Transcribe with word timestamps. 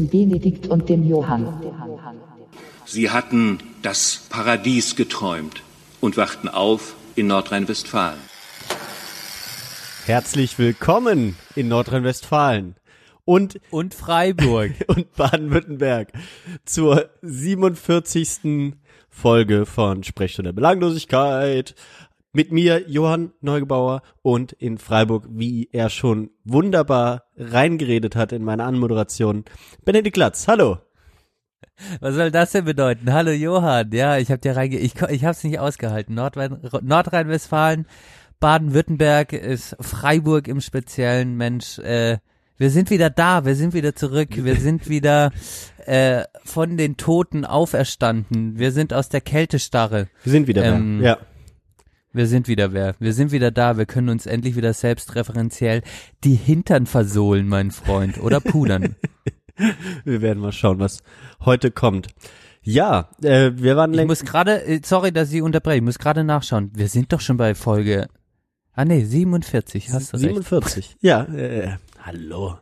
dem 0.00 0.08
Benedikt 0.08 0.66
und 0.68 0.88
dem 0.88 1.06
Johann. 1.06 1.46
Sie 2.86 3.10
hatten 3.10 3.58
das 3.82 4.26
Paradies 4.30 4.96
geträumt 4.96 5.62
und 6.00 6.16
wachten 6.16 6.48
auf 6.48 6.94
in 7.16 7.26
Nordrhein-Westfalen. 7.26 8.18
Herzlich 10.06 10.58
willkommen 10.58 11.36
in 11.54 11.68
Nordrhein-Westfalen 11.68 12.76
und, 13.24 13.60
Und 13.70 13.94
Freiburg. 13.94 14.72
und 14.88 15.14
Baden-Württemberg 15.14 16.12
zur 16.64 17.10
47. 17.20 18.74
Folge 19.10 19.66
von 19.66 20.02
Sprechstunde 20.02 20.48
der 20.48 20.56
Belanglosigkeit. 20.56 21.74
Mit 22.32 22.52
mir 22.52 22.84
Johann 22.88 23.32
Neugebauer 23.40 24.02
und 24.22 24.52
in 24.52 24.78
Freiburg, 24.78 25.26
wie 25.30 25.68
er 25.72 25.90
schon 25.90 26.30
wunderbar 26.44 27.24
reingeredet 27.36 28.14
hat 28.14 28.30
in 28.32 28.44
meine 28.44 28.64
Anmoderation, 28.64 29.44
Benedikt 29.84 30.14
Glatz. 30.14 30.46
Hallo. 30.46 30.78
Was 32.00 32.14
soll 32.14 32.30
das 32.30 32.52
denn 32.52 32.64
bedeuten? 32.66 33.12
Hallo 33.12 33.32
Johann. 33.32 33.90
Ja, 33.92 34.16
ich 34.18 34.30
hab 34.30 34.40
dir 34.42 34.54
reinge... 34.54 34.78
Ich, 34.78 34.94
ich 35.08 35.24
hab's 35.24 35.42
nicht 35.42 35.58
ausgehalten. 35.58 36.14
Nordrhein- 36.14 36.60
Nordrhein-Westfalen, 36.82 37.86
Baden-Württemberg 38.38 39.32
ist 39.32 39.76
Freiburg 39.80 40.46
im 40.46 40.60
Speziellen. 40.60 41.36
Mensch, 41.36 41.78
äh, 41.80 42.18
wir 42.58 42.70
sind 42.70 42.90
wieder 42.90 43.10
da. 43.10 43.44
Wir 43.44 43.56
sind 43.56 43.74
wieder 43.74 43.96
zurück. 43.96 44.28
Wir 44.36 44.54
sind 44.60 44.88
wieder 44.88 45.32
äh, 45.84 46.22
von 46.44 46.76
den 46.76 46.96
Toten 46.96 47.44
auferstanden. 47.44 48.56
Wir 48.58 48.70
sind 48.70 48.92
aus 48.94 49.08
der 49.08 49.20
Kältestarre. 49.20 50.06
Wir 50.22 50.30
sind 50.32 50.46
wieder 50.46 50.64
Ähm, 50.64 51.00
da. 51.00 51.06
Ja. 51.08 51.18
Wir 52.12 52.26
sind 52.26 52.48
wieder 52.48 52.72
wer. 52.72 52.94
Wir 52.98 53.12
sind 53.12 53.30
wieder 53.32 53.50
da. 53.50 53.76
Wir 53.78 53.86
können 53.86 54.08
uns 54.08 54.26
endlich 54.26 54.56
wieder 54.56 54.72
selbstreferenziell 54.72 55.82
die 56.24 56.34
Hintern 56.34 56.86
versohlen, 56.86 57.46
mein 57.48 57.70
Freund. 57.70 58.18
Oder 58.18 58.40
pudern. 58.40 58.96
Wir 60.04 60.20
werden 60.22 60.40
mal 60.40 60.52
schauen, 60.52 60.78
was 60.80 61.02
heute 61.44 61.70
kommt. 61.70 62.08
Ja, 62.62 63.10
äh, 63.22 63.52
wir 63.54 63.76
waren 63.76 63.92
Ich 63.92 63.96
längst. 63.96 64.08
muss 64.22 64.24
gerade, 64.30 64.62
äh, 64.64 64.80
sorry, 64.84 65.12
dass 65.12 65.32
ich 65.32 65.40
unterbreche, 65.42 65.76
ich 65.78 65.82
muss 65.82 65.98
gerade 65.98 66.24
nachschauen. 66.24 66.70
Wir 66.74 66.88
sind 66.88 67.12
doch 67.12 67.20
schon 67.20 67.36
bei 67.36 67.54
Folge, 67.54 68.08
ah 68.72 68.84
nee, 68.84 69.02
47, 69.04 69.90
hast 69.92 70.12
du 70.12 70.16
recht. 70.18 70.26
47. 70.26 70.96
Ja, 71.00 71.22
äh, 71.24 71.76
hallo. 72.02 72.58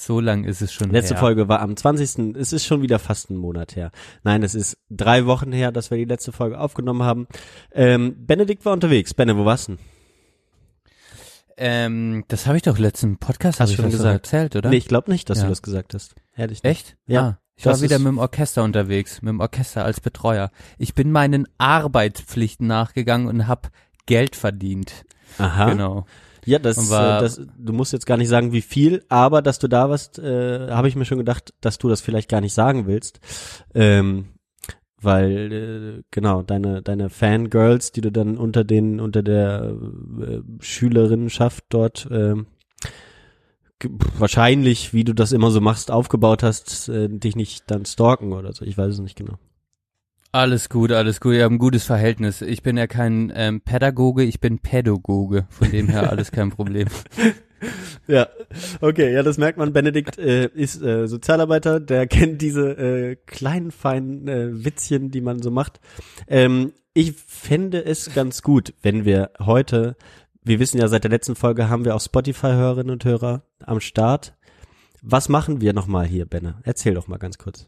So 0.00 0.20
lang 0.20 0.44
ist 0.44 0.62
es 0.62 0.72
schon 0.72 0.90
Letzte 0.90 1.14
her. 1.14 1.20
Folge 1.20 1.48
war 1.48 1.60
am 1.60 1.76
20. 1.76 2.36
Es 2.36 2.52
ist 2.52 2.64
schon 2.64 2.82
wieder 2.82 2.98
fast 3.00 3.30
ein 3.30 3.36
Monat 3.36 3.74
her. 3.74 3.90
Nein, 4.22 4.42
es 4.44 4.54
ist 4.54 4.78
drei 4.90 5.26
Wochen 5.26 5.50
her, 5.50 5.72
dass 5.72 5.90
wir 5.90 5.98
die 5.98 6.04
letzte 6.04 6.30
Folge 6.30 6.60
aufgenommen 6.60 7.02
haben. 7.02 7.26
Ähm, 7.72 8.14
Benedikt 8.26 8.64
war 8.64 8.72
unterwegs. 8.72 9.12
Benne, 9.12 9.36
wo 9.36 9.44
warst 9.44 9.68
du? 9.68 9.72
denn? 9.72 9.84
Ähm, 11.56 12.24
das 12.28 12.46
habe 12.46 12.56
ich 12.56 12.62
doch 12.62 12.78
letzten 12.78 13.18
Podcast 13.18 13.58
Hast 13.58 13.70
ich 13.70 13.76
schon 13.76 13.90
gesagt. 13.90 14.26
erzählt, 14.26 14.54
oder? 14.54 14.70
Nee, 14.70 14.76
ich 14.76 14.86
glaube 14.86 15.10
nicht, 15.10 15.28
dass 15.28 15.38
Ja. 15.38 15.44
du 15.44 15.50
das 15.50 15.62
gesagt 15.62 15.92
hast. 15.94 16.14
Ehrlich 16.36 16.62
nicht. 16.62 16.70
Echt? 16.70 16.96
Ja. 17.08 17.20
Ah, 17.22 17.38
ich 17.56 17.66
war 17.66 17.80
wieder 17.80 17.98
mit 17.98 18.06
dem 18.06 18.18
Orchester 18.18 18.62
unterwegs, 18.62 19.20
mit 19.22 19.30
dem 19.30 19.40
Orchester 19.40 19.84
als 19.84 20.00
Betreuer. 20.00 20.52
Ich 20.78 20.94
bin 20.94 21.10
meinen 21.10 21.48
Arbeitspflichten 21.58 22.68
nachgegangen 22.68 23.26
und 23.26 23.48
hab 23.48 23.70
Geld 24.06 24.36
verdient. 24.36 25.04
Aha. 25.38 25.70
Genau. 25.70 26.06
Ja, 26.48 26.58
das, 26.58 26.76
war- 26.90 27.18
äh, 27.18 27.20
das, 27.22 27.40
du 27.58 27.72
musst 27.72 27.92
jetzt 27.92 28.06
gar 28.06 28.16
nicht 28.16 28.28
sagen, 28.28 28.52
wie 28.52 28.62
viel, 28.62 29.04
aber 29.08 29.42
dass 29.42 29.58
du 29.58 29.68
da 29.68 29.90
warst, 29.90 30.18
äh, 30.18 30.68
habe 30.70 30.88
ich 30.88 30.96
mir 30.96 31.04
schon 31.04 31.18
gedacht, 31.18 31.52
dass 31.60 31.78
du 31.78 31.88
das 31.88 32.00
vielleicht 32.00 32.28
gar 32.30 32.40
nicht 32.40 32.54
sagen 32.54 32.86
willst. 32.86 33.20
Ähm, 33.74 34.26
weil, 35.00 35.52
äh, 35.52 36.02
genau, 36.10 36.42
deine, 36.42 36.82
deine 36.82 37.08
Fangirls, 37.10 37.92
die 37.92 38.00
du 38.00 38.10
dann 38.10 38.36
unter 38.36 38.64
den, 38.64 38.98
unter 39.00 39.22
der 39.22 39.76
äh, 40.20 40.40
Schülerinnenschaft 40.60 41.64
dort, 41.68 42.08
ge- 43.78 43.90
wahrscheinlich, 44.18 44.92
wie 44.94 45.04
du 45.04 45.12
das 45.14 45.32
immer 45.32 45.50
so 45.50 45.60
machst, 45.60 45.90
aufgebaut 45.90 46.42
hast, 46.42 46.88
äh, 46.88 47.08
dich 47.08 47.36
nicht 47.36 47.70
dann 47.70 47.84
stalken 47.84 48.32
oder 48.32 48.52
so. 48.52 48.64
Ich 48.64 48.76
weiß 48.76 48.94
es 48.94 49.00
nicht 49.00 49.16
genau. 49.16 49.38
Alles 50.30 50.68
gut, 50.68 50.92
alles 50.92 51.20
gut. 51.20 51.32
Wir 51.32 51.44
haben 51.44 51.54
ein 51.54 51.58
gutes 51.58 51.84
Verhältnis. 51.84 52.42
Ich 52.42 52.62
bin 52.62 52.76
ja 52.76 52.86
kein 52.86 53.32
ähm, 53.34 53.60
Pädagoge, 53.62 54.24
ich 54.24 54.40
bin 54.40 54.58
Pädagoge. 54.58 55.46
Von 55.48 55.70
dem 55.70 55.88
her 55.88 56.10
alles 56.10 56.30
kein 56.30 56.50
Problem. 56.50 56.88
Ja, 58.06 58.28
okay, 58.80 59.12
ja, 59.12 59.22
das 59.22 59.36
merkt 59.36 59.58
man. 59.58 59.72
Benedikt 59.72 60.16
äh, 60.16 60.46
ist 60.46 60.80
äh, 60.80 61.06
Sozialarbeiter, 61.06 61.80
der 61.80 62.06
kennt 62.06 62.40
diese 62.40 62.70
äh, 62.70 63.16
kleinen, 63.26 63.70
feinen 63.70 64.28
äh, 64.28 64.64
Witzchen, 64.64 65.10
die 65.10 65.20
man 65.20 65.42
so 65.42 65.50
macht. 65.50 65.80
Ähm, 66.26 66.72
ich 66.94 67.14
fände 67.14 67.84
es 67.84 68.14
ganz 68.14 68.42
gut, 68.42 68.74
wenn 68.82 69.04
wir 69.04 69.30
heute, 69.40 69.96
wir 70.42 70.58
wissen 70.58 70.78
ja, 70.78 70.88
seit 70.88 71.04
der 71.04 71.10
letzten 71.10 71.36
Folge 71.36 71.68
haben 71.68 71.84
wir 71.84 71.94
auch 71.94 72.00
Spotify-Hörerinnen 72.00 72.92
und 72.92 73.04
Hörer 73.04 73.42
am 73.58 73.80
Start. 73.80 74.36
Was 75.02 75.28
machen 75.28 75.60
wir 75.60 75.72
nochmal 75.72 76.06
hier, 76.06 76.26
Benne? 76.26 76.60
Erzähl 76.62 76.94
doch 76.94 77.08
mal 77.08 77.18
ganz 77.18 77.38
kurz. 77.38 77.66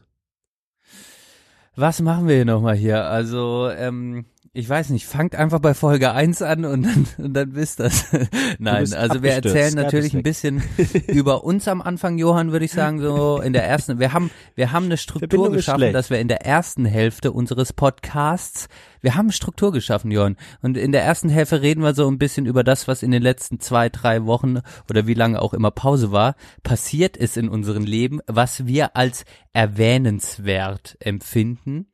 Was 1.75 2.01
machen 2.01 2.27
wir 2.27 2.35
hier 2.35 2.45
nochmal 2.45 2.75
hier? 2.75 3.05
Also, 3.05 3.69
ähm, 3.69 4.25
ich 4.53 4.67
weiß 4.67 4.89
nicht, 4.89 5.05
fangt 5.05 5.33
einfach 5.33 5.59
bei 5.59 5.73
Folge 5.73 6.11
1 6.11 6.41
an 6.41 6.65
und 6.65 6.83
dann, 6.83 7.07
und 7.25 7.33
dann 7.33 7.55
wisst 7.55 7.79
das. 7.79 8.07
Nein, 8.59 8.93
also 8.93 9.23
wir 9.23 9.31
erzählen 9.31 9.73
natürlich 9.73 10.13
ein 10.13 10.23
bisschen 10.23 10.61
über 11.07 11.45
uns 11.45 11.69
am 11.69 11.81
Anfang, 11.81 12.17
Johann, 12.17 12.51
würde 12.51 12.65
ich 12.65 12.73
sagen, 12.73 12.99
so 12.99 13.39
in 13.39 13.53
der 13.53 13.65
ersten, 13.65 13.99
wir 13.99 14.11
haben, 14.11 14.29
wir 14.55 14.73
haben 14.73 14.85
eine 14.85 14.97
Struktur 14.97 15.51
geschaffen, 15.51 15.93
dass 15.93 16.09
wir 16.09 16.19
in 16.19 16.27
der 16.27 16.45
ersten 16.45 16.83
Hälfte 16.83 17.31
unseres 17.31 17.71
Podcasts, 17.71 18.67
wir 18.99 19.15
haben 19.15 19.31
Struktur 19.31 19.71
geschaffen, 19.71 20.11
Johann. 20.11 20.35
Und 20.61 20.75
in 20.75 20.91
der 20.91 21.03
ersten 21.03 21.29
Hälfte 21.29 21.61
reden 21.61 21.81
wir 21.81 21.93
so 21.93 22.09
ein 22.09 22.19
bisschen 22.19 22.45
über 22.45 22.65
das, 22.65 22.89
was 22.89 23.03
in 23.03 23.11
den 23.11 23.23
letzten 23.23 23.61
zwei, 23.61 23.87
drei 23.87 24.25
Wochen 24.25 24.59
oder 24.89 25.07
wie 25.07 25.13
lange 25.13 25.41
auch 25.41 25.53
immer 25.53 25.71
Pause 25.71 26.11
war, 26.11 26.35
passiert 26.61 27.15
ist 27.15 27.37
in 27.37 27.47
unserem 27.47 27.85
Leben, 27.85 28.19
was 28.27 28.67
wir 28.67 28.97
als 28.97 29.23
erwähnenswert 29.53 30.97
empfinden. 30.99 31.87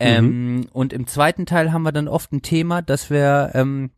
Ähm, 0.00 0.66
und 0.72 0.92
im 0.92 1.06
zweiten 1.06 1.46
Teil 1.46 1.72
haben 1.72 1.82
wir 1.82 1.92
dann 1.92 2.08
oft 2.08 2.32
ein 2.32 2.42
Thema, 2.42 2.82
dass 2.82 3.10
wir 3.10 3.50
ähm, 3.54 3.90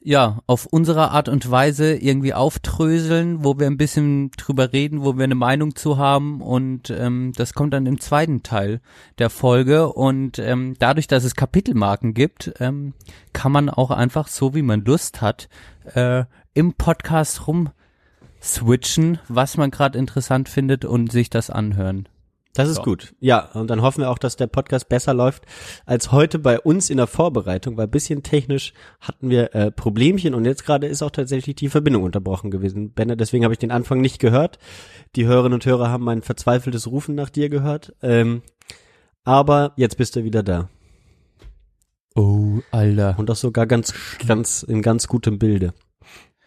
ja 0.00 0.40
auf 0.46 0.66
unsere 0.66 1.10
Art 1.10 1.28
und 1.28 1.50
Weise 1.50 1.94
irgendwie 1.94 2.34
auftröseln, 2.34 3.42
wo 3.42 3.58
wir 3.58 3.66
ein 3.66 3.78
bisschen 3.78 4.30
drüber 4.32 4.72
reden, 4.72 5.02
wo 5.02 5.16
wir 5.16 5.24
eine 5.24 5.34
Meinung 5.34 5.74
zu 5.74 5.98
haben. 5.98 6.40
Und 6.40 6.90
ähm, 6.90 7.32
das 7.36 7.54
kommt 7.54 7.74
dann 7.74 7.86
im 7.86 8.00
zweiten 8.00 8.42
Teil 8.42 8.80
der 9.18 9.30
Folge. 9.30 9.92
Und 9.92 10.38
ähm, 10.38 10.76
dadurch, 10.78 11.08
dass 11.08 11.24
es 11.24 11.34
Kapitelmarken 11.34 12.14
gibt, 12.14 12.54
ähm, 12.60 12.92
kann 13.32 13.52
man 13.52 13.68
auch 13.68 13.90
einfach 13.90 14.28
so 14.28 14.54
wie 14.54 14.62
man 14.62 14.84
Lust 14.84 15.20
hat 15.20 15.48
äh, 15.94 16.24
im 16.52 16.74
Podcast 16.74 17.48
rum 17.48 17.70
switchen, 18.42 19.18
was 19.28 19.56
man 19.56 19.70
gerade 19.70 19.98
interessant 19.98 20.48
findet 20.50 20.84
und 20.84 21.10
sich 21.10 21.30
das 21.30 21.48
anhören. 21.48 22.08
Das 22.54 22.68
ist 22.68 22.76
So. 22.76 22.82
gut. 22.82 23.14
Ja, 23.20 23.50
und 23.54 23.68
dann 23.68 23.82
hoffen 23.82 24.02
wir 24.02 24.10
auch, 24.10 24.18
dass 24.18 24.36
der 24.36 24.46
Podcast 24.46 24.88
besser 24.88 25.12
läuft 25.12 25.44
als 25.86 26.12
heute 26.12 26.38
bei 26.38 26.58
uns 26.60 26.88
in 26.88 26.96
der 26.96 27.08
Vorbereitung, 27.08 27.76
weil 27.76 27.88
bisschen 27.88 28.22
technisch 28.22 28.72
hatten 29.00 29.28
wir 29.28 29.54
äh, 29.54 29.70
Problemchen 29.70 30.34
und 30.34 30.44
jetzt 30.44 30.64
gerade 30.64 30.86
ist 30.86 31.02
auch 31.02 31.10
tatsächlich 31.10 31.56
die 31.56 31.68
Verbindung 31.68 32.04
unterbrochen 32.04 32.50
gewesen. 32.50 32.92
Benne, 32.92 33.16
deswegen 33.16 33.44
habe 33.44 33.54
ich 33.54 33.58
den 33.58 33.72
Anfang 33.72 34.00
nicht 34.00 34.20
gehört. 34.20 34.58
Die 35.16 35.26
Hörerinnen 35.26 35.54
und 35.54 35.66
Hörer 35.66 35.90
haben 35.90 36.04
mein 36.04 36.22
verzweifeltes 36.22 36.86
Rufen 36.86 37.14
nach 37.16 37.28
dir 37.30 37.48
gehört. 37.48 37.92
Ähm, 38.02 38.42
aber 39.24 39.72
jetzt 39.76 39.96
bist 39.96 40.14
du 40.16 40.22
wieder 40.24 40.42
da. 40.42 40.68
Oh, 42.14 42.60
Alter. 42.70 43.16
Und 43.18 43.30
auch 43.30 43.36
sogar 43.36 43.66
ganz, 43.66 43.92
ganz, 44.26 44.62
in 44.62 44.82
ganz 44.82 45.08
gutem 45.08 45.38
Bilde. 45.38 45.74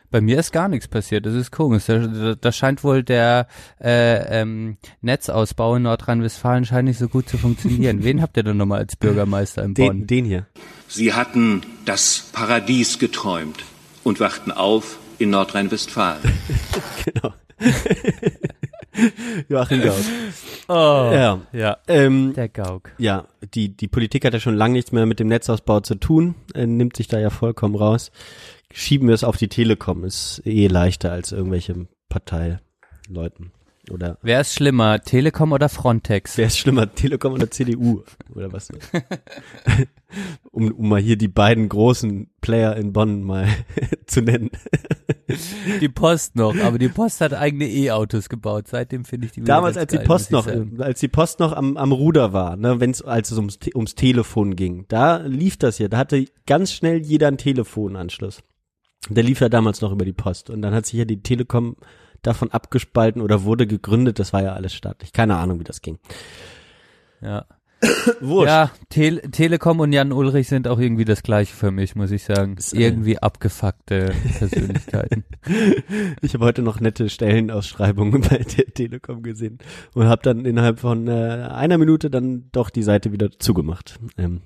Bei 0.10 0.22
mir 0.22 0.40
ist 0.40 0.52
gar 0.52 0.68
nichts 0.70 0.88
passiert. 0.88 1.26
Das 1.26 1.34
ist 1.34 1.52
komisch. 1.52 1.86
Da, 1.86 2.00
da, 2.00 2.36
da 2.36 2.52
scheint 2.52 2.84
wohl 2.84 3.04
der 3.04 3.48
äh, 3.84 4.42
ähm, 4.42 4.78
Netzausbau 5.02 5.76
in 5.76 5.84
Nordrhein-Westfalen 5.84 6.66
scheint 6.66 6.88
nicht 6.88 6.98
so 7.00 7.08
gut 7.10 7.28
zu 7.28 7.38
funktionieren. 7.38 8.04
Wen 8.04 8.22
habt 8.22 8.38
ihr 8.38 8.44
denn 8.44 8.58
nochmal 8.58 8.80
als 8.80 8.96
Bürgermeister 8.96 9.64
in 9.64 9.74
Den, 9.74 9.86
Bonn? 9.88 10.08
den 10.08 10.26
hier. 10.26 10.46
Sie 10.88 11.14
hatten 11.14 11.62
das 11.86 12.30
Paradies 12.32 13.00
geträumt 13.00 13.64
und 14.04 14.20
wachten 14.20 14.52
auf 14.52 14.98
in 15.20 15.30
Nordrhein-Westfalen. 15.32 16.22
Genau. 17.06 17.34
Joachim 19.50 19.82
Gauss. 19.82 20.06
Oh, 20.68 20.74
Ja. 21.14 21.42
ja. 21.54 21.78
Ähm, 21.88 22.34
Der 22.36 22.50
Gauk. 22.50 22.92
Ja, 22.98 23.26
die, 23.54 23.70
die 23.76 23.88
Politik 23.88 24.26
hat 24.26 24.34
ja 24.34 24.40
schon 24.40 24.56
lange 24.56 24.74
nichts 24.74 24.92
mehr 24.92 25.06
mit 25.06 25.20
dem 25.20 25.28
Netzausbau 25.28 25.80
zu 25.82 25.96
tun, 25.96 26.36
äh, 26.56 26.66
nimmt 26.66 26.96
sich 26.98 27.08
da 27.08 27.20
ja 27.20 27.30
vollkommen 27.30 27.76
raus. 27.76 28.12
Schieben 28.80 29.08
wir 29.08 29.16
es 29.16 29.24
auf 29.24 29.38
die 29.38 29.48
Telekom, 29.48 30.04
ist 30.04 30.44
eh 30.46 30.68
leichter 30.68 31.12
als 31.12 31.32
irgendwelche 31.32 31.88
Parteileuten. 32.10 33.52
Oder 33.90 34.20
Wer 34.22 34.42
ist 34.42 34.54
schlimmer, 34.54 35.02
Telekom 35.02 35.52
oder 35.52 35.68
Frontex? 35.68 36.38
wer 36.38 36.46
ist 36.46 36.60
schlimmer, 36.60 36.94
Telekom 36.94 37.34
oder 37.34 37.50
CDU? 37.50 38.04
Oder 38.36 38.54
was? 38.54 38.70
um, 40.52 40.72
um 40.72 40.90
mal 40.90 41.02
hier 41.02 41.18
die 41.18 41.28
beiden 41.28 41.70
großen 41.70 42.30
Player 42.40 42.76
in 42.76 42.94
Bonn 42.94 43.24
mal 43.24 43.48
zu 44.06 44.22
nennen. 44.22 44.52
Die 45.82 45.90
Post 45.90 46.36
noch, 46.36 46.56
aber 46.60 46.78
die 46.78 46.90
Post 46.90 47.22
hat 47.22 47.34
eigene 47.34 47.68
E-Autos 47.68 48.30
gebaut. 48.30 48.68
Seitdem 48.68 49.06
finde 49.06 49.26
ich 49.26 49.32
die 49.32 49.42
Damals, 49.42 49.76
als 49.76 49.92
die 49.92 49.98
Post 49.98 50.30
noch, 50.30 50.46
als 50.78 51.00
die 51.00 51.08
Post 51.08 51.40
noch 51.40 51.54
am, 51.54 51.78
am 51.78 51.92
Ruder 51.92 52.32
war, 52.32 52.56
ne, 52.56 52.80
wenn's, 52.80 53.02
als 53.02 53.32
es 53.32 53.38
ums, 53.40 53.58
ums 53.74 53.96
Telefon 53.96 54.56
ging, 54.56 54.86
da 54.88 55.18
lief 55.18 55.58
das 55.58 55.78
hier, 55.78 55.90
da 55.90 55.98
hatte 55.98 56.28
ganz 56.46 56.72
schnell 56.72 57.00
jeder 57.00 57.28
einen 57.28 57.40
Telefonanschluss. 57.40 58.44
Der 59.10 59.24
lief 59.24 59.40
ja 59.40 59.50
damals 59.50 59.82
noch 59.82 59.92
über 59.92 60.06
die 60.06 60.14
Post 60.14 60.50
und 60.50 60.62
dann 60.62 60.74
hat 60.74 60.86
sich 60.86 61.00
ja 61.00 61.06
die 61.06 61.22
Telekom 61.22 61.78
davon 62.22 62.52
abgespalten 62.52 63.22
oder 63.22 63.44
wurde 63.44 63.68
gegründet, 63.68 64.20
das 64.20 64.34
war 64.34 64.44
ja 64.44 64.54
alles 64.54 64.74
staatlich. 64.74 65.14
Keine 65.14 65.38
Ahnung, 65.38 65.60
wie 65.60 65.64
das 65.64 65.82
ging. 65.82 66.00
Ja. 67.22 67.46
Wurscht. 68.22 68.48
Ja, 68.48 68.72
Tel 68.90 69.20
Telekom 69.30 69.80
und 69.80 69.94
Jan 69.94 70.12
Ulrich 70.12 70.48
sind 70.48 70.68
auch 70.68 70.80
irgendwie 70.80 71.06
das 71.06 71.22
gleiche 71.22 71.56
für 71.56 71.70
mich, 71.70 71.96
muss 71.96 72.10
ich 72.10 72.24
sagen. 72.24 72.56
Ist, 72.58 72.74
äh, 72.74 72.80
Irgendwie 72.80 73.20
abgefuckte 73.20 74.14
Persönlichkeiten. 74.38 75.26
Ich 76.22 76.34
habe 76.34 76.44
heute 76.44 76.62
noch 76.62 76.82
nette 76.82 77.10
Stellenausschreibungen 77.10 78.22
bei 78.22 78.40
der 78.40 78.66
Telekom 78.66 79.24
gesehen 79.24 79.60
und 79.94 80.08
habe 80.08 80.22
dann 80.24 80.44
innerhalb 80.44 80.80
von 80.80 81.08
äh, 81.08 81.48
einer 81.50 81.78
Minute 81.78 82.10
dann 82.10 82.50
doch 82.52 82.70
die 82.70 82.84
Seite 82.84 83.14
wieder 83.14 83.30
zugemacht. 83.40 83.98
Ähm, 84.18 84.42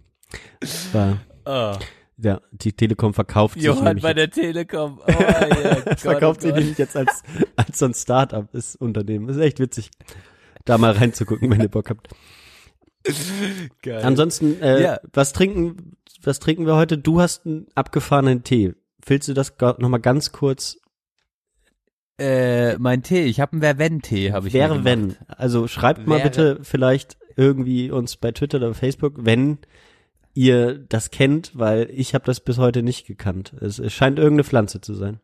war, 0.91 1.17
oh. 1.45 1.79
Ja, 2.21 2.41
die 2.51 2.73
Telekom 2.73 3.13
verkauft 3.13 3.55
sich 3.55 3.63
Johann 3.63 3.99
bei 3.99 4.13
der 4.13 4.29
Telekom. 4.29 4.99
Oh, 5.05 5.11
ja, 5.19 5.79
Gott, 5.81 5.99
verkauft 5.99 6.39
oh 6.39 6.43
sich 6.43 6.51
Gott. 6.51 6.59
nämlich 6.59 6.77
jetzt 6.77 6.95
als, 6.95 7.23
als 7.55 7.79
so 7.79 7.85
ein 7.85 7.93
Start-up 7.93 8.53
ist 8.53 8.75
Unternehmen. 8.75 9.27
Ist 9.29 9.37
echt 9.37 9.59
witzig, 9.59 9.89
da 10.65 10.77
mal 10.77 10.91
reinzugucken, 10.91 11.49
wenn 11.49 11.61
ihr 11.61 11.69
Bock 11.69 11.89
habt. 11.89 12.09
Geil. 13.81 14.01
Ansonsten, 14.03 14.61
äh, 14.61 14.81
Ja. 14.83 14.99
was 15.13 15.33
trinken, 15.33 15.97
was 16.23 16.39
trinken 16.39 16.65
wir 16.67 16.75
heute? 16.75 16.97
Du 16.99 17.19
hast 17.19 17.45
einen 17.45 17.67
abgefahrenen 17.73 18.43
Tee. 18.43 18.73
Willst 19.05 19.27
du 19.27 19.33
das 19.33 19.53
nochmal 19.79 19.99
ganz 19.99 20.31
kurz? 20.31 20.77
Äh, 22.19 22.77
mein 22.77 23.01
Tee, 23.01 23.23
ich 23.23 23.39
habe 23.39 23.53
einen 23.53 23.61
Wer-Wenn-Tee, 23.63 24.31
habe 24.31 24.47
ich 24.47 24.53
Wäre 24.53 24.77
mir 24.77 24.83
wenn. 24.85 25.01
gemacht. 25.09 25.17
Also 25.27 25.67
schreibt 25.67 26.05
mal 26.05 26.19
Wäre- 26.19 26.29
bitte 26.29 26.59
vielleicht 26.61 27.17
irgendwie 27.35 27.89
uns 27.89 28.17
bei 28.17 28.31
Twitter 28.31 28.57
oder 28.57 28.73
Facebook, 28.75 29.13
wenn 29.17 29.57
ihr 30.33 30.77
das 30.77 31.11
kennt, 31.11 31.51
weil 31.57 31.89
ich 31.91 32.13
habe 32.13 32.25
das 32.25 32.39
bis 32.39 32.57
heute 32.57 32.83
nicht 32.83 33.05
gekannt. 33.07 33.53
Es, 33.61 33.79
es 33.79 33.93
scheint 33.93 34.17
irgendeine 34.19 34.43
Pflanze 34.43 34.81
zu 34.81 34.93
sein. 34.93 35.19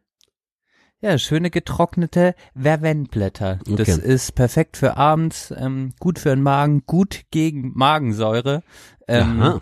Ja, 0.99 1.17
schöne 1.19 1.51
getrocknete 1.51 2.33
Verwendblätter. 2.59 3.59
Das 3.67 3.97
Okay. 3.99 4.01
ist 4.01 4.33
perfekt 4.33 4.77
für 4.77 4.97
abends, 4.97 5.53
ähm, 5.55 5.93
gut 5.99 6.17
für 6.17 6.29
den 6.29 6.41
Magen, 6.41 6.83
gut 6.87 7.25
gegen 7.29 7.71
Magensäure. 7.75 8.63
Ähm, 9.07 9.39
Aha. 9.41 9.59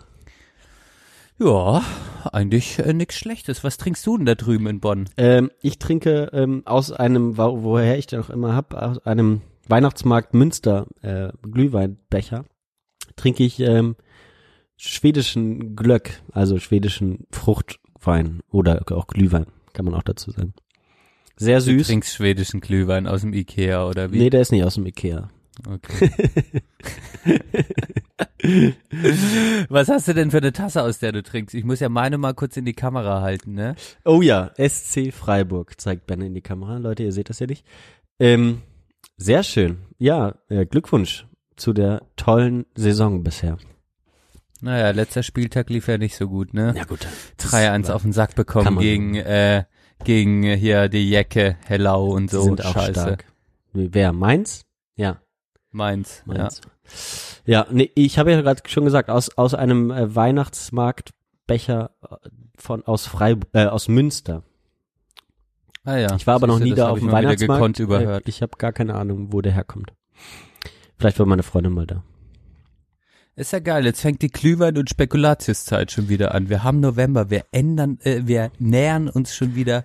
ja, 1.38 1.82
eigentlich 2.32 2.78
äh, 2.78 2.92
nichts 2.94 3.16
Schlechtes. 3.16 3.62
Was 3.64 3.76
trinkst 3.76 4.06
du 4.06 4.16
denn 4.16 4.24
da 4.26 4.34
drüben 4.34 4.66
in 4.66 4.80
Bonn? 4.80 5.08
Ähm, 5.18 5.50
ich 5.60 5.78
trinke 5.78 6.30
ähm, 6.32 6.62
aus 6.64 6.90
einem, 6.90 7.36
wo- 7.36 7.62
woher 7.62 7.98
ich 7.98 8.06
den 8.06 8.20
auch 8.20 8.30
immer 8.30 8.54
hab, 8.54 8.72
aus 8.74 8.98
einem 9.04 9.42
Weihnachtsmarkt 9.68 10.32
Münster 10.32 10.86
äh, 11.02 11.28
Glühweinbecher, 11.42 12.44
trinke 13.16 13.44
ich 13.44 13.60
ähm, 13.60 13.96
schwedischen 14.76 15.76
Glöck, 15.76 16.22
also 16.32 16.58
schwedischen 16.58 17.26
Fruchtwein 17.30 18.40
oder 18.50 18.82
auch 18.92 19.06
Glühwein, 19.06 19.46
kann 19.72 19.84
man 19.84 19.94
auch 19.94 20.02
dazu 20.02 20.30
sagen. 20.30 20.54
Sehr 21.36 21.58
Du 21.58 21.64
süß. 21.64 21.86
trinkst 21.88 22.14
schwedischen 22.14 22.60
Glühwein 22.60 23.06
aus 23.06 23.20
dem 23.20 23.34
Ikea 23.34 23.86
oder 23.86 24.10
wie? 24.12 24.18
Nee, 24.18 24.30
der 24.30 24.40
ist 24.40 24.52
nicht 24.52 24.64
aus 24.64 24.74
dem 24.74 24.86
Ikea. 24.86 25.28
Okay. 25.68 26.10
Was 29.68 29.88
hast 29.88 30.08
du 30.08 30.14
denn 30.14 30.30
für 30.30 30.38
eine 30.38 30.52
Tasse, 30.52 30.82
aus 30.82 30.98
der 30.98 31.12
du 31.12 31.22
trinkst? 31.22 31.54
Ich 31.54 31.64
muss 31.64 31.80
ja 31.80 31.88
meine 31.88 32.18
mal 32.18 32.34
kurz 32.34 32.56
in 32.56 32.64
die 32.64 32.74
Kamera 32.74 33.20
halten, 33.22 33.54
ne? 33.54 33.74
Oh 34.04 34.22
ja, 34.22 34.52
SC 34.58 35.12
Freiburg, 35.12 35.80
zeigt 35.80 36.06
Ben 36.06 36.20
in 36.20 36.34
die 36.34 36.42
Kamera. 36.42 36.76
Leute, 36.78 37.02
ihr 37.02 37.12
seht 37.12 37.30
das 37.30 37.38
ja 37.38 37.46
nicht. 37.46 37.64
Ähm, 38.18 38.62
sehr 39.16 39.42
schön. 39.42 39.78
Ja, 39.98 40.36
äh, 40.48 40.66
Glückwunsch 40.66 41.26
zu 41.56 41.72
der 41.72 42.02
tollen 42.16 42.66
Saison 42.74 43.22
bisher. 43.24 43.56
Naja, 44.60 44.90
letzter 44.90 45.22
Spieltag 45.22 45.70
lief 45.70 45.88
ja 45.88 45.98
nicht 45.98 46.16
so 46.16 46.28
gut, 46.28 46.54
ne? 46.54 46.74
Ja 46.76 46.84
gut. 46.84 47.06
3-1 47.38 47.90
auf 47.90 48.02
den 48.02 48.12
Sack 48.12 48.34
bekommen 48.34 48.78
gegen, 48.78 49.14
äh, 49.14 49.64
gegen 50.04 50.42
hier 50.42 50.88
die 50.88 51.08
Jacke, 51.10 51.56
Hellau 51.66 52.08
und 52.08 52.30
so. 52.30 52.42
sind 52.42 52.64
auch 52.64 52.72
Scheiße. 52.74 52.92
stark. 52.92 53.24
Wer? 53.72 54.12
Mainz? 54.12 54.62
Ja, 54.96 55.20
Mainz, 55.76 56.22
Mainz. 56.24 56.62
Ja, 57.44 57.66
nee, 57.70 57.90
ich 57.94 58.18
habe 58.18 58.32
ja 58.32 58.40
gerade 58.40 58.62
schon 58.66 58.84
gesagt, 58.84 59.10
aus, 59.10 59.36
aus 59.36 59.54
einem 59.54 59.90
äh, 59.90 60.14
Weihnachtsmarktbecher 60.14 61.90
äh, 62.02 62.28
von 62.56 62.82
aus 62.84 63.06
Freiburg, 63.06 63.50
äh, 63.52 63.66
aus 63.66 63.88
Münster. 63.88 64.42
ja. 65.84 65.92
Ah 65.92 65.96
ja. 65.98 66.16
Ich 66.16 66.26
war 66.26 66.36
aber 66.36 66.46
noch 66.46 66.58
nie 66.58 66.74
da 66.74 66.88
auf 66.88 66.98
dem 66.98 67.12
Weihnachtsmarkt. 67.12 67.78
Äh. 67.80 68.20
Ich 68.24 68.42
habe 68.42 68.56
gar 68.56 68.72
keine 68.72 68.94
Ahnung, 68.94 69.32
wo 69.32 69.40
der 69.42 69.52
herkommt. 69.52 69.92
Vielleicht 70.98 71.18
war 71.18 71.26
meine 71.26 71.42
Freundin 71.42 71.72
mal 71.72 71.86
da. 71.86 72.02
Ist 73.38 73.52
ja 73.52 73.58
geil, 73.58 73.84
jetzt 73.84 74.00
fängt 74.00 74.22
die 74.22 74.30
Glühwein- 74.30 74.78
und 74.78 74.88
Spekulatiuszeit 74.88 75.92
schon 75.92 76.08
wieder 76.08 76.34
an. 76.34 76.48
Wir 76.48 76.64
haben 76.64 76.80
November, 76.80 77.28
wir 77.28 77.44
ändern, 77.52 77.98
äh, 78.02 78.22
wir 78.24 78.50
nähern 78.58 79.10
uns 79.10 79.34
schon 79.34 79.54
wieder 79.54 79.84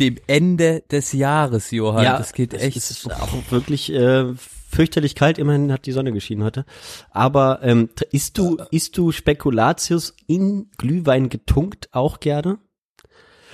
dem 0.00 0.16
Ende 0.26 0.82
des 0.90 1.12
Jahres, 1.12 1.70
Johann. 1.72 2.04
das 2.04 2.32
geht 2.32 2.54
es 2.54 2.62
echt. 2.62 2.78
ist 2.78 3.12
auch 3.12 3.34
wirklich 3.50 3.92
äh, 3.92 4.32
fürchterlich 4.70 5.14
kalt. 5.14 5.36
Immerhin 5.36 5.72
hat 5.72 5.84
die 5.84 5.92
Sonne 5.92 6.10
geschienen 6.10 6.42
heute. 6.42 6.64
Aber 7.10 7.60
ähm, 7.62 7.90
isst 8.12 8.38
du 8.38 8.56
isst 8.70 8.96
du 8.96 9.12
Spekulatius 9.12 10.14
in 10.26 10.70
Glühwein 10.78 11.28
getunkt 11.28 11.90
auch 11.92 12.18
gerne? 12.18 12.56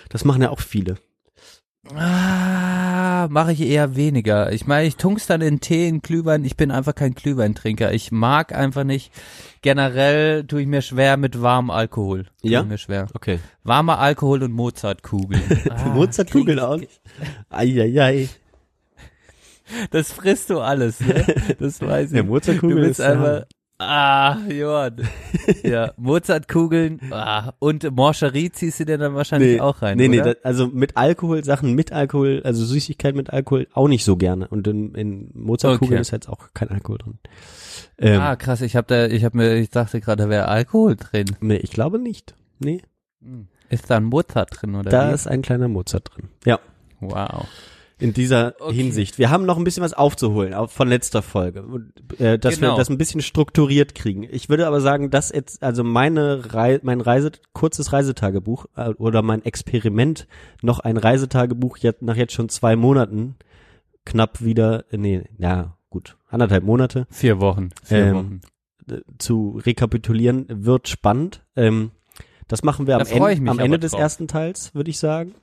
Das 0.09 0.25
machen 0.25 0.43
ja 0.43 0.51
auch 0.51 0.61
viele. 0.61 0.99
Ah, 1.91 3.27
mache 3.29 3.53
ich 3.53 3.61
eher 3.61 3.97
weniger. 3.97 4.53
Ich 4.53 4.67
meine, 4.67 4.87
ich 4.87 4.97
tunk's 4.97 5.27
dann 5.27 5.41
in 5.41 5.61
Tee, 5.61 5.89
in 5.89 6.01
Glühwein. 6.01 6.45
Ich 6.45 6.57
bin 6.57 6.71
einfach 6.71 6.95
kein 6.95 7.15
Glühweintrinker. 7.15 7.93
Ich 7.93 8.13
mag 8.13 8.55
einfach 8.55 8.85
nicht. 8.85 9.13
Generell 9.63 10.45
tue 10.45 10.63
ich 10.63 10.67
mir 10.69 10.83
schwer 10.83 11.17
mit 11.17 11.43
warmem 11.43 11.71
Alkohol. 11.71 12.27
Tue 12.41 12.51
Ja? 12.51 12.63
Mir 12.63 12.79
schwer. 12.79 13.09
Okay. 13.15 13.41
Warmer 13.65 13.99
Alkohol 13.99 14.43
und 14.45 14.53
Mozartkugeln. 14.53 15.43
Ah, 15.71 15.89
Mozartkugeln 15.89 16.59
auch. 16.61 16.81
Eieiei. 17.51 18.29
Das 19.91 20.13
frisst 20.13 20.51
du 20.51 20.61
alles, 20.61 21.01
ne? 21.01 21.25
Das 21.59 21.81
weiß 21.81 22.11
ich. 22.11 22.17
Ja, 22.17 22.23
Mozartkugel 22.23 22.77
Du 22.77 22.87
bist 22.89 23.01
ist, 23.01 23.07
einfach. 23.07 23.45
Ah, 23.83 24.39
Johann. 24.49 24.97
Ja, 25.65 25.93
Mozartkugeln 25.97 27.01
ah, 27.11 27.53
und 27.59 27.91
Morcherie 27.95 28.51
ziehst 28.51 28.81
du 28.81 28.85
dir 28.85 28.99
dann 28.99 29.15
wahrscheinlich 29.15 29.61
auch 29.61 29.83
rein, 29.83 29.97
Nee, 29.97 30.09
nee, 30.09 30.21
oder? 30.21 30.35
das, 30.35 30.45
also 30.45 30.67
mit 30.69 30.97
Alkohol, 30.97 31.43
Sachen 31.45 31.75
mit 31.75 31.91
Alkohol, 31.93 32.43
also 32.45 32.65
Süßigkeit 32.65 33.15
mit 33.15 33.31
Alkohol 33.31 33.67
auch 33.73 33.89
nicht 33.89 34.05
so 34.05 34.17
gerne. 34.17 34.47
Und 34.49 34.67
in, 34.69 34.95
in 34.95 35.31
Mozartkugeln 35.35 35.95
Okay. 35.95 36.01
ist 36.01 36.11
jetzt 36.13 36.29
auch 36.29 36.49
kein 36.55 36.69
Alkohol 36.71 36.99
drin. 36.99 37.19
Ähm, 37.99 38.21
ah, 38.21 38.37
krass, 38.37 38.61
ich 38.61 38.77
hab 38.77 38.87
da, 38.89 39.07
ich 39.07 39.25
hab 39.25 39.35
mir, 39.35 39.57
ich 39.57 39.71
dachte 39.71 40.01
gerade, 40.01 40.25
da 40.25 40.29
wäre 40.31 40.49
Alkohol 40.49 40.97
drin. 40.97 41.27
Nee, 41.41 41.57
ich 41.57 41.71
glaube 41.71 41.99
nicht. 41.99 42.35
Nee, 42.59 42.83
Ist 43.69 43.91
da 43.91 43.97
ein 43.97 44.05
Mozart 44.05 44.51
drin, 44.63 44.75
oder 44.75 44.91
da 44.91 45.11
wie? 45.11 45.15
ist 45.15 45.27
ein 45.27 45.43
kleiner 45.43 45.69
Mozart 45.69 46.11
drin. 46.15 46.29
Ja. 46.45 46.61
Wow. 47.01 47.47
In 48.03 48.13
dieser 48.13 48.55
Okay. 48.61 48.75
Hinsicht. 48.75 49.19
Wir 49.19 49.31
haben 49.31 49.47
noch 49.47 49.57
ein 49.57 49.65
bisschen 49.65 49.83
was 49.83 49.93
aufzuholen 49.95 50.55
von 50.69 50.89
letzter 50.89 51.23
Folge, 51.23 51.65
äh, 52.19 52.39
dass 52.39 52.61
wir 52.61 52.69
Genau. 52.69 52.77
das 52.77 52.91
ein 52.91 52.99
bisschen 52.99 53.21
strukturiert 53.23 53.95
kriegen. 53.95 54.25
Ich 54.31 54.49
würde 54.49 54.67
aber 54.67 54.81
sagen, 54.81 55.11
dass 55.11 55.31
jetzt 55.33 55.63
also 55.63 55.85
meine 55.85 56.53
Rei 56.55 56.81
mein 56.83 57.01
Reise 57.01 57.33
kurzes 57.53 57.93
Reisetagebuch 57.93 58.67
äh, 58.77 58.91
oder 58.95 59.23
mein 59.23 59.45
Experiment 59.45 60.27
noch 60.63 60.81
ein 60.81 60.97
Reisetagebuch 60.97 61.77
jetzt 61.79 62.03
nach 62.03 62.17
jetzt 62.17 62.33
schon 62.33 62.49
zwei 62.49 62.77
Monaten 62.77 63.37
knapp 64.05 64.43
wieder 64.43 64.85
äh, 64.93 64.97
nee 64.99 65.23
ja 65.39 65.77
gut 65.91 66.17
anderthalb 66.29 66.65
Monate 66.65 67.07
Vier 67.11 67.41
Wochen. 67.41 67.69
Vier 67.85 67.99
Ähm, 67.99 68.15
Wochen. 68.15 68.41
zu 69.19 69.61
rekapitulieren 69.65 70.47
wird 70.49 70.89
spannend. 70.89 71.45
Ähm, 71.57 71.93
das 72.49 72.63
machen 72.65 72.87
wir 72.87 72.97
am, 72.97 73.07
Ende, 73.07 73.51
am 73.51 73.59
Ende 73.61 73.79
des 73.79 73.93
ersten 73.93 74.27
Teils, 74.29 74.75
würde 74.75 74.91
ich 74.91 74.99
sagen. 74.99 75.35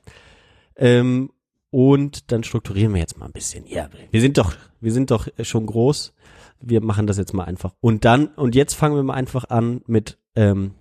Ähm, 0.76 1.30
und 1.70 2.32
dann 2.32 2.42
strukturieren 2.42 2.92
wir 2.92 3.00
jetzt 3.00 3.18
mal 3.18 3.26
ein 3.26 3.32
bisschen. 3.32 3.66
Ja, 3.66 3.88
wir 4.10 4.20
sind 4.20 4.38
doch, 4.38 4.54
wir 4.80 4.92
sind 4.92 5.10
doch 5.10 5.28
schon 5.42 5.66
groß. 5.66 6.12
Wir 6.60 6.82
machen 6.82 7.06
das 7.06 7.16
jetzt 7.16 7.32
mal 7.32 7.44
einfach. 7.44 7.72
Und 7.80 8.04
dann, 8.04 8.26
und 8.28 8.54
jetzt 8.54 8.74
fangen 8.74 8.96
wir 8.96 9.02
mal 9.02 9.14
einfach 9.14 9.44
an 9.48 9.82
mit 9.86 10.18
ähm, 10.34 10.72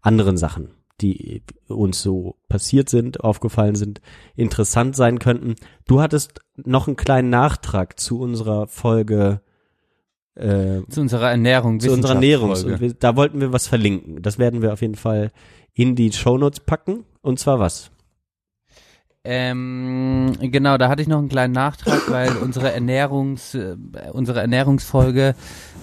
anderen 0.00 0.36
Sachen, 0.36 0.70
die 1.00 1.42
uns 1.68 2.00
so 2.00 2.36
passiert 2.48 2.88
sind, 2.88 3.24
aufgefallen 3.24 3.74
sind, 3.74 4.00
interessant 4.36 4.94
sein 4.94 5.18
könnten. 5.18 5.56
Du 5.86 6.00
hattest 6.00 6.40
noch 6.56 6.86
einen 6.86 6.96
kleinen 6.96 7.30
Nachtrag 7.30 7.98
zu 7.98 8.20
unserer 8.20 8.68
Folge 8.68 9.40
äh, 10.36 10.82
Zu 10.90 11.00
unserer 11.00 11.30
Ernährung. 11.30 11.80
zu 11.80 11.90
unserer 11.90 12.20
wir, 12.20 12.94
da 12.94 13.16
wollten 13.16 13.40
wir 13.40 13.52
was 13.52 13.66
verlinken. 13.66 14.22
Das 14.22 14.38
werden 14.38 14.62
wir 14.62 14.72
auf 14.72 14.82
jeden 14.82 14.94
Fall 14.94 15.32
in 15.72 15.96
die 15.96 16.12
Shownotes 16.12 16.60
packen. 16.60 17.04
Und 17.22 17.40
zwar 17.40 17.58
was? 17.58 17.90
Ähm, 19.28 20.32
genau, 20.40 20.78
da 20.78 20.88
hatte 20.88 21.02
ich 21.02 21.08
noch 21.08 21.18
einen 21.18 21.28
kleinen 21.28 21.52
Nachtrag, 21.52 22.08
weil 22.10 22.36
unsere 22.36 22.72
Ernährungs, 22.72 23.54
äh, 23.54 23.74
unsere 24.12 24.40
Ernährungsfolge 24.40 25.34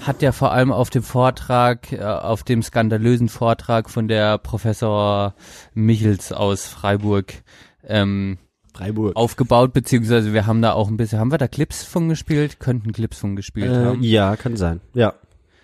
hat 0.06 0.22
ja 0.22 0.32
vor 0.32 0.52
allem 0.54 0.72
auf 0.72 0.90
dem 0.90 1.04
Vortrag, 1.04 1.92
äh, 1.92 2.02
auf 2.04 2.44
dem 2.44 2.64
skandalösen 2.64 3.28
Vortrag 3.28 3.90
von 3.90 4.08
der 4.08 4.38
Professor 4.38 5.34
Michels 5.74 6.32
aus 6.32 6.68
Freiburg 6.68 7.34
ähm, 7.86 8.38
Freiburg. 8.74 9.16
aufgebaut, 9.18 9.74
beziehungsweise 9.74 10.34
wir 10.34 10.48
haben 10.48 10.62
da 10.62 10.72
auch 10.74 10.88
ein 10.88 10.98
bisschen, 10.98 11.20
haben 11.20 11.32
wir 11.32 11.38
da 11.38 11.48
Clips 11.50 11.84
von 11.84 12.08
gespielt? 12.10 12.60
Könnten 12.62 12.94
Clips 12.94 13.20
von 13.20 13.36
gespielt 13.36 13.72
Äh, 13.72 13.86
haben. 13.86 14.04
ja, 14.04 14.36
kann 14.38 14.56
sein. 14.56 14.80
Ja. 14.94 15.14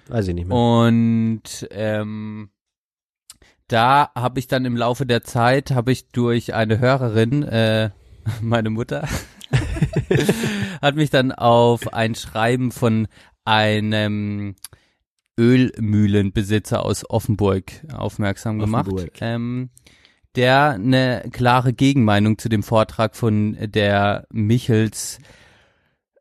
Weiß 0.09 0.27
ich 0.27 0.33
nicht 0.35 0.47
mehr. 0.47 0.57
Und 0.57 1.41
ähm, 1.71 2.49
da 3.69 4.11
habe 4.15 4.39
ich 4.39 4.47
dann 4.47 4.65
im 4.65 4.75
Laufe 4.75 5.05
der 5.05 5.23
Zeit, 5.23 5.71
habe 5.71 5.91
ich 5.93 6.09
durch 6.09 6.53
eine 6.53 6.79
Hörerin, 6.79 7.43
äh, 7.43 7.91
meine 8.41 8.69
Mutter, 8.69 9.07
hat 10.81 10.95
mich 10.95 11.09
dann 11.09 11.31
auf 11.31 11.93
ein 11.93 12.15
Schreiben 12.15 12.71
von 12.71 13.07
einem 13.45 14.55
Ölmühlenbesitzer 15.39 16.83
aus 16.83 17.09
Offenburg 17.09 17.71
aufmerksam 17.93 18.59
gemacht, 18.59 18.87
Offenburg. 18.87 19.21
ähm, 19.21 19.69
der 20.35 20.71
eine 20.71 21.29
klare 21.31 21.71
Gegenmeinung 21.73 22.37
zu 22.37 22.49
dem 22.49 22.63
Vortrag 22.63 23.15
von 23.15 23.57
der 23.59 24.27
Michels 24.31 25.19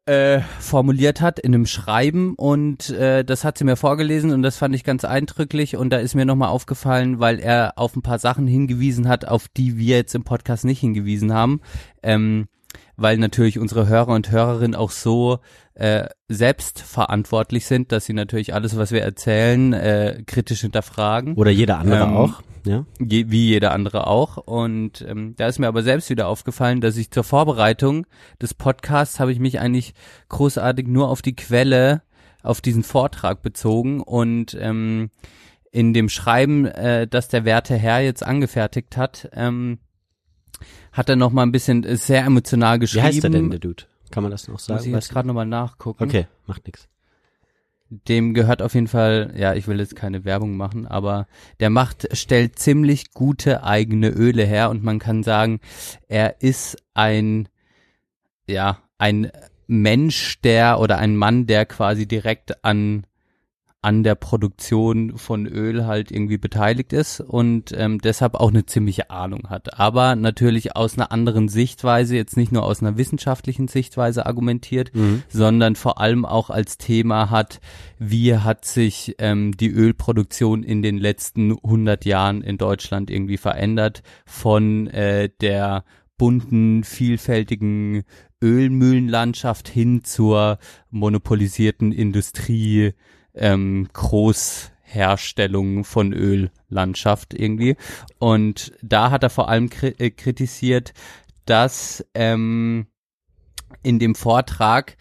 äh, 0.08 0.40
formuliert 0.58 1.20
hat 1.20 1.38
in 1.38 1.54
einem 1.54 1.66
Schreiben 1.66 2.34
und 2.34 2.88
äh, 2.88 3.24
das 3.24 3.44
hat 3.44 3.58
sie 3.58 3.64
mir 3.64 3.76
vorgelesen 3.76 4.32
und 4.32 4.42
das 4.42 4.56
fand 4.56 4.74
ich 4.74 4.82
ganz 4.82 5.04
eindrücklich 5.04 5.76
und 5.76 5.90
da 5.90 5.98
ist 5.98 6.14
mir 6.14 6.24
nochmal 6.24 6.48
aufgefallen, 6.48 7.20
weil 7.20 7.38
er 7.38 7.74
auf 7.76 7.94
ein 7.94 8.00
paar 8.00 8.18
Sachen 8.18 8.46
hingewiesen 8.46 9.06
hat, 9.06 9.28
auf 9.28 9.48
die 9.48 9.76
wir 9.76 9.98
jetzt 9.98 10.14
im 10.14 10.24
Podcast 10.24 10.64
nicht 10.64 10.80
hingewiesen 10.80 11.34
haben, 11.34 11.60
ähm, 12.02 12.46
weil 12.96 13.18
natürlich 13.18 13.58
unsere 13.58 13.86
Hörer 13.86 14.14
und 14.14 14.30
Hörerinnen 14.30 14.74
auch 14.74 14.92
so 14.92 15.40
äh, 15.74 16.06
selbst 16.26 16.80
verantwortlich 16.80 17.66
sind, 17.66 17.92
dass 17.92 18.06
sie 18.06 18.14
natürlich 18.14 18.54
alles, 18.54 18.78
was 18.78 18.92
wir 18.92 19.02
erzählen, 19.02 19.74
äh, 19.74 20.22
kritisch 20.26 20.62
hinterfragen 20.62 21.34
Oder 21.34 21.50
jeder 21.50 21.78
andere 21.78 22.04
Ähm, 22.04 22.16
auch. 22.16 22.42
Ja. 22.64 22.84
wie 22.98 23.48
jeder 23.48 23.72
andere 23.72 24.06
auch. 24.06 24.36
Und 24.36 25.04
ähm, 25.08 25.34
da 25.36 25.46
ist 25.46 25.58
mir 25.58 25.68
aber 25.68 25.82
selbst 25.82 26.10
wieder 26.10 26.28
aufgefallen, 26.28 26.80
dass 26.80 26.96
ich 26.96 27.10
zur 27.10 27.24
Vorbereitung 27.24 28.06
des 28.40 28.54
Podcasts 28.54 29.20
habe 29.20 29.32
ich 29.32 29.38
mich 29.38 29.60
eigentlich 29.60 29.94
großartig 30.28 30.86
nur 30.88 31.08
auf 31.08 31.22
die 31.22 31.36
Quelle, 31.36 32.02
auf 32.42 32.60
diesen 32.60 32.82
Vortrag 32.82 33.42
bezogen 33.42 34.00
und 34.00 34.56
ähm, 34.60 35.10
in 35.70 35.92
dem 35.92 36.08
Schreiben, 36.08 36.66
äh, 36.66 37.06
das 37.06 37.28
der 37.28 37.44
werte 37.44 37.76
Herr 37.76 38.00
jetzt 38.00 38.24
angefertigt 38.24 38.96
hat, 38.96 39.28
ähm, 39.32 39.78
hat 40.92 41.08
er 41.08 41.16
noch 41.16 41.30
mal 41.30 41.42
ein 41.42 41.52
bisschen 41.52 41.84
äh, 41.84 41.96
sehr 41.96 42.24
emotional 42.24 42.76
Wie 42.76 42.80
geschrieben. 42.80 43.04
heißt 43.04 43.24
er 43.24 43.30
denn, 43.30 43.50
der 43.50 43.58
Dude? 43.58 43.84
Kann 44.10 44.22
man 44.22 44.32
das 44.32 44.48
noch 44.48 44.54
Muss 44.54 44.64
sagen? 44.64 44.80
ich 44.84 44.92
Weißt 44.92 45.06
jetzt 45.08 45.12
gerade 45.12 45.28
noch 45.28 45.34
mal 45.34 45.44
nachgucken. 45.44 46.04
okay, 46.04 46.26
macht 46.46 46.66
nix. 46.66 46.88
Dem 47.90 48.34
gehört 48.34 48.60
auf 48.60 48.74
jeden 48.74 48.86
Fall, 48.86 49.32
ja, 49.36 49.54
ich 49.54 49.66
will 49.66 49.78
jetzt 49.80 49.96
keine 49.96 50.24
Werbung 50.24 50.56
machen, 50.56 50.86
aber 50.86 51.26
der 51.58 51.70
macht, 51.70 52.14
stellt 52.16 52.58
ziemlich 52.58 53.12
gute 53.12 53.64
eigene 53.64 54.10
Öle 54.10 54.44
her 54.44 54.68
und 54.68 54.84
man 54.84 54.98
kann 54.98 55.22
sagen, 55.22 55.60
er 56.06 56.42
ist 56.42 56.76
ein, 56.92 57.48
ja, 58.46 58.78
ein 58.98 59.30
Mensch, 59.66 60.40
der 60.42 60.80
oder 60.80 60.98
ein 60.98 61.16
Mann, 61.16 61.46
der 61.46 61.64
quasi 61.64 62.06
direkt 62.06 62.62
an 62.62 63.06
an 63.80 64.02
der 64.02 64.16
Produktion 64.16 65.16
von 65.18 65.46
Öl 65.46 65.86
halt 65.86 66.10
irgendwie 66.10 66.36
beteiligt 66.36 66.92
ist 66.92 67.20
und 67.20 67.72
ähm, 67.76 68.00
deshalb 68.00 68.34
auch 68.34 68.48
eine 68.48 68.66
ziemliche 68.66 69.10
Ahnung 69.10 69.50
hat. 69.50 69.78
Aber 69.78 70.16
natürlich 70.16 70.74
aus 70.74 70.94
einer 70.98 71.12
anderen 71.12 71.48
Sichtweise, 71.48 72.16
jetzt 72.16 72.36
nicht 72.36 72.50
nur 72.50 72.64
aus 72.64 72.80
einer 72.82 72.96
wissenschaftlichen 72.96 73.68
Sichtweise 73.68 74.26
argumentiert, 74.26 74.92
Mhm. 74.94 75.22
sondern 75.28 75.76
vor 75.76 76.00
allem 76.00 76.24
auch 76.24 76.50
als 76.50 76.76
Thema 76.76 77.30
hat, 77.30 77.60
wie 77.98 78.34
hat 78.36 78.64
sich 78.64 79.14
ähm, 79.18 79.56
die 79.56 79.70
Ölproduktion 79.70 80.64
in 80.64 80.82
den 80.82 80.98
letzten 80.98 81.52
100 81.52 82.04
Jahren 82.04 82.42
in 82.42 82.58
Deutschland 82.58 83.10
irgendwie 83.10 83.36
verändert 83.38 84.02
von 84.26 84.88
äh, 84.88 85.30
der 85.40 85.84
bunten, 86.16 86.82
vielfältigen 86.82 88.02
Ölmühlenlandschaft 88.42 89.68
hin 89.68 90.02
zur 90.04 90.58
monopolisierten 90.90 91.92
Industrie, 91.92 92.92
ähm, 93.38 93.88
Großherstellung 93.92 95.84
von 95.84 96.12
Öllandschaft 96.12 97.34
irgendwie. 97.34 97.76
Und 98.18 98.72
da 98.82 99.10
hat 99.10 99.22
er 99.22 99.30
vor 99.30 99.48
allem 99.48 99.70
kri 99.70 99.94
äh, 99.98 100.10
kritisiert, 100.10 100.92
dass 101.44 102.04
ähm, 102.14 102.86
in 103.82 103.98
dem 103.98 104.14
Vortrag 104.14 104.96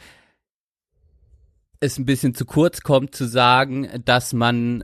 es 1.79 1.97
ein 1.97 2.05
bisschen 2.05 2.33
zu 2.33 2.45
kurz 2.45 2.81
kommt 2.81 3.13
zu 3.15 3.25
sagen, 3.25 3.87
dass 4.05 4.33
man 4.33 4.83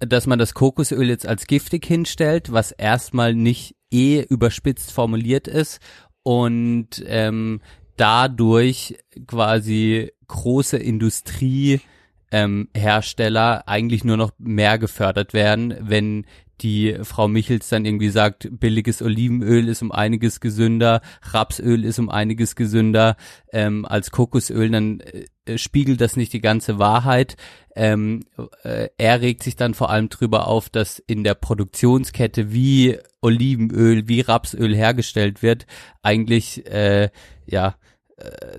dass 0.00 0.26
man 0.26 0.38
das 0.38 0.54
Kokosöl 0.54 1.08
jetzt 1.08 1.26
als 1.26 1.46
giftig 1.46 1.86
hinstellt, 1.86 2.52
was 2.52 2.72
erstmal 2.72 3.34
nicht 3.34 3.76
eh 3.92 4.22
überspitzt 4.22 4.90
formuliert 4.90 5.46
ist 5.46 5.78
und 6.24 7.02
ähm, 7.06 7.60
dadurch 7.96 8.98
quasi 9.26 10.10
große 10.26 10.76
Industrie 10.76 11.80
ähm, 12.32 12.68
Hersteller 12.74 13.68
eigentlich 13.68 14.02
nur 14.02 14.16
noch 14.16 14.32
mehr 14.38 14.78
gefördert 14.78 15.34
werden, 15.34 15.76
wenn 15.78 16.26
die 16.62 16.96
Frau 17.02 17.28
Michels 17.28 17.68
dann 17.68 17.84
irgendwie 17.84 18.08
sagt, 18.08 18.48
billiges 18.50 19.02
Olivenöl 19.02 19.68
ist 19.68 19.82
um 19.82 19.92
einiges 19.92 20.40
gesünder, 20.40 21.02
Rapsöl 21.22 21.84
ist 21.84 21.98
um 21.98 22.08
einiges 22.08 22.56
gesünder 22.56 23.16
ähm, 23.52 23.84
als 23.84 24.10
Kokosöl, 24.10 24.70
dann 24.70 25.00
äh, 25.00 25.58
spiegelt 25.58 26.00
das 26.00 26.16
nicht 26.16 26.32
die 26.32 26.40
ganze 26.40 26.78
Wahrheit. 26.78 27.36
Ähm, 27.74 28.24
äh, 28.62 28.88
er 28.96 29.20
regt 29.20 29.42
sich 29.42 29.56
dann 29.56 29.74
vor 29.74 29.90
allem 29.90 30.08
drüber 30.08 30.46
auf, 30.46 30.70
dass 30.70 30.98
in 31.00 31.24
der 31.24 31.34
Produktionskette 31.34 32.52
wie 32.52 32.98
Olivenöl, 33.20 34.08
wie 34.08 34.20
Rapsöl 34.20 34.74
hergestellt 34.74 35.42
wird, 35.42 35.66
eigentlich 36.02 36.64
äh, 36.66 37.10
ja 37.44 37.74
äh, 38.16 38.58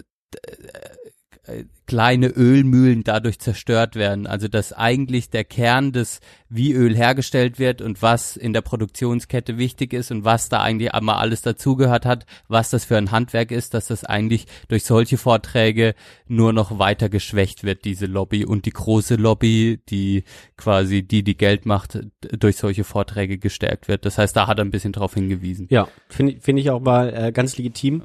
äh, 1.45 1.65
kleine 1.85 2.27
Ölmühlen 2.27 3.03
dadurch 3.03 3.39
zerstört 3.39 3.95
werden. 3.95 4.25
Also 4.25 4.47
dass 4.47 4.71
eigentlich 4.73 5.29
der 5.29 5.43
Kern 5.43 5.91
des, 5.91 6.21
wie 6.49 6.71
Öl 6.71 6.95
hergestellt 6.95 7.59
wird 7.59 7.81
und 7.81 8.01
was 8.01 8.37
in 8.37 8.53
der 8.53 8.61
Produktionskette 8.61 9.57
wichtig 9.57 9.91
ist 9.91 10.11
und 10.11 10.23
was 10.23 10.49
da 10.49 10.61
eigentlich 10.61 10.93
einmal 10.93 11.15
alles 11.15 11.41
dazugehört 11.41 12.05
hat, 12.05 12.25
was 12.47 12.69
das 12.69 12.85
für 12.85 12.97
ein 12.97 13.11
Handwerk 13.11 13.51
ist, 13.51 13.73
dass 13.73 13.87
das 13.87 14.05
eigentlich 14.05 14.45
durch 14.69 14.85
solche 14.85 15.17
Vorträge 15.17 15.93
nur 16.27 16.53
noch 16.53 16.79
weiter 16.79 17.09
geschwächt 17.09 17.63
wird, 17.63 17.83
diese 17.83 18.05
Lobby 18.05 18.45
und 18.45 18.65
die 18.65 18.71
große 18.71 19.15
Lobby, 19.15 19.81
die 19.89 20.23
quasi 20.55 21.03
die, 21.03 21.23
die 21.23 21.35
Geld 21.35 21.65
macht, 21.65 21.99
durch 22.21 22.57
solche 22.57 22.85
Vorträge 22.85 23.37
gestärkt 23.37 23.89
wird. 23.89 24.05
Das 24.05 24.17
heißt, 24.17 24.35
da 24.35 24.47
hat 24.47 24.59
er 24.59 24.65
ein 24.65 24.71
bisschen 24.71 24.93
drauf 24.93 25.15
hingewiesen. 25.15 25.67
Ja, 25.69 25.89
finde 26.07 26.39
finde 26.39 26.61
ich 26.61 26.69
auch 26.69 26.79
mal 26.79 27.13
äh, 27.13 27.31
ganz 27.31 27.57
legitim. 27.57 28.03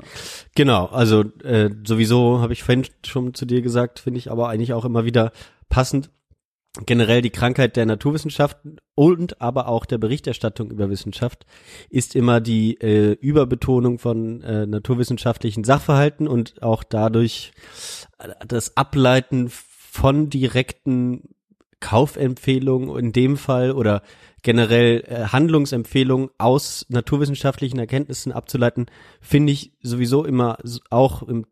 Genau, 0.57 0.87
also 0.87 1.23
äh, 1.45 1.71
sowieso 1.87 2.41
habe 2.41 2.53
ich 2.53 2.65
vorhin 2.65 2.87
schon 3.07 3.35
zu 3.35 3.47
dir 3.47 3.63
gesagt, 3.63 3.68
finde 3.99 4.19
ich 4.19 4.31
aber 4.31 4.49
eigentlich 4.49 4.73
auch 4.73 4.85
immer 4.85 5.05
wieder 5.05 5.33
passend. 5.69 6.11
Generell 6.87 7.23
die 7.23 7.31
Krankheit 7.31 7.77
der 7.77 7.87
Naturwissenschaften 7.87 8.77
und 8.95 9.41
aber 9.41 9.69
auch 9.69 9.85
der 9.85 9.99
Berichterstattung 9.99 10.71
über 10.71 10.91
Wissenschaft 10.91 11.45
ist 11.89 12.15
immer 12.15 12.41
die 12.41 12.81
äh, 12.81 13.13
Überbetonung 13.13 13.99
von 13.99 14.43
äh, 14.43 14.67
naturwissenschaftlichen 14.67 15.65
Sachverhalten 15.65 16.29
und 16.29 16.63
auch 16.63 16.85
dadurch 16.85 17.53
äh, 18.19 18.29
das 18.47 18.77
Ableiten 18.77 19.49
von 19.49 20.31
direkten 20.31 21.35
Kaufempfehlungen 21.81 22.97
in 22.99 23.13
dem 23.13 23.37
Fall 23.37 23.73
oder 23.73 24.03
generell 24.43 25.05
äh, 25.07 25.25
Handlungsempfehlungen 25.29 26.31
aus 26.39 26.87
naturwissenschaftlichen 26.89 27.79
Erkenntnissen 27.79 28.33
abzuleiten, 28.33 28.87
finde 29.21 29.53
ich 29.53 29.73
sowieso 29.81 30.25
immer 30.25 30.59
auch 30.91 31.23
im 31.23 31.47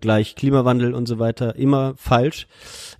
gleich 0.00 0.34
Klimawandel 0.36 0.94
und 0.94 1.06
so 1.06 1.18
weiter 1.18 1.56
immer 1.56 1.94
falsch. 1.96 2.46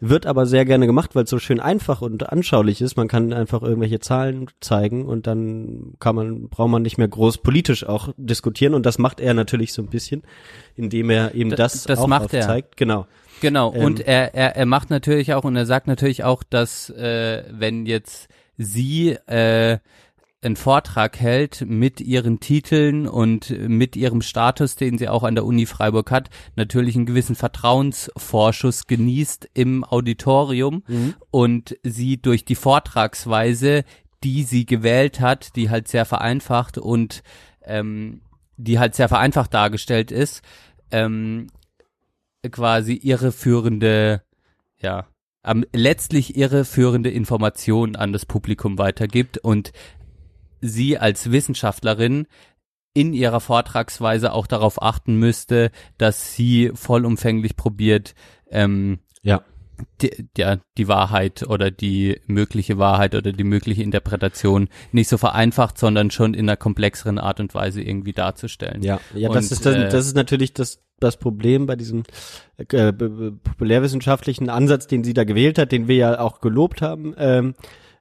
Wird 0.01 0.27
aber 0.27 0.47
sehr 0.47 0.65
gerne 0.65 0.87
gemacht, 0.87 1.15
weil 1.15 1.25
es 1.25 1.31
so 1.31 1.39
schön 1.39 1.61
einfach 1.61 2.03
und 2.03 2.31
anschaulich 2.33 2.81
ist. 2.81 2.97
Man 2.97 3.09
kann 3.09 3.33
einfach 3.33 3.63
irgendwelche 3.63 4.01
Zahlen 4.01 4.47
zeigen 4.61 5.05
und 5.07 5.27
dann 5.27 5.95
kann 6.01 6.17
man, 6.17 6.49
braucht 6.49 6.71
man 6.71 6.83
nicht 6.83 6.99
mehr 6.99 7.09
groß 7.09 7.39
politisch 7.39 7.85
auch 7.87 8.09
diskutieren 8.17 8.75
und 8.75 8.87
das 8.87 8.99
macht 8.99 9.21
er 9.21 9.35
natürlich 9.35 9.73
so 9.73 9.83
ein 9.83 9.89
bisschen, 9.89 10.23
indem 10.77 11.11
er 11.11 11.35
eben 11.35 11.51
Da- 11.51 11.57
das, 11.57 11.85
das 11.85 11.99
auch 11.99 12.07
macht 12.07 12.33
er. 12.35 12.63
Genau. 12.77 13.07
Genau, 13.41 13.75
Ähm, 13.75 13.85
und 13.85 14.01
er, 14.01 14.35
er, 14.35 14.57
er 14.57 14.67
macht 14.67 14.91
natürlich 14.91 15.35
auch 15.35 15.43
und 15.45 15.57
er 15.57 15.67
sagt 15.67 15.89
natürlich 15.89 16.23
auch, 16.25 16.43
dass 16.45 16.91
äh, 16.91 17.43
wenn 17.51 17.87
jetzt 17.87 18.29
sie 18.57 19.11
äh, 19.27 19.79
einen 20.43 20.57
Vortrag 20.57 21.21
hält 21.21 21.65
mit 21.67 22.01
ihren 22.01 22.41
Titeln 22.41 23.07
und 23.07 23.51
mit 23.51 23.95
ihrem 23.95 24.23
Status, 24.23 24.75
den 24.75 24.99
sie 24.99 25.09
auch 25.09 25.23
an 25.23 25.37
der 25.37 25.45
Uni 25.45 25.67
Freiburg 25.67 26.11
hat, 26.11 26.31
natürlich 26.57 26.97
einen 26.97 27.07
gewissen 27.07 27.37
Vertrauensvorschuss 27.37 28.87
genießt 28.89 29.49
im 29.55 29.85
Auditorium 29.85 30.83
und 31.31 31.77
sie 31.85 32.21
durch 32.21 32.45
die 32.45 32.57
Vortragsweise, 32.57 33.85
die 34.25 34.43
sie 34.43 34.67
gewählt 34.67 35.21
hat, 35.21 35.55
die 35.57 35.71
halt 35.71 35.89
sehr 35.89 36.05
vereinfacht 36.05 36.77
und 36.77 37.23
ähm, 37.65 38.21
die 38.57 38.79
halt 38.79 38.95
sehr 38.95 39.09
vereinfacht 39.09 39.55
dargestellt 39.55 40.11
ist, 40.11 40.43
ähm, 40.91 41.49
quasi 42.51 42.95
irreführende, 42.95 44.23
ja, 44.81 45.07
ähm, 45.45 45.65
letztlich 45.73 46.37
irreführende 46.37 47.11
Informationen 47.11 47.97
an 47.97 48.13
das 48.13 48.27
Publikum 48.27 48.79
weitergibt 48.79 49.39
und 49.39 49.73
sie 50.63 50.97
als 50.97 51.31
Wissenschaftlerin 51.31 52.27
in 52.95 53.13
ihrer 53.13 53.41
Vortragsweise 53.41 54.33
auch 54.33 54.47
darauf 54.47 54.81
achten 54.83 55.17
müsste, 55.17 55.71
dass 55.99 56.35
sie 56.35 56.71
vollumfänglich 56.75 57.57
probiert, 57.57 58.15
ähm, 58.51 59.01
Ja. 59.23 59.43
die, 60.01 60.29
ja, 60.37 60.59
die 60.79 60.89
Wahrheit 60.89 61.43
oder 61.49 61.71
die 61.71 62.21
mögliche 62.27 62.79
Wahrheit 62.79 63.15
oder 63.15 63.33
die 63.33 63.45
mögliche 63.45 63.83
Interpretation 63.83 64.69
nicht 64.93 65.09
so 65.09 65.19
vereinfacht, 65.19 65.79
sondern 65.79 66.11
schon 66.11 66.35
in 66.35 66.49
einer 66.49 66.57
komplexeren 66.57 67.19
Art 67.19 67.41
und 67.41 67.55
Weise 67.55 67.83
irgendwie 67.83 68.13
darzustellen. 68.13 68.83
Ja, 68.83 69.01
ja, 69.15 69.29
das 69.29 69.47
Und, 69.47 69.53
ist 69.53 69.67
das, 69.67 69.75
äh, 69.75 69.89
das 69.89 70.07
ist 70.07 70.15
natürlich 70.15 70.53
das 70.53 70.83
das 71.03 71.17
Problem 71.17 71.67
bei 71.67 71.77
diesem 71.77 72.05
äh, 72.59 72.93
populärwissenschaftlichen 72.93 74.49
Ansatz, 74.49 74.87
den 74.87 75.05
sie 75.05 75.15
da 75.15 75.25
gewählt 75.25 75.59
hat, 75.59 75.73
den 75.73 75.89
wir 75.89 75.97
ja 75.97 76.21
auch 76.21 76.41
gelobt 76.41 76.81
haben, 76.81 77.15
ähm, 77.19 77.55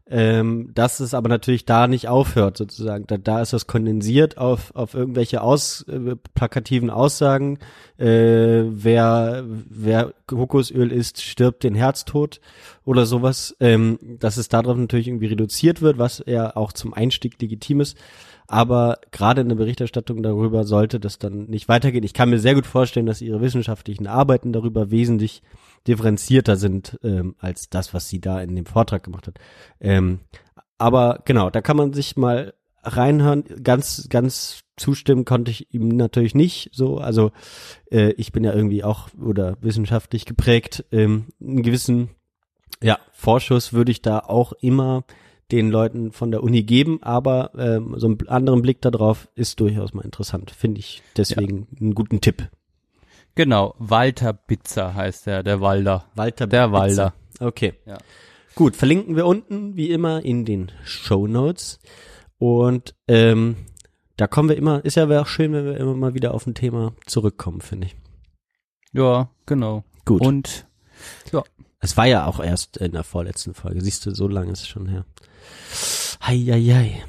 ähm, 0.10 0.72
dass 0.74 1.00
es 1.00 1.14
aber 1.14 1.30
natürlich 1.30 1.66
da 1.66 1.88
nicht 1.88 2.08
aufhört 2.08 2.58
sozusagen. 2.58 3.06
Da, 3.08 3.18
da 3.18 3.42
ist 3.42 3.54
das 3.54 3.68
kondensiert 3.68 4.38
auf 4.38 4.76
auf 4.76 4.94
irgendwelche 4.94 5.42
aus 5.42 5.84
äh, 5.88 6.16
plakativen 6.34 6.90
Aussagen. 6.90 7.60
Äh, 7.98 8.64
wer 8.66 9.44
wer 9.46 10.14
Kokosöl 10.28 10.92
isst, 10.92 11.22
stirbt 11.22 11.64
den 11.64 11.76
Herztod 11.76 12.42
oder 12.84 13.06
sowas. 13.06 13.56
Ähm, 13.60 14.00
dass 14.20 14.38
es 14.38 14.50
darauf 14.50 14.76
natürlich 14.76 15.08
irgendwie 15.08 15.28
reduziert 15.28 15.82
wird, 15.82 15.98
was 15.98 16.24
ja 16.26 16.56
auch 16.56 16.74
zum 16.74 16.94
Einstieg 16.94 17.42
legitim 17.42 17.80
ist. 17.82 17.98
Aber 18.48 19.00
gerade 19.12 19.40
in 19.40 19.48
der 19.48 19.56
Berichterstattung 19.56 20.22
darüber 20.24 20.66
sollte 20.66 21.00
das 21.00 21.18
dann 21.20 21.46
nicht 21.46 21.70
weitergehen. 21.70 22.04
Ich 22.04 22.14
kann 22.14 22.30
mir 22.30 22.40
sehr 22.40 22.54
gut 22.54 22.66
vorstellen, 22.66 23.06
dass 23.06 23.22
ihre 23.22 23.40
wissenschaftlichen 23.40 24.08
Arbeiten 24.08 24.52
darüber 24.52 24.92
wesentlich 24.92 25.42
differenzierter 25.88 26.56
sind 26.56 27.00
ähm, 27.04 27.36
als 27.40 27.70
das, 27.70 27.94
was 27.94 28.10
sie 28.10 28.20
da 28.20 28.42
in 28.42 28.56
dem 28.56 28.66
Vortrag 28.66 29.04
gemacht 29.04 29.28
hat. 29.28 29.40
Ähm, 29.80 30.20
aber 30.78 31.22
genau, 31.26 31.50
da 31.50 31.62
kann 31.62 31.78
man 31.78 31.94
sich 31.94 32.18
mal 32.18 32.54
reinhören. 32.84 33.44
Ganz, 33.64 34.08
ganz 34.10 34.62
zustimmen 34.78 35.26
konnte 35.26 35.52
ich 35.52 35.74
ihm 35.74 35.90
natürlich 35.90 36.36
nicht. 36.36 36.70
So, 36.74 36.98
also 36.98 37.32
äh, 37.92 38.12
ich 38.14 38.32
bin 38.32 38.44
ja 38.44 38.54
irgendwie 38.54 38.84
auch 38.84 39.10
oder 39.20 39.58
wissenschaftlich 39.62 40.26
geprägt. 40.26 40.86
Ähm, 40.92 41.28
einen 41.40 41.64
gewissen 41.64 42.10
ja, 42.82 43.00
Vorschuss 43.12 43.74
würde 43.74 43.92
ich 43.92 44.02
da 44.02 44.20
auch 44.20 44.54
immer 44.54 45.04
den 45.52 45.70
Leuten 45.70 46.12
von 46.12 46.32
der 46.32 46.44
Uni 46.44 46.64
geben, 46.64 47.04
aber 47.04 47.52
ähm, 47.58 47.94
so 47.98 48.08
einen 48.08 48.28
anderen 48.30 48.62
Blick 48.62 48.82
darauf 48.82 49.28
ist 49.36 49.60
durchaus 49.60 49.94
mal 49.94 50.06
interessant, 50.06 50.52
finde 50.52 50.80
ich. 50.80 51.04
Deswegen 51.18 51.68
einen 51.80 51.94
guten 51.94 52.22
Tipp. 52.22 52.50
Genau, 53.36 53.76
Walter 53.80 54.34
Bitzer 54.34 54.94
heißt 54.94 55.26
der, 55.26 55.44
der 55.44 55.62
Walder. 55.62 56.06
Walter 56.16 56.48
Der 56.48 56.68
Bitzer. 56.68 56.80
Walder. 56.80 57.14
Okay. 57.40 57.74
Ja. 57.86 57.98
Gut, 58.56 58.76
verlinken 58.76 59.16
wir 59.16 59.26
unten 59.26 59.76
wie 59.76 59.90
immer 59.92 60.24
in 60.24 60.46
den 60.46 60.72
Show 60.84 61.28
Notes. 61.28 61.80
Und 62.38 62.96
ähm, 63.08 63.56
da 64.18 64.28
kommen 64.28 64.50
wir 64.50 64.58
immer, 64.58 64.84
ist 64.84 64.96
ja 64.96 65.22
auch 65.22 65.28
schön, 65.28 65.54
wenn 65.54 65.66
wir 65.66 65.78
immer 65.78 65.96
mal 65.96 66.14
wieder 66.14 66.34
auf 66.34 66.46
ein 66.46 66.54
Thema 66.54 66.94
zurückkommen, 67.06 67.62
finde 67.62 67.88
ich. 67.88 67.96
Ja, 68.94 69.30
genau. 69.46 69.84
Gut. 70.06 70.22
Und 70.22 70.68
Es 71.80 71.98
war 71.98 72.06
ja 72.06 72.28
auch 72.28 72.40
erst 72.40 72.78
in 72.78 72.92
der 72.92 73.04
vorletzten 73.04 73.56
Folge. 73.56 73.82
Siehst 73.82 74.06
du, 74.06 74.14
so 74.14 74.28
lange 74.28 74.52
ist 74.52 74.62
es 74.62 74.68
schon 74.68 74.88
her. 74.88 75.06
Hei, 76.22 76.38
hei, 76.38 76.62
hei. 76.62 77.04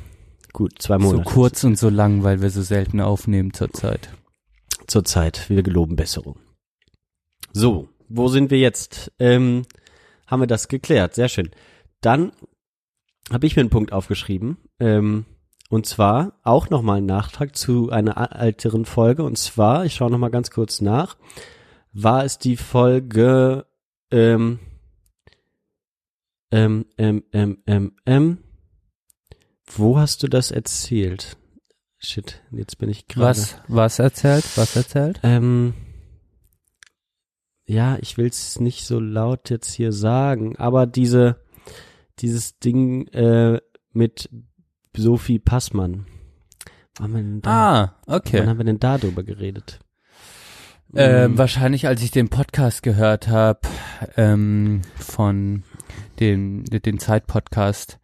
Gut, 0.55 0.81
zwei 0.81 0.99
so 0.99 1.05
Monate. 1.05 1.25
kurz 1.25 1.65
und 1.65 1.79
so 1.79 1.91
lang, 1.91 2.23
weil 2.25 2.41
wir 2.41 2.49
so 2.51 2.63
selten 2.63 3.01
aufnehmen 3.01 3.53
zurzeit. 3.53 4.09
Zur 4.87 5.05
Zeit. 5.05 5.49
Wir 5.49 5.63
geloben 5.63 5.97
Besserung. 5.97 6.39
So, 7.53 7.89
wo 8.09 8.29
sind 8.29 8.51
wir 8.51 8.59
jetzt? 8.59 9.13
Ähm, 9.19 9.63
haben 10.27 10.41
wir 10.41 10.47
das 10.47 10.69
geklärt. 10.69 11.15
Sehr 11.15 11.29
schön. 11.29 11.51
Dann 12.01 12.33
habe 13.31 13.47
ich 13.47 13.57
mir 13.57 13.61
einen 13.61 13.71
Punkt 13.71 13.93
aufgeschrieben. 13.93 14.59
Ähm, 14.81 15.27
und 15.69 15.87
zwar 15.87 16.39
auch 16.43 16.69
nochmal 16.69 16.99
ein 16.99 17.07
Nachtrag 17.07 17.57
zu 17.57 17.91
einer 17.91 18.31
älteren 18.39 18.85
Folge. 18.85 19.23
Und 19.25 19.39
zwar, 19.39 19.85
ich 19.87 19.95
schaue 19.95 20.11
nochmal 20.11 20.31
ganz 20.31 20.51
kurz 20.51 20.81
nach, 20.81 21.17
war 21.93 22.25
es 22.25 22.39
die 22.39 22.57
Folge 22.57 23.67
ähm, 24.11 24.59
ähm, 26.51 26.85
ähm, 26.99 27.25
ähm, 27.33 27.63
ähm, 27.67 27.97
ähm, 28.05 28.39
wo 29.65 29.99
hast 29.99 30.23
du 30.23 30.29
das 30.29 30.51
erzählt? 30.51 31.39
Shit, 32.05 32.43
jetzt 32.51 32.79
bin 32.79 32.89
ich 32.91 33.07
gerade. 33.07 33.29
Was, 33.29 33.57
was 33.69 33.99
erzählt? 33.99 34.45
Was 34.57 34.75
erzählt? 34.77 35.21
Ähm, 35.23 35.75
ja, 37.65 37.97
ich 38.01 38.19
will's 38.19 38.59
nicht 38.59 38.85
so 38.87 38.99
laut 38.99 39.51
jetzt 39.51 39.73
hier 39.73 39.93
sagen, 39.93 40.57
aber 40.57 40.87
diese, 40.87 41.37
dieses 42.19 42.59
Ding 42.59 43.07
äh, 43.09 43.61
mit 43.93 44.29
Sophie 44.97 45.39
Passmann. 45.39 46.07
Wann 46.99 47.15
haben 47.15 47.35
wir 47.37 47.41
da, 47.43 47.51
Ah, 47.51 47.95
wann 48.07 48.17
okay. 48.17 48.47
haben 48.47 48.59
wir 48.59 48.65
denn 48.65 48.81
da 48.81 48.99
drüber 48.99 49.23
geredet? 49.23 49.79
Ähm, 50.95 51.31
Hm, 51.33 51.39
wahrscheinlich, 51.39 51.87
als 51.87 52.03
ich 52.03 52.11
den 52.11 52.29
Podcast 52.29 52.83
gehört 52.83 53.29
habe, 53.29 53.61
ähm, 54.17 54.83
von 54.97 55.63
dem, 56.21 56.65
den 56.65 56.99
Zeit-Podcast. 56.99 57.99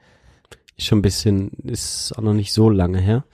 Schon 0.79 0.99
ein 0.99 1.03
bisschen, 1.03 1.51
ist 1.65 2.13
auch 2.17 2.23
noch 2.23 2.35
nicht 2.35 2.53
so 2.53 2.71
lange 2.71 2.99
her. 2.99 3.25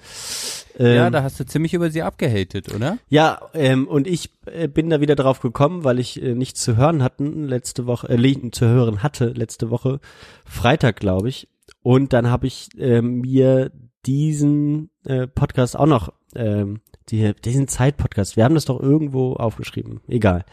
Ähm, 0.79 0.97
ja, 0.97 1.11
da 1.11 1.23
hast 1.23 1.39
du 1.39 1.47
ziemlich 1.47 1.75
über 1.75 1.91
sie 1.91 2.03
abgehatet, 2.03 2.75
oder? 2.75 2.99
Ja, 3.09 3.41
ähm, 3.55 3.87
und 3.87 4.07
ich 4.07 4.31
äh, 4.47 4.67
bin 4.67 4.91
da 4.91 5.01
wieder 5.01 5.15
drauf 5.15 5.41
gekommen, 5.41 5.85
weil 5.85 5.99
ich 6.01 6.21
äh, 6.21 6.35
nichts 6.35 6.63
zu 6.63 6.77
hören 6.77 7.03
hatten 7.03 7.47
letzte 7.47 7.87
Woche, 7.87 8.09
äh, 8.09 8.51
zu 8.51 8.67
hören 8.67 9.03
hatte 9.03 9.27
letzte 9.27 9.71
Woche, 9.71 10.01
Freitag 10.45 10.97
glaube 10.97 11.29
ich. 11.29 11.49
Und 11.83 12.13
dann 12.13 12.29
habe 12.29 12.47
ich 12.47 12.69
äh, 12.79 13.03
mir 13.03 13.71
diesen 14.07 14.91
äh, 15.05 15.27
Podcast 15.27 15.79
auch 15.79 15.87
noch, 15.87 16.13
ähm, 16.35 16.81
die, 17.11 17.35
diesen 17.45 17.69
Zeit-Podcast, 17.69 18.37
wir 18.37 18.45
haben 18.45 18.55
das 18.55 18.65
doch 18.65 18.81
irgendwo 18.81 19.35
aufgeschrieben, 19.35 20.01
egal. 20.09 20.45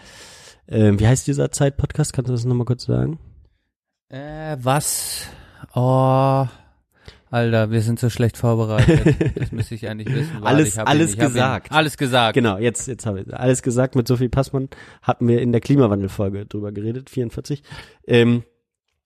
Ähm, 0.67 0.99
wie 0.99 1.07
heißt 1.07 1.25
dieser 1.27 1.51
Zeit-Podcast? 1.51 2.13
Kannst 2.13 2.29
du 2.29 2.33
das 2.33 2.45
nochmal 2.45 2.65
kurz 2.65 2.85
sagen? 2.85 3.19
Äh, 4.09 4.57
was? 4.61 5.27
Oh, 5.73 6.45
Alter, 7.31 7.71
wir 7.71 7.81
sind 7.81 7.97
so 7.99 8.09
schlecht 8.09 8.37
vorbereitet. 8.37 9.15
Das 9.39 9.51
müsste 9.53 9.75
ich 9.75 9.87
eigentlich 9.87 10.13
wissen. 10.13 10.33
Warte, 10.35 10.45
Alles- 10.47 10.77
alles 10.77 11.13
ihn, 11.15 11.19
gesagt. 11.19 11.71
Ihn, 11.71 11.73
alles 11.75 11.97
gesagt. 11.97 12.33
Genau, 12.33 12.57
jetzt, 12.57 12.87
jetzt 12.87 13.05
habe 13.05 13.21
ich 13.21 13.33
alles 13.33 13.61
gesagt 13.63 13.95
mit 13.95 14.07
Sophie 14.07 14.27
Passmann. 14.29 14.67
Hatten 15.01 15.27
wir 15.27 15.41
in 15.41 15.51
der 15.53 15.61
Klimawandelfolge 15.61 16.45
drüber 16.45 16.71
geredet, 16.73 17.09
44. 17.09 17.63
Ähm, 18.05 18.43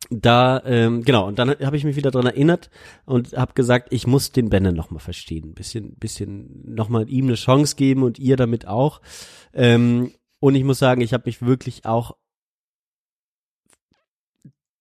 da, 0.10 0.62
ähm, 0.66 1.04
genau, 1.04 1.28
und 1.28 1.40
dann 1.40 1.50
habe 1.52 1.78
ich 1.78 1.84
mich 1.84 1.96
wieder 1.96 2.12
dran 2.12 2.26
erinnert 2.26 2.70
und 3.06 3.34
habe 3.34 3.54
gesagt, 3.54 3.88
ich 3.92 4.06
muss 4.08 4.32
den 4.32 4.50
Benne 4.50 4.74
nochmal 4.74 5.00
verstehen. 5.00 5.50
Ein 5.50 5.54
bisschen, 5.54 5.96
bisschen 5.96 6.74
nochmal 6.76 7.10
ihm 7.10 7.26
eine 7.26 7.36
Chance 7.36 7.76
geben 7.76 8.04
und 8.04 8.20
ihr 8.20 8.38
damit 8.38 8.68
auch. 8.68 9.02
Ähm, 9.54 10.12
und 10.40 10.56
ich 10.56 10.64
muss 10.64 10.80
sagen, 10.80 11.02
ich 11.02 11.14
habe 11.14 11.24
mich 11.28 11.42
wirklich 11.42 11.86
auch 11.86 12.16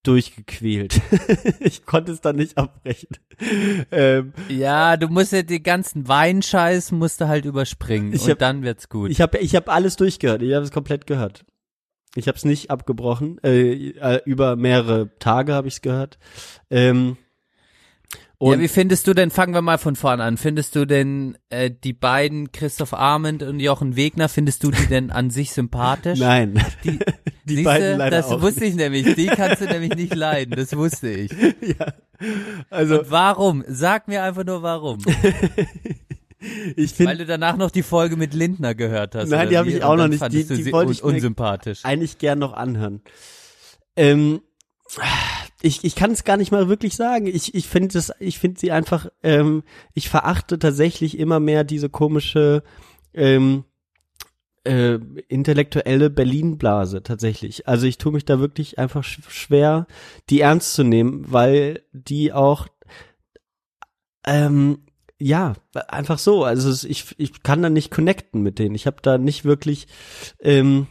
durchgequält. 0.07 1.01
ich 1.61 1.85
konnte 1.85 2.13
es 2.13 2.21
dann 2.21 2.37
nicht 2.37 2.57
abbrechen. 2.57 3.09
Ähm, 3.91 4.33
Ja, 4.49 4.97
du 4.97 5.09
musst 5.09 5.33
ja 5.33 5.43
den 5.43 5.63
ganzen 5.63 6.07
Weinscheiß 6.07 6.93
musst 6.93 7.21
du 7.21 7.29
halt 7.29 7.45
überspringen 7.45 8.13
Ich 8.13 8.23
und 8.23 8.31
hab- 8.31 8.39
dann 8.39 8.63
wird's 8.63 8.89
gut. 8.89 9.11
Ich 9.11 9.21
habe 9.21 9.39
ich 9.39 9.55
hab 9.57 9.69
alles 9.69 9.97
durchgehört. 9.97 10.43
Ich 10.43 10.55
habe 10.55 10.65
es 10.65 10.71
komplett 10.71 11.07
gehört. 11.07 11.45
Ich 12.17 12.29
habe 12.29 12.37
es 12.37 12.45
nicht 12.45 12.71
abgebrochen. 12.71 13.39
Äh, 13.43 13.91
äh, 13.91 14.21
über 14.25 14.55
mehrere 14.55 15.11
Tage 15.19 15.53
habe 15.53 15.67
ich 15.67 15.75
es 15.75 15.81
gehört. 15.83 16.19
Ähm, 16.71 17.17
ja, 18.51 18.53
und 18.57 18.61
wie 18.61 18.69
findest 18.69 19.07
du 19.07 19.15
denn, 19.15 19.31
fangen 19.31 19.55
wir 19.55 19.63
mal 19.63 19.79
von 19.79 19.97
vorn 19.97 20.21
an, 20.21 20.37
findest 20.37 20.75
du 20.77 20.87
denn 20.87 21.37
äh, 21.51 21.71
die 21.71 21.93
beiden, 21.93 22.53
Christoph 22.53 22.93
Arment 22.95 23.43
und 23.43 23.61
Jochen 23.61 23.97
Wegner, 23.97 24.29
findest 24.29 24.63
du 24.65 24.71
die 24.71 24.87
denn 24.87 25.11
an 25.11 25.31
sich 25.31 25.53
sympathisch? 25.53 26.19
nein, 26.21 26.63
Die, 26.85 26.99
die 27.45 27.63
beiden 27.63 27.99
leider 27.99 28.17
das 28.19 28.27
auch 28.27 28.41
wusste 28.43 28.65
ich 28.65 28.75
nämlich, 28.75 29.15
die 29.15 29.27
kannst 29.27 29.61
du 29.63 29.67
nämlich 29.71 29.95
nicht 29.95 30.15
leiden, 30.15 30.55
das 30.57 30.77
wusste 30.77 31.11
ich. 31.11 31.31
ja. 31.33 31.93
Also 32.71 33.01
Und 33.01 33.11
warum? 33.11 33.65
Sag 33.69 34.09
mir 34.09 34.23
einfach 34.23 34.45
nur 34.45 34.63
warum. 34.63 34.99
ich 36.77 36.99
Weil 36.99 37.07
finde 37.09 37.17
du 37.19 37.27
danach 37.27 37.57
noch 37.57 37.71
die 37.71 37.83
Folge 37.83 38.17
mit 38.17 38.35
Lindner 38.35 38.75
gehört 38.75 39.15
hast. 39.15 39.29
Nein, 39.31 39.49
die 39.49 39.59
hab 39.59 39.67
wie? 39.67 39.77
ich 39.77 39.83
auch 39.85 39.97
noch 39.97 40.09
nicht. 40.09 40.23
Die- 40.33 40.47
du 40.47 40.57
die 40.57 40.73
wollte 40.73 40.93
ich 40.93 41.03
unsympathisch. 41.03 41.81
eigentlich 41.85 42.19
gern 42.19 42.39
noch 42.39 42.53
anhören. 42.53 43.01
Ähm, 43.97 44.41
ich, 45.65 45.83
ich 45.83 45.95
kann 45.95 46.11
es 46.11 46.25
gar 46.25 46.37
nicht 46.37 46.53
mal 46.53 46.69
wirklich 46.69 46.95
sagen. 46.95 47.27
Ich, 47.27 47.55
ich 47.55 47.67
finde 47.67 47.95
das, 47.95 48.13
ich 48.21 48.39
finde 48.39 48.61
sie 48.61 48.71
einfach, 48.71 49.09
ähm, 49.23 49.63
ich 49.95 50.09
verachte 50.11 50.59
tatsächlich 50.59 51.19
immer 51.19 51.41
mehr 51.41 51.65
diese 51.65 51.89
komische 51.89 52.63
ähm, 53.15 53.65
äh, 54.65 54.99
intellektuelle 55.29 56.11
Berlin-Blase 56.11 57.03
tatsächlich. 57.03 57.67
Also 57.67 57.87
ich 57.87 57.97
tue 57.99 58.13
mich 58.13 58.25
da 58.27 58.39
wirklich 58.41 58.79
einfach 58.79 59.05
sch 59.05 59.21
schwer, 59.29 59.87
die 60.29 60.41
ernst 60.41 60.75
zu 60.75 60.85
nehmen, 60.85 61.25
weil 61.29 61.83
die 61.93 62.33
auch 62.33 62.69
ähm, 64.27 64.83
ja, 65.19 65.55
einfach 65.89 66.19
so. 66.19 66.45
Also 66.45 66.69
es, 66.69 66.85
ich, 66.85 67.15
ich 67.19 67.43
kann 67.43 67.63
da 67.63 67.71
nicht 67.71 67.91
connecten 67.91 68.43
mit 68.43 68.59
denen. 68.59 68.75
Ich 68.75 68.87
habe 68.87 68.97
da 69.01 69.17
nicht 69.17 69.45
wirklich, 69.45 69.87
ähm, 70.41 70.89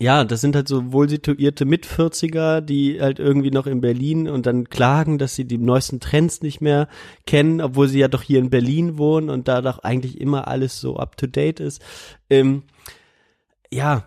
ja, 0.00 0.24
das 0.24 0.40
sind 0.40 0.56
halt 0.56 0.66
so 0.66 0.92
wohl 0.92 1.10
situierte 1.10 1.66
Mit-40er, 1.66 2.62
die 2.62 3.02
halt 3.02 3.18
irgendwie 3.18 3.50
noch 3.50 3.66
in 3.66 3.82
Berlin 3.82 4.28
und 4.30 4.46
dann 4.46 4.70
klagen, 4.70 5.18
dass 5.18 5.34
sie 5.34 5.44
die 5.44 5.58
neuesten 5.58 6.00
Trends 6.00 6.40
nicht 6.40 6.62
mehr 6.62 6.88
kennen, 7.26 7.60
obwohl 7.60 7.86
sie 7.86 7.98
ja 7.98 8.08
doch 8.08 8.22
hier 8.22 8.38
in 8.38 8.48
Berlin 8.48 8.96
wohnen 8.96 9.28
und 9.28 9.46
da 9.46 9.60
doch 9.60 9.80
eigentlich 9.80 10.18
immer 10.18 10.48
alles 10.48 10.80
so 10.80 10.96
up 10.96 11.18
to 11.18 11.26
date 11.26 11.60
ist. 11.60 11.82
Ähm, 12.30 12.62
ja, 13.70 14.04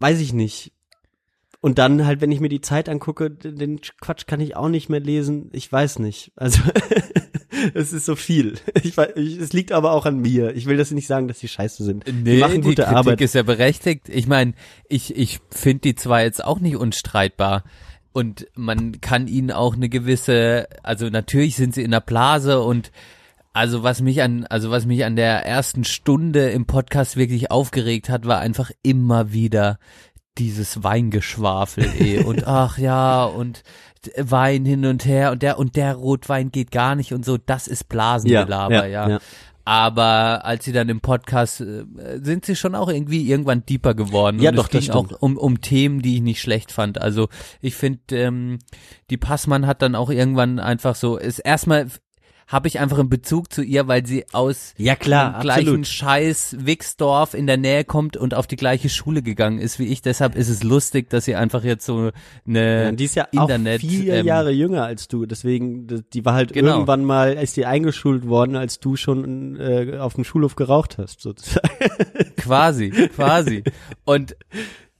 weiß 0.00 0.20
ich 0.20 0.32
nicht. 0.32 0.72
Und 1.60 1.78
dann 1.78 2.04
halt, 2.04 2.20
wenn 2.20 2.32
ich 2.32 2.40
mir 2.40 2.48
die 2.48 2.60
Zeit 2.60 2.88
angucke, 2.88 3.30
den 3.30 3.80
Quatsch 4.00 4.26
kann 4.26 4.40
ich 4.40 4.56
auch 4.56 4.68
nicht 4.68 4.88
mehr 4.88 5.00
lesen. 5.00 5.50
Ich 5.52 5.70
weiß 5.70 6.00
nicht. 6.00 6.32
Also 6.34 6.62
es 7.74 7.92
ist 7.92 8.06
so 8.06 8.16
viel. 8.16 8.54
Ich 8.82 8.96
ich, 9.16 9.38
es 9.38 9.52
liegt 9.52 9.72
aber 9.72 9.92
auch 9.92 10.06
an 10.06 10.20
mir. 10.20 10.54
Ich 10.54 10.66
will 10.66 10.76
das 10.76 10.90
nicht 10.90 11.06
sagen, 11.06 11.28
dass 11.28 11.38
die 11.38 11.48
scheiße 11.48 11.84
sind. 11.84 12.04
Nee, 12.06 12.36
die 12.36 12.40
machen 12.40 12.62
gute 12.62 12.82
Kritik 12.82 12.96
Arbeit. 12.96 13.20
ist 13.20 13.34
ja 13.34 13.42
berechtigt. 13.42 14.08
Ich 14.08 14.26
meine, 14.26 14.54
ich, 14.88 15.16
ich 15.16 15.40
finde 15.50 15.80
die 15.80 15.94
zwar 15.94 16.22
jetzt 16.22 16.44
auch 16.44 16.60
nicht 16.60 16.76
unstreitbar. 16.76 17.64
Und 18.12 18.46
man 18.54 19.00
kann 19.00 19.28
ihnen 19.28 19.52
auch 19.52 19.74
eine 19.74 19.88
gewisse, 19.88 20.66
also 20.82 21.08
natürlich 21.08 21.56
sind 21.56 21.74
sie 21.74 21.82
in 21.82 21.90
der 21.90 22.00
Blase 22.00 22.60
und 22.60 22.90
also 23.52 23.82
was 23.82 24.00
mich 24.00 24.22
an, 24.22 24.44
also 24.46 24.70
was 24.70 24.86
mich 24.86 25.04
an 25.04 25.16
der 25.16 25.44
ersten 25.44 25.84
Stunde 25.84 26.50
im 26.50 26.66
Podcast 26.66 27.16
wirklich 27.16 27.50
aufgeregt 27.50 28.08
hat, 28.08 28.26
war 28.26 28.40
einfach 28.40 28.70
immer 28.82 29.32
wieder 29.32 29.78
dieses 30.38 30.82
Weingeschwafel, 30.82 31.84
eh. 31.98 32.22
Und 32.24 32.46
ach 32.46 32.78
ja, 32.78 33.24
und 33.24 33.62
Wein 34.16 34.64
hin 34.64 34.86
und 34.86 35.04
her 35.04 35.32
und 35.32 35.42
der 35.42 35.58
und 35.58 35.74
der 35.74 35.94
Rotwein 35.94 36.52
geht 36.52 36.70
gar 36.70 36.94
nicht 36.94 37.12
und 37.12 37.24
so, 37.24 37.36
das 37.36 37.66
ist 37.66 37.88
Blasengelaber, 37.88 38.86
ja. 38.86 39.08
ja. 39.08 39.18
Aber 39.64 40.46
als 40.46 40.64
sie 40.64 40.72
dann 40.72 40.88
im 40.88 41.00
Podcast 41.00 41.60
äh, 41.60 41.84
sind 42.22 42.46
sie 42.46 42.56
schon 42.56 42.74
auch 42.74 42.88
irgendwie 42.88 43.28
irgendwann 43.28 43.66
deeper 43.66 43.92
geworden. 43.92 44.40
Ja, 44.40 44.48
und 44.48 44.56
doch, 44.56 44.72
es 44.72 44.86
ging 44.86 44.90
auch 44.92 45.10
um, 45.20 45.36
um 45.36 45.60
Themen, 45.60 46.00
die 46.00 46.14
ich 46.14 46.22
nicht 46.22 46.40
schlecht 46.40 46.72
fand. 46.72 46.98
Also 46.98 47.28
ich 47.60 47.74
finde, 47.74 48.00
ähm, 48.12 48.60
die 49.10 49.18
Passmann 49.18 49.66
hat 49.66 49.82
dann 49.82 49.94
auch 49.94 50.08
irgendwann 50.08 50.58
einfach 50.58 50.94
so, 50.94 51.18
ist 51.18 51.40
erstmal 51.40 51.88
habe 52.48 52.66
ich 52.66 52.80
einfach 52.80 52.98
einen 52.98 53.10
Bezug 53.10 53.52
zu 53.52 53.62
ihr, 53.62 53.86
weil 53.88 54.06
sie 54.06 54.24
aus 54.32 54.72
Ja, 54.78 54.96
klar, 54.96 55.34
dem 55.34 55.40
gleichen 55.42 55.60
absolut. 55.60 55.86
Scheiß 55.86 56.56
Wixdorf 56.60 57.34
in 57.34 57.46
der 57.46 57.58
Nähe 57.58 57.84
kommt 57.84 58.16
und 58.16 58.32
auf 58.32 58.46
die 58.46 58.56
gleiche 58.56 58.88
Schule 58.88 59.22
gegangen 59.22 59.58
ist 59.58 59.78
wie 59.78 59.86
ich. 59.86 60.00
Deshalb 60.00 60.34
ist 60.34 60.48
es 60.48 60.62
lustig, 60.62 61.10
dass 61.10 61.26
sie 61.26 61.34
einfach 61.36 61.62
jetzt 61.62 61.84
so 61.84 62.10
eine 62.46 62.84
Ja, 62.84 62.92
die 62.92 63.04
ist 63.04 63.14
ja 63.16 63.24
Internet, 63.30 63.84
auch 63.84 63.88
vier 63.88 64.14
ähm, 64.14 64.26
Jahre 64.26 64.50
jünger 64.50 64.84
als 64.84 65.08
du, 65.08 65.26
deswegen, 65.26 65.86
die 66.12 66.24
war 66.24 66.32
halt 66.34 66.54
Genau. 66.54 66.72
irgendwann 66.72 67.04
mal, 67.04 67.34
ist 67.34 67.56
die 67.58 67.66
eingeschult 67.66 68.26
worden, 68.26 68.56
als 68.56 68.80
du 68.80 68.96
schon 68.96 69.60
äh, 69.60 69.98
auf 69.98 70.14
dem 70.14 70.24
Schulhof 70.24 70.56
geraucht 70.56 70.96
hast, 70.96 71.20
sozusagen. 71.20 71.68
Quasi, 72.36 72.90
quasi. 73.14 73.62
Und 74.04 74.36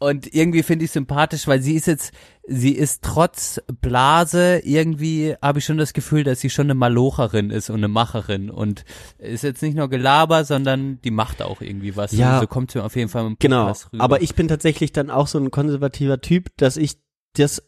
und 0.00 0.32
irgendwie 0.32 0.62
finde 0.62 0.84
ich 0.84 0.92
sympathisch, 0.92 1.48
weil 1.48 1.60
sie 1.60 1.74
ist 1.74 1.86
jetzt, 1.88 2.12
sie 2.50 2.72
ist 2.72 3.04
trotz 3.04 3.60
Blase 3.80 4.60
irgendwie, 4.64 5.34
habe 5.42 5.58
ich 5.58 5.64
schon 5.66 5.76
das 5.78 5.92
Gefühl, 5.92 6.24
dass 6.24 6.40
sie 6.40 6.48
schon 6.50 6.66
eine 6.66 6.74
Malocherin 6.74 7.50
ist 7.50 7.68
und 7.68 7.76
eine 7.76 7.88
Macherin 7.88 8.48
und 8.50 8.84
ist 9.18 9.44
jetzt 9.44 9.62
nicht 9.62 9.76
nur 9.76 9.88
Gelaber, 9.90 10.44
sondern 10.44 11.00
die 11.02 11.10
macht 11.10 11.42
auch 11.42 11.60
irgendwie 11.60 11.94
was. 11.96 12.12
Ja. 12.12 12.40
so 12.40 12.46
kommt 12.46 12.70
sie 12.70 12.82
auf 12.82 12.96
jeden 12.96 13.08
Fall 13.10 13.26
im 13.26 13.36
Genau, 13.38 13.66
Podcast 13.66 13.92
rüber. 13.92 14.02
aber 14.04 14.22
ich 14.22 14.34
bin 14.34 14.48
tatsächlich 14.48 14.92
dann 14.92 15.10
auch 15.10 15.26
so 15.26 15.38
ein 15.38 15.50
konservativer 15.50 16.20
Typ, 16.20 16.48
dass 16.56 16.76
ich 16.78 16.96
das, 17.34 17.62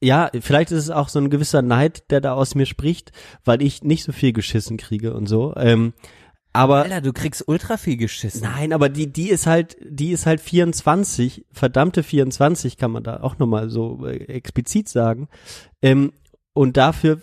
ja, 0.00 0.30
vielleicht 0.40 0.72
ist 0.72 0.84
es 0.84 0.90
auch 0.90 1.08
so 1.08 1.20
ein 1.20 1.30
gewisser 1.30 1.62
Neid, 1.62 2.10
der 2.10 2.20
da 2.20 2.34
aus 2.34 2.54
mir 2.54 2.66
spricht, 2.66 3.12
weil 3.44 3.62
ich 3.62 3.82
nicht 3.84 4.02
so 4.04 4.12
viel 4.12 4.32
geschissen 4.32 4.76
kriege 4.76 5.14
und 5.14 5.26
so. 5.26 5.54
Ähm, 5.56 5.92
aber 6.58 6.82
Alter, 6.82 7.00
du 7.00 7.12
kriegst 7.12 7.46
ultra 7.46 7.76
viel 7.76 7.96
geschissen. 7.96 8.42
Nein, 8.42 8.72
aber 8.72 8.88
die, 8.88 9.12
die 9.12 9.30
ist 9.30 9.46
halt, 9.46 9.76
die 9.80 10.10
ist 10.10 10.26
halt 10.26 10.40
24, 10.40 11.46
verdammte 11.52 12.02
24 12.02 12.76
kann 12.76 12.90
man 12.90 13.04
da 13.04 13.20
auch 13.20 13.38
nochmal 13.38 13.70
so 13.70 14.04
äh, 14.06 14.24
explizit 14.24 14.88
sagen. 14.88 15.28
Ähm, 15.82 16.12
und 16.52 16.76
dafür 16.76 17.22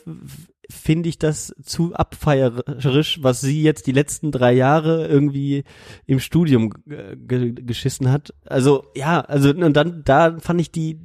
finde 0.70 1.10
ich 1.10 1.20
das 1.20 1.54
zu 1.64 1.94
abfeierisch, 1.94 3.22
was 3.22 3.42
sie 3.42 3.62
jetzt 3.62 3.88
die 3.88 3.92
letzten 3.92 4.32
drei 4.32 4.54
Jahre 4.54 5.08
irgendwie 5.08 5.64
im 6.06 6.20
Studium 6.20 6.72
äh, 6.90 7.16
ge 7.18 7.52
geschissen 7.54 8.12
hat. 8.12 8.34
Also, 8.46 8.86
ja, 8.96 9.20
also, 9.20 9.50
und 9.50 9.74
dann, 9.74 10.04
da 10.06 10.40
fand 10.40 10.62
ich 10.62 10.72
die 10.72 11.02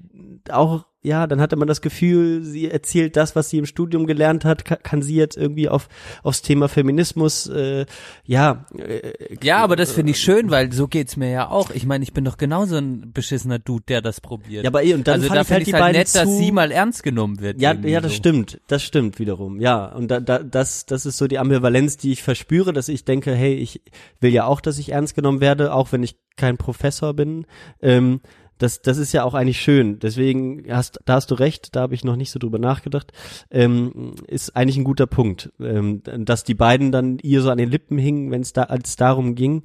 auch, 0.49 0.87
ja, 1.03 1.27
dann 1.27 1.41
hatte 1.41 1.57
man 1.57 1.67
das 1.67 1.81
Gefühl, 1.81 2.43
sie 2.45 2.71
erzählt 2.71 3.17
das, 3.17 3.35
was 3.35 3.49
sie 3.49 3.57
im 3.59 3.65
Studium 3.67 4.07
gelernt 4.07 4.45
hat, 4.45 4.65
ka- 4.67 4.77
kann 4.77 5.01
sie 5.01 5.15
jetzt 5.17 5.37
irgendwie 5.37 5.69
auf, 5.69 5.89
aufs 6.23 6.43
Thema 6.43 6.69
Feminismus, 6.69 7.47
äh, 7.49 7.87
ja, 8.25 8.67
äh, 8.77 9.13
Ja, 9.43 9.59
aber 9.65 9.77
das 9.77 9.93
finde 9.93 10.11
ich 10.13 10.21
schön, 10.21 10.51
weil 10.51 10.73
so 10.73 10.89
geht's 10.89 11.17
mir 11.17 11.31
ja 11.31 11.49
auch. 11.49 11.71
Ich 11.71 11.87
meine, 11.87 12.03
ich 12.03 12.13
bin 12.13 12.25
doch 12.25 12.37
genauso 12.37 12.77
ein 12.77 13.13
beschissener 13.13 13.59
Dude, 13.59 13.85
der 13.89 14.03
das 14.03 14.21
probiert. 14.21 14.65
Ja, 14.65 14.71
aber 14.71 14.83
eh, 14.85 14.93
und 14.95 15.09
dann 15.09 15.15
also 15.23 15.29
fand 15.29 15.37
da 15.39 15.43
ich 15.43 15.51
halt 15.51 15.67
die 15.67 15.73
halt 15.73 15.83
beiden 15.83 15.99
nett, 16.01 16.15
dass 16.15 16.25
zu- 16.25 16.37
sie 16.39 16.53
mal 16.53 16.71
ernst 16.71 17.03
genommen 17.03 17.41
wird. 17.41 17.61
Ja, 17.63 17.73
ja, 17.73 18.01
das 18.01 18.13
so. 18.13 18.17
stimmt, 18.19 18.61
das 18.67 18.83
stimmt 18.83 19.19
wiederum. 19.19 19.61
Ja, 19.61 19.87
und 19.87 20.11
da, 20.11 20.21
da, 20.21 20.41
das, 20.41 20.85
das 20.87 21.07
ist 21.07 21.17
so 21.17 21.27
die 21.27 21.39
Ambivalenz, 21.39 21.97
die 21.97 22.13
ich 22.13 22.23
verspüre, 22.23 22.73
dass 22.73 22.89
ich 22.89 23.05
denke, 23.07 23.35
hey, 23.35 23.55
ich 23.55 23.81
will 24.21 24.33
ja 24.33 24.45
auch, 24.45 24.61
dass 24.61 24.79
ich 24.79 24.93
ernst 24.93 25.15
genommen 25.15 25.41
werde, 25.41 25.73
auch 25.73 25.93
wenn 25.93 26.03
ich 26.03 26.17
kein 26.37 26.57
Professor 26.59 27.15
bin. 27.15 27.47
Ähm, 27.83 28.21
das, 28.61 28.83
das 28.83 28.99
ist 28.99 29.12
ja 29.12 29.25
auch 29.25 29.35
eigentlich 29.35 29.61
schön. 29.61 29.99
Deswegen 29.99 30.64
hast, 30.70 31.01
da 31.05 31.14
hast 31.14 31.31
du 31.31 31.35
recht, 31.35 31.75
da 31.75 31.81
habe 31.81 31.94
ich 31.94 32.05
noch 32.05 32.16
nicht 32.16 32.31
so 32.31 32.38
drüber 32.38 32.59
nachgedacht. 32.59 33.12
Ähm, 33.51 34.14
ist 34.27 34.55
eigentlich 34.55 34.77
ein 34.77 34.85
guter 34.85 35.07
Punkt, 35.07 35.51
ähm, 35.59 36.03
dass 36.05 36.44
die 36.44 36.55
beiden 36.55 36.92
dann 36.92 37.18
ihr 37.23 37.42
so 37.42 37.51
an 37.51 37.59
den 37.59 37.70
Lippen 37.70 37.99
hingen, 37.99 38.31
wenn 38.31 38.42
es 38.42 38.53
da, 38.53 38.64
als 38.64 38.96
darum 38.96 39.35
ging. 39.35 39.62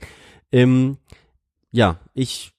Ähm, 0.51 0.97
ja, 1.71 1.99
ich 2.13 2.53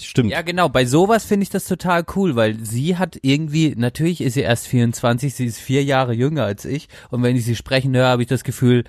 stimmt. 0.00 0.30
Ja, 0.30 0.42
genau. 0.42 0.68
Bei 0.68 0.84
sowas 0.84 1.24
finde 1.24 1.44
ich 1.44 1.50
das 1.50 1.66
total 1.66 2.04
cool, 2.14 2.36
weil 2.36 2.58
sie 2.60 2.96
hat 2.96 3.18
irgendwie, 3.22 3.74
natürlich 3.76 4.20
ist 4.20 4.34
sie 4.34 4.42
erst 4.42 4.66
24, 4.68 5.34
sie 5.34 5.46
ist 5.46 5.58
vier 5.58 5.82
Jahre 5.82 6.12
jünger 6.12 6.44
als 6.44 6.64
ich. 6.64 6.88
Und 7.10 7.22
wenn 7.22 7.36
ich 7.36 7.44
sie 7.44 7.56
sprechen 7.56 7.96
höre, 7.96 8.08
habe 8.08 8.22
ich 8.22 8.28
das 8.28 8.44
Gefühl, 8.44 8.84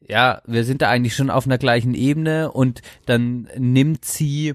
ja, 0.00 0.42
wir 0.46 0.64
sind 0.64 0.82
da 0.82 0.88
eigentlich 0.88 1.14
schon 1.14 1.30
auf 1.30 1.46
einer 1.46 1.58
gleichen 1.58 1.94
Ebene 1.94 2.50
und 2.50 2.82
dann 3.06 3.48
nimmt 3.56 4.04
sie 4.04 4.54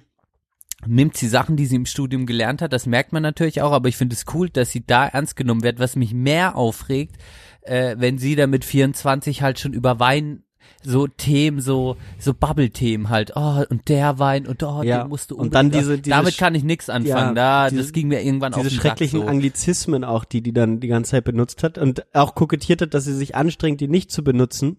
nimmt 0.85 1.17
sie 1.17 1.27
Sachen, 1.27 1.55
die 1.57 1.65
sie 1.65 1.75
im 1.77 1.85
Studium 1.85 2.25
gelernt 2.25 2.61
hat, 2.61 2.71
das 2.73 2.85
merkt 2.85 3.11
man 3.11 3.23
natürlich 3.23 3.61
auch, 3.61 3.71
aber 3.71 3.89
ich 3.89 3.97
finde 3.97 4.15
es 4.15 4.25
cool, 4.33 4.49
dass 4.49 4.69
sie 4.71 4.85
da 4.85 5.07
ernst 5.07 5.35
genommen 5.35 5.63
wird, 5.63 5.79
was 5.79 5.95
mich 5.95 6.13
mehr 6.13 6.55
aufregt, 6.55 7.15
äh, 7.61 7.95
wenn 7.97 8.17
sie 8.17 8.35
da 8.35 8.47
mit 8.47 8.63
24 8.63 9.41
halt 9.41 9.59
schon 9.59 9.73
über 9.73 9.99
Wein 9.99 10.43
so 10.83 11.07
Themen, 11.07 11.59
so 11.61 11.95
so 12.19 12.33
Bubble-Themen 12.33 13.09
halt, 13.09 13.31
oh 13.35 13.63
und 13.69 13.89
der 13.89 14.19
Wein 14.19 14.45
und 14.45 14.61
oh, 14.63 14.83
Ja, 14.83 15.03
den 15.03 15.09
musst 15.09 15.31
du 15.31 15.35
und 15.35 15.55
dann 15.55 15.67
unbedingt- 15.67 15.83
diese- 15.83 15.97
diese 15.97 16.09
damit 16.15 16.37
kann 16.37 16.53
ich 16.55 16.63
nix 16.63 16.89
anfangen, 16.89 17.35
Ja, 17.35 17.63
da 17.65 17.69
diese- 17.69 17.81
das 17.81 17.91
ging 17.93 18.09
mir 18.09 18.21
irgendwann 18.21 18.53
auf 18.53 18.61
diese 18.61 18.75
schrecklichen 18.75 19.21
so. 19.21 19.27
Anglizismen 19.27 20.03
auch, 20.03 20.25
die 20.25 20.41
die 20.41 20.53
dann 20.53 20.79
die 20.79 20.87
ganze 20.87 21.11
Zeit 21.11 21.23
benutzt 21.23 21.63
hat 21.63 21.77
und 21.77 22.05
auch 22.13 22.35
kokettiert 22.35 22.81
hat, 22.81 22.93
dass 22.93 23.05
sie 23.05 23.15
sich 23.15 23.35
anstrengt, 23.35 23.81
die 23.81 23.87
nicht 23.87 24.11
zu 24.11 24.23
benutzen, 24.23 24.77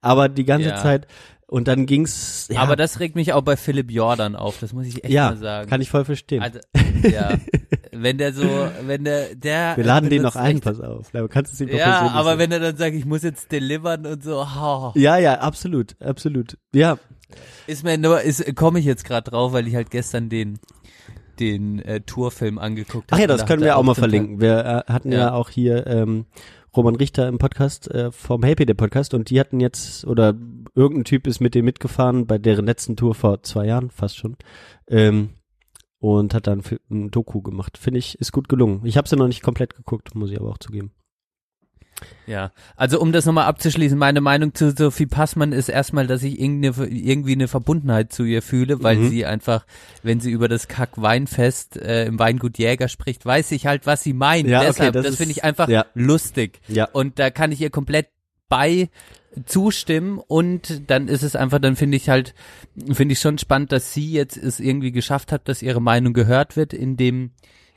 aber 0.00 0.28
die 0.28 0.44
ganze 0.44 0.68
Ja. 0.70 0.76
Zeit 0.76 1.06
und 1.50 1.66
dann 1.66 1.86
ging's 1.86 2.46
ja, 2.50 2.60
Aber 2.60 2.76
das 2.76 3.00
regt 3.00 3.16
mich 3.16 3.32
auch 3.32 3.40
bei 3.42 3.56
Philipp 3.56 3.90
Jordan 3.90 4.36
auf, 4.36 4.58
das 4.60 4.72
muss 4.72 4.86
ich 4.86 5.02
echt 5.02 5.12
ja 5.12 5.30
mal 5.30 5.36
sagen. 5.38 5.68
kann 5.68 5.80
ich 5.80 5.88
voll 5.90 6.04
verstehen. 6.04 6.42
also, 6.42 6.60
ja, 7.02 7.38
wenn 7.92 8.18
der 8.18 8.32
so, 8.34 8.46
wenn 8.86 9.04
der, 9.04 9.34
der 9.34 9.76
Wir 9.76 9.84
laden 9.84 10.10
den 10.10 10.22
noch 10.22 10.36
ein, 10.36 10.60
pass 10.60 10.80
auf. 10.80 11.10
Da 11.12 11.26
kannst 11.26 11.52
du 11.52 11.54
es 11.54 11.60
ihm 11.70 11.74
Ja, 11.76 12.10
aber 12.10 12.24
sagen. 12.30 12.38
wenn 12.38 12.52
er 12.52 12.60
dann 12.60 12.76
sagt, 12.76 12.94
ich 12.94 13.06
muss 13.06 13.22
jetzt 13.22 13.50
delivern 13.50 14.04
und 14.06 14.22
so, 14.22 14.42
oh, 14.42 14.92
Ja, 14.94 15.16
ja, 15.16 15.40
absolut, 15.40 15.96
absolut. 16.00 16.58
Ja, 16.74 16.98
ist 17.66 17.82
mir 17.84 17.98
nur, 17.98 18.20
ist, 18.22 18.54
komme 18.56 18.78
ich 18.78 18.84
jetzt 18.84 19.04
gerade 19.04 19.30
drauf, 19.30 19.52
weil 19.52 19.66
ich 19.66 19.74
halt 19.74 19.90
gestern 19.90 20.28
den, 20.28 20.58
den 21.40 21.78
äh, 21.80 22.00
Tourfilm 22.00 22.58
angeguckt 22.58 23.06
ach 23.08 23.12
habe. 23.12 23.22
ja, 23.22 23.26
das 23.26 23.46
können 23.46 23.62
wir 23.62 23.76
auch 23.76 23.82
mal 23.82 23.94
verlinken. 23.94 24.40
Wir 24.40 24.84
äh, 24.88 24.92
hatten 24.92 25.12
ja. 25.12 25.18
Ja. 25.18 25.32
auch 25.32 25.50
hier 25.50 25.86
ähm, 25.86 26.26
Roman 26.76 26.96
Richter 26.96 27.28
im 27.28 27.38
Podcast 27.38 27.90
äh, 27.90 28.12
vom 28.12 28.42
Happy 28.42 28.64
der 28.66 28.74
Podcast 28.74 29.14
und 29.14 29.30
die 29.30 29.40
hatten 29.40 29.60
jetzt 29.60 30.06
oder 30.06 30.34
irgendein 30.78 31.04
Typ 31.04 31.26
ist 31.26 31.40
mit 31.40 31.54
dem 31.54 31.64
mitgefahren 31.64 32.26
bei 32.26 32.38
deren 32.38 32.66
letzten 32.66 32.96
Tour 32.96 33.14
vor 33.14 33.42
zwei 33.42 33.66
Jahren 33.66 33.90
fast 33.90 34.16
schon 34.16 34.36
ähm, 34.88 35.30
und 35.98 36.34
hat 36.34 36.46
dann 36.46 36.62
ein 36.90 37.10
Doku 37.10 37.42
gemacht. 37.42 37.76
Finde 37.78 37.98
ich 37.98 38.18
ist 38.20 38.32
gut 38.32 38.48
gelungen. 38.48 38.80
Ich 38.84 38.96
habe 38.96 39.08
sie 39.08 39.16
noch 39.16 39.26
nicht 39.26 39.42
komplett 39.42 39.74
geguckt, 39.74 40.14
muss 40.14 40.30
ich 40.30 40.38
aber 40.38 40.50
auch 40.50 40.58
zugeben. 40.58 40.92
Ja, 42.28 42.52
also 42.76 43.00
um 43.00 43.10
das 43.10 43.26
nochmal 43.26 43.46
abzuschließen, 43.46 43.98
meine 43.98 44.20
Meinung 44.20 44.54
zu 44.54 44.70
Sophie 44.70 45.06
Passmann 45.06 45.50
ist 45.50 45.68
erstmal, 45.68 46.06
dass 46.06 46.22
ich 46.22 46.38
irgendeine, 46.38 46.86
irgendwie 46.88 47.32
eine 47.32 47.48
Verbundenheit 47.48 48.12
zu 48.12 48.22
ihr 48.22 48.40
fühle, 48.40 48.84
weil 48.84 48.98
Mhm. 48.98 49.08
sie 49.08 49.26
einfach, 49.26 49.66
wenn 50.04 50.20
sie 50.20 50.30
über 50.30 50.46
das 50.46 50.68
Kack-Weinfest 50.68 51.76
äh, 51.76 52.04
im 52.06 52.20
Weingut 52.20 52.56
Jäger 52.56 52.86
spricht, 52.86 53.26
weiß 53.26 53.50
ich 53.50 53.66
halt, 53.66 53.84
was 53.86 54.04
sie 54.04 54.12
meint. 54.12 54.46
Ja, 54.48 54.58
okay, 54.60 54.66
Deshalb, 54.68 54.92
das 54.92 55.02
das, 55.02 55.12
ist- 55.14 55.18
finde 55.18 55.32
ich 55.32 55.42
einfach 55.42 55.68
ja. 55.68 55.86
lustig. 55.94 56.60
Ja. 56.68 56.84
Und 56.92 57.18
da 57.18 57.30
kann 57.30 57.50
ich 57.50 57.60
ihr 57.60 57.70
komplett 57.70 58.06
bei 58.48 58.90
zustimmen 59.46 60.18
und 60.18 60.90
dann 60.90 61.08
ist 61.08 61.22
es 61.22 61.36
einfach, 61.36 61.58
dann 61.58 61.76
finde 61.76 61.96
ich 61.96 62.08
halt, 62.08 62.34
finde 62.92 63.12
ich 63.12 63.20
schon 63.20 63.38
spannend, 63.38 63.72
dass 63.72 63.92
sie 63.92 64.10
jetzt 64.10 64.36
es 64.36 64.60
irgendwie 64.60 64.92
geschafft 64.92 65.32
hat, 65.32 65.48
dass 65.48 65.62
ihre 65.62 65.82
Meinung 65.82 66.12
gehört 66.12 66.56
wird 66.56 66.72
in 66.72 66.96
dem, 66.96 67.32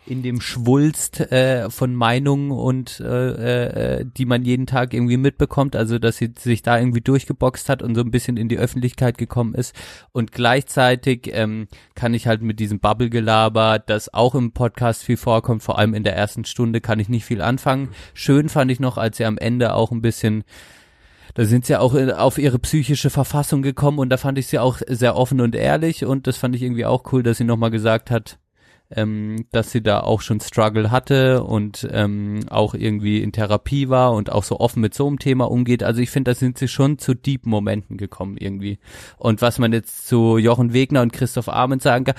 in 0.07 0.23
dem 0.23 0.41
Schwulst 0.41 1.19
äh, 1.31 1.69
von 1.69 1.93
Meinungen 1.93 2.51
und 2.51 2.99
äh, 3.01 3.99
äh, 3.99 4.05
die 4.05 4.25
man 4.25 4.43
jeden 4.43 4.65
Tag 4.65 4.93
irgendwie 4.93 5.17
mitbekommt, 5.17 5.75
also 5.75 5.99
dass 5.99 6.17
sie 6.17 6.31
sich 6.39 6.63
da 6.63 6.79
irgendwie 6.79 7.01
durchgeboxt 7.01 7.69
hat 7.69 7.83
und 7.83 7.93
so 7.95 8.01
ein 8.01 8.11
bisschen 8.11 8.37
in 8.37 8.49
die 8.49 8.57
Öffentlichkeit 8.57 9.17
gekommen 9.17 9.53
ist 9.53 9.75
und 10.11 10.31
gleichzeitig 10.31 11.29
ähm, 11.33 11.67
kann 11.93 12.13
ich 12.13 12.27
halt 12.27 12.41
mit 12.41 12.59
diesem 12.59 12.79
Bubble-Gelaber, 12.79 13.77
das 13.77 14.11
auch 14.13 14.33
im 14.33 14.53
Podcast 14.53 15.03
viel 15.03 15.17
vorkommt, 15.17 15.61
vor 15.61 15.77
allem 15.77 15.93
in 15.93 16.03
der 16.03 16.15
ersten 16.15 16.45
Stunde 16.45 16.81
kann 16.81 16.99
ich 16.99 17.09
nicht 17.09 17.25
viel 17.25 17.41
anfangen. 17.41 17.89
Schön 18.13 18.49
fand 18.49 18.71
ich 18.71 18.79
noch, 18.79 18.97
als 18.97 19.17
sie 19.17 19.25
am 19.25 19.37
Ende 19.37 19.75
auch 19.75 19.91
ein 19.91 20.01
bisschen 20.01 20.43
da 21.33 21.45
sind 21.45 21.65
sie 21.65 21.77
auch 21.77 21.93
äh, 21.95 22.11
auf 22.11 22.37
ihre 22.37 22.59
psychische 22.59 23.09
Verfassung 23.09 23.61
gekommen 23.61 23.99
und 23.99 24.09
da 24.09 24.17
fand 24.17 24.37
ich 24.37 24.47
sie 24.47 24.59
auch 24.59 24.79
sehr 24.87 25.15
offen 25.15 25.41
und 25.41 25.55
ehrlich 25.55 26.05
und 26.05 26.27
das 26.27 26.37
fand 26.37 26.55
ich 26.55 26.61
irgendwie 26.61 26.85
auch 26.85 27.11
cool, 27.11 27.23
dass 27.23 27.37
sie 27.37 27.43
nochmal 27.43 27.71
gesagt 27.71 28.11
hat, 28.11 28.39
ähm, 28.93 29.45
dass 29.51 29.71
sie 29.71 29.81
da 29.81 30.01
auch 30.01 30.21
schon 30.21 30.39
Struggle 30.39 30.91
hatte 30.91 31.43
und 31.43 31.87
ähm, 31.91 32.41
auch 32.49 32.73
irgendwie 32.73 33.21
in 33.21 33.31
Therapie 33.31 33.89
war 33.89 34.13
und 34.13 34.31
auch 34.31 34.43
so 34.43 34.59
offen 34.59 34.81
mit 34.81 34.93
so 34.93 35.07
einem 35.07 35.19
Thema 35.19 35.49
umgeht. 35.49 35.83
Also 35.83 36.01
ich 36.01 36.09
finde, 36.09 36.31
da 36.31 36.35
sind 36.35 36.57
sie 36.57 36.67
schon 36.67 36.97
zu 36.97 37.13
deep 37.13 37.45
Momenten 37.45 37.97
gekommen 37.97 38.37
irgendwie. 38.37 38.79
Und 39.17 39.41
was 39.41 39.59
man 39.59 39.71
jetzt 39.71 40.07
zu 40.07 40.37
Jochen 40.37 40.73
Wegner 40.73 41.01
und 41.01 41.13
Christoph 41.13 41.47
Arment 41.47 41.81
sagen 41.81 42.05
kann, 42.05 42.15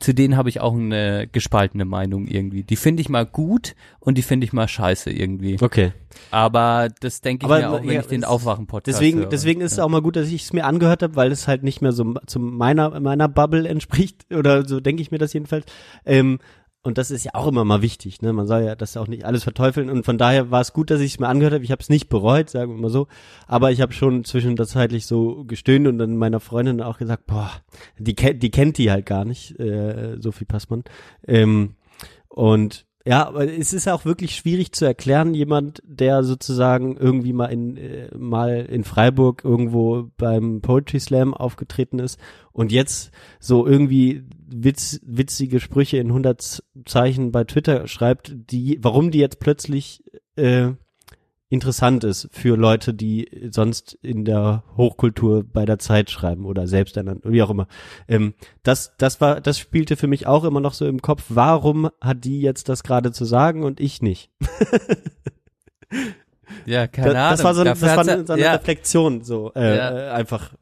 zu 0.00 0.14
denen 0.14 0.36
habe 0.36 0.48
ich 0.48 0.60
auch 0.60 0.74
eine 0.74 1.28
gespaltene 1.30 1.84
Meinung 1.84 2.26
irgendwie. 2.26 2.64
Die 2.64 2.76
finde 2.76 3.02
ich 3.02 3.08
mal 3.08 3.26
gut 3.26 3.74
und 4.00 4.16
die 4.16 4.22
finde 4.22 4.44
ich 4.46 4.52
mal 4.52 4.66
scheiße 4.66 5.10
irgendwie. 5.10 5.58
Okay. 5.60 5.92
Aber 6.30 6.88
das 7.00 7.20
denke 7.20 7.44
ich 7.46 7.52
Aber, 7.52 7.60
mir 7.60 7.70
auch, 7.70 7.82
wenn 7.82 7.90
ja, 7.92 8.00
ich 8.00 8.06
den 8.06 8.22
es- 8.22 8.28
Aufwachen-Podcast 8.28 8.98
Deswegen, 8.98 9.20
höre. 9.20 9.28
deswegen 9.28 9.60
ist 9.60 9.72
es 9.72 9.78
ja. 9.78 9.84
auch 9.84 9.88
mal 9.90 10.02
gut, 10.02 10.16
dass 10.16 10.28
ich 10.28 10.42
es 10.44 10.52
mir 10.52 10.64
angehört 10.64 11.02
habe, 11.02 11.16
weil 11.16 11.30
es 11.30 11.46
halt 11.46 11.62
nicht 11.62 11.82
mehr 11.82 11.92
so 11.92 12.14
zu 12.26 12.40
meiner 12.40 12.98
meiner 12.98 13.28
Bubble 13.28 13.68
entspricht 13.68 14.24
oder 14.34 14.66
so 14.66 14.80
denke 14.80 15.02
ich 15.02 15.10
mir 15.10 15.18
das 15.18 15.32
jedenfalls. 15.34 15.66
Ähm, 16.06 16.38
und 16.82 16.96
das 16.96 17.10
ist 17.10 17.24
ja 17.24 17.32
auch 17.34 17.46
immer 17.46 17.64
mal 17.64 17.82
wichtig, 17.82 18.22
ne? 18.22 18.32
Man 18.32 18.46
soll 18.46 18.62
ja 18.62 18.74
das 18.74 18.96
auch 18.96 19.06
nicht 19.06 19.24
alles 19.24 19.44
verteufeln 19.44 19.90
und 19.90 20.04
von 20.04 20.16
daher 20.16 20.50
war 20.50 20.62
es 20.62 20.72
gut, 20.72 20.90
dass 20.90 21.00
ich 21.00 21.12
es 21.12 21.18
mir 21.18 21.28
angehört 21.28 21.52
habe. 21.54 21.64
Ich 21.64 21.72
habe 21.72 21.82
es 21.82 21.90
nicht 21.90 22.08
bereut, 22.08 22.48
sagen 22.48 22.74
wir 22.74 22.80
mal 22.80 22.90
so, 22.90 23.06
aber 23.46 23.70
ich 23.70 23.82
habe 23.82 23.92
schon 23.92 24.24
zwischenzeitlich 24.24 25.04
so 25.04 25.44
gestöhnt 25.44 25.86
und 25.86 25.98
dann 25.98 26.16
meiner 26.16 26.40
Freundin 26.40 26.80
auch 26.80 26.96
gesagt, 26.96 27.26
boah, 27.26 27.50
die 27.98 28.14
kennt 28.14 28.42
die 28.42 28.50
kennt 28.50 28.78
die 28.78 28.90
halt 28.90 29.04
gar 29.04 29.26
nicht, 29.26 29.58
äh, 29.60 30.16
Sophie 30.20 30.46
Passmann. 30.46 30.84
Ähm, 31.26 31.74
und 32.28 32.86
ja, 33.04 33.26
aber 33.26 33.48
es 33.50 33.72
ist 33.72 33.88
auch 33.88 34.04
wirklich 34.04 34.36
schwierig 34.36 34.72
zu 34.72 34.84
erklären, 34.84 35.34
jemand, 35.34 35.82
der 35.86 36.22
sozusagen 36.22 36.96
irgendwie 36.96 37.32
mal 37.32 37.46
in 37.46 37.76
äh, 37.76 38.08
mal 38.16 38.66
in 38.66 38.84
Freiburg 38.84 39.42
irgendwo 39.44 40.10
beim 40.18 40.60
Poetry 40.60 41.00
Slam 41.00 41.32
aufgetreten 41.32 41.98
ist 41.98 42.18
und 42.52 42.72
jetzt 42.72 43.10
so 43.38 43.66
irgendwie 43.66 44.24
witz, 44.52 45.00
witzige 45.04 45.60
Sprüche 45.60 45.98
in 45.98 46.08
100 46.08 46.62
Zeichen 46.84 47.32
bei 47.32 47.44
Twitter 47.44 47.86
schreibt, 47.88 48.32
die 48.34 48.78
warum 48.82 49.10
die 49.10 49.18
jetzt 49.18 49.40
plötzlich 49.40 50.02
äh, 50.36 50.72
interessant 51.50 52.04
ist 52.04 52.28
für 52.30 52.56
Leute, 52.56 52.94
die 52.94 53.48
sonst 53.50 53.98
in 54.02 54.24
der 54.24 54.62
Hochkultur 54.76 55.44
bei 55.44 55.64
der 55.66 55.80
Zeit 55.80 56.08
schreiben 56.10 56.46
oder 56.46 56.68
selbst 56.68 56.96
ernannt, 56.96 57.22
wie 57.24 57.42
auch 57.42 57.50
immer. 57.50 57.66
Ähm, 58.06 58.34
das, 58.62 58.94
das 58.98 59.20
war, 59.20 59.40
das 59.40 59.58
spielte 59.58 59.96
für 59.96 60.06
mich 60.06 60.28
auch 60.28 60.44
immer 60.44 60.60
noch 60.60 60.74
so 60.74 60.86
im 60.86 61.02
Kopf. 61.02 61.24
Warum 61.28 61.90
hat 62.00 62.24
die 62.24 62.40
jetzt 62.40 62.68
das 62.68 62.84
gerade 62.84 63.10
zu 63.10 63.24
sagen 63.24 63.64
und 63.64 63.80
ich 63.80 64.00
nicht? 64.00 64.30
ja, 66.66 66.86
keine 66.86 67.18
Ahnung. 67.18 67.30
das 67.30 67.44
war 67.44 67.54
so, 67.54 67.64
das 67.64 67.82
war 67.82 68.04
so 68.04 68.32
eine 68.32 68.42
ja, 68.42 68.52
Reflexion, 68.52 69.22
so 69.22 69.52
äh, 69.54 69.76
Ja. 69.76 69.90
äh, 69.90 70.10
einfach. 70.10 70.52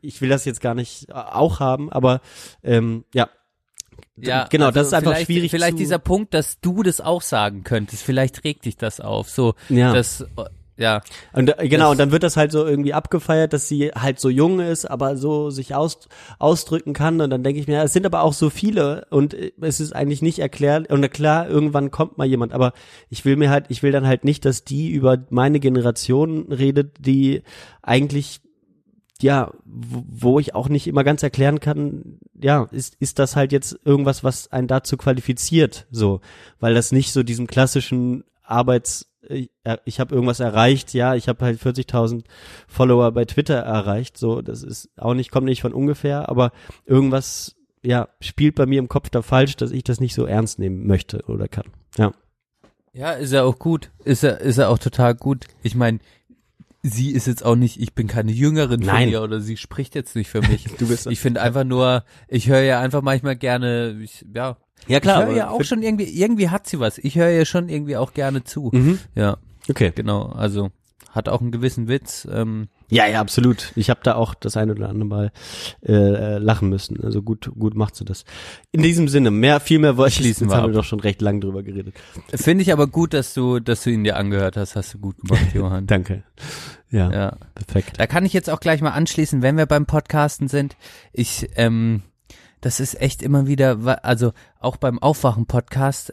Ich 0.00 0.22
will 0.22 0.30
das 0.30 0.46
jetzt 0.46 0.62
gar 0.62 0.74
nicht 0.74 1.12
auch 1.14 1.60
haben, 1.60 1.92
aber 1.92 2.22
ähm, 2.62 3.04
ja. 3.14 3.28
Ja, 4.20 4.46
genau, 4.50 4.66
also 4.66 4.80
das 4.80 4.86
ist 4.88 4.92
einfach 4.94 5.12
vielleicht, 5.12 5.26
schwierig 5.26 5.50
Vielleicht 5.50 5.78
dieser 5.78 5.98
Punkt, 5.98 6.34
dass 6.34 6.60
du 6.60 6.82
das 6.82 7.00
auch 7.00 7.22
sagen 7.22 7.64
könntest, 7.64 8.02
vielleicht 8.02 8.44
regt 8.44 8.64
dich 8.64 8.76
das 8.76 9.00
auf. 9.00 9.30
So, 9.30 9.54
Ja. 9.68 9.92
das, 9.92 10.24
ja, 10.78 11.00
Und 11.32 11.58
äh, 11.58 11.68
genau, 11.68 11.90
und 11.90 11.98
dann 11.98 12.12
wird 12.12 12.22
das 12.22 12.36
halt 12.36 12.52
so 12.52 12.64
irgendwie 12.64 12.94
abgefeiert, 12.94 13.52
dass 13.52 13.66
sie 13.66 13.88
halt 13.88 14.20
so 14.20 14.28
jung 14.28 14.60
ist, 14.60 14.84
aber 14.88 15.16
so 15.16 15.50
sich 15.50 15.74
aus, 15.74 16.08
ausdrücken 16.38 16.92
kann. 16.92 17.20
Und 17.20 17.30
dann 17.30 17.42
denke 17.42 17.60
ich 17.60 17.66
mir, 17.66 17.74
ja, 17.74 17.82
es 17.82 17.92
sind 17.92 18.06
aber 18.06 18.22
auch 18.22 18.32
so 18.32 18.48
viele 18.48 19.06
und 19.10 19.34
äh, 19.34 19.50
es 19.60 19.80
ist 19.80 19.92
eigentlich 19.92 20.22
nicht 20.22 20.38
erklärt. 20.38 20.88
Und 20.88 21.10
klar, 21.10 21.48
irgendwann 21.48 21.90
kommt 21.90 22.16
mal 22.16 22.28
jemand, 22.28 22.52
aber 22.52 22.72
ich 23.10 23.24
will 23.24 23.34
mir 23.34 23.50
halt, 23.50 23.64
ich 23.70 23.82
will 23.82 23.90
dann 23.90 24.06
halt 24.06 24.24
nicht, 24.24 24.44
dass 24.44 24.62
die 24.62 24.90
über 24.90 25.18
meine 25.30 25.58
Generation 25.58 26.46
redet, 26.52 26.94
die 27.00 27.42
eigentlich 27.82 28.40
ja, 29.22 29.52
wo 29.64 30.38
ich 30.38 30.54
auch 30.54 30.68
nicht 30.68 30.86
immer 30.86 31.04
ganz 31.04 31.22
erklären 31.22 31.60
kann, 31.60 32.18
ja, 32.40 32.68
ist, 32.70 32.94
ist 33.00 33.18
das 33.18 33.36
halt 33.36 33.52
jetzt 33.52 33.78
irgendwas, 33.84 34.22
was 34.22 34.52
einen 34.52 34.68
dazu 34.68 34.96
qualifiziert, 34.96 35.86
so, 35.90 36.20
weil 36.60 36.74
das 36.74 36.92
nicht 36.92 37.12
so 37.12 37.22
diesem 37.22 37.46
klassischen 37.46 38.24
Arbeits, 38.42 39.10
äh, 39.28 39.48
ich 39.84 40.00
habe 40.00 40.14
irgendwas 40.14 40.40
erreicht, 40.40 40.94
ja, 40.94 41.14
ich 41.14 41.28
habe 41.28 41.44
halt 41.44 41.60
40.000 41.60 42.24
Follower 42.68 43.10
bei 43.10 43.24
Twitter 43.24 43.56
erreicht, 43.56 44.16
so, 44.16 44.40
das 44.40 44.62
ist 44.62 44.90
auch 44.96 45.14
nicht, 45.14 45.30
kommt 45.30 45.46
nicht 45.46 45.62
von 45.62 45.74
ungefähr, 45.74 46.28
aber 46.28 46.52
irgendwas, 46.86 47.56
ja, 47.82 48.08
spielt 48.20 48.54
bei 48.54 48.66
mir 48.66 48.78
im 48.78 48.88
Kopf 48.88 49.10
da 49.10 49.22
falsch, 49.22 49.56
dass 49.56 49.72
ich 49.72 49.82
das 49.82 50.00
nicht 50.00 50.14
so 50.14 50.26
ernst 50.26 50.60
nehmen 50.60 50.86
möchte 50.86 51.24
oder 51.26 51.48
kann, 51.48 51.66
ja. 51.96 52.12
ja, 52.92 53.12
ist 53.12 53.32
ja 53.32 53.42
auch 53.42 53.58
gut, 53.58 53.90
ist 54.04 54.22
ja, 54.22 54.30
ist 54.30 54.58
ja 54.58 54.68
auch 54.68 54.78
total 54.78 55.16
gut. 55.16 55.46
Ich 55.62 55.74
meine, 55.74 55.98
sie 56.88 57.10
ist 57.12 57.26
jetzt 57.26 57.44
auch 57.44 57.56
nicht, 57.56 57.80
ich 57.80 57.94
bin 57.94 58.06
keine 58.06 58.32
Jüngerin 58.32 58.82
von 58.82 58.94
Nein. 58.94 59.08
ihr 59.08 59.22
oder 59.22 59.40
sie 59.40 59.56
spricht 59.56 59.94
jetzt 59.94 60.16
nicht 60.16 60.28
für 60.28 60.40
mich. 60.42 60.64
Du 60.78 60.88
bist, 60.88 61.06
Ich 61.06 61.20
finde 61.20 61.40
einfach 61.42 61.64
nur, 61.64 62.04
ich 62.28 62.48
höre 62.48 62.62
ja 62.62 62.80
einfach 62.80 63.02
manchmal 63.02 63.36
gerne, 63.36 63.98
ich, 64.02 64.24
ja, 64.34 64.56
ja 64.86 65.00
klar, 65.00 65.22
ich 65.22 65.28
höre 65.28 65.36
ja 65.36 65.50
auch 65.50 65.64
schon 65.64 65.82
irgendwie, 65.82 66.04
irgendwie 66.04 66.48
hat 66.50 66.66
sie 66.66 66.80
was. 66.80 66.98
Ich 66.98 67.16
höre 67.16 67.30
ja 67.30 67.44
schon 67.44 67.68
irgendwie 67.68 67.96
auch 67.96 68.12
gerne 68.14 68.44
zu. 68.44 68.70
Mhm. 68.72 68.98
Ja, 69.14 69.36
Okay. 69.70 69.92
genau, 69.94 70.22
also 70.26 70.70
hat 71.10 71.28
auch 71.28 71.40
einen 71.40 71.50
gewissen 71.52 71.88
Witz. 71.88 72.28
Ähm, 72.30 72.68
Ja, 72.90 73.06
ja, 73.06 73.20
absolut. 73.20 73.72
Ich 73.76 73.88
habe 73.90 74.00
da 74.02 74.14
auch 74.14 74.34
das 74.34 74.56
eine 74.56 74.72
oder 74.72 74.88
andere 74.88 75.08
Mal 75.08 75.32
äh, 75.82 75.92
äh, 75.92 76.38
lachen 76.38 76.68
müssen. 76.68 77.02
Also 77.02 77.22
gut, 77.22 77.50
gut 77.58 77.74
macht 77.74 77.96
sie 77.96 78.04
das. 78.04 78.24
In 78.72 78.82
diesem 78.82 79.08
Sinne, 79.08 79.30
mehr, 79.30 79.60
viel 79.60 79.78
mehr 79.78 79.96
wollte 79.96 80.10
ich 80.10 80.16
Schließen 80.16 80.46
Jetzt 80.48 80.56
wir 80.56 80.62
haben 80.62 80.72
wir 80.72 80.76
doch 80.76 80.84
schon 80.84 81.00
recht 81.00 81.20
lang 81.22 81.40
drüber 81.40 81.62
geredet. 81.62 81.94
Finde 82.34 82.62
ich 82.62 82.72
aber 82.72 82.86
gut, 82.86 83.14
dass 83.14 83.34
du, 83.34 83.58
dass 83.58 83.82
du 83.84 83.90
ihn 83.90 84.04
dir 84.04 84.16
angehört 84.16 84.56
hast. 84.56 84.76
Hast 84.76 84.94
du 84.94 84.98
gut 84.98 85.16
gemacht, 85.20 85.46
Johann. 85.54 85.86
Danke. 85.86 86.22
Ja, 86.90 87.10
Ja. 87.10 87.36
perfekt. 87.54 87.94
Da 87.98 88.06
kann 88.06 88.24
ich 88.26 88.32
jetzt 88.32 88.50
auch 88.50 88.60
gleich 88.60 88.80
mal 88.80 88.90
anschließen, 88.90 89.42
wenn 89.42 89.56
wir 89.56 89.66
beim 89.66 89.86
Podcasten 89.86 90.48
sind. 90.48 90.76
Ich, 91.12 91.48
ähm, 91.56 92.02
das 92.60 92.80
ist 92.80 93.00
echt 93.00 93.22
immer 93.22 93.46
wieder, 93.46 94.04
also 94.04 94.32
auch 94.60 94.76
beim 94.76 94.98
Aufwachen-Podcast, 94.98 96.12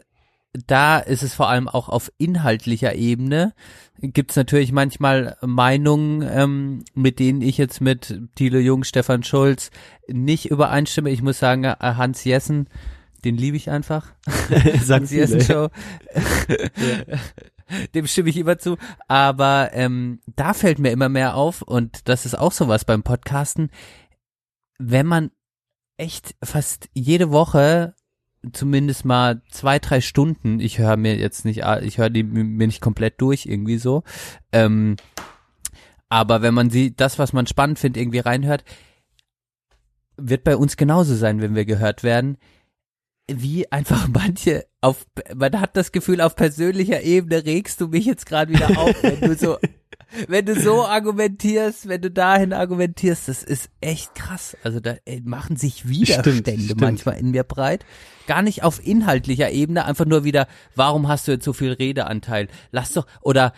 da 0.66 0.98
ist 0.98 1.22
es 1.22 1.34
vor 1.34 1.48
allem 1.48 1.68
auch 1.68 1.88
auf 1.88 2.12
inhaltlicher 2.18 2.94
Ebene. 2.94 3.54
Gibt 4.00 4.30
es 4.30 4.36
natürlich 4.36 4.72
manchmal 4.72 5.36
Meinungen, 5.40 6.22
ähm, 6.22 6.84
mit 6.94 7.18
denen 7.18 7.42
ich 7.42 7.58
jetzt 7.58 7.80
mit 7.80 8.20
Thilo 8.34 8.58
Jung, 8.58 8.84
Stefan 8.84 9.22
Schulz 9.22 9.70
nicht 10.08 10.50
übereinstimme. 10.50 11.10
Ich 11.10 11.22
muss 11.22 11.38
sagen, 11.38 11.64
äh, 11.64 11.76
Hans 11.80 12.24
Jessen, 12.24 12.68
den 13.24 13.36
liebe 13.36 13.56
ich 13.56 13.70
einfach. 13.70 14.12
Hans 14.88 15.10
Jessen. 15.10 15.40
Show. 15.40 15.68
Dem 17.94 18.06
stimme 18.06 18.28
ich 18.30 18.36
immer 18.36 18.58
zu. 18.58 18.76
Aber 19.08 19.70
ähm, 19.72 20.20
da 20.36 20.54
fällt 20.54 20.78
mir 20.78 20.90
immer 20.90 21.08
mehr 21.08 21.34
auf, 21.34 21.62
und 21.62 22.08
das 22.08 22.24
ist 22.24 22.38
auch 22.38 22.52
sowas 22.52 22.84
beim 22.84 23.02
Podcasten, 23.02 23.70
wenn 24.78 25.06
man 25.06 25.30
echt 25.96 26.36
fast 26.42 26.88
jede 26.92 27.30
Woche 27.30 27.95
zumindest 28.52 29.04
mal 29.04 29.42
zwei, 29.50 29.78
drei 29.78 30.00
Stunden, 30.00 30.60
ich 30.60 30.78
höre 30.78 30.96
mir 30.96 31.16
jetzt 31.16 31.44
nicht, 31.44 31.62
ich 31.82 31.98
höre 31.98 32.10
die 32.10 32.22
mir 32.22 32.66
nicht 32.66 32.80
komplett 32.80 33.20
durch 33.20 33.46
irgendwie 33.46 33.78
so, 33.78 34.02
ähm, 34.52 34.96
aber 36.08 36.42
wenn 36.42 36.54
man 36.54 36.70
sie, 36.70 36.94
das, 36.94 37.18
was 37.18 37.32
man 37.32 37.46
spannend 37.46 37.78
findet, 37.78 38.00
irgendwie 38.00 38.20
reinhört, 38.20 38.64
wird 40.16 40.44
bei 40.44 40.56
uns 40.56 40.76
genauso 40.76 41.14
sein, 41.14 41.40
wenn 41.40 41.54
wir 41.54 41.64
gehört 41.64 42.02
werden, 42.02 42.38
wie 43.28 43.70
einfach 43.70 44.08
manche 44.12 44.66
auf, 44.80 45.06
man 45.34 45.60
hat 45.60 45.76
das 45.76 45.92
Gefühl, 45.92 46.20
auf 46.20 46.36
persönlicher 46.36 47.02
Ebene 47.02 47.44
regst 47.44 47.80
du 47.80 47.88
mich 47.88 48.06
jetzt 48.06 48.26
gerade 48.26 48.52
wieder 48.52 48.78
auf, 48.78 49.02
wenn 49.02 49.20
du 49.20 49.36
so, 49.36 49.58
wenn 50.28 50.46
du 50.46 50.58
so 50.60 50.84
argumentierst, 50.84 51.88
wenn 51.88 52.00
du 52.00 52.10
dahin 52.10 52.52
argumentierst, 52.52 53.28
das 53.28 53.42
ist 53.42 53.70
echt 53.80 54.14
krass. 54.14 54.56
Also 54.62 54.80
da 54.80 54.96
äh, 55.04 55.20
machen 55.24 55.56
sich 55.56 55.88
Widerstände 55.88 56.58
stimmt. 56.58 56.80
manchmal 56.80 57.18
in 57.18 57.30
mir 57.30 57.44
breit. 57.44 57.84
Gar 58.26 58.42
nicht 58.42 58.62
auf 58.62 58.84
inhaltlicher 58.84 59.50
Ebene, 59.50 59.84
einfach 59.84 60.04
nur 60.04 60.24
wieder, 60.24 60.48
warum 60.74 61.08
hast 61.08 61.28
du 61.28 61.32
jetzt 61.32 61.44
so 61.44 61.52
viel 61.52 61.72
Redeanteil? 61.72 62.48
Lass 62.72 62.92
doch, 62.92 63.06
oder 63.20 63.52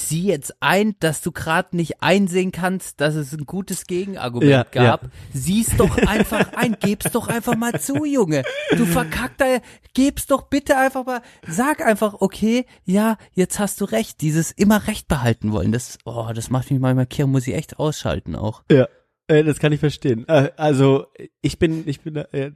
sieh 0.00 0.26
jetzt 0.26 0.54
ein, 0.60 0.94
dass 1.00 1.22
du 1.22 1.32
gerade 1.32 1.76
nicht 1.76 2.02
einsehen 2.02 2.52
kannst, 2.52 3.00
dass 3.00 3.14
es 3.14 3.32
ein 3.32 3.46
gutes 3.46 3.86
Gegenargument 3.86 4.50
Ja, 4.50 4.64
gab. 4.64 5.02
ja. 5.04 5.08
Sieh's 5.32 5.76
doch 5.76 5.96
einfach 5.96 6.52
ein, 6.54 6.76
geb's 6.80 7.12
doch 7.12 7.28
einfach 7.28 7.56
mal 7.56 7.80
zu, 7.80 8.04
Junge. 8.04 8.42
Du 8.76 8.84
verkackter, 8.86 9.60
geb's 9.94 10.26
doch 10.26 10.42
bitte 10.42 10.76
einfach 10.76 11.04
mal, 11.06 11.22
sag 11.46 11.84
einfach, 11.84 12.14
okay, 12.20 12.66
ja, 12.84 13.16
jetzt 13.32 13.58
hast 13.58 13.80
du 13.80 13.84
recht. 13.84 14.20
Dieses 14.20 14.50
immer 14.50 14.86
Recht 14.86 15.08
behalten 15.08 15.52
wollen, 15.52 15.72
das, 15.72 15.98
oh, 16.04 16.30
das 16.34 16.50
macht 16.50 16.70
mich 16.70 16.80
manchmal 16.80 17.06
kirre, 17.06 17.28
muss 17.28 17.46
ich 17.46 17.54
echt 17.54 17.78
ausschalten 17.78 18.34
auch. 18.36 18.62
Ja. 18.70 18.88
Äh, 19.30 19.44
das 19.44 19.60
kann 19.60 19.72
ich 19.72 19.78
verstehen. 19.78 20.26
Äh, 20.26 20.50
also 20.56 21.06
ich 21.40 21.58
bin, 21.60 21.84
ich 21.86 22.00
bin, 22.00 22.16
äh, 22.16 22.50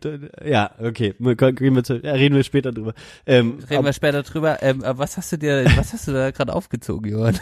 ja, 0.45 0.73
okay, 0.81 1.15
reden 1.21 1.77
wir, 1.77 1.85
zu, 1.85 1.95
reden 1.95 2.35
wir 2.35 2.43
später 2.43 2.73
drüber. 2.73 2.95
Ähm, 3.27 3.61
Reden 3.71 3.85
wir 3.85 3.93
später 3.93 4.25
drüber. 4.25 4.61
Ähm, 4.61 4.83
was 4.85 5.17
hast 5.17 5.31
du 5.31 5.39
dir, 5.39 5.65
was 5.77 5.93
hast 5.93 6.09
du 6.09 6.13
da 6.13 6.33
gerade 6.33 6.53
aufgezogen, 6.53 7.09
Johann? 7.11 7.39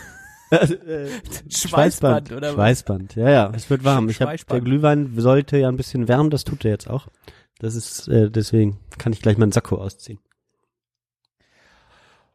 Also, 0.50 0.74
äh, 0.86 1.08
Schweißband, 1.48 2.32
oder 2.32 2.48
was? 2.48 2.54
Schweißband, 2.54 3.14
ja, 3.16 3.30
ja, 3.30 3.52
es 3.54 3.70
wird 3.70 3.84
warm. 3.84 4.10
Ich 4.10 4.20
hab, 4.20 4.28
der 4.28 4.36
Schweißband. 4.36 4.64
Glühwein 4.66 5.12
sollte 5.16 5.56
ja 5.56 5.68
ein 5.68 5.78
bisschen 5.78 6.08
wärmen, 6.08 6.28
das 6.28 6.44
tut 6.44 6.66
er 6.66 6.72
jetzt 6.72 6.90
auch. 6.90 7.08
Das 7.58 7.74
ist, 7.74 8.08
äh, 8.08 8.30
deswegen 8.30 8.80
kann 8.98 9.14
ich 9.14 9.22
gleich 9.22 9.38
meinen 9.38 9.52
Sakko 9.52 9.76
ausziehen. 9.76 10.18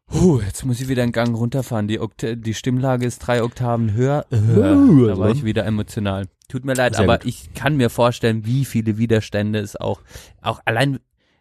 Puh, 0.07 0.39
jetzt 0.41 0.65
muss 0.65 0.79
ich 0.79 0.87
wieder 0.87 1.03
einen 1.03 1.11
Gang 1.11 1.35
runterfahren. 1.35 1.87
Die, 1.87 1.99
Okta 1.99 2.35
die 2.35 2.53
Stimmlage 2.53 3.05
ist 3.05 3.19
drei 3.19 3.43
Oktaven 3.43 3.93
höher. 3.93 4.25
Äh, 4.31 4.37
Uh, 4.37 5.07
da 5.07 5.17
war 5.17 5.27
also. 5.27 5.37
ich 5.37 5.43
wieder 5.45 5.65
emotional. 5.65 6.25
Tut 6.47 6.63
mir 6.63 6.73
leid, 6.75 6.95
Sehr 6.95 7.03
aber 7.03 7.17
gut. 7.19 7.27
ich 7.27 7.53
kann 7.53 7.75
mir 7.75 7.89
vorstellen, 7.89 8.45
wie 8.45 8.63
viele 8.63 8.97
Widerstände 8.97 9.59
es 9.59 9.75
auch, 9.75 10.01
auch 10.41 10.61
allein 10.63 10.99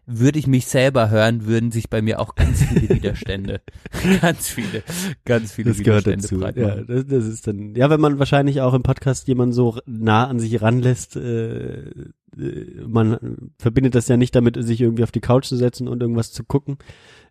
würde 0.09 0.39
ich 0.39 0.47
mich 0.47 0.67
selber 0.67 1.11
hören, 1.11 1.47
würden 1.47 1.71
sich 1.73 1.91
bei 1.91 2.01
mir 2.03 2.21
auch 2.21 2.35
ganz 2.37 2.63
viele 2.63 2.89
Widerstände, 2.89 3.61
ganz 4.21 4.49
viele, 4.49 4.83
ganz 5.25 5.53
viele 5.53 5.71
Das 5.71 5.83
gehört 5.83 6.07
Widerstände 6.07 6.23
dazu. 6.23 6.39
breit 6.39 6.57
Ja, 6.57 6.77
das, 6.83 7.07
das 7.07 7.27
ist 7.27 7.47
dann, 7.47 7.75
ja, 7.75 7.91
wenn 7.91 8.01
man 8.01 8.19
wahrscheinlich 8.19 8.61
auch 8.61 8.75
im 8.75 8.83
Podcast 8.85 9.27
jemanden 9.29 9.53
so 9.53 9.79
nah 9.87 10.27
an 10.29 10.39
sich 10.41 10.61
ranlässt, 10.63 11.17
äh, 11.17 11.89
äh, 12.37 12.85
man 12.87 13.51
verbindet 13.59 13.95
das 13.97 14.07
ja 14.09 14.17
nicht 14.17 14.35
damit, 14.35 14.57
sich 14.65 14.81
irgendwie 14.81 15.03
auf 15.05 15.13
die 15.13 15.21
Couch 15.21 15.47
zu 15.47 15.57
setzen 15.57 15.89
und 15.89 16.01
irgendwas 16.03 16.33
zu 16.33 16.45
gucken. 16.45 16.79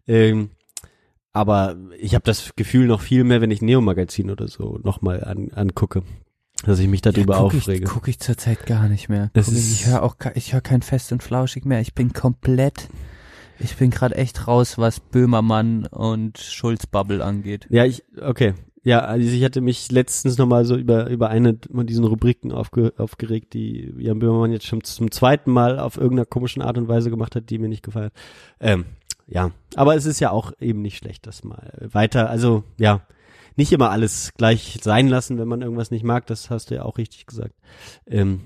Ähm, 0.08 0.50
aber 1.36 1.76
ich 2.00 2.16
habe 2.16 2.24
das 2.24 2.54
Gefühl 2.56 2.88
noch 2.88 3.02
viel 3.02 3.24
mehr, 3.24 3.42
wenn 3.42 3.52
ich 3.52 3.62
Neo-Magazin 3.62 4.32
oder 4.32 4.48
so 4.48 4.80
nochmal 4.84 5.24
an, 5.24 5.52
angucke, 5.54 6.02
dass 6.66 6.80
ich 6.80 6.88
mich 6.88 7.02
darüber 7.02 7.36
ja, 7.36 7.42
guck 7.42 7.54
aufrege. 7.54 7.84
Ich, 7.86 7.90
guck 7.92 8.08
ich 8.08 8.20
zurzeit 8.20 8.66
gar 8.66 8.88
nicht 8.88 9.10
mehr. 9.10 9.30
Das 9.34 9.46
Guck 9.48 9.56
ich 9.56 9.60
ist- 9.60 9.72
ich 9.74 9.88
höre 9.88 10.02
auch, 10.04 10.16
ich 10.36 10.54
höre 10.54 10.62
kein 10.62 10.82
Fest 10.82 11.12
und 11.12 11.22
Flauschig 11.22 11.66
mehr. 11.66 11.82
Ich 11.82 11.94
bin 11.94 12.14
komplett, 12.14 12.88
ich 13.60 13.76
bin 13.76 13.92
gerade 13.92 14.16
echt 14.16 14.48
raus, 14.48 14.78
was 14.78 15.00
Böhmermann 15.00 15.86
und 15.88 16.38
Schulz-Bubble 16.38 17.24
angeht. 17.24 17.68
Ja, 17.70 17.86
ich, 17.86 18.04
okay. 18.22 18.54
Ja, 18.84 19.00
also 19.00 19.28
ich 19.28 19.44
hatte 19.44 19.62
mich 19.62 19.92
letztens 19.92 20.38
nochmal 20.38 20.64
so 20.64 20.76
über, 20.78 21.10
über 21.10 21.30
eine 21.30 21.58
von 21.74 21.88
diesen 21.88 22.06
Rubriken 22.06 22.52
aufge, 22.52 22.94
aufgeregt, 22.98 23.54
die 23.56 23.92
Jan 23.98 24.20
Böhmermann 24.20 24.52
jetzt 24.52 24.68
schon 24.68 24.84
zum 24.84 25.10
zweiten 25.10 25.52
Mal 25.52 25.80
auf 25.80 25.98
irgendeiner 25.98 26.28
komischen 26.28 26.62
Art 26.62 26.78
und 26.78 26.88
Weise 26.88 27.10
gemacht 27.10 27.36
hat, 27.36 27.50
die 27.50 27.58
mir 27.58 27.68
nicht 27.68 27.82
gefallen. 27.84 28.12
Ähm, 28.60 28.86
ja, 29.28 29.52
aber 29.76 29.96
es 29.96 30.06
ist 30.06 30.20
ja 30.20 30.32
auch 30.32 30.52
eben 30.60 30.82
nicht 30.82 30.98
schlecht, 30.98 31.26
das 31.28 31.44
mal 31.44 31.74
weiter, 31.92 32.30
also 32.30 32.64
ja, 32.78 33.02
nicht 33.56 33.72
immer 33.72 33.90
alles 33.90 34.34
gleich 34.38 34.80
sein 34.82 35.08
lassen, 35.08 35.38
wenn 35.38 35.48
man 35.48 35.62
irgendwas 35.62 35.92
nicht 35.92 36.04
mag, 36.04 36.28
das 36.28 36.50
hast 36.50 36.70
du 36.70 36.76
ja 36.76 36.84
auch 36.84 36.98
richtig 36.98 37.26
gesagt. 37.26 37.56
Ähm, 38.06 38.42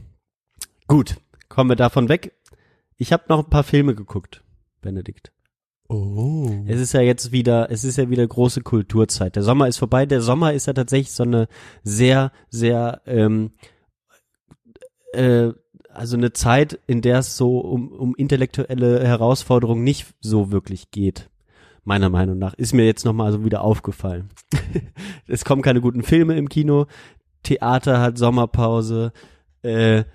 gut, 0.87 1.17
kommen 1.49 1.69
wir 1.69 1.75
davon 1.75 2.09
weg. 2.09 2.33
Ich 2.97 3.11
habe 3.11 3.23
noch 3.27 3.39
ein 3.39 3.49
paar 3.49 3.63
Filme 3.63 3.95
geguckt, 3.95 4.43
Benedikt. 4.81 5.31
Oh. 5.87 6.63
Es 6.67 6.79
ist 6.79 6.93
ja 6.93 7.01
jetzt 7.01 7.31
wieder, 7.31 7.71
es 7.71 7.83
ist 7.83 7.97
ja 7.97 8.09
wieder 8.11 8.25
große 8.25 8.61
Kulturzeit. 8.61 9.35
Der 9.35 9.41
Sommer 9.41 9.67
ist 9.67 9.77
vorbei. 9.77 10.05
Der 10.05 10.21
Sommer 10.21 10.53
ist 10.53 10.67
ja 10.67 10.73
tatsächlich 10.73 11.11
so 11.11 11.23
eine 11.23 11.47
sehr, 11.83 12.31
sehr, 12.49 13.01
ähm, 13.07 13.53
äh, 15.13 15.49
also 15.99 16.15
eine 16.15 16.31
Zeit, 16.31 16.79
in 16.87 17.01
der 17.01 17.19
es 17.19 17.35
so 17.35 17.59
um, 17.59 17.91
um 17.91 18.15
intellektuelle 18.15 19.05
Herausforderungen 19.05 19.83
nicht 19.83 20.07
so 20.21 20.49
wirklich 20.49 20.91
geht. 20.91 21.29
Meiner 21.83 22.07
Meinung 22.09 22.37
nach 22.37 22.53
ist 22.53 22.73
mir 22.73 22.85
jetzt 22.85 23.03
nochmal 23.03 23.33
so 23.33 23.43
wieder 23.43 23.63
aufgefallen. 23.63 24.29
es 25.27 25.43
kommen 25.43 25.61
keine 25.61 25.81
guten 25.81 26.03
Filme 26.03 26.37
im 26.37 26.47
Kino. 26.47 26.87
Theater 27.43 27.99
hat 27.99 28.17
Sommerpause. 28.17 29.11
Äh, 29.61 30.05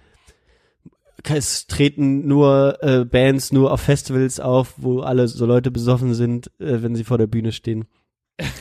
es 1.22 1.66
treten 1.66 2.26
nur 2.26 2.78
äh, 2.82 3.04
Bands 3.04 3.52
nur 3.52 3.70
auf 3.70 3.82
Festivals 3.82 4.40
auf, 4.40 4.74
wo 4.78 5.00
alle 5.00 5.28
so 5.28 5.44
Leute 5.44 5.70
besoffen 5.70 6.14
sind, 6.14 6.46
äh, 6.60 6.82
wenn 6.82 6.96
sie 6.96 7.04
vor 7.04 7.18
der 7.18 7.26
Bühne 7.26 7.52
stehen. 7.52 7.84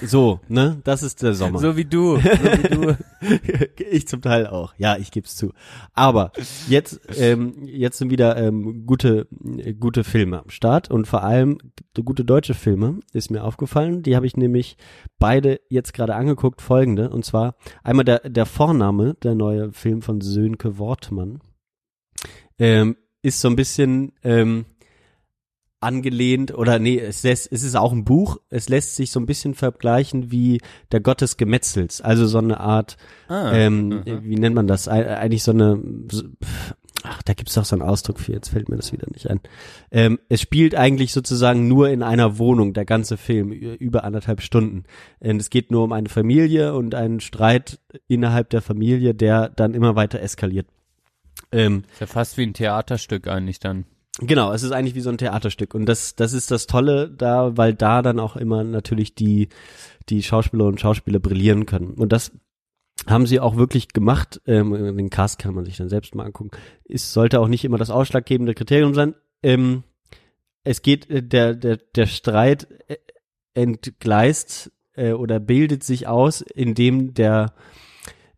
So, 0.04 0.40
ne? 0.48 0.80
Das 0.84 1.02
ist 1.02 1.24
der 1.24 1.34
Sommer. 1.34 1.58
So 1.58 1.76
wie 1.76 1.86
du, 1.86 2.18
so 2.18 2.24
wie 2.24 2.70
du. 2.70 2.98
ich 3.92 4.08
zum 4.08 4.22
Teil 4.22 4.46
auch. 4.46 4.76
Ja, 4.78 4.98
ich 4.98 5.10
geb's 5.10 5.36
zu. 5.36 5.52
Aber 5.94 6.32
jetzt, 6.68 7.02
ähm, 7.18 7.56
jetzt 7.66 7.98
sind 7.98 8.12
wieder 8.12 8.38
ähm, 8.38 8.86
gute, 8.86 9.28
äh, 9.58 9.74
gute 9.74 10.04
Filme 10.04 10.44
am 10.44 10.50
Start 10.50 10.92
und 10.92 11.08
vor 11.08 11.24
allem 11.24 11.58
gute 12.06 12.24
deutsche 12.24 12.54
Filme 12.54 13.00
ist 13.14 13.32
mir 13.32 13.44
aufgefallen. 13.44 14.04
Die 14.04 14.16
habe 14.16 14.28
ich 14.28 14.38
nämlich 14.38 14.78
beide 15.18 15.60
jetzt 15.70 15.94
gerade 15.94 16.14
angeguckt. 16.14 16.62
Folgende 16.62 17.10
und 17.10 17.26
zwar 17.26 17.56
einmal 17.84 18.06
der 18.06 18.30
der 18.30 18.46
Vorname, 18.46 19.16
der 19.24 19.34
neue 19.34 19.72
Film 19.72 20.04
von 20.04 20.22
Sönke 20.22 20.78
Wortmann, 20.78 21.40
ähm, 22.60 22.96
ist 23.24 23.42
so 23.42 23.48
ein 23.48 23.56
bisschen 23.56 24.12
ähm, 24.24 24.66
angelehnt 25.84 26.54
oder 26.58 26.80
nee, 26.80 27.00
es 27.00 27.24
lässt, 27.24 27.52
es 27.52 27.64
ist 27.64 27.76
auch 27.76 27.92
ein 27.92 28.04
Buch. 28.06 28.38
Es 28.50 28.70
lässt 28.70 28.96
sich 28.96 29.12
so 29.12 29.20
ein 29.20 29.26
bisschen 29.26 29.54
vergleichen 29.54 30.32
wie 30.32 30.60
der 30.92 31.00
Gott 31.02 31.22
des 31.22 31.38
Gemetzels, 31.38 32.02
also 32.02 32.26
so 32.26 32.40
eine 32.40 32.60
Art 32.60 32.98
Ah, 33.28 33.54
ähm, 33.54 34.02
wie 34.06 34.36
nennt 34.36 34.56
man 34.56 34.68
das? 34.68 34.88
Ei- 34.88 35.16
Eigentlich 35.18 35.44
so 35.44 35.52
eine, 35.52 35.80
ach, 37.04 37.22
da 37.24 37.34
gibt's 37.34 37.54
doch 37.56 37.66
so 37.66 37.76
einen 37.76 37.82
Ausdruck 37.82 38.20
für, 38.20 38.32
jetzt 38.34 38.50
fällt 38.50 38.70
mir 38.70 38.76
das 38.78 38.92
wieder 38.94 39.08
nicht 39.12 39.30
ein. 39.30 39.40
Ähm, 39.92 40.20
es 40.30 40.42
spielt 40.42 40.76
eigentlich 40.76 41.12
sozusagen 41.14 41.68
nur 41.68 41.90
in 41.90 42.04
einer 42.04 42.38
Wohnung, 42.38 42.74
der 42.74 42.86
ganze 42.86 43.18
Film, 43.18 43.52
über 43.52 44.04
anderthalb 44.04 44.42
Stunden. 44.42 44.84
Und 45.20 45.40
es 45.42 45.50
geht 45.50 45.72
nur 45.72 45.84
um 45.84 45.92
eine 45.94 46.10
Familie 46.10 46.74
und 46.76 46.96
einen 46.96 47.20
Streit 47.20 47.80
innerhalb 48.08 48.50
der 48.52 48.62
Familie, 48.62 49.14
der 49.14 49.50
dann 49.50 49.74
immer 49.74 49.96
weiter 49.96 50.20
eskaliert. 50.22 50.68
Ähm, 51.52 51.84
Ist 51.94 52.02
ja 52.02 52.08
fast 52.08 52.38
wie 52.38 52.44
ein 52.44 52.54
Theaterstück 52.54 53.28
eigentlich 53.28 53.60
dann. 53.60 53.86
Genau, 54.20 54.54
es 54.54 54.62
ist 54.62 54.72
eigentlich 54.72 54.94
wie 54.94 55.02
so 55.02 55.10
ein 55.10 55.18
Theaterstück 55.18 55.74
und 55.74 55.88
das 55.88 56.16
das 56.16 56.34
ist 56.34 56.52
das 56.52 56.68
Tolle 56.68 57.10
da, 57.10 57.58
weil 57.58 57.74
da 57.74 58.04
dann 58.04 58.20
auch 58.20 58.36
immer 58.36 58.64
natürlich 58.64 59.16
die 59.16 59.50
die 60.10 60.22
Schauspieler 60.22 60.66
und 60.66 60.80
Schauspieler 60.80 61.20
brillieren 61.20 61.66
können 61.66 61.94
und 61.94 62.14
das 62.14 62.32
haben 63.08 63.26
sie 63.26 63.40
auch 63.40 63.58
wirklich 63.58 63.90
gemacht. 63.90 64.40
Ähm, 64.46 64.96
den 64.96 65.10
Cast 65.10 65.40
kann 65.40 65.56
man 65.56 65.66
sich 65.66 65.78
dann 65.78 65.90
selbst 65.90 66.14
mal 66.14 66.26
angucken. 66.26 66.52
Es 66.88 67.12
sollte 67.12 67.40
auch 67.40 67.48
nicht 67.48 67.66
immer 67.66 67.78
das 67.78 67.90
ausschlaggebende 67.90 68.54
Kriterium 68.54 68.94
sein. 68.94 69.16
Ähm, 69.42 69.84
es 70.64 70.84
geht 70.84 71.10
äh, 71.10 71.24
der 71.24 71.56
der 71.56 71.78
der 71.78 72.06
Streit 72.06 72.68
äh, 72.88 72.98
entgleist 73.56 74.72
äh, 74.96 75.14
oder 75.14 75.40
bildet 75.40 75.84
sich 75.84 76.08
aus, 76.08 76.42
indem 76.42 77.16
der 77.16 77.54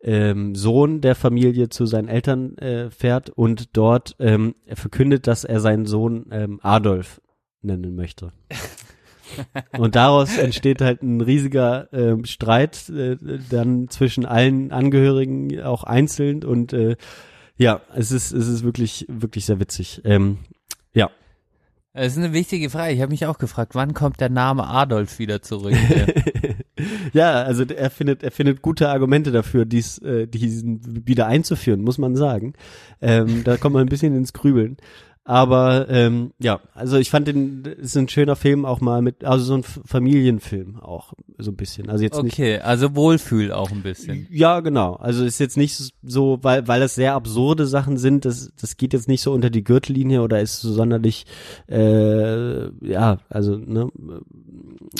ähm, 0.06 0.54
Sohn 0.54 1.00
der 1.00 1.16
Familie 1.16 1.68
zu 1.68 1.84
seinen 1.84 2.08
Eltern 2.08 2.56
äh, 2.58 2.90
fährt 2.90 3.28
und 3.28 3.76
dort 3.76 4.14
ähm, 4.20 4.54
er 4.64 4.76
verkündet, 4.76 5.26
dass 5.26 5.42
er 5.44 5.58
seinen 5.60 5.84
Sohn 5.84 6.26
ähm, 6.30 6.60
Adolf 6.62 7.20
nennen 7.60 7.96
möchte. 7.96 8.32
und 9.78 9.96
daraus 9.96 10.38
entsteht 10.38 10.80
halt 10.80 11.02
ein 11.02 11.20
riesiger 11.20 11.92
ähm, 11.92 12.24
Streit 12.24 12.88
äh, 12.88 13.16
dann 13.50 13.88
zwischen 13.88 14.24
allen 14.24 14.70
Angehörigen, 14.70 15.60
auch 15.60 15.82
einzeln 15.82 16.44
und 16.44 16.72
äh, 16.72 16.96
ja, 17.56 17.80
es 17.94 18.12
ist 18.12 18.32
es 18.32 18.46
ist 18.46 18.62
wirklich 18.62 19.06
wirklich 19.08 19.44
sehr 19.46 19.58
witzig. 19.58 20.02
Ähm, 20.04 20.38
ja, 20.94 21.10
Das 21.94 22.12
ist 22.12 22.18
eine 22.18 22.32
wichtige 22.32 22.70
Frage. 22.70 22.92
Ich 22.92 23.00
habe 23.00 23.10
mich 23.10 23.26
auch 23.26 23.38
gefragt, 23.38 23.74
wann 23.74 23.92
kommt 23.92 24.20
der 24.20 24.30
Name 24.30 24.68
Adolf 24.68 25.18
wieder 25.18 25.42
zurück? 25.42 25.74
ja, 27.12 27.42
also 27.42 27.64
er 27.64 27.90
findet, 27.90 28.22
er 28.22 28.30
findet 28.30 28.62
gute 28.62 28.88
Argumente 28.88 29.32
dafür, 29.32 29.64
dies, 29.64 29.98
äh, 29.98 30.26
diesen 30.26 31.06
wieder 31.06 31.26
einzuführen, 31.26 31.82
muss 31.82 31.98
man 31.98 32.16
sagen. 32.16 32.54
Ähm, 33.00 33.44
da 33.44 33.56
kommt 33.56 33.74
man 33.74 33.82
ein 33.82 33.88
bisschen 33.88 34.16
ins 34.16 34.32
Grübeln. 34.32 34.76
Aber 35.28 35.88
ähm, 35.90 36.32
ja, 36.38 36.60
also 36.72 36.98
ich 36.98 37.10
fand 37.10 37.26
den, 37.26 37.64
es 37.80 37.86
ist 37.86 37.96
ein 37.96 38.08
schöner 38.08 38.36
Film 38.36 38.64
auch 38.64 38.80
mal 38.80 39.02
mit, 39.02 39.24
also 39.24 39.44
so 39.44 39.54
ein 39.54 39.64
Familienfilm 39.64 40.78
auch 40.78 41.14
so 41.36 41.50
ein 41.50 41.56
bisschen. 41.56 41.90
Also 41.90 42.04
jetzt 42.04 42.22
nicht. 42.22 42.34
okay, 42.34 42.60
also 42.60 42.94
Wohlfühl 42.94 43.50
auch 43.50 43.72
ein 43.72 43.82
bisschen. 43.82 44.28
Ja, 44.30 44.60
genau. 44.60 44.94
Also 44.94 45.24
ist 45.24 45.40
jetzt 45.40 45.56
nicht 45.56 45.92
so, 46.04 46.38
weil 46.42 46.68
weil 46.68 46.78
das 46.78 46.94
sehr 46.94 47.14
absurde 47.14 47.66
Sachen 47.66 47.98
sind. 47.98 48.24
Das 48.24 48.52
das 48.60 48.76
geht 48.76 48.92
jetzt 48.92 49.08
nicht 49.08 49.20
so 49.20 49.32
unter 49.32 49.50
die 49.50 49.64
Gürtellinie 49.64 50.22
oder 50.22 50.40
ist 50.40 50.60
so 50.60 50.72
sonderlich, 50.72 51.26
äh, 51.68 52.68
ja, 52.86 53.18
also 53.28 53.56
ne, 53.56 53.90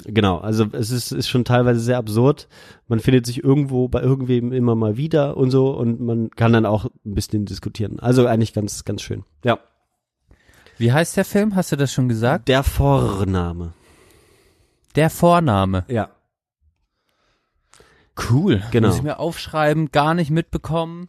genau. 0.05 0.39
Also 0.39 0.67
es 0.73 0.91
ist 0.91 1.13
ist 1.13 1.29
schon 1.29 1.45
teilweise 1.45 1.81
sehr 1.81 1.99
absurd. 1.99 2.49
Man 2.89 3.01
findet 3.01 3.27
sich 3.27 3.43
irgendwo 3.43 3.89
bei 3.89 4.01
irgendwem 4.01 4.53
immer 4.53 4.75
mal 4.75 4.97
wieder 4.97 5.37
und 5.37 5.51
so 5.51 5.71
und 5.71 6.01
man 6.01 6.31
kann 6.31 6.53
dann 6.53 6.67
auch 6.67 6.85
ein 6.85 7.15
bisschen 7.15 7.45
diskutieren. 7.47 8.01
Also 8.01 8.27
eigentlich 8.27 8.53
ganz 8.53 8.85
ganz 8.85 9.03
schön. 9.03 9.25
Ja. 9.45 9.59
Wie 10.79 10.93
heißt 10.93 11.17
der 11.17 11.25
Film? 11.25 11.55
Hast 11.55 11.73
du 11.73 11.77
das 11.77 11.93
schon 11.93 12.09
gesagt? 12.09 12.49
Der 12.49 12.63
Vorname. 12.63 13.73
Der 14.95 15.11
Vorname. 15.11 15.85
Ja. 15.89 16.11
Cool. 18.31 18.63
Genau. 18.71 18.89
Muss 18.89 18.97
ich 18.97 19.03
mir 19.03 19.19
aufschreiben, 19.19 19.91
gar 19.93 20.15
nicht 20.15 20.31
mitbekommen. 20.31 21.09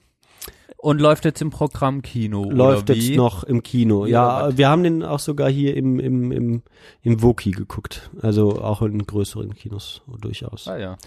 Und 0.80 1.02
läuft 1.02 1.26
jetzt 1.26 1.42
im 1.42 1.50
Programm 1.50 2.04
Kino. 2.04 2.50
Läuft 2.52 2.90
jetzt 2.90 3.16
noch 3.16 3.44
im 3.44 3.64
Kino. 3.64 4.06
Ja, 4.06 4.48
was? 4.48 4.58
wir 4.58 4.70
haben 4.70 4.84
den 4.84 5.02
auch 5.02 5.20
sogar 5.20 5.50
hier 5.50 5.76
im, 5.76 6.00
im, 6.00 6.32
im, 6.32 6.62
im 7.02 7.22
Woki 7.24 7.52
geguckt. 7.52 8.12
Also 8.22 8.62
auch 8.62 8.84
in 8.84 9.06
größeren 9.06 9.56
Kinos 9.56 10.04
durchaus. 10.22 10.68
Ah, 10.68 10.78
ja. 10.78 10.98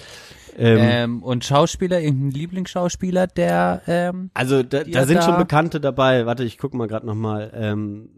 Ähm, 0.58 0.78
Ähm, 0.80 1.22
und 1.22 1.44
Schauspieler, 1.44 2.00
irgendein 2.00 2.32
Lieblingsschauspieler, 2.32 3.28
der, 3.28 3.82
ähm, 3.86 4.30
also 4.34 4.64
da, 4.64 4.82
da 4.82 5.06
sind 5.06 5.22
schon 5.22 5.38
Bekannte 5.38 5.80
dabei. 5.80 6.26
Warte, 6.26 6.42
ich 6.42 6.58
guck 6.58 6.74
mal 6.74 6.88
gerade 6.88 7.06
nochmal. 7.06 7.52
Ähm, 7.54 8.08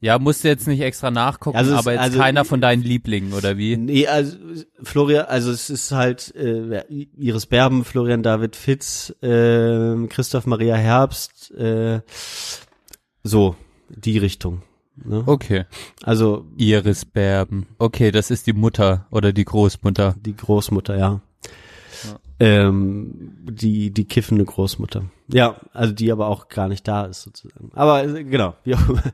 ja, 0.00 0.18
musst 0.18 0.44
du 0.44 0.48
jetzt 0.48 0.66
nicht 0.66 0.80
extra 0.80 1.10
nachgucken, 1.10 1.56
Also 1.56 1.72
es- 1.72 1.78
aber 1.78 1.92
jetzt 1.92 2.00
also- 2.02 2.18
keiner 2.18 2.44
von 2.44 2.60
deinen 2.60 2.82
Lieblingen, 2.82 3.32
oder 3.32 3.56
wie? 3.56 3.76
Nee, 3.76 4.06
also 4.06 4.36
Florian, 4.82 5.26
also 5.26 5.50
es 5.50 5.70
ist 5.70 5.92
halt 5.92 6.34
äh, 6.36 6.84
Iris 7.16 7.46
Berben, 7.46 7.84
Florian 7.84 8.22
David 8.22 8.56
Fitz, 8.56 9.10
äh, 9.22 10.06
Christoph 10.08 10.46
Maria 10.46 10.76
Herbst, 10.76 11.50
äh, 11.52 12.00
so 13.22 13.56
die 13.88 14.18
Richtung. 14.18 14.62
Ne? 15.04 15.22
Okay. 15.26 15.64
Also 16.02 16.46
Iris 16.56 17.04
Berben. 17.04 17.66
Okay, 17.78 18.10
das 18.10 18.30
ist 18.30 18.46
die 18.48 18.52
Mutter 18.52 19.06
oder 19.10 19.32
die 19.32 19.44
Großmutter. 19.44 20.16
die 20.20 20.34
Großmutter, 20.36 20.96
ja. 20.98 21.20
Ähm, 22.40 23.32
die 23.50 23.90
die 23.92 24.04
kiffende 24.04 24.44
Großmutter. 24.44 25.04
Ja, 25.32 25.56
also 25.72 25.92
die 25.92 26.12
aber 26.12 26.28
auch 26.28 26.48
gar 26.48 26.68
nicht 26.68 26.86
da 26.86 27.04
ist 27.06 27.22
sozusagen. 27.22 27.70
Aber 27.74 28.04
äh, 28.04 28.22
genau, 28.24 28.54
wie 28.64 28.74
auch 28.76 28.88
immer. 28.88 29.02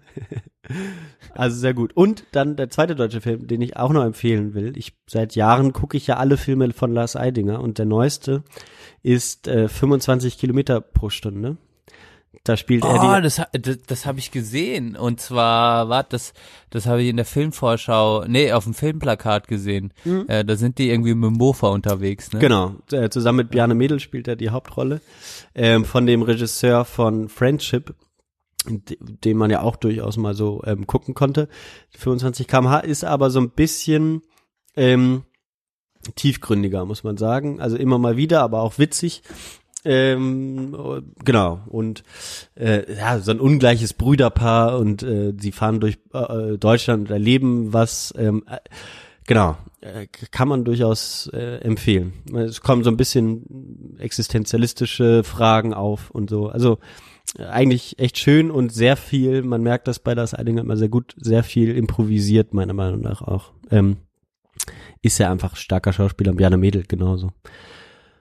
Also 1.35 1.57
sehr 1.59 1.75
gut. 1.75 1.93
Und 1.97 2.25
dann 2.33 2.57
der 2.57 2.71
zweite 2.71 2.95
deutsche 2.95 3.21
Film, 3.21 3.47
den 3.47 3.61
ich 3.61 3.77
auch 3.77 3.91
noch 3.93 4.05
empfehlen 4.05 4.55
will. 4.55 4.77
Ich 4.77 4.95
seit 5.07 5.35
Jahren 5.35 5.73
gucke 5.73 5.97
ich 5.97 6.07
ja 6.07 6.17
alle 6.17 6.37
Filme 6.37 6.73
von 6.73 6.93
Lars 6.93 7.17
Eidinger 7.17 7.61
und 7.61 7.79
der 7.79 7.87
neueste 7.87 8.43
ist 9.03 9.49
äh, 9.49 9.69
25 9.69 10.39
Kilometer 10.39 10.81
pro 10.81 11.11
Stunde. 11.11 11.57
Da 12.43 12.57
spielt 12.57 12.85
Oh, 12.85 12.89
er 12.89 13.17
die. 13.17 13.23
das, 13.23 13.39
ha- 13.39 13.49
das, 13.53 13.79
das 13.87 14.07
habe 14.07 14.19
ich 14.19 14.31
gesehen. 14.31 14.97
Und 14.97 15.21
zwar, 15.21 15.89
warte, 15.89 16.11
das, 16.11 16.35
das 16.71 16.85
habe 16.87 17.03
ich 17.03 17.09
in 17.09 17.17
der 17.17 17.25
Filmvorschau, 17.25 18.25
nee, 18.27 18.53
auf 18.53 18.65
dem 18.65 18.75
Filmplakat 18.75 19.49
gesehen. 19.49 19.93
Äh, 20.29 20.45
da 20.45 20.57
sind 20.57 20.79
die 20.79 20.91
irgendwie 20.91 21.15
mit 21.15 21.31
dem 21.31 21.39
Mofa 21.39 21.69
unterwegs, 21.69 22.33
ne? 22.33 22.41
Genau, 22.41 22.75
äh, 22.93 23.09
zusammen 23.09 23.39
mit 23.39 23.51
Bjarne 23.51 23.75
Mädel 23.75 23.99
spielt 24.01 24.29
er 24.29 24.37
die 24.37 24.51
Hauptrolle. 24.51 25.01
Ähm, 25.55 25.85
von 25.85 26.07
dem 26.07 26.23
Regisseur 26.23 26.85
von 26.85 27.29
Friendship, 27.31 27.95
den 28.67 29.37
man 29.37 29.51
ja 29.51 29.63
auch 29.63 29.77
durchaus 29.77 30.17
mal 30.17 30.35
so 30.35 30.63
ähm, 30.65 30.87
gucken 30.87 31.15
konnte. 31.15 31.49
25 31.99 32.47
kmh 32.47 32.81
ist 32.81 33.05
aber 33.05 33.31
so 33.31 33.41
ein 33.41 33.51
bisschen 33.51 34.23
ähm, 34.77 35.25
tiefgründiger, 36.17 36.85
muss 36.85 37.05
man 37.05 37.17
sagen. 37.17 37.61
Also 37.61 37.77
immer 37.77 37.99
mal 37.99 38.17
wieder, 38.17 38.43
aber 38.43 38.63
auch 38.63 38.79
witzig. 38.79 39.23
Ähm, 39.87 40.75
genau 41.27 41.61
und 41.67 42.05
äh, 42.55 42.91
ja 42.91 43.19
so 43.19 43.33
ein 43.33 43.39
ungleiches 43.41 43.93
Brüderpaar 43.93 44.79
und 44.79 45.03
äh, 45.03 45.35
sie 45.39 45.53
fahren 45.53 45.79
durch 45.79 45.99
äh, 46.15 46.57
Deutschland 46.57 47.09
und 47.09 47.13
erleben 47.13 47.75
was 47.75 48.15
ähm, 48.17 48.45
äh, 48.49 48.61
genau 49.27 49.59
äh, 49.83 50.07
kann 50.07 50.49
man 50.49 50.65
durchaus 50.65 51.29
äh, 51.35 51.59
empfehlen 51.59 52.15
es 52.35 52.63
kommen 52.63 52.83
so 52.83 52.89
ein 52.89 52.97
bisschen 52.97 53.99
existenzialistische 53.99 55.23
Fragen 55.23 55.75
auf 55.75 56.11
und 56.11 56.31
so 56.31 56.49
also 56.49 56.79
eigentlich 57.39 57.99
echt 57.99 58.19
schön 58.19 58.51
und 58.51 58.73
sehr 58.73 58.97
viel 58.97 59.43
man 59.43 59.63
merkt 59.63 59.89
das 59.89 59.99
bei 59.99 60.15
das 60.15 60.35
Eidinger 60.35 60.61
immer 60.61 60.77
sehr 60.77 60.89
gut 60.89 61.15
sehr 61.17 61.43
viel 61.43 61.77
improvisiert 61.77 62.55
meiner 62.55 62.75
Meinung 62.75 63.01
nach 63.01 63.23
auch 63.23 63.53
ähm, 63.71 63.97
ist 65.03 65.19
ja 65.19 65.31
einfach 65.31 65.57
starker 65.57 65.93
Schauspieler 65.93 66.33
Bjarne 66.33 66.57
Mädel 66.57 66.85
genauso 66.87 67.33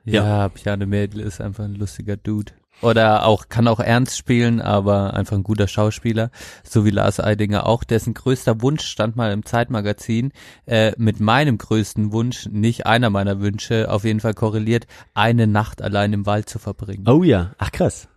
Ja, 0.05 0.47
Bjarne 0.49 0.85
Mädel 0.85 1.21
ist 1.21 1.39
einfach 1.39 1.63
ein 1.63 1.75
lustiger 1.75 2.17
Dude. 2.17 2.51
Oder 2.81 3.25
auch, 3.25 3.47
kann 3.47 3.67
auch 3.67 3.79
ernst 3.79 4.17
spielen, 4.17 4.59
aber 4.59 5.13
einfach 5.13 5.37
ein 5.37 5.43
guter 5.43 5.67
Schauspieler. 5.67 6.31
So 6.63 6.83
wie 6.83 6.89
Lars 6.89 7.19
Eidinger 7.19 7.65
auch. 7.65 7.83
Dessen 7.85 8.13
größter 8.13 8.61
Wunsch 8.61 8.85
stand 8.85 9.15
mal 9.15 9.31
im 9.31 9.45
Zeitmagazin, 9.45 10.33
äh, 10.65 10.91
mit 10.97 11.21
meinem 11.21 11.57
größten 11.57 12.11
Wunsch, 12.11 12.47
nicht 12.51 12.85
einer 12.85 13.09
meiner 13.09 13.39
Wünsche, 13.39 13.89
auf 13.89 14.03
jeden 14.03 14.19
Fall 14.19 14.33
korreliert, 14.33 14.87
eine 15.13 15.47
Nacht 15.47 15.81
allein 15.81 16.11
im 16.11 16.25
Wald 16.25 16.49
zu 16.49 16.59
verbringen. 16.59 17.07
Oh 17.07 17.23
ja, 17.23 17.53
ach 17.57 17.71
krass. 17.71 18.09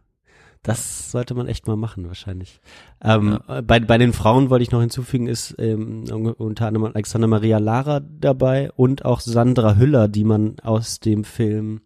Das 0.67 1.13
sollte 1.13 1.35
man 1.35 1.47
echt 1.47 1.69
mal 1.69 1.77
machen, 1.77 2.09
wahrscheinlich. 2.09 2.61
Ähm, 3.01 3.39
bei, 3.65 3.79
bei 3.79 3.99
den 3.99 4.13
Frauen 4.13 4.51
wollte 4.51 4.65
ich 4.65 4.73
noch 4.73 4.81
hinzufügen, 4.81 5.29
ist 5.29 5.55
ähm, 5.61 6.05
unter 6.39 6.67
anderem 6.67 6.87
Alexander 6.87 7.29
Maria 7.29 7.59
Lara 7.59 8.01
dabei 8.01 8.73
und 8.73 9.05
auch 9.05 9.21
Sandra 9.21 9.77
Hüller, 9.77 10.09
die 10.09 10.25
man 10.25 10.59
aus 10.65 10.99
dem 10.99 11.23
Film 11.23 11.83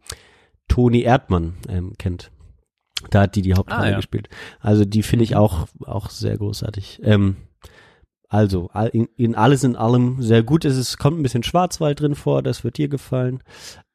Toni 0.67 1.03
Erdmann 1.03 1.59
ähm, 1.69 1.93
kennt. 1.99 2.31
Da 3.11 3.23
hat 3.23 3.37
die 3.37 3.43
die 3.43 3.53
Hauptrolle 3.55 3.83
Ah, 3.83 3.91
ja. 3.91 3.97
gespielt. 3.97 4.31
Also 4.61 4.87
die 4.87 5.03
finde 5.03 5.25
ich 5.25 5.37
auch 5.37 5.67
auch 5.85 6.09
sehr 6.09 6.39
großartig. 6.39 7.01
Ähm, 7.05 7.37
also 8.33 8.71
in, 8.93 9.09
in 9.17 9.35
alles 9.35 9.65
in 9.65 9.75
allem 9.75 10.23
sehr 10.23 10.45
gut. 10.45 10.65
Es 10.65 10.77
ist, 10.77 10.99
kommt 10.99 11.19
ein 11.19 11.23
bisschen 11.25 11.43
Schwarzwald 11.43 11.99
drin 11.99 12.15
vor, 12.15 12.45
das 12.45 12.63
wird 12.63 12.79
dir 12.79 12.89
gefallen. 12.89 13.43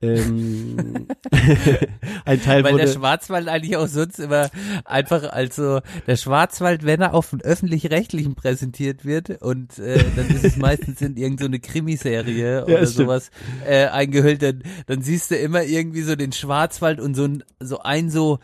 Ähm, 0.02 1.08
ein 2.26 2.42
Teil 2.42 2.66
Weil 2.66 2.76
der 2.76 2.88
wurde 2.88 2.88
Schwarzwald 2.90 3.48
eigentlich 3.48 3.78
auch 3.78 3.88
sonst 3.88 4.20
immer 4.20 4.50
einfach 4.84 5.32
als 5.32 5.56
so, 5.56 5.80
der 6.06 6.18
Schwarzwald, 6.18 6.86
wenn 6.86 7.00
er 7.00 7.14
auf 7.14 7.30
dem 7.30 7.40
Öffentlich-Rechtlichen 7.40 8.36
präsentiert 8.36 9.06
wird 9.06 9.42
und 9.42 9.80
äh, 9.80 10.04
dann 10.18 10.28
ist 10.28 10.44
es 10.44 10.58
meistens 10.58 11.02
in 11.02 11.16
irgendeine 11.16 11.38
so 11.40 11.46
eine 11.46 11.60
Krimiserie 11.62 12.66
oder 12.66 12.86
stimmt. 12.86 12.90
sowas 12.90 13.32
äh, 13.66 13.86
eingehüllt, 13.86 14.42
dann, 14.42 14.64
dann 14.86 15.02
siehst 15.02 15.32
du 15.32 15.38
immer 15.38 15.64
irgendwie 15.64 16.02
so 16.02 16.18
den 16.18 16.34
Schwarzwald 16.34 17.00
und 17.00 17.16
so 17.16 17.24
ein, 17.24 17.44
so 17.62 17.80
ein 17.80 18.10
so 18.10 18.40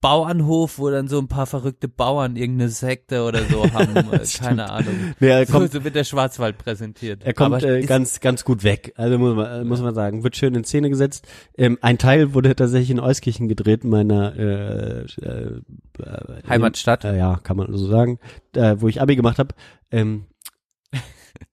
Bauernhof, 0.00 0.78
wo 0.78 0.90
dann 0.90 1.08
so 1.08 1.18
ein 1.18 1.26
paar 1.26 1.46
verrückte 1.46 1.88
Bauern 1.88 2.36
irgendeine 2.36 2.68
Sekte 2.70 3.24
oder 3.24 3.44
so 3.44 3.64
haben, 3.72 3.96
äh, 4.12 4.20
keine 4.38 4.70
Ahnung. 4.70 4.94
Nee, 5.20 5.28
er 5.28 5.46
So, 5.46 5.52
kommt, 5.52 5.72
so 5.72 5.84
wird 5.84 5.94
der 5.94 6.04
Schwarzwald 6.04 6.58
präsentiert. 6.58 7.24
er 7.24 7.32
kommt 7.34 7.62
äh, 7.62 7.80
ganz, 7.82 8.20
ganz 8.20 8.44
gut 8.44 8.62
weg. 8.62 8.92
Also 8.96 9.18
muss 9.18 9.34
man, 9.34 9.46
äh, 9.46 9.64
muss 9.64 9.80
man 9.80 9.94
sagen, 9.94 10.22
wird 10.22 10.36
schön 10.36 10.54
in 10.54 10.64
Szene 10.64 10.90
gesetzt. 10.90 11.26
Ähm, 11.56 11.78
ein 11.80 11.98
Teil 11.98 12.34
wurde 12.34 12.54
tatsächlich 12.54 12.90
in 12.90 13.00
Euskirchen 13.00 13.48
gedreht, 13.48 13.84
meiner 13.84 14.36
äh, 14.36 15.00
äh, 15.22 15.60
äh, 16.02 16.42
Heimatstadt. 16.48 17.04
Äh, 17.04 17.16
ja, 17.16 17.40
kann 17.42 17.56
man 17.56 17.72
so 17.72 17.86
sagen, 17.86 18.18
wo 18.54 18.88
ich 18.88 19.00
Abi 19.00 19.16
gemacht 19.16 19.38
habe. 19.38 19.54
Ähm, 19.90 20.26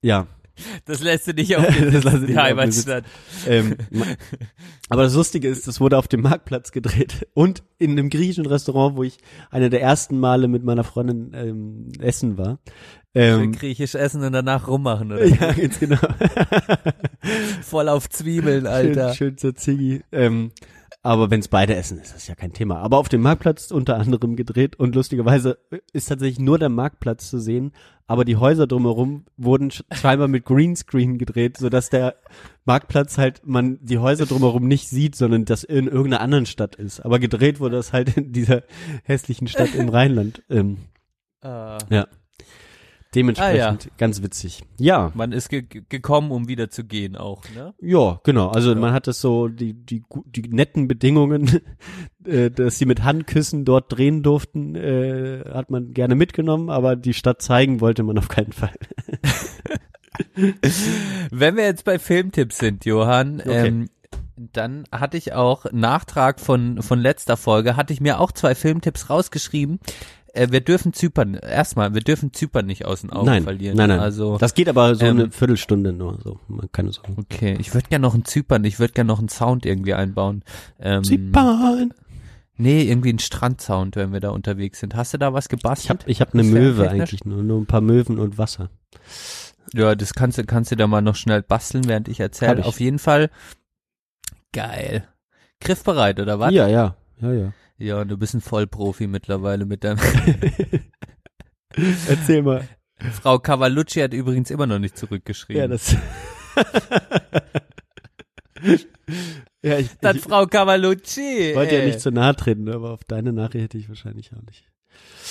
ja, 0.02 0.28
Das 0.86 1.02
lässt 1.02 1.28
du 1.28 1.34
nicht 1.34 1.56
auf 1.56 1.66
Das 1.92 2.06
ich 2.06 2.26
die 2.28 2.38
Heimatstadt. 2.38 3.06
ähm, 3.48 3.76
aber 4.90 5.04
das 5.04 5.16
Lustige 5.16 5.48
ist, 5.48 5.68
das 5.68 5.80
wurde 5.80 5.98
auf 5.98 6.08
dem 6.08 6.22
Marktplatz 6.22 6.72
gedreht 6.72 7.28
und 7.34 7.64
in 7.80 7.92
einem 7.92 8.10
griechischen 8.10 8.46
Restaurant, 8.46 8.96
wo 8.96 9.04
ich 9.04 9.18
einer 9.50 9.70
der 9.70 9.82
ersten 9.82 10.20
Male 10.20 10.48
mit 10.48 10.64
meiner 10.64 10.84
Freundin 10.84 11.32
ähm, 11.34 11.92
essen 12.00 12.38
war. 12.38 12.60
Ähm, 13.16 13.52
griechisch 13.52 13.94
essen 13.94 14.24
und 14.24 14.34
danach 14.34 14.68
rummachen, 14.68 15.12
oder? 15.12 15.26
ja, 15.26 15.52
ganz 15.52 15.80
genau. 15.80 16.00
Voll 17.62 17.88
auf 17.88 18.10
Zwiebeln, 18.10 18.66
Alter. 18.66 19.14
Schön, 19.14 19.30
schön 19.30 19.38
zur 19.38 19.56
Ziggy. 19.56 20.02
Ähm, 20.12 20.52
aber 21.06 21.30
wenn's 21.30 21.50
beide 21.50 21.76
essen, 21.76 22.00
ist 22.00 22.16
das 22.16 22.28
ja 22.28 22.36
kein 22.36 22.54
Thema. 22.54 22.78
Aber 22.78 22.98
auf 22.98 23.10
dem 23.10 23.22
Marktplatz 23.22 23.72
unter 23.72 23.98
anderem 23.98 24.38
gedreht 24.38 24.78
und 24.78 24.96
lustigerweise 24.96 25.58
ist 25.92 26.08
tatsächlich 26.08 26.40
nur 26.40 26.58
der 26.58 26.70
Marktplatz 26.70 27.30
zu 27.30 27.40
sehen, 27.40 27.74
aber 28.08 28.26
die 28.26 28.36
Häuser 28.38 28.68
drumherum 28.68 29.26
wurden 29.38 29.70
sch- 29.70 29.84
scheinbar 29.94 30.28
mit 30.28 30.46
Greenscreen 30.46 31.18
gedreht, 31.18 31.58
sodass 31.58 31.90
der 31.90 32.16
Marktplatz 32.66 33.18
halt 33.18 33.42
man 33.46 33.78
die 33.82 33.98
Häuser 33.98 34.26
drumherum 34.26 34.68
nicht 34.68 34.88
sieht, 34.90 35.16
sondern 35.16 35.46
das 35.46 35.64
in 35.64 35.88
irgendeiner 35.88 36.22
anderen 36.22 36.46
Stadt 36.46 36.76
ist. 36.76 37.00
Aber 37.02 37.20
gedreht 37.20 37.60
wurde 37.60 37.76
das 37.78 37.94
halt 37.94 38.16
in 38.18 38.32
dieser 38.34 38.64
hässlichen 39.04 39.48
Stadt 39.48 39.74
im 39.76 39.90
Rheinland. 39.90 40.44
Ähm, 40.50 40.78
Ah. 41.42 41.78
ja. 41.90 42.08
Dementsprechend 43.16 43.88
Ah, 43.88 43.94
ganz 43.98 44.24
witzig. 44.24 44.64
Ja. 44.80 45.12
Man 45.14 45.32
ist 45.32 45.50
ge 45.50 45.62
ge- 45.62 45.84
gekommen, 45.88 46.32
um 46.32 46.48
wieder 46.48 46.70
zu 46.70 46.84
gehen 46.84 47.16
auch, 47.16 47.44
ne? 47.56 47.74
Ja, 47.82 48.20
genau. 48.24 48.50
Also 48.50 48.74
man 48.76 48.92
hat 48.94 49.08
das 49.08 49.22
so, 49.22 49.48
die, 49.48 49.74
die, 49.74 50.04
die 50.26 50.42
netten 50.50 50.88
Bedingungen, 50.88 51.60
äh, 52.26 52.50
dass 52.50 52.78
sie 52.80 52.86
mit 52.86 53.04
Handküssen 53.04 53.66
dort 53.66 53.92
drehen 53.96 54.24
durften, 54.24 54.76
äh, 54.76 55.44
hat 55.54 55.70
man 55.70 55.94
gerne 55.94 56.16
mitgenommen, 56.16 56.70
aber 56.70 56.96
die 56.96 57.14
Stadt 57.14 57.42
zeigen 57.42 57.82
wollte 57.82 58.04
man 58.04 58.18
auf 58.18 58.30
keinen 58.30 58.52
Fall. 58.54 58.74
Wenn 61.32 61.56
wir 61.56 61.64
jetzt 61.66 61.86
bei 61.86 62.00
Filmtipps 62.00 62.58
sind, 62.60 62.86
Johann, 62.86 63.40
Okay. 63.42 63.68
ähm, 63.68 63.90
dann 64.36 64.86
hatte 64.92 65.18
ich 65.18 65.34
auch 65.34 65.66
Nachtrag 65.72 66.40
von, 66.40 66.82
von 66.82 67.00
letzter 67.00 67.38
Folge, 67.38 67.76
hatte 67.78 67.94
ich 67.94 68.02
mir 68.02 68.20
auch 68.20 68.32
zwei 68.32 68.56
Filmtipps 68.56 69.10
rausgeschrieben. 69.10 69.80
Äh, 70.34 70.48
wir 70.52 70.62
dürfen 70.62 70.94
Zypern, 70.94 71.36
erstmal, 71.36 71.94
wir 71.94 72.02
dürfen 72.02 72.34
Zypern 72.34 72.66
nicht 72.66 72.86
aus 72.86 73.02
den 73.02 73.12
Augen 73.12 73.28
nein, 73.28 73.44
verlieren. 73.44 73.78
nein, 73.78 73.90
nein. 73.90 74.00
Also, 74.00 74.38
das 74.40 74.56
geht 74.56 74.68
aber 74.68 74.96
so 74.96 75.06
ähm, 75.06 75.20
eine 75.20 75.32
Viertelstunde 75.32 75.94
nur, 75.94 76.20
so. 76.24 76.40
Man 76.48 76.72
kann 76.72 76.88
es 76.88 76.96
sagen. 76.96 77.16
okay, 77.20 77.56
ich 77.60 77.74
würde 77.74 77.88
gerne 77.88 78.02
noch 78.02 78.16
einen 78.16 78.26
Zypern, 78.26 78.64
ich 78.64 78.80
würde 78.80 78.94
gerne 78.94 79.08
noch 79.08 79.20
einen 79.20 79.30
Sound 79.30 79.66
irgendwie 79.66 79.94
einbauen. 79.94 80.44
Ähm, 80.80 81.04
Zypern! 81.04 81.94
Nee, 82.56 82.84
irgendwie 82.84 83.10
einen 83.10 83.20
Strandsound, 83.20 83.96
wenn 83.96 84.12
wir 84.14 84.20
da 84.20 84.30
unterwegs 84.30 84.80
sind. 84.80 84.96
Hast 84.96 85.14
du 85.14 85.18
da 85.18 85.34
was 85.34 85.46
Ich 85.46 85.50
gebastelt? 85.50 86.02
hab, 86.02 86.10
ich 86.10 86.22
hab 86.22 86.34
eine 86.34 86.44
Möwe 86.44 86.90
eigentlich 86.90 87.26
nur, 87.26 87.42
nur 87.44 87.60
ein 87.60 87.66
paar 87.66 87.82
Möwen 87.82 88.20
und 88.20 88.38
Wasser. 88.38 88.70
Ja, 89.74 89.96
das 89.96 90.14
kannst 90.14 90.38
du, 90.38 90.46
kannst 90.46 90.72
du 90.72 90.76
da 90.76 90.86
mal 90.86 91.02
noch 91.02 91.16
schnell 91.16 91.42
basteln, 91.42 91.88
während 91.88 92.08
ich 92.08 92.20
erzähle. 92.20 92.60
ich. 92.62 92.66
Auf 92.66 92.80
jeden 92.80 93.00
Fall 93.00 93.30
geil. 94.52 95.08
Griffbereit, 95.62 96.20
oder 96.20 96.40
was? 96.40 96.54
Ja, 96.54 96.68
ja, 96.68 96.96
ja, 97.22 97.34
ja. 97.34 97.54
Ja, 97.84 98.06
du 98.06 98.18
bist 98.18 98.34
ein 98.34 98.40
Vollprofi 98.42 99.08
mittlerweile 99.08 99.66
mit 99.66 99.84
deinem. 99.84 100.00
Erzähl 102.08 102.42
mal. 102.42 102.66
Frau 103.22 103.40
Cavalucci 103.40 104.00
hat 104.00 104.14
übrigens 104.14 104.50
immer 104.52 104.68
noch 104.68 104.80
nicht 104.80 104.98
zurückgeschrieben. 104.98 105.62
Ja, 105.62 105.68
das. 105.68 105.96
ja, 109.62 109.80
ich, 109.80 109.90
Dann 110.00 110.16
ich 110.16 110.22
Frau 110.22 110.46
Cavalucci. 110.46 111.52
wollte 111.56 111.76
ja 111.78 111.84
nicht 111.86 112.00
zu 112.00 112.10
nahe 112.12 112.34
treten, 112.36 112.70
aber 112.70 112.92
auf 112.92 113.04
deine 113.04 113.34
Nachricht 113.34 113.66
hätte 113.66 113.78
ich 113.78 113.90
wahrscheinlich 113.90 114.32
auch 114.34 114.42
nicht. 114.44 114.64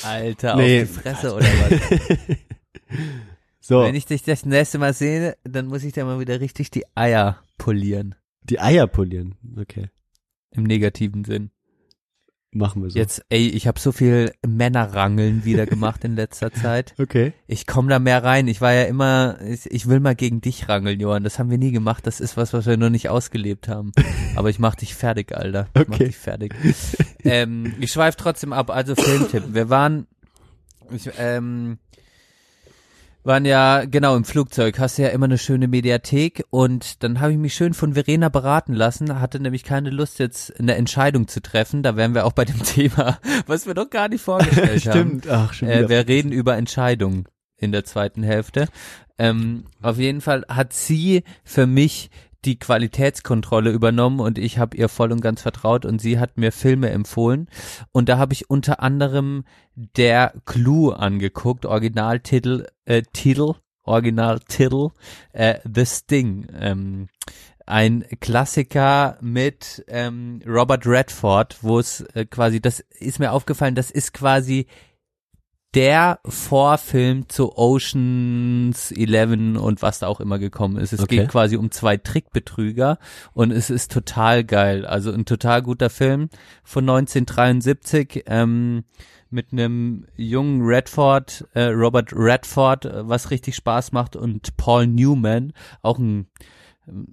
Alter, 0.02 0.56
Nee. 0.56 0.82
auf 0.82 0.88
die 0.88 0.94
Fresse 0.94 1.34
oder 1.34 1.46
was? 1.46 1.80
so, 3.60 3.80
Wenn 3.82 3.94
ich 3.94 4.04
dich 4.06 4.22
das 4.24 4.44
nächste 4.44 4.78
Mal 4.78 4.92
sehe, 4.92 5.36
dann 5.44 5.66
muss 5.68 5.84
ich 5.84 5.92
dir 5.94 6.04
mal 6.04 6.20
wieder 6.20 6.40
richtig 6.40 6.70
die 6.70 6.84
Eier 6.94 7.42
polieren. 7.56 8.14
die 8.42 8.60
Eier 8.60 8.86
polieren. 8.86 9.36
Okay, 9.58 9.88
Im 10.50 10.64
negativen 10.64 11.24
Sinn. 11.24 11.50
Machen 12.54 12.82
wir 12.82 12.90
so. 12.90 12.98
Jetzt, 12.98 13.24
ey, 13.30 13.48
ich 13.48 13.66
habe 13.66 13.80
so 13.80 13.92
viel 13.92 14.32
Männerrangeln 14.46 15.44
wieder 15.44 15.66
gemacht 15.66 16.04
in 16.04 16.14
letzter 16.16 16.52
Zeit. 16.52 16.94
Okay. 17.02 17.32
Ich 17.46 17.66
komme 17.66 17.88
da 17.88 17.98
mehr 17.98 18.22
rein. 18.22 18.46
Ich 18.48 18.60
war 18.60 18.72
ja 18.72 18.84
immer, 18.84 19.38
ich, 19.42 19.66
ich 19.70 19.88
will 19.88 20.00
mal 20.00 20.14
gegen 20.14 20.40
dich 20.40 20.68
rangeln, 20.68 21.00
Johann. 21.00 21.24
Das 21.24 21.38
haben 21.38 21.50
wir 21.50 21.58
nie 21.58 21.72
gemacht. 21.72 22.06
Das 22.06 22.20
ist 22.20 22.36
was, 22.36 22.52
was 22.52 22.66
wir 22.66 22.76
noch 22.76 22.90
nicht 22.90 23.08
ausgelebt 23.08 23.68
haben. 23.68 23.92
Aber 24.36 24.50
ich 24.50 24.58
mach 24.58 24.74
dich 24.74 24.94
fertig, 24.94 25.34
Alter. 25.36 25.68
Ich 25.74 25.88
mach 25.88 25.94
Okay. 25.96 26.06
dich 26.06 26.16
fertig. 26.16 26.54
ähm, 27.24 27.74
ich 27.80 27.90
schweife 27.92 28.16
trotzdem 28.16 28.52
ab. 28.52 28.70
Also 28.70 28.94
Filmtipp. 28.94 29.52
Wir 29.54 29.68
waren, 29.68 30.06
ich, 30.90 31.10
ähm, 31.18 31.78
waren 33.24 33.44
ja 33.44 33.84
genau 33.84 34.16
im 34.16 34.24
Flugzeug. 34.24 34.78
Hast 34.78 34.98
ja 34.98 35.08
immer 35.08 35.26
eine 35.26 35.38
schöne 35.38 35.68
Mediathek 35.68 36.44
und 36.50 37.02
dann 37.02 37.20
habe 37.20 37.32
ich 37.32 37.38
mich 37.38 37.54
schön 37.54 37.74
von 37.74 37.94
Verena 37.94 38.28
beraten 38.28 38.72
lassen. 38.74 39.20
Hatte 39.20 39.40
nämlich 39.40 39.64
keine 39.64 39.90
Lust 39.90 40.18
jetzt 40.18 40.58
eine 40.58 40.74
Entscheidung 40.74 41.28
zu 41.28 41.40
treffen. 41.40 41.82
Da 41.82 41.96
wären 41.96 42.14
wir 42.14 42.24
auch 42.26 42.32
bei 42.32 42.44
dem 42.44 42.62
Thema, 42.64 43.18
was 43.46 43.66
wir 43.66 43.74
doch 43.74 43.90
gar 43.90 44.08
nicht 44.08 44.22
vorgestellt 44.22 44.86
haben. 44.86 45.20
Stimmt. 45.20 45.28
Ach, 45.28 45.52
schon 45.52 45.68
Äh, 45.68 45.88
wir 45.88 46.08
reden 46.08 46.32
über 46.32 46.56
Entscheidungen 46.56 47.26
in 47.56 47.72
der 47.72 47.84
zweiten 47.84 48.22
Hälfte. 48.22 48.66
Ähm, 49.18 49.64
auf 49.80 49.98
jeden 49.98 50.20
Fall 50.20 50.44
hat 50.48 50.72
sie 50.72 51.22
für 51.44 51.66
mich 51.66 52.10
die 52.44 52.58
Qualitätskontrolle 52.58 53.70
übernommen 53.70 54.20
und 54.20 54.38
ich 54.38 54.58
habe 54.58 54.76
ihr 54.76 54.88
voll 54.88 55.12
und 55.12 55.20
ganz 55.20 55.42
vertraut 55.42 55.84
und 55.84 56.00
sie 56.00 56.18
hat 56.18 56.36
mir 56.36 56.52
Filme 56.52 56.90
empfohlen. 56.90 57.48
Und 57.92 58.08
da 58.08 58.18
habe 58.18 58.32
ich 58.32 58.50
unter 58.50 58.82
anderem 58.82 59.44
der 59.74 60.34
Clue 60.44 60.96
angeguckt, 60.96 61.66
Originaltitel, 61.66 62.66
äh, 62.84 63.02
Titel, 63.12 63.54
Originaltitel, 63.84 64.88
äh, 65.32 65.58
The 65.64 65.86
Sting, 65.86 66.46
ähm, 66.58 67.08
ein 67.66 68.04
Klassiker 68.20 69.18
mit 69.20 69.84
ähm, 69.88 70.42
Robert 70.46 70.86
Redford, 70.86 71.58
wo 71.62 71.78
es 71.78 72.00
äh, 72.14 72.26
quasi, 72.26 72.60
das 72.60 72.80
ist 72.80 73.18
mir 73.18 73.32
aufgefallen, 73.32 73.74
das 73.74 73.90
ist 73.90 74.12
quasi 74.12 74.66
der 75.74 76.20
Vorfilm 76.26 77.28
zu 77.28 77.56
Oceans 77.56 78.92
11 78.92 79.58
und 79.58 79.80
was 79.80 80.00
da 80.00 80.06
auch 80.06 80.20
immer 80.20 80.38
gekommen 80.38 80.76
ist. 80.76 80.92
Es 80.92 81.00
Okay. 81.00 81.18
geht 81.18 81.28
quasi 81.28 81.56
um 81.56 81.70
zwei 81.70 81.96
Trickbetrüger 81.96 82.98
und 83.32 83.50
es 83.50 83.70
ist 83.70 83.90
total 83.90 84.44
geil. 84.44 84.84
Also 84.84 85.12
ein 85.12 85.24
total 85.24 85.62
guter 85.62 85.88
Film 85.88 86.28
von 86.62 86.84
1973 86.84 88.24
ähm, 88.26 88.84
mit 89.30 89.52
einem 89.52 90.06
jungen 90.14 90.60
Redford, 90.62 91.46
äh, 91.54 91.62
Robert 91.64 92.12
Redford, 92.12 92.84
äh, 92.84 93.08
was 93.08 93.30
richtig 93.30 93.56
Spaß 93.56 93.92
macht 93.92 94.14
und 94.14 94.56
Paul 94.58 94.86
Newman, 94.86 95.54
auch 95.80 95.98
ein, 95.98 96.26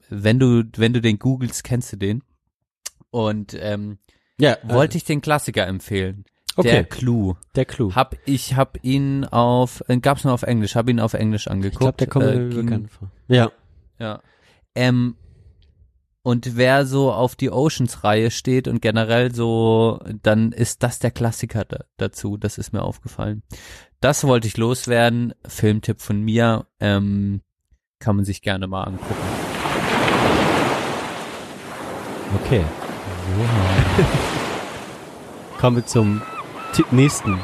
wenn 0.10 0.38
du 0.40 0.64
wenn 0.76 0.92
du 0.94 1.00
den 1.00 1.18
googelst, 1.18 1.64
kennst 1.64 1.94
du 1.94 1.98
den. 1.98 2.24
Und 3.10 3.58
ähm, 3.60 4.00
ja, 4.38 4.58
wollte 4.64 4.98
ich 4.98 5.04
den 5.06 5.22
Klassiker 5.22 5.66
empfehlen. 5.66 6.26
Okay. 6.56 6.70
Der 6.72 6.84
Clue. 6.84 7.36
der 7.56 7.66
Clou. 7.66 7.94
Hab 7.96 8.16
ich 8.26 8.56
hab 8.56 8.78
ihn 8.84 9.24
auf 9.26 9.82
äh, 9.88 9.98
gab's 9.98 10.24
nur 10.26 10.34
auf 10.34 10.44
Englisch, 10.44 10.76
hab 10.76 10.90
ihn 10.90 11.00
auf 11.00 11.14
Englisch 11.14 11.48
angeguckt. 11.48 11.76
ich 11.76 11.80
glaube, 11.80 11.98
der 11.98 12.08
kommt 12.08 12.26
äh, 12.26 12.36
mir 12.36 12.50
ging- 12.50 12.66
bekannt 12.66 12.92
vor. 12.92 13.10
Ja. 13.28 13.52
Ja. 13.98 14.22
Ähm, 14.76 15.16
und 16.22 16.58
wer 16.58 16.86
so 16.86 17.12
auf 17.14 17.36
die 17.36 17.50
Oceans-Reihe 17.50 18.30
steht 18.30 18.68
und 18.68 18.82
generell 18.82 19.34
so, 19.34 20.00
dann 20.22 20.52
ist 20.52 20.84
das 20.84 21.00
der 21.00 21.12
Klassiker 21.12 21.64
da, 21.66 21.80
dazu. 21.98 22.36
Das 22.38 22.58
ist 22.58 22.74
mir 22.74 22.84
aufgefallen. 22.84 23.42
Das 24.02 24.26
wollte 24.26 24.48
ich 24.48 24.58
loswerden. 24.58 25.34
Filmtipp 25.48 26.02
von 26.02 26.22
mir. 26.22 26.66
Ähm, 26.82 27.42
kann 28.00 28.18
man 28.18 28.26
sich 28.26 28.42
gerne 28.42 28.68
mal 28.68 28.84
angucken. 28.84 29.16
Okay. 32.44 32.64
Kommen 35.60 35.78
wir 35.78 35.86
zum 35.86 36.22
nächsten. 36.92 37.40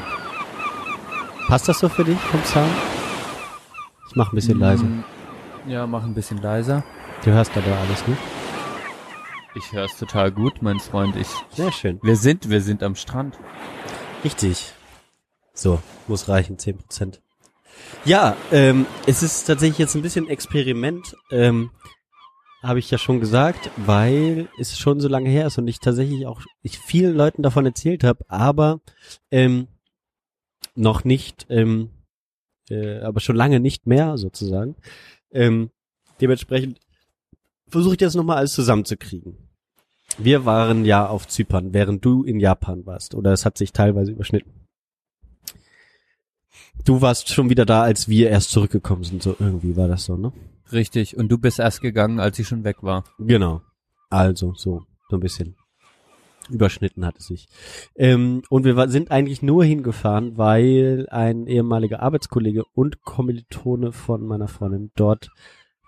Passt 1.47 1.67
das 1.69 1.80
so 1.80 1.89
für 1.89 2.03
dich 2.03 2.19
vom 2.19 2.43
Sound? 2.43 2.71
Ich 4.09 4.15
mach 4.15 4.32
ein 4.32 4.36
bisschen 4.36 4.59
leiser. 4.59 4.84
Mm, 4.86 5.03
Ja, 5.67 5.86
mach 5.88 6.03
ein 6.03 6.13
bisschen 6.13 6.41
leiser. 6.41 6.84
Du 7.23 7.32
hörst 7.32 7.51
aber 7.55 7.78
alles, 7.78 8.07
ne? 8.07 8.17
Ich 9.55 9.71
hör's 9.71 9.97
total 9.97 10.32
gut, 10.32 10.61
mein 10.61 10.80
Freund. 10.80 11.15
Ich, 11.15 11.28
Sehr 11.51 11.71
schön. 11.71 11.99
wir 12.03 12.15
sind, 12.17 12.49
wir 12.49 12.61
sind 12.61 12.84
am 12.84 12.95
Strand. 12.95 13.38
Richtig. 14.23 14.73
So, 15.53 15.80
muss 16.07 16.28
reichen, 16.28 16.57
10%. 16.57 17.19
Ja, 18.03 18.36
ähm, 18.51 18.86
es 19.05 19.21
ist 19.23 19.45
tatsächlich 19.45 19.78
jetzt 19.78 19.95
ein 19.95 20.01
bisschen 20.01 20.28
Experiment, 20.30 21.15
ähm, 21.32 21.71
habe 22.66 22.80
ich 22.80 22.89
ja 22.89 22.97
schon 22.97 23.20
gesagt, 23.20 23.70
weil 23.78 24.49
es 24.59 24.78
schon 24.78 24.99
so 24.99 25.07
lange 25.07 25.30
her 25.30 25.47
ist 25.47 25.57
und 25.57 25.68
ich 25.68 25.80
tatsächlich 25.80 26.26
auch 26.26 26.41
ich 26.61 26.80
vielen 26.80 27.16
Leuten 27.16 27.43
davon 27.43 27.66
erzählt 27.66 28.03
habe, 28.03 28.26
aber 28.28 28.82
ähm, 29.32 29.68
noch 30.76 31.03
nicht, 31.03 31.45
ähm, 31.49 31.89
äh, 32.70 32.99
aber 32.99 33.20
schon 33.20 33.36
lange 33.36 33.59
nicht 33.59 33.88
mehr 33.88 34.18
sozusagen. 34.18 34.76
Ähm, 35.32 35.70
dementsprechend 36.22 36.80
versuche 37.68 37.93
ich 37.93 37.99
das 37.99 38.16
nochmal 38.16 38.38
alles 38.38 38.53
zusammenzukriegen. 38.53 39.38
Wir 40.18 40.45
waren 40.45 40.86
ja 40.86 41.07
auf 41.07 41.28
Zypern, 41.28 41.74
während 41.74 42.03
du 42.05 42.24
in 42.24 42.39
Japan 42.39 42.86
warst, 42.86 43.16
oder 43.16 43.34
es 43.34 43.45
hat 43.45 43.57
sich 43.57 43.74
teilweise 43.74 44.11
überschnitten. 44.11 44.51
Du 46.84 47.01
warst 47.01 47.30
schon 47.30 47.49
wieder 47.49 47.66
da, 47.66 47.84
als 47.84 48.07
wir 48.07 48.30
erst 48.30 48.51
zurückgekommen 48.51 49.03
sind, 49.03 49.24
so 49.24 49.36
irgendwie 49.39 49.76
war 49.76 49.88
das 49.88 50.05
so, 50.05 50.18
ne? 50.18 50.32
Richtig. 50.72 51.18
Und 51.18 51.30
du 51.30 51.38
bist 51.38 51.59
erst 51.59 51.82
gegangen, 51.82 52.20
als 52.20 52.39
ich 52.39 52.47
schon 52.47 52.63
weg 52.63 52.78
war. 52.82 53.03
Genau. 53.20 53.61
Also, 54.09 54.53
so, 54.55 54.84
so 55.09 55.18
ein 55.18 55.20
bisschen 55.20 55.55
überschnitten 56.49 57.05
hat 57.05 57.18
es 57.18 57.28
sich. 57.28 57.47
Ähm, 57.95 58.43
und 58.49 58.66
wir 58.66 58.88
sind 58.89 59.11
eigentlich 59.11 59.41
nur 59.41 59.63
hingefahren, 59.63 60.38
weil 60.38 61.07
ein 61.09 61.47
ehemaliger 61.47 62.01
Arbeitskollege 62.01 62.63
und 62.74 63.01
Kommilitone 63.01 63.91
von 63.91 64.26
meiner 64.26 64.47
Freundin 64.47 64.91
dort 64.95 65.30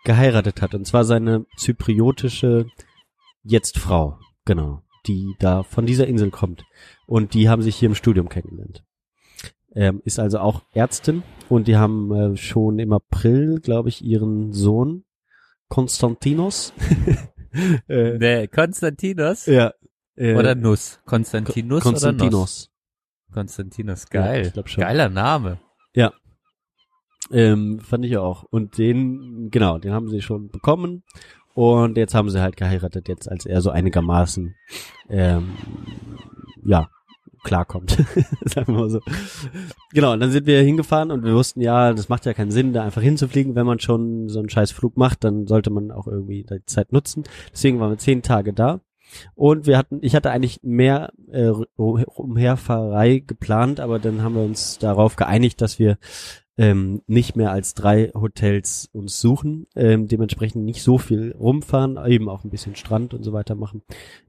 geheiratet 0.04 0.62
hat. 0.62 0.74
Und 0.74 0.86
zwar 0.86 1.04
seine 1.04 1.46
zypriotische 1.58 2.68
jetzt 3.44 3.78
Frau, 3.78 4.18
genau, 4.46 4.82
die 5.06 5.36
da 5.40 5.64
von 5.64 5.86
dieser 5.86 6.08
Insel 6.08 6.32
kommt. 6.32 6.64
Und 7.06 7.34
die 7.34 7.50
haben 7.50 7.62
sich 7.62 7.76
hier 7.76 7.90
im 7.90 7.96
Studium 7.96 8.30
kennengelernt. 8.30 8.84
Ähm, 9.76 10.02
ist 10.06 10.20
also 10.20 10.40
auch 10.40 10.64
Ärztin 10.74 11.24
und 11.50 11.68
die 11.68 11.78
haben 11.78 12.12
äh, 12.14 12.38
schon 12.38 12.80
im 12.80 12.94
April, 12.94 13.60
glaube 13.60 13.90
ich, 13.90 14.04
ihren 14.04 14.54
Sohn 14.54 15.04
Konstantinos. 15.68 16.74
äh, 17.88 18.18
Nee, 18.18 18.48
Konstantinos 18.48 19.46
ja. 19.46 19.74
Äh, 20.16 20.36
oder 20.36 20.56
Nuss? 20.56 21.00
Konstantinus 21.06 21.86
oder 21.86 21.92
Nuss? 21.92 22.02
Konstantinos. 22.02 22.72
Konstantinos, 23.32 24.06
Ja, 24.14 24.22
geil. 24.22 24.54
schon. 24.66 24.82
Geiler 24.82 25.10
Name. 25.10 25.60
Ähm, 27.32 27.80
fand 27.80 28.06
ich 28.06 28.18
auch. 28.18 28.44
Und 28.44 28.78
den, 28.78 29.50
genau, 29.52 29.78
den 29.78 29.92
haben 29.92 30.10
sie 30.10 30.22
schon 30.22 30.50
bekommen. 30.50 31.04
Und 31.54 31.98
jetzt 31.98 32.14
haben 32.14 32.30
sie 32.30 32.42
halt 32.42 32.56
geheiratet, 32.56 33.08
jetzt 33.08 33.30
als 33.30 33.46
er 33.46 33.62
so 33.62 33.72
einigermaßen, 33.72 34.56
ähm, 35.10 35.54
ja, 36.64 36.90
klarkommt. 37.48 37.92
Sagen 38.46 38.74
wir 38.76 38.82
mal 38.82 38.90
so. 38.90 39.00
Genau, 39.94 40.14
und 40.14 40.20
dann 40.20 40.32
sind 40.32 40.46
wir 40.46 40.62
hingefahren 40.62 41.12
und 41.12 41.24
wir 41.24 41.34
wussten, 41.34 41.62
ja, 41.62 41.94
das 41.94 42.10
macht 42.10 42.26
ja 42.26 42.34
keinen 42.34 42.52
Sinn, 42.52 42.74
da 42.74 42.84
einfach 42.84 43.02
hinzufliegen. 43.02 43.56
Wenn 43.56 43.66
man 43.66 43.80
schon 43.80 44.30
so 44.30 44.40
einen 44.40 44.50
scheiß 44.50 44.72
Flug 44.72 44.98
macht, 44.98 45.24
dann 45.24 45.48
sollte 45.48 45.70
man 45.70 45.92
auch 45.92 46.08
irgendwie 46.08 46.44
die 46.44 46.66
Zeit 46.66 46.92
nutzen. 46.92 47.24
Deswegen 47.52 47.80
waren 47.80 47.92
wir 47.92 47.98
zehn 47.98 48.22
Tage 48.22 48.54
da. 48.54 48.82
Und 49.36 49.66
wir 49.68 49.78
hatten, 49.78 50.00
ich 50.02 50.16
hatte 50.16 50.32
eigentlich 50.32 50.60
mehr 50.64 51.14
äh, 51.32 51.48
um- 51.78 52.04
Umherfahrerei 52.04 53.24
geplant, 53.26 53.80
aber 53.80 54.00
dann 54.00 54.22
haben 54.22 54.36
wir 54.36 54.44
uns 54.44 54.78
darauf 54.80 55.16
geeinigt, 55.16 55.62
dass 55.62 55.80
wir 55.80 55.98
ähm, 56.58 57.02
nicht 57.08 57.36
mehr 57.36 57.52
als 57.52 57.74
drei 57.74 58.12
Hotels 58.14 58.90
uns 58.92 59.22
suchen, 59.22 59.68
ähm, 59.76 60.08
dementsprechend 60.08 60.66
nicht 60.66 60.82
so 60.82 60.98
viel 60.98 61.36
rumfahren, 61.38 61.98
eben 62.08 62.30
auch 62.30 62.44
ein 62.44 62.50
bisschen 62.50 62.76
Strand 62.76 63.14
und 63.14 63.24
so 63.24 63.34
weiter 63.34 63.56
machen, 63.56 63.84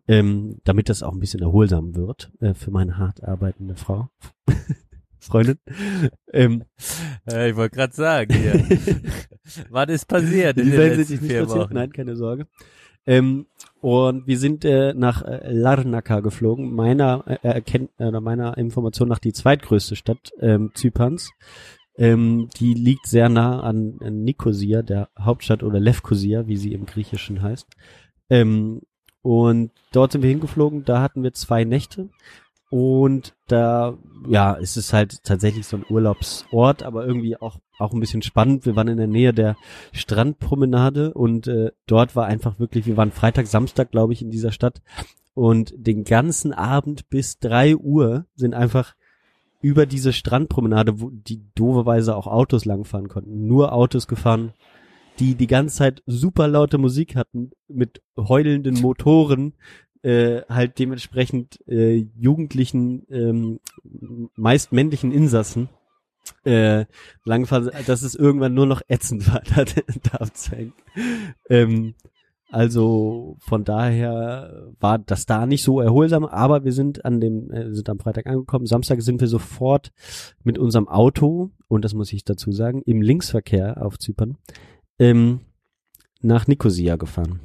ähm, 0.06 0.58
damit 0.64 0.88
das 0.88 1.02
auch 1.02 1.12
ein 1.12 1.20
bisschen 1.20 1.40
erholsam 1.40 1.94
wird 1.96 2.30
äh, 2.40 2.54
für 2.54 2.70
meine 2.70 2.98
hart 2.98 3.24
arbeitende 3.24 3.76
Frau, 3.76 4.10
Freundin. 5.18 5.58
Ähm, 6.32 6.64
ich 7.26 7.56
wollte 7.56 7.76
gerade 7.76 7.94
sagen, 7.94 8.34
ja. 8.44 8.52
Was 9.70 9.88
ist 9.88 10.06
passiert 10.06 10.58
in 10.58 10.70
den 10.70 10.78
letzten 10.78 11.18
vier 11.18 11.40
passiert, 11.44 11.48
Wochen? 11.48 11.74
nein, 11.74 11.92
keine 11.92 12.16
Sorge. 12.16 12.46
Ähm, 13.06 13.46
und 13.80 14.26
wir 14.26 14.38
sind 14.38 14.66
äh, 14.66 14.92
nach 14.92 15.22
äh, 15.22 15.50
Larnaca 15.50 16.20
geflogen, 16.20 16.74
meiner 16.74 17.24
äh, 17.26 17.38
erkennt, 17.42 17.90
äh, 17.98 18.10
meiner 18.10 18.58
Information 18.58 19.08
nach 19.08 19.18
die 19.18 19.32
zweitgrößte 19.32 19.96
Stadt 19.96 20.30
ähm, 20.40 20.72
Zyperns. 20.74 21.30
Ähm, 21.98 22.48
die 22.58 22.74
liegt 22.74 23.06
sehr 23.06 23.28
nah 23.28 23.60
an, 23.60 23.98
an 24.00 24.22
Nikosia, 24.22 24.82
der 24.82 25.08
Hauptstadt 25.18 25.62
oder 25.62 25.80
Lefkosia, 25.80 26.46
wie 26.46 26.56
sie 26.56 26.72
im 26.72 26.86
Griechischen 26.86 27.42
heißt. 27.42 27.66
Ähm, 28.30 28.82
und 29.22 29.72
dort 29.92 30.12
sind 30.12 30.22
wir 30.22 30.30
hingeflogen, 30.30 30.84
da 30.84 31.02
hatten 31.02 31.22
wir 31.22 31.34
zwei 31.34 31.64
Nächte. 31.64 32.08
Und 32.70 33.34
da, 33.46 33.96
ja, 34.28 34.56
es 34.58 34.76
ist 34.76 34.92
halt 34.92 35.24
tatsächlich 35.24 35.66
so 35.66 35.78
ein 35.78 35.86
Urlaubsort, 35.88 36.82
aber 36.82 37.06
irgendwie 37.06 37.36
auch, 37.36 37.58
auch 37.78 37.92
ein 37.92 38.00
bisschen 38.00 38.22
spannend. 38.22 38.66
Wir 38.66 38.76
waren 38.76 38.88
in 38.88 38.98
der 38.98 39.06
Nähe 39.06 39.32
der 39.32 39.56
Strandpromenade 39.92 41.14
und 41.14 41.48
äh, 41.48 41.72
dort 41.86 42.14
war 42.14 42.26
einfach 42.26 42.60
wirklich, 42.60 42.86
wir 42.86 42.96
waren 42.96 43.10
Freitag, 43.10 43.46
Samstag, 43.46 43.90
glaube 43.90 44.12
ich, 44.12 44.22
in 44.22 44.30
dieser 44.30 44.52
Stadt. 44.52 44.82
Und 45.32 45.72
den 45.76 46.04
ganzen 46.04 46.52
Abend 46.52 47.08
bis 47.08 47.38
drei 47.38 47.74
Uhr 47.74 48.26
sind 48.34 48.54
einfach 48.54 48.94
über 49.60 49.86
diese 49.86 50.12
Strandpromenade, 50.12 51.00
wo 51.00 51.10
die 51.10 51.42
dooferweise 51.54 52.14
auch 52.16 52.26
Autos 52.26 52.64
langfahren 52.64 53.08
konnten, 53.08 53.46
nur 53.46 53.72
Autos 53.72 54.06
gefahren, 54.06 54.52
die 55.18 55.34
die 55.34 55.48
ganze 55.48 55.76
Zeit 55.76 56.02
super 56.06 56.46
laute 56.46 56.78
Musik 56.78 57.16
hatten, 57.16 57.50
mit 57.66 58.00
heulenden 58.16 58.80
Motoren, 58.80 59.54
äh, 60.02 60.42
halt 60.48 60.78
dementsprechend 60.78 61.58
äh, 61.66 62.06
jugendlichen, 62.16 63.04
ähm, 63.10 63.60
meist 64.36 64.72
männlichen 64.72 65.10
Insassen 65.10 65.68
äh, 66.44 66.84
langfahren, 67.24 67.70
dass 67.86 68.02
es 68.02 68.14
irgendwann 68.14 68.54
nur 68.54 68.66
noch 68.66 68.82
ätzend 68.86 69.26
war, 69.32 69.42
da, 69.54 69.64
da 69.64 70.18
abzuhängen. 70.18 70.72
Ähm, 71.48 71.94
also 72.50 73.36
von 73.40 73.64
daher 73.64 74.72
war 74.80 74.98
das 74.98 75.26
da 75.26 75.44
nicht 75.44 75.62
so 75.62 75.80
erholsam, 75.80 76.24
aber 76.24 76.64
wir 76.64 76.72
sind 76.72 77.04
an 77.04 77.20
dem, 77.20 77.50
äh, 77.50 77.74
sind 77.74 77.88
am 77.90 77.98
Freitag 77.98 78.26
angekommen. 78.26 78.66
Samstag 78.66 79.02
sind 79.02 79.20
wir 79.20 79.28
sofort 79.28 79.92
mit 80.44 80.58
unserem 80.58 80.88
Auto, 80.88 81.50
und 81.68 81.84
das 81.84 81.92
muss 81.92 82.12
ich 82.12 82.24
dazu 82.24 82.50
sagen, 82.50 82.82
im 82.86 83.02
Linksverkehr 83.02 83.84
auf 83.84 83.98
Zypern, 83.98 84.38
ähm, 84.98 85.40
nach 86.22 86.46
Nikosia 86.46 86.96
gefahren. 86.96 87.40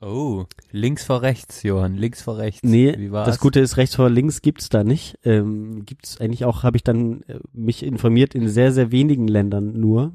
Oh, 0.00 0.44
links 0.70 1.04
vor 1.04 1.22
rechts, 1.22 1.62
Johann, 1.62 1.94
links 1.94 2.20
vor 2.20 2.36
rechts. 2.36 2.62
Nee, 2.62 3.08
das 3.10 3.38
Gute 3.38 3.60
ist, 3.60 3.78
rechts 3.78 3.96
vor 3.96 4.10
links 4.10 4.42
gibt's 4.42 4.68
da 4.68 4.84
nicht. 4.84 5.18
Ähm, 5.24 5.86
gibt's 5.86 6.20
eigentlich 6.20 6.44
auch, 6.44 6.62
habe 6.62 6.76
ich 6.76 6.84
dann 6.84 7.22
äh, 7.22 7.38
mich 7.54 7.82
informiert, 7.82 8.34
in 8.34 8.48
sehr, 8.48 8.72
sehr 8.72 8.92
wenigen 8.92 9.28
Ländern 9.28 9.80
nur. 9.80 10.12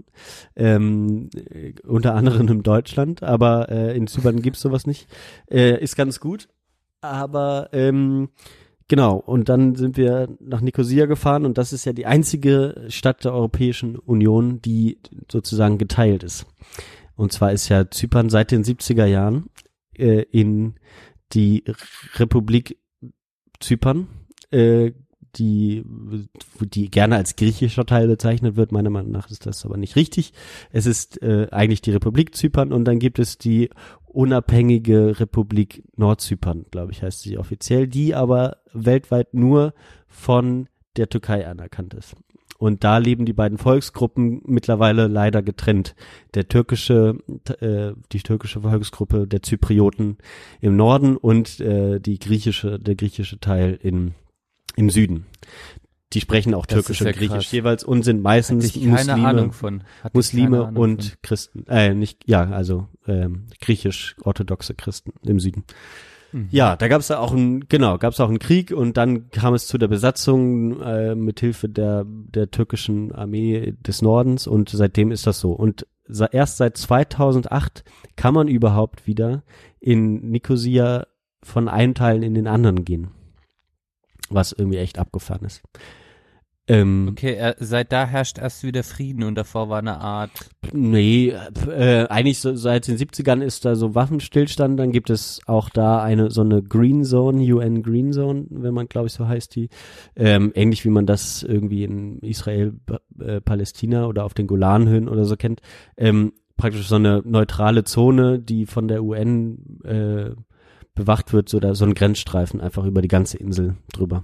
Ähm, 0.56 1.30
äh, 1.34 1.74
unter 1.88 2.14
anderem 2.14 2.48
in 2.50 2.62
Deutschland, 2.62 3.24
aber 3.24 3.70
äh, 3.70 3.98
in 3.98 4.06
Zypern 4.06 4.42
gibt's 4.42 4.62
sowas 4.62 4.86
nicht. 4.86 5.08
Äh, 5.50 5.82
ist 5.82 5.96
ganz 5.96 6.20
gut. 6.20 6.50
Aber 7.02 7.70
ähm, 7.72 8.30
genau, 8.90 9.16
und 9.16 9.50
dann 9.50 9.76
sind 9.76 9.98
wir 9.98 10.28
nach 10.40 10.62
Nicosia 10.62 11.08
gefahren 11.08 11.46
und 11.46 11.58
das 11.58 11.74
ist 11.74 11.86
ja 11.86 11.94
die 11.94 12.06
einzige 12.06 12.86
Stadt 12.90 13.24
der 13.24 13.34
Europäischen 13.34 13.96
Union, 13.96 14.62
die 14.62 15.00
sozusagen 15.32 15.78
geteilt 15.78 16.24
ist. 16.24 16.46
Und 17.16 17.34
zwar 17.34 17.52
ist 17.52 17.70
ja 17.70 17.90
Zypern 17.90 18.30
seit 18.30 18.52
den 18.52 18.64
70er 18.64 19.06
Jahren 19.06 19.50
äh, 20.00 20.22
in 20.32 20.76
die 21.34 21.64
Republik 22.16 22.78
Zypern, 23.60 24.08
äh, 24.52 24.92
die, 25.36 25.84
die 26.60 26.90
gerne 26.90 27.16
als 27.16 27.36
griechischer 27.36 27.86
Teil 27.86 28.08
bezeichnet 28.08 28.56
wird. 28.56 28.72
Meiner 28.72 28.90
Meinung 28.90 29.12
nach 29.12 29.30
ist 29.30 29.46
das 29.46 29.66
aber 29.66 29.78
nicht 29.78 29.96
richtig. 29.96 30.34
Es 30.72 30.86
ist 30.86 31.22
äh, 31.22 31.48
eigentlich 31.52 31.82
die 31.82 31.92
Republik 31.92 32.36
Zypern 32.36 32.74
und 32.74 32.86
dann 32.86 33.00
gibt 33.00 33.20
es 33.20 33.38
die 33.38 33.70
unabhängige 34.06 35.20
Republik 35.20 35.84
Nordzypern, 35.96 36.66
glaube 36.72 36.92
ich, 36.92 37.04
heißt 37.04 37.22
sie 37.22 37.38
offiziell, 37.38 37.88
die 37.88 38.16
aber 38.16 38.58
weltweit 38.74 39.34
nur 39.34 39.74
von 40.08 40.68
der 40.98 41.10
Türkei 41.10 41.48
anerkannt 41.48 41.94
ist. 41.94 42.16
Und 42.60 42.84
da 42.84 42.98
leben 42.98 43.26
die 43.26 43.34
beiden 43.34 43.58
Volksgruppen 43.58 44.42
mittlerweile 44.46 45.08
leider 45.08 45.42
getrennt. 45.42 45.96
Der 46.34 46.50
türkische, 46.50 47.18
äh, 47.62 47.94
die 48.12 48.20
türkische 48.20 48.62
Volksgruppe 48.62 49.28
der 49.28 49.42
Zyprioten 49.42 50.18
im 50.60 50.76
Norden 50.76 51.16
und 51.16 51.62
äh, 51.62 52.02
die 52.02 52.20
griechische, 52.20 52.78
der 52.78 52.96
griechische 52.96 53.40
Teil 53.40 53.80
in, 53.82 54.14
im 54.76 54.90
Süden. 54.90 55.26
Die 56.12 56.20
sprechen 56.20 56.54
auch 56.54 56.66
Das 56.66 56.80
Türkisch 56.80 57.00
ja 57.00 57.08
und 57.08 57.14
Griechisch 57.16 57.34
krass. 57.34 57.52
jeweils 57.52 57.84
und 57.86 58.04
sind 58.04 58.22
meistens 58.22 58.76
Muslime, 58.76 59.54
Muslime 60.12 60.64
und 60.64 61.04
von. 61.04 61.12
Christen. 61.22 61.66
Äh, 61.68 61.94
nicht, 61.94 62.28
ja, 62.28 62.44
also 62.50 62.90
ähm, 63.08 63.46
griechisch-orthodoxe 63.62 64.74
Christen 64.74 65.14
im 65.24 65.40
Süden. 65.40 65.64
Mhm. 66.32 66.48
Ja, 66.52 66.76
da 66.76 66.88
gab 66.88 67.02
es 67.02 67.12
auch 67.12 67.32
einen, 67.32 67.68
genau, 67.68 67.98
gab 67.98 68.14
es 68.14 68.20
auch 68.20 68.30
einen 68.30 68.40
Krieg 68.40 68.72
und 68.72 68.98
dann 68.98 69.30
kam 69.30 69.54
es 69.54 69.68
zu 69.68 69.78
der 69.78 69.88
Besatzung 69.88 70.82
äh, 70.82 71.16
mit 71.16 71.40
Hilfe 71.40 71.70
der 71.70 72.06
der 72.06 72.52
türkischen 72.52 73.12
Armee 73.14 73.76
des 73.80 74.02
Nordens 74.02 74.48
und 74.48 74.70
seitdem 74.70 75.12
ist 75.12 75.28
das 75.28 75.40
so. 75.40 75.52
Und 75.52 75.88
erst 76.32 76.58
seit 76.58 76.78
2008 76.78 77.84
kann 78.16 78.34
man 78.34 78.48
überhaupt 78.48 79.08
wieder 79.08 79.44
in 79.80 80.30
Nicosia 80.30 81.08
von 81.44 81.68
einem 81.68 81.94
Teil 81.94 82.24
in 82.24 82.34
den 82.34 82.48
anderen 82.48 82.84
gehen, 82.84 83.12
was 84.30 84.52
irgendwie 84.52 84.78
echt 84.78 85.00
abgefahren 85.00 85.46
ist. 85.46 85.62
Ähm, 86.70 87.08
Okay, 87.10 87.34
er, 87.34 87.56
seit 87.60 87.92
da 87.92 88.06
herrscht 88.06 88.38
erst 88.38 88.64
wieder 88.64 88.84
Frieden 88.84 89.24
und 89.24 89.36
davor 89.36 89.70
war 89.70 89.80
eine 89.80 90.00
Art. 90.00 90.30
Nee, 90.72 91.34
äh, 91.68 92.06
eigentlich 92.08 92.40
so, 92.40 92.56
seit 92.56 92.88
den 92.88 92.96
70ern 92.96 93.42
ist 93.42 93.66
da 93.66 93.76
so 93.76 93.96
Waffenstillstand, 93.96 94.80
dann 94.80 94.92
gibt 94.92 95.10
es 95.10 95.42
auch 95.48 95.70
da 95.70 96.04
eine 96.04 96.30
so 96.30 96.42
eine 96.42 96.62
Green 96.62 97.04
Zone, 97.04 97.42
UN 97.42 97.82
Green 97.82 98.14
Zone, 98.14 98.46
wenn 98.52 98.76
man 98.76 98.88
glaube 98.88 99.08
ich 99.08 99.14
so 99.14 99.28
heißt 99.28 99.56
die, 99.56 99.70
ähm, 100.16 100.52
ähnlich 100.54 100.86
wie 100.86 100.90
man 100.90 101.08
das 101.08 101.42
irgendwie 101.42 101.84
in 101.84 102.20
Israel, 102.20 102.76
äh, 103.20 103.42
Palästina 103.42 104.06
oder 104.06 104.24
auf 104.24 104.36
den 104.36 104.46
Golanhöhen 104.46 105.10
oder 105.10 105.26
so 105.26 105.36
kennt, 105.38 105.62
ähm, 105.98 106.34
praktisch 106.56 106.88
so 106.88 106.96
eine 106.96 107.24
neutrale 107.26 107.84
Zone, 107.84 108.38
die 108.38 108.68
von 108.68 108.88
der 108.88 109.04
UN 109.04 109.80
äh, 109.84 110.36
bewacht 110.94 111.34
wird, 111.34 111.50
so 111.50 111.60
da 111.60 111.74
so 111.74 111.86
ein 111.86 111.96
Grenzstreifen 111.96 112.62
einfach 112.62 112.86
über 112.86 113.02
die 113.02 113.08
ganze 113.08 113.38
Insel 113.38 113.76
drüber. 113.92 114.24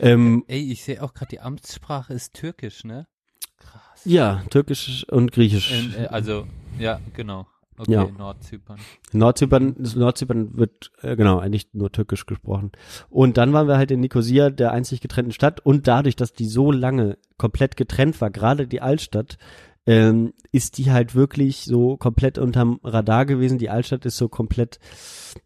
Ähm, 0.00 0.44
Ey, 0.48 0.72
ich 0.72 0.82
sehe 0.84 1.02
auch 1.02 1.14
gerade, 1.14 1.30
die 1.30 1.40
Amtssprache 1.40 2.12
ist 2.14 2.34
Türkisch, 2.34 2.84
ne? 2.84 3.06
Krass. 3.58 4.00
ja, 4.04 4.42
Türkisch 4.50 5.04
und 5.10 5.32
Griechisch. 5.32 5.72
Ähm, 5.72 5.94
äh, 5.96 6.06
also, 6.06 6.46
ja, 6.78 7.00
genau. 7.14 7.46
Okay, 7.80 7.92
Ja. 7.92 8.06
Nordzypern. 8.06 8.78
Nordzypern, 9.12 9.76
Nordzypern 9.78 10.56
wird 10.58 10.90
äh, 11.02 11.14
genau 11.14 11.38
eigentlich 11.38 11.68
nur 11.74 11.92
türkisch 11.92 12.26
gesprochen. 12.26 12.72
Und 13.08 13.36
dann 13.36 13.52
waren 13.52 13.68
wir 13.68 13.76
halt 13.76 13.92
in 13.92 14.00
Nikosia, 14.00 14.50
der 14.50 14.72
einzig 14.72 15.00
getrennten 15.00 15.30
Stadt. 15.32 15.60
Und 15.64 15.86
dadurch, 15.86 16.16
dass 16.16 16.32
die 16.32 16.46
so 16.46 16.72
lange 16.72 17.18
komplett 17.36 17.76
getrennt 17.76 18.20
war, 18.20 18.30
gerade 18.30 18.66
die 18.66 18.80
Altstadt, 18.80 19.38
ähm, 19.88 20.34
ist 20.52 20.76
die 20.76 20.90
halt 20.90 21.14
wirklich 21.14 21.64
so 21.64 21.96
komplett 21.96 22.36
unterm 22.36 22.78
Radar 22.84 23.24
gewesen. 23.24 23.56
Die 23.56 23.70
Altstadt 23.70 24.04
ist 24.04 24.18
so 24.18 24.28
komplett 24.28 24.78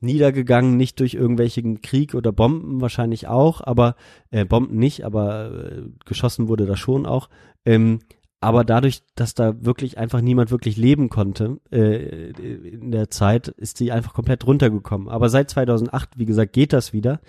niedergegangen, 0.01 0.77
nicht 0.77 0.99
durch 0.99 1.15
irgendwelchen 1.15 1.81
Krieg 1.81 2.17
oder 2.17 2.33
Bomben 2.33 2.81
wahrscheinlich 2.81 3.29
auch, 3.29 3.61
aber 3.61 3.95
äh, 4.33 4.45
Bomben 4.45 4.79
nicht, 4.79 5.05
aber 5.05 5.71
äh, 5.71 5.83
geschossen 6.05 6.49
wurde 6.49 6.67
da 6.67 6.77
schon 6.77 7.07
auch. 7.07 7.29
Ähm, 7.65 8.01
aber 8.41 8.65
dadurch, 8.65 9.05
dass 9.15 9.35
da 9.35 9.65
wirklich 9.65 9.97
einfach 9.97 10.21
niemand 10.21 10.51
wirklich 10.51 10.77
leben 10.77 11.09
konnte 11.09 11.61
äh, 11.71 12.33
in 12.33 12.91
der 12.91 13.11
Zeit, 13.11 13.47
ist 13.47 13.79
die 13.79 13.93
einfach 13.93 14.13
komplett 14.13 14.45
runtergekommen. 14.45 15.09
Aber 15.09 15.29
seit 15.29 15.51
2008, 15.51 16.19
wie 16.19 16.27
gesagt, 16.27 16.53
geht 16.53 16.73
das 16.73 16.93
wieder. 16.93 17.21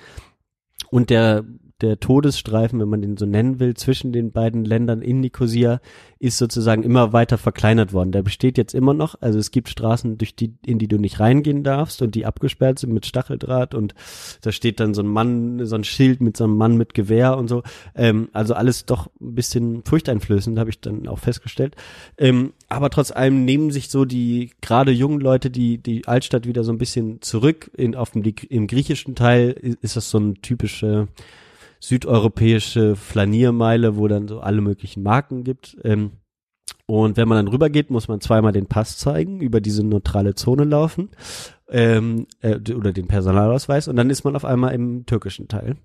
Und 0.89 1.11
der 1.11 1.45
der 1.83 1.99
Todesstreifen, 1.99 2.79
wenn 2.79 2.89
man 2.89 3.01
den 3.01 3.17
so 3.17 3.27
nennen 3.27 3.59
will, 3.59 3.75
zwischen 3.75 4.11
den 4.11 4.31
beiden 4.31 4.65
Ländern 4.65 5.03
in 5.03 5.19
Nicosia 5.19 5.79
ist 6.23 6.37
sozusagen 6.37 6.83
immer 6.83 7.11
weiter 7.11 7.37
verkleinert 7.37 7.91
worden. 7.91 8.13
Der 8.13 8.23
besteht 8.23 8.57
jetzt 8.57 8.73
immer 8.73 8.93
noch. 8.93 9.15
Also 9.19 9.39
es 9.39 9.51
gibt 9.51 9.67
Straßen, 9.67 10.17
durch 10.17 10.35
die, 10.35 10.53
in 10.65 10.79
die 10.79 10.87
du 10.87 10.97
nicht 10.97 11.19
reingehen 11.19 11.65
darfst 11.65 12.01
und 12.01 12.15
die 12.15 12.25
abgesperrt 12.25 12.79
sind 12.79 12.93
mit 12.93 13.05
Stacheldraht 13.05 13.75
und 13.75 13.93
da 14.41 14.53
steht 14.53 14.79
dann 14.79 14.93
so 14.93 15.01
ein 15.01 15.07
Mann, 15.07 15.65
so 15.65 15.75
ein 15.75 15.83
Schild 15.83 16.21
mit 16.21 16.37
so 16.37 16.45
einem 16.45 16.55
Mann 16.55 16.77
mit 16.77 16.93
Gewehr 16.93 17.37
und 17.37 17.49
so. 17.49 17.61
Ähm, 17.93 18.29
also 18.31 18.53
alles 18.53 18.85
doch 18.85 19.07
ein 19.19 19.35
bisschen 19.35 19.83
furchteinflößend, 19.83 20.57
habe 20.57 20.69
ich 20.69 20.79
dann 20.79 21.09
auch 21.09 21.19
festgestellt. 21.19 21.75
Ähm, 22.17 22.53
aber 22.69 22.89
trotz 22.89 23.11
allem 23.11 23.43
nehmen 23.43 23.71
sich 23.71 23.89
so 23.89 24.05
die 24.05 24.51
gerade 24.61 24.91
jungen 24.91 25.19
Leute 25.19 25.49
die 25.49 25.77
die 25.77 26.07
Altstadt 26.07 26.47
wieder 26.47 26.63
so 26.63 26.71
ein 26.71 26.77
bisschen 26.77 27.21
zurück. 27.21 27.69
In, 27.75 27.95
auf 27.95 28.11
dem 28.11 28.23
im 28.23 28.67
griechischen 28.67 29.15
Teil 29.15 29.49
ist 29.81 29.97
das 29.97 30.09
so 30.09 30.19
ein 30.19 30.35
typische 30.41 31.09
südeuropäische 31.83 32.95
Flaniermeile, 32.95 33.97
wo 33.97 34.07
dann 34.07 34.29
so 34.29 34.39
alle 34.39 34.61
möglichen 34.61 35.03
Marken 35.03 35.43
gibt. 35.43 35.77
Ähm, 35.83 36.11
und 36.85 37.17
wenn 37.17 37.27
man 37.27 37.37
dann 37.37 37.53
rübergeht, 37.53 37.89
muss 37.89 38.07
man 38.07 38.21
zweimal 38.21 38.53
den 38.53 38.67
Pass 38.67 38.97
zeigen, 38.97 39.41
über 39.41 39.59
diese 39.59 39.83
neutrale 39.83 40.33
Zone 40.33 40.63
laufen 40.63 41.09
ähm, 41.69 42.25
äh, 42.39 42.55
oder 42.73 42.93
den 42.93 43.07
Personalausweis 43.07 43.89
und 43.89 43.97
dann 43.97 44.09
ist 44.09 44.23
man 44.23 44.35
auf 44.35 44.45
einmal 44.45 44.73
im 44.73 45.05
türkischen 45.05 45.49
Teil. 45.49 45.75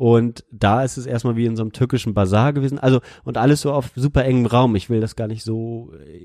Und 0.00 0.46
da 0.50 0.82
ist 0.82 0.96
es 0.96 1.04
erstmal 1.04 1.36
wie 1.36 1.44
in 1.44 1.56
so 1.56 1.62
einem 1.62 1.74
türkischen 1.74 2.14
Bazar 2.14 2.54
gewesen. 2.54 2.78
Also, 2.78 3.00
und 3.22 3.36
alles 3.36 3.60
so 3.60 3.70
auf 3.70 3.90
super 3.94 4.24
engem 4.24 4.46
Raum. 4.46 4.74
Ich 4.74 4.88
will 4.88 4.98
das 4.98 5.14
gar 5.14 5.26
nicht 5.26 5.44
so 5.44 5.92
äh, 5.92 6.24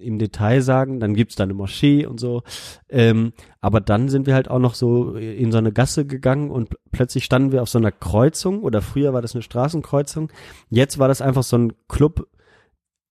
im 0.00 0.18
Detail 0.18 0.60
sagen. 0.60 0.98
Dann 0.98 1.14
gibt's 1.14 1.36
da 1.36 1.44
eine 1.44 1.54
Moschee 1.54 2.04
und 2.04 2.18
so. 2.18 2.42
Ähm, 2.88 3.32
aber 3.60 3.80
dann 3.80 4.08
sind 4.08 4.26
wir 4.26 4.34
halt 4.34 4.50
auch 4.50 4.58
noch 4.58 4.74
so 4.74 5.14
in 5.14 5.52
so 5.52 5.58
eine 5.58 5.70
Gasse 5.70 6.04
gegangen 6.04 6.50
und 6.50 6.70
plötzlich 6.90 7.24
standen 7.24 7.52
wir 7.52 7.62
auf 7.62 7.68
so 7.68 7.78
einer 7.78 7.92
Kreuzung 7.92 8.64
oder 8.64 8.82
früher 8.82 9.12
war 9.12 9.22
das 9.22 9.36
eine 9.36 9.42
Straßenkreuzung. 9.42 10.32
Jetzt 10.68 10.98
war 10.98 11.06
das 11.06 11.22
einfach 11.22 11.44
so 11.44 11.58
ein 11.58 11.74
Club, 11.86 12.26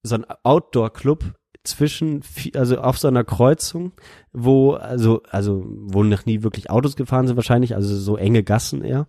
so 0.03 0.15
ein 0.15 0.25
Outdoor-Club 0.43 1.35
zwischen, 1.63 2.21
also 2.53 2.79
auf 2.79 2.97
so 2.97 3.07
einer 3.07 3.23
Kreuzung, 3.23 3.93
wo, 4.33 4.73
also, 4.73 5.23
also, 5.29 5.63
wo 5.65 6.03
noch 6.03 6.25
nie 6.25 6.43
wirklich 6.43 6.69
Autos 6.69 6.97
gefahren 6.97 7.27
sind 7.27 7.37
wahrscheinlich, 7.37 7.75
also 7.75 7.95
so 7.95 8.17
enge 8.17 8.43
Gassen 8.43 8.83
eher, 8.83 9.07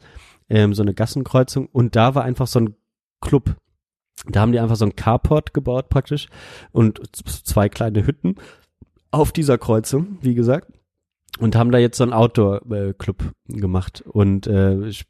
ähm, 0.49 0.75
so 0.75 0.83
eine 0.83 0.95
Gassenkreuzung 0.95 1.67
und 1.67 1.97
da 1.97 2.15
war 2.15 2.25
einfach 2.25 2.47
so 2.47 2.61
ein 2.61 2.75
Club. 3.21 3.57
Da 4.29 4.41
haben 4.41 4.53
die 4.53 4.61
einfach 4.61 4.77
so 4.77 4.87
ein 4.87 4.97
Carport 4.97 5.53
gebaut 5.55 5.89
praktisch 5.89 6.29
und 6.73 7.01
zwei 7.27 7.69
kleine 7.69 8.07
Hütten 8.07 8.37
auf 9.11 9.33
dieser 9.33 9.59
Kreuzung, 9.59 10.19
wie 10.21 10.35
gesagt. 10.35 10.73
Und 11.39 11.55
haben 11.55 11.71
da 11.71 11.77
jetzt 11.77 11.99
so 11.99 12.05
einen 12.05 12.15
Outdoor-Club 12.15 13.33
gemacht 13.49 14.03
und 14.07 14.47
äh, 14.47 14.89
sp 14.89 15.05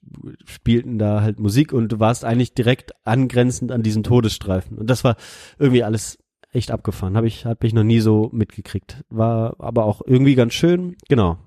spielten 0.45 0.99
da 0.99 1.21
halt 1.21 1.39
Musik 1.39 1.73
und 1.73 1.93
du 1.93 2.01
warst 2.01 2.25
eigentlich 2.25 2.53
direkt 2.53 2.93
angrenzend 3.05 3.71
an 3.71 3.85
diesen 3.85 4.03
Todesstreifen. 4.03 4.77
Und 4.77 4.91
das 4.91 5.05
war 5.05 5.17
irgendwie 5.59 5.85
alles 5.85 6.19
echt 6.53 6.73
abgefahren. 6.73 7.17
Habe 7.17 7.29
ich, 7.29 7.47
hab 7.47 7.63
ich 7.63 7.75
noch 7.75 7.85
nie 7.85 8.01
so 8.01 8.29
mitgekriegt. 8.33 9.05
War 9.09 9.55
aber 9.61 9.85
auch 9.85 10.03
irgendwie 10.05 10.35
ganz 10.35 10.55
schön. 10.55 10.97
Genau. 11.09 11.39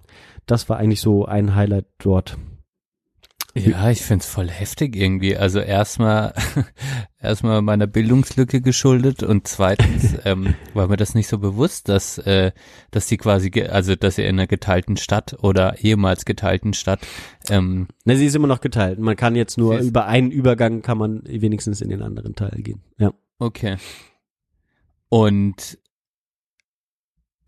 Das 0.46 0.70
war 0.70 0.78
eigentlich 0.78 1.02
so 1.02 1.26
ein 1.26 1.56
Highlight 1.56 1.88
dort. 1.98 2.38
Ja, 3.66 3.90
ich 3.90 4.02
find's 4.02 4.26
voll 4.26 4.50
heftig 4.50 4.96
irgendwie. 4.96 5.36
Also 5.38 5.60
erstmal, 5.60 6.34
erstmal 7.22 7.62
meiner 7.62 7.88
Bildungslücke 7.88 8.62
geschuldet 8.62 9.24
und 9.24 9.48
zweitens 9.48 10.16
ähm, 10.26 10.56
war 10.74 10.88
mir 10.88 10.98
das 10.98 11.16
nicht 11.16 11.28
so 11.28 11.38
bewusst, 11.38 11.90
dass, 11.90 12.18
äh, 12.20 12.52
dass 12.92 13.08
die 13.08 13.18
quasi, 13.18 13.52
also 13.64 13.96
dass 13.96 14.18
ihr 14.18 14.28
in 14.28 14.40
einer 14.40 14.48
geteilten 14.48 14.98
Stadt 14.98 15.38
oder 15.42 15.84
ehemals 15.84 16.26
geteilten 16.26 16.74
Stadt, 16.74 17.00
ähm, 17.50 17.88
Ne, 18.06 18.16
sie 18.16 18.26
ist 18.26 18.36
immer 18.36 18.48
noch 18.48 18.62
geteilt. 18.62 19.00
Man 19.00 19.16
kann 19.16 19.36
jetzt 19.36 19.58
nur 19.58 19.82
Sie 19.82 19.88
über 19.88 20.08
einen 20.08 20.32
Übergang 20.32 20.82
kann 20.82 20.98
man 20.98 21.22
wenigstens 21.26 21.82
in 21.82 21.90
den 21.90 22.02
anderen 22.02 22.36
Teil 22.36 22.62
gehen. 22.62 22.82
Ja. 22.98 23.14
okay. 23.38 23.78
Und 25.10 25.78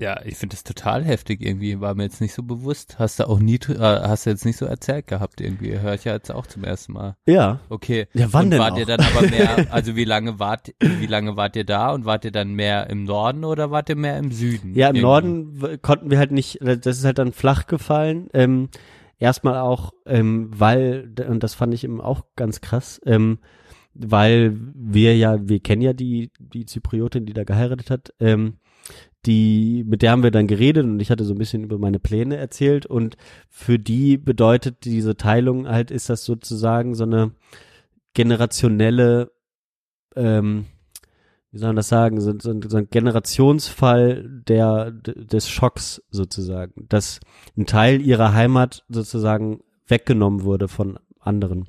ja, 0.02 0.20
ich 0.26 0.36
finde 0.36 0.56
das 0.56 0.64
total 0.64 1.06
heftig 1.06 1.46
irgendwie, 1.46 1.80
war 1.80 1.94
mir 1.94 2.04
jetzt 2.04 2.22
nicht 2.22 2.34
so 2.34 2.42
bewusst. 2.42 2.98
Hast 2.98 3.20
du 3.20 3.30
auch 3.30 3.40
nie, 3.40 3.60
äh, 3.70 3.78
hast 3.78 4.26
du 4.26 4.32
jetzt 4.32 4.46
nicht 4.46 4.58
so 4.58 4.66
erzählt 4.66 5.06
gehabt 5.06 5.40
irgendwie, 5.40 5.80
höre 5.80 5.94
ich 5.94 6.06
ja 6.06 6.14
jetzt 6.14 6.32
auch 6.32 6.48
zum 6.48 6.64
ersten 6.64 6.94
Mal. 6.94 7.16
Ja. 7.28 7.60
Okay. 7.70 8.08
Ja, 8.14 8.28
wann 8.34 8.46
und 8.46 8.52
denn 8.52 8.60
wart 8.60 8.74
auch? 8.74 8.78
ihr 8.80 8.86
dann 8.88 9.00
aber 9.00 9.28
mehr, 9.28 9.68
also 9.72 9.96
wie 9.96 10.04
lange 10.04 10.40
wart, 10.40 10.74
wie 10.82 11.06
lange 11.06 11.38
wart 11.38 11.56
ihr 11.56 11.66
da 11.66 11.92
und 11.92 12.06
wart 12.06 12.26
ihr 12.26 12.32
dann 12.32 12.54
mehr 12.54 12.90
im 12.90 13.04
Norden 13.04 13.46
oder 13.46 13.70
wart 13.70 13.90
ihr 13.90 13.96
mehr 13.96 14.18
im 14.18 14.32
Süden? 14.32 14.74
Ja, 14.74 14.90
im 14.90 14.96
Irgendwie? 14.96 15.02
Norden 15.02 15.82
konnten 15.84 16.10
wir 16.10 16.18
halt 16.18 16.32
nicht, 16.32 16.60
das 16.62 16.98
ist 16.98 17.06
halt 17.06 17.20
dann 17.20 17.32
flach 17.32 17.68
gefallen. 17.68 18.28
Ähm, 18.34 18.70
erstmal 19.20 19.60
auch, 19.60 19.94
ähm, 20.08 20.50
weil, 20.52 21.14
und 21.30 21.44
das 21.44 21.54
fand 21.54 21.76
ich 21.76 21.84
eben 21.84 22.02
auch 22.02 22.26
ganz 22.36 22.60
krass, 22.60 23.00
ähm, 23.06 23.38
weil 23.94 24.58
wir 24.74 25.16
ja, 25.16 25.48
wir 25.48 25.60
kennen 25.60 25.84
ja 25.84 25.94
die, 25.94 26.32
die 26.40 26.66
Zypriotin, 26.66 27.28
die 27.28 27.34
da 27.34 27.44
geheiratet 27.44 27.92
hat, 27.92 28.14
ähm, 28.20 28.56
die, 29.26 29.84
mit 29.88 30.02
der 30.02 30.12
haben 30.12 30.24
wir 30.24 30.32
dann 30.32 30.48
geredet 30.48 30.86
und 30.86 31.00
ich 31.00 31.12
hatte 31.12 31.26
so 31.26 31.34
ein 31.34 31.38
bisschen 31.38 31.64
über 31.64 31.78
meine 31.78 32.00
Pläne 32.00 32.38
erzählt 32.38 32.86
und 32.86 33.18
für 33.50 33.78
die 33.78 34.18
bedeutet 34.18 34.86
diese 34.86 35.16
Teilung 35.16 35.68
halt, 35.68 35.92
ist 35.92 36.10
das 36.10 36.26
sozusagen 36.26 36.96
so 36.96 37.04
eine 37.04 37.32
generationelle, 38.14 39.32
ähm, 40.16 40.66
wie 41.52 41.58
soll 41.60 41.70
man 41.70 41.76
das 41.76 41.90
sagen, 41.90 42.20
so, 42.20 42.34
so, 42.40 42.60
so 42.68 42.78
ein 42.78 42.90
Generationsfall 42.90 44.42
der, 44.48 44.92
des 44.92 45.50
Schocks 45.50 46.02
sozusagen, 46.10 46.88
dass 46.90 47.20
ein 47.58 47.66
Teil 47.66 48.02
ihrer 48.02 48.34
Heimat 48.34 48.86
sozusagen 48.90 49.62
weggenommen 49.88 50.44
wurde 50.44 50.68
von 50.68 50.98
anderen. 51.20 51.68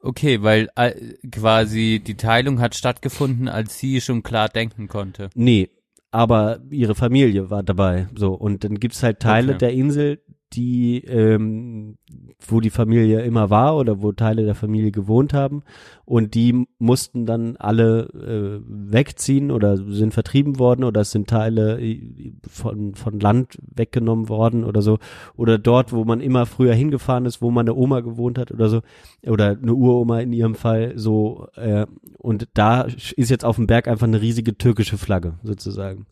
Okay, 0.00 0.42
weil 0.42 0.68
äh, 0.76 0.92
quasi 1.30 2.00
die 2.04 2.16
Teilung 2.16 2.60
hat 2.60 2.74
stattgefunden, 2.74 3.48
als 3.48 3.78
sie 3.78 4.00
schon 4.00 4.22
klar 4.22 4.48
denken 4.48 4.88
konnte. 4.88 5.30
Nee, 5.34 5.70
aber 6.10 6.60
ihre 6.70 6.94
Familie 6.94 7.50
war 7.50 7.62
dabei. 7.62 8.08
So, 8.14 8.32
und 8.32 8.64
dann 8.64 8.78
gibt's 8.78 9.02
halt 9.02 9.20
Teile 9.20 9.52
Okay. 9.52 9.58
der 9.58 9.72
Insel, 9.72 10.22
die, 10.52 11.04
ähm, 11.04 11.98
wo 12.46 12.60
die 12.60 12.70
Familie 12.70 13.20
immer 13.20 13.50
war 13.50 13.76
oder 13.76 14.00
wo 14.00 14.12
Teile 14.12 14.44
der 14.44 14.54
Familie 14.54 14.92
gewohnt 14.92 15.34
haben. 15.34 15.62
Und 16.08 16.32
die 16.32 16.66
mussten 16.78 17.26
dann 17.26 17.58
alle 17.58 18.08
äh, 18.14 18.62
wegziehen 18.66 19.50
oder 19.50 19.76
sind 19.76 20.14
vertrieben 20.14 20.58
worden 20.58 20.84
oder 20.84 21.02
es 21.02 21.10
sind 21.10 21.28
Teile 21.28 21.78
äh, 21.82 22.32
von, 22.48 22.94
von 22.94 23.20
Land 23.20 23.58
weggenommen 23.76 24.30
worden 24.30 24.64
oder 24.64 24.80
so. 24.80 25.00
Oder 25.36 25.58
dort, 25.58 25.92
wo 25.92 26.06
man 26.06 26.22
immer 26.22 26.46
früher 26.46 26.72
hingefahren 26.72 27.26
ist, 27.26 27.42
wo 27.42 27.50
meine 27.50 27.74
Oma 27.74 28.00
gewohnt 28.00 28.38
hat 28.38 28.50
oder 28.50 28.70
so. 28.70 28.80
Oder 29.26 29.50
eine 29.50 29.74
Uroma 29.74 30.20
in 30.20 30.32
ihrem 30.32 30.54
Fall 30.54 30.94
so. 30.96 31.48
Äh, 31.56 31.84
und 32.16 32.48
da 32.54 32.80
ist 32.84 33.28
jetzt 33.28 33.44
auf 33.44 33.56
dem 33.56 33.66
Berg 33.66 33.86
einfach 33.86 34.06
eine 34.06 34.22
riesige 34.22 34.56
türkische 34.56 34.96
Flagge 34.96 35.34
sozusagen. 35.42 36.06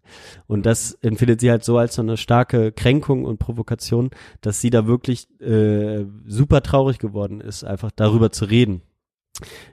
Und 0.46 0.66
das 0.66 0.92
empfindet 1.00 1.40
sie 1.40 1.50
halt 1.50 1.64
so 1.64 1.78
als 1.78 1.94
so 1.94 2.02
eine 2.02 2.18
starke 2.18 2.70
Kränkung 2.70 3.24
und 3.24 3.38
Provokation, 3.38 4.10
dass 4.42 4.60
sie 4.60 4.68
da 4.68 4.86
wirklich 4.86 5.26
äh, 5.40 6.04
super 6.26 6.62
traurig 6.62 6.98
geworden 6.98 7.40
ist, 7.40 7.64
einfach 7.64 7.90
darüber 7.92 8.30
zu 8.30 8.44
reden. 8.44 8.82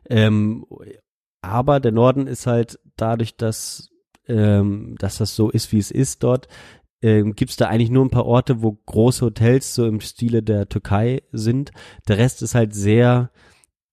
Ähm, 0.10 0.66
aber 1.42 1.80
der 1.80 1.92
Norden 1.92 2.28
ist 2.28 2.48
halt 2.48 2.80
dadurch, 2.96 3.36
dass, 3.36 3.90
ähm, 4.28 4.96
dass 5.00 5.18
das 5.18 5.36
so 5.36 5.50
ist, 5.50 5.72
wie 5.72 5.80
es 5.80 5.92
ist 5.92 6.24
dort, 6.24 6.48
ähm, 7.02 7.36
gibt 7.36 7.52
es 7.52 7.58
da 7.58 7.68
eigentlich 7.68 7.90
nur 7.90 8.06
ein 8.06 8.12
paar 8.12 8.26
Orte, 8.26 8.62
wo 8.62 8.72
große 8.86 9.26
Hotels 9.26 9.76
so 9.76 9.86
im 9.86 10.00
Stile 10.00 10.42
der 10.42 10.70
Türkei 10.70 11.22
sind. 11.32 11.72
Der 12.08 12.18
Rest 12.18 12.42
ist 12.42 12.56
halt 12.56 12.74
sehr 12.74 13.32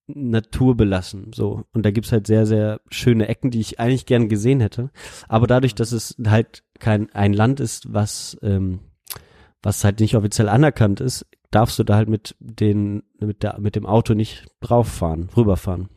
naturbelassen, 0.07 1.31
so. 1.33 1.63
Und 1.73 1.85
da 1.85 1.91
gibt's 1.91 2.11
halt 2.11 2.27
sehr, 2.27 2.45
sehr 2.45 2.81
schöne 2.89 3.27
Ecken, 3.27 3.51
die 3.51 3.59
ich 3.59 3.79
eigentlich 3.79 4.05
gern 4.05 4.29
gesehen 4.29 4.61
hätte. 4.61 4.91
Aber 5.27 5.47
dadurch, 5.47 5.75
dass 5.75 5.91
es 5.91 6.15
halt 6.25 6.63
kein 6.79 7.11
ein 7.13 7.33
Land 7.33 7.59
ist, 7.59 7.93
was 7.93 8.37
ähm, 8.41 8.79
was 9.61 9.83
halt 9.83 9.99
nicht 9.99 10.15
offiziell 10.15 10.49
anerkannt 10.49 11.01
ist, 11.01 11.25
darfst 11.51 11.77
du 11.77 11.83
da 11.83 11.95
halt 11.95 12.09
mit 12.09 12.35
den 12.39 13.03
mit 13.19 13.43
der 13.43 13.59
mit 13.59 13.75
dem 13.75 13.85
Auto 13.85 14.13
nicht 14.13 14.45
drauffahren, 14.61 15.29
rüberfahren. 15.35 15.89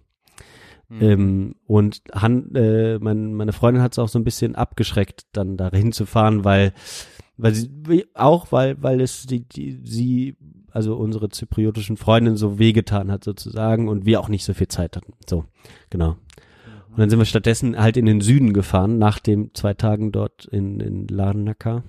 Hm. 0.89 1.03
Ähm, 1.03 1.55
und 1.67 2.03
Han, 2.13 2.55
äh, 2.55 2.99
mein, 2.99 3.35
meine 3.35 3.53
Freundin 3.53 3.83
hat 3.83 3.93
es 3.93 3.99
auch 3.99 4.09
so 4.09 4.19
ein 4.19 4.25
bisschen 4.25 4.55
abgeschreckt, 4.55 5.27
dann 5.33 5.57
da 5.57 5.71
hinzufahren, 5.71 6.45
weil 6.45 6.73
weil 7.37 7.55
sie 7.55 8.07
auch 8.15 8.53
weil 8.53 8.83
weil 8.83 9.01
es 9.01 9.27
die, 9.27 9.49
die 9.49 9.81
sie 9.83 10.37
also 10.71 10.97
unsere 10.97 11.29
zypriotischen 11.29 11.97
Freundin 11.97 12.37
so 12.37 12.59
wehgetan 12.59 13.11
hat 13.11 13.25
sozusagen 13.25 13.89
und 13.89 14.07
wir 14.07 14.21
auch 14.21 14.29
nicht 14.29 14.45
so 14.45 14.55
viel 14.55 14.69
Zeit 14.69 14.97
hatten. 14.97 15.15
So 15.29 15.45
genau. 15.89 16.17
Und 16.91 16.99
dann 16.99 17.11
sind 17.11 17.19
wir 17.19 17.27
stattdessen 17.27 17.79
halt 17.79 17.97
in 17.97 18.07
den 18.07 18.21
Süden 18.21 18.53
gefahren 18.53 18.99
nach 18.99 19.19
den 19.19 19.53
zwei 19.55 19.75
Tagen 19.75 20.13
dort 20.13 20.45
in 20.47 20.81
in 20.81 21.09
Larnaca. 21.09 21.83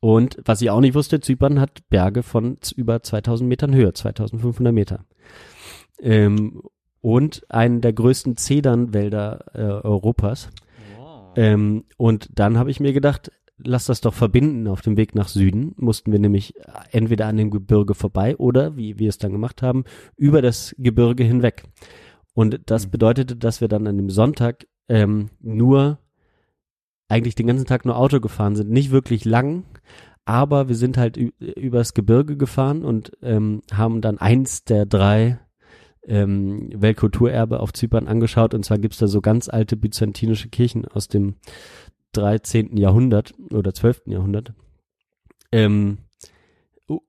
Und 0.00 0.38
was 0.44 0.60
ich 0.60 0.70
auch 0.70 0.80
nicht 0.80 0.94
wusste, 0.94 1.20
Zypern 1.20 1.60
hat 1.60 1.88
Berge 1.88 2.22
von 2.22 2.58
über 2.76 3.02
2000 3.02 3.48
Metern 3.48 3.74
Höhe, 3.74 3.92
2500 3.92 4.72
Meter. 4.72 5.04
Ähm, 6.00 6.62
und 7.00 7.44
einen 7.50 7.80
der 7.80 7.92
größten 7.92 8.36
Zedernwälder 8.36 9.44
äh, 9.54 9.86
Europas. 9.86 10.50
Ähm, 11.36 11.84
und 11.96 12.28
dann 12.32 12.58
habe 12.58 12.70
ich 12.70 12.80
mir 12.80 12.92
gedacht, 12.92 13.30
lass 13.58 13.86
das 13.86 14.00
doch 14.00 14.14
verbinden 14.14 14.68
auf 14.68 14.82
dem 14.82 14.96
Weg 14.96 15.14
nach 15.14 15.28
Süden. 15.28 15.74
Mussten 15.76 16.12
wir 16.12 16.18
nämlich 16.18 16.54
entweder 16.90 17.26
an 17.26 17.36
dem 17.36 17.50
Gebirge 17.50 17.94
vorbei 17.94 18.36
oder, 18.36 18.76
wie 18.76 18.98
wir 18.98 19.08
es 19.08 19.18
dann 19.18 19.32
gemacht 19.32 19.62
haben, 19.62 19.84
über 20.16 20.42
das 20.42 20.74
Gebirge 20.78 21.24
hinweg. 21.24 21.64
Und 22.34 22.60
das 22.66 22.86
Mhm. 22.86 22.90
bedeutete, 22.90 23.36
dass 23.36 23.60
wir 23.60 23.68
dann 23.68 23.86
an 23.86 23.96
dem 23.96 24.10
Sonntag 24.10 24.66
ähm, 24.88 25.30
nur 25.40 25.98
eigentlich 27.08 27.34
den 27.34 27.46
ganzen 27.46 27.66
Tag 27.66 27.84
nur 27.84 27.96
Auto 27.96 28.20
gefahren 28.20 28.56
sind. 28.56 28.70
Nicht 28.70 28.90
wirklich 28.90 29.24
lang, 29.24 29.64
aber 30.24 30.68
wir 30.68 30.76
sind 30.76 30.96
halt 30.96 31.16
übers 31.16 31.94
Gebirge 31.94 32.36
gefahren 32.36 32.84
und 32.84 33.12
ähm, 33.22 33.62
haben 33.72 34.00
dann 34.00 34.18
eins 34.18 34.64
der 34.64 34.86
drei 34.86 35.38
ähm, 36.06 36.70
Weltkulturerbe 36.74 37.60
auf 37.60 37.72
Zypern 37.72 38.08
angeschaut. 38.08 38.54
Und 38.54 38.64
zwar 38.64 38.78
gibt's 38.78 38.98
da 38.98 39.06
so 39.06 39.20
ganz 39.20 39.48
alte 39.48 39.76
byzantinische 39.76 40.48
Kirchen 40.48 40.86
aus 40.86 41.08
dem 41.08 41.36
13. 42.12 42.76
Jahrhundert 42.76 43.34
oder 43.50 43.74
12. 43.74 44.02
Jahrhundert. 44.06 44.52
Ähm, 45.52 45.98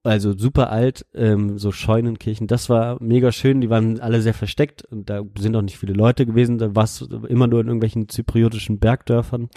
also 0.03 0.37
super 0.37 0.69
alt, 0.69 1.05
ähm, 1.13 1.57
so 1.57 1.71
Scheunenkirchen. 1.71 2.47
Das 2.47 2.69
war 2.69 3.01
mega 3.01 3.31
schön. 3.31 3.61
Die 3.61 3.69
waren 3.69 3.99
alle 3.99 4.21
sehr 4.21 4.33
versteckt 4.33 4.83
und 4.85 5.09
da 5.09 5.21
sind 5.37 5.55
auch 5.55 5.61
nicht 5.61 5.77
viele 5.77 5.93
Leute 5.93 6.25
gewesen. 6.25 6.57
Da 6.57 6.75
warst 6.75 7.01
du 7.01 7.25
immer 7.25 7.47
nur 7.47 7.59
in 7.61 7.67
irgendwelchen 7.67 8.07
zypriotischen 8.07 8.79
Bergdörfern. 8.79 9.49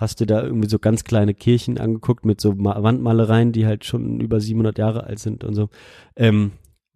Hast 0.00 0.20
dir 0.20 0.26
da 0.26 0.42
irgendwie 0.42 0.68
so 0.68 0.78
ganz 0.78 1.04
kleine 1.04 1.34
Kirchen 1.34 1.78
angeguckt 1.78 2.24
mit 2.24 2.40
so 2.40 2.54
Ma 2.54 2.82
Wandmalereien, 2.82 3.52
die 3.52 3.66
halt 3.66 3.84
schon 3.84 4.20
über 4.20 4.40
700 4.40 4.78
Jahre 4.78 5.04
alt 5.04 5.18
sind 5.18 5.44
und 5.44 5.54
so. 5.54 5.68
Ähm, 6.16 6.52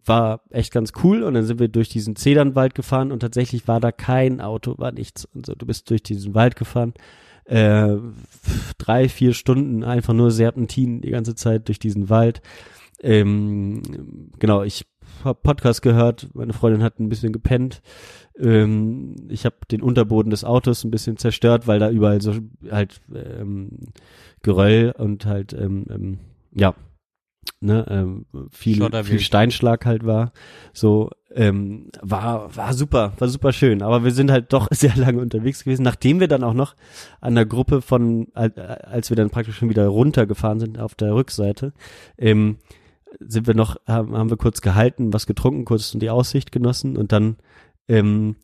war 0.06 0.42
echt 0.50 0.72
ganz 0.72 0.92
cool 1.02 1.22
und 1.22 1.34
dann 1.34 1.44
sind 1.44 1.60
wir 1.60 1.68
durch 1.68 1.88
diesen 1.88 2.16
Zedernwald 2.16 2.74
gefahren 2.74 3.10
und 3.10 3.20
tatsächlich 3.20 3.68
war 3.68 3.80
da 3.80 3.90
kein 3.90 4.40
Auto, 4.40 4.76
war 4.78 4.92
nichts 4.92 5.24
und 5.24 5.46
so. 5.46 5.54
Du 5.54 5.66
bist 5.66 5.88
durch 5.90 6.02
diesen 6.02 6.34
Wald 6.34 6.56
gefahren 6.56 6.94
äh, 7.44 7.96
drei, 8.78 9.08
vier 9.08 9.34
Stunden 9.34 9.84
einfach 9.84 10.14
nur 10.14 10.30
Serpentin 10.30 11.00
die 11.00 11.10
ganze 11.10 11.34
Zeit 11.34 11.68
durch 11.68 11.78
diesen 11.78 12.08
Wald. 12.08 12.40
Ähm, 13.00 13.82
genau, 14.38 14.62
ich 14.62 14.86
Podcast 15.32 15.80
gehört, 15.80 16.28
meine 16.34 16.52
Freundin 16.52 16.82
hat 16.82 17.00
ein 17.00 17.08
bisschen 17.08 17.32
gepennt. 17.32 17.80
Ähm, 18.38 19.16
ich 19.28 19.44
habe 19.46 19.56
den 19.70 19.80
Unterboden 19.80 20.30
des 20.30 20.44
Autos 20.44 20.84
ein 20.84 20.90
bisschen 20.90 21.16
zerstört, 21.16 21.66
weil 21.66 21.78
da 21.78 21.88
überall 21.90 22.20
so 22.20 22.34
halt 22.70 23.00
ähm, 23.14 23.70
Geröll 24.42 24.94
und 24.98 25.24
halt 25.24 25.52
ähm, 25.54 25.86
ähm, 25.88 26.18
ja 26.54 26.74
ne, 27.60 27.86
ähm, 27.88 28.26
viel, 28.50 28.76
viel 29.04 29.20
Steinschlag 29.20 29.86
halt 29.86 30.04
war. 30.04 30.32
So, 30.72 31.10
ähm, 31.34 31.88
war, 32.02 32.54
war 32.56 32.74
super, 32.74 33.12
war 33.18 33.28
super 33.28 33.52
schön. 33.52 33.82
Aber 33.82 34.04
wir 34.04 34.10
sind 34.12 34.30
halt 34.30 34.52
doch 34.52 34.68
sehr 34.72 34.94
lange 34.96 35.20
unterwegs 35.20 35.64
gewesen, 35.64 35.82
nachdem 35.82 36.20
wir 36.20 36.28
dann 36.28 36.44
auch 36.44 36.54
noch 36.54 36.74
an 37.20 37.34
der 37.34 37.46
Gruppe 37.46 37.82
von, 37.82 38.28
al- 38.34 38.52
als 38.56 39.10
wir 39.10 39.16
dann 39.16 39.30
praktisch 39.30 39.56
schon 39.56 39.68
wieder 39.70 39.86
runtergefahren 39.86 40.60
sind 40.60 40.78
auf 40.78 40.94
der 40.94 41.14
Rückseite, 41.14 41.72
ähm, 42.18 42.56
sind 43.20 43.46
wir 43.46 43.54
noch, 43.54 43.76
haben, 43.86 44.16
haben 44.16 44.30
wir 44.30 44.36
kurz 44.36 44.60
gehalten, 44.60 45.12
was 45.12 45.26
getrunken, 45.26 45.64
kurz 45.64 45.92
die 45.92 46.10
Aussicht 46.10 46.52
genossen 46.52 46.96
und 46.96 47.12
dann 47.12 47.36
ähm, 47.88 48.36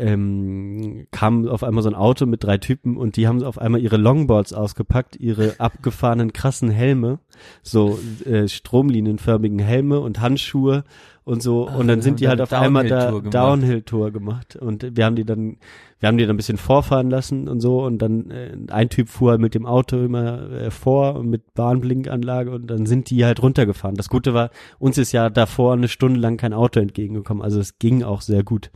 ähm, 0.00 1.06
kam 1.10 1.46
auf 1.46 1.62
einmal 1.62 1.82
so 1.82 1.90
ein 1.90 1.94
Auto 1.94 2.24
mit 2.24 2.42
drei 2.42 2.56
Typen 2.56 2.96
und 2.96 3.16
die 3.16 3.28
haben 3.28 3.42
auf 3.42 3.58
einmal 3.58 3.82
ihre 3.82 3.98
Longboards 3.98 4.54
ausgepackt, 4.54 5.16
ihre 5.16 5.56
abgefahrenen 5.60 6.32
krassen 6.32 6.70
Helme, 6.70 7.18
so 7.62 7.98
äh, 8.24 8.48
stromlinienförmigen 8.48 9.58
Helme 9.58 10.00
und 10.00 10.20
Handschuhe 10.20 10.84
und 11.30 11.42
so. 11.42 11.68
Ach, 11.68 11.78
und 11.78 11.88
dann 11.88 12.02
sind 12.02 12.20
die 12.20 12.28
halt 12.28 12.40
auf 12.40 12.52
einmal 12.52 12.86
da 12.86 13.10
Downhill-Tour 13.10 14.10
gemacht. 14.10 14.56
Und 14.56 14.96
wir 14.96 15.04
haben 15.04 15.16
die 15.16 15.24
dann 15.24 15.56
wir 16.00 16.08
haben 16.08 16.16
die 16.16 16.24
dann 16.24 16.34
ein 16.34 16.38
bisschen 16.38 16.56
vorfahren 16.56 17.10
lassen 17.10 17.46
und 17.46 17.60
so. 17.60 17.84
Und 17.84 17.98
dann 17.98 18.30
äh, 18.30 18.56
ein 18.70 18.88
Typ 18.88 19.08
fuhr 19.08 19.38
mit 19.38 19.54
dem 19.54 19.66
Auto 19.66 19.98
immer 20.02 20.50
äh, 20.50 20.70
vor 20.70 21.16
und 21.16 21.28
mit 21.28 21.54
Bahnblinkanlage. 21.54 22.50
Und 22.50 22.66
dann 22.68 22.86
sind 22.86 23.10
die 23.10 23.24
halt 23.24 23.42
runtergefahren. 23.42 23.96
Das 23.96 24.08
Gute 24.08 24.34
war, 24.34 24.50
uns 24.78 24.98
ist 24.98 25.12
ja 25.12 25.28
davor 25.28 25.74
eine 25.74 25.88
Stunde 25.88 26.18
lang 26.18 26.36
kein 26.36 26.54
Auto 26.54 26.80
entgegengekommen, 26.80 27.42
also 27.42 27.60
es 27.60 27.78
ging 27.78 28.02
auch 28.02 28.22
sehr 28.22 28.42
gut, 28.42 28.70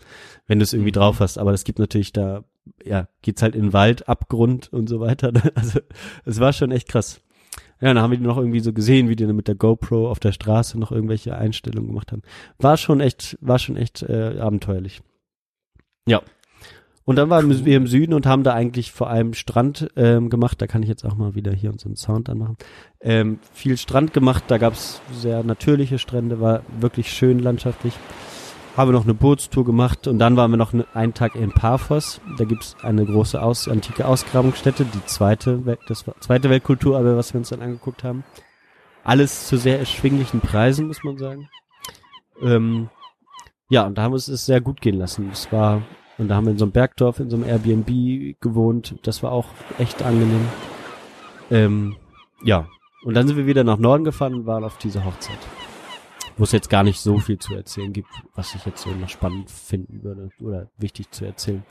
wenn 0.47 0.59
du 0.59 0.63
es 0.65 0.73
irgendwie 0.73 0.93
drauf 0.93 1.21
hast, 1.21 1.39
aber 1.39 1.53
es 1.53 1.65
gibt 1.65 1.79
natürlich 1.79 2.13
da, 2.13 2.45
ja, 2.85 3.09
geht's 3.23 3.43
halt 3.43 3.55
in 3.55 3.63
den 3.63 3.73
Wald, 3.73 4.09
Abgrund 4.09 4.73
und 4.73 4.89
so 4.89 5.01
weiter, 5.01 5.33
also 5.55 5.81
es 6.25 6.41
war 6.41 6.53
schon 6.53 6.71
echt 6.71 6.89
krass. 6.89 7.21
Ja, 7.81 7.93
dann 7.93 8.03
haben 8.03 8.11
wir 8.12 8.18
die 8.18 8.25
noch 8.25 8.39
irgendwie 8.39 8.61
so 8.61 8.72
gesehen, 8.72 9.09
wie 9.09 9.16
die 9.16 9.27
dann 9.27 9.37
mit 9.37 9.49
der 9.49 9.55
GoPro 9.55 10.11
auf 10.11 10.20
der 10.20 10.33
Straße 10.33 10.79
noch 10.79 10.93
irgendwelche 10.93 11.37
Einstellungen 11.37 11.89
gemacht 11.89 12.12
haben. 12.12 12.22
War 12.59 12.77
schon 12.77 13.01
echt, 13.01 13.37
war 13.41 13.59
schon 13.59 13.77
echt 13.77 14.03
äh, 14.03 14.39
abenteuerlich. 14.39 15.03
Ja. 16.07 16.22
Und 17.07 17.16
dann 17.16 17.29
waren 17.29 17.66
wir 17.66 17.77
im 17.77 17.87
Süden 17.87 18.14
und 18.14 18.25
haben 18.25 18.45
da 18.45 18.55
eigentlich 18.55 18.91
vor 18.91 19.11
allem 19.11 19.35
Strand 19.35 19.89
ähm, 19.95 20.31
gemacht. 20.31 20.62
Da 20.62 20.66
kann 20.66 20.83
ich 20.83 20.89
jetzt 20.89 21.05
auch 21.05 21.16
mal 21.16 21.35
wieder 21.35 21.53
hier 21.53 21.70
einen 21.70 21.97
Sound 21.97 22.31
anmachen. 22.31 22.57
Ähm, 23.01 23.41
viel 23.53 23.77
Strand 23.77 24.14
gemacht. 24.14 24.45
Da 24.49 24.57
gab's 24.57 25.03
sehr 25.12 25.45
natürliche 25.45 25.99
Strände, 25.99 26.41
war 26.41 26.62
wirklich 26.81 27.12
schön 27.12 27.41
landschaftlich. 27.41 27.93
Haben 28.77 28.89
wir 28.89 28.93
noch 28.93 29.05
eine 29.05 29.14
Bootstour 29.14 29.64
gemacht 29.64 30.09
und 30.09 30.18
dann 30.18 30.37
waren 30.37 30.51
wir 30.51 30.57
noch 30.57 30.72
ne, 30.72 30.85
einen 30.95 31.14
Tag 31.14 31.37
in 31.37 31.53
Paphos. 31.53 32.20
Da 32.39 32.45
gibt's 32.45 32.77
eine 32.83 33.05
große 33.05 33.41
Aus 33.41 33.68
antike 33.68 34.05
Ausgrabungsstätte, 34.05 34.85
die 34.85 35.05
zweite, 35.07 35.59
Wel- 35.64 35.79
das 35.87 36.05
zweite 36.18 36.51
Weltkulturerbe, 36.51 37.16
was 37.16 37.33
wir 37.33 37.39
uns 37.39 37.51
dann 37.51 37.62
angeguckt 37.62 38.03
haben. 38.03 38.25
Alles 39.05 39.47
zu 39.47 39.59
sehr 39.59 39.79
erschwinglichen 39.79 40.41
Preisen, 40.41 40.89
muss 40.89 41.05
man 41.05 41.18
sagen. 41.18 41.49
Ähm, 42.43 42.89
ja, 43.68 43.87
und 43.87 43.97
da 43.97 44.03
haben 44.03 44.12
wir 44.12 44.16
es 44.16 44.27
sehr 44.27 44.61
gut 44.61 44.81
gehen 44.81 44.97
lassen. 44.97 45.31
Es 45.33 45.53
war, 45.53 45.83
und 46.18 46.27
da 46.27 46.35
haben 46.35 46.47
wir 46.47 46.51
in 46.51 46.59
so 46.59 46.64
einem 46.64 46.72
Bergdorf, 46.72 47.20
in 47.20 47.31
so 47.31 47.37
einem 47.37 47.47
Airbnb 47.47 48.41
gewohnt. 48.41 48.97
Das 49.05 49.22
war 49.22 49.31
auch 49.31 49.47
echt 49.79 50.03
angenehm. 50.03 50.49
Ähm, 51.51 51.97
ja. 52.43 52.66
Und 53.05 53.14
dann 53.14 53.29
sind 53.29 53.37
wir 53.37 53.47
wieder 53.47 53.62
nach 53.62 53.79
Norden 53.79 54.03
gefahren 54.03 54.35
und 54.35 54.47
waren 54.47 54.64
auf 54.64 54.79
dieser 54.79 55.05
Hochzeit. 55.05 55.39
Wo 56.37 56.45
es 56.45 56.53
jetzt 56.53 56.70
gar 56.70 56.82
nicht 56.82 57.01
so 57.01 57.18
viel 57.18 57.39
zu 57.39 57.55
erzählen 57.55 57.93
gibt, 57.93 58.09
was 58.35 58.55
ich 58.55 58.64
jetzt 58.66 58.82
so 58.82 58.91
noch 58.91 59.09
spannend 59.09 59.51
finden 59.51 60.03
würde 60.03 60.30
oder 60.41 60.68
wichtig 60.78 61.11
zu 61.11 61.24
erzählen. 61.24 61.64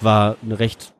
War 0.00 0.36
eine 0.42 0.58
recht 0.58 0.94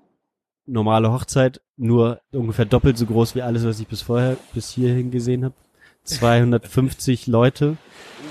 normale 0.66 1.12
Hochzeit, 1.12 1.61
nur 1.76 2.20
ungefähr 2.32 2.64
doppelt 2.64 2.99
so 2.99 3.07
groß 3.07 3.35
wie 3.35 3.43
alles, 3.43 3.64
was 3.64 3.80
ich 3.80 3.89
bis 3.89 4.03
vorher, 4.03 4.37
bis 4.53 4.70
hierhin 4.70 5.11
gesehen 5.11 5.45
habe. 5.45 5.55
250 6.05 7.26
Leute. 7.26 7.76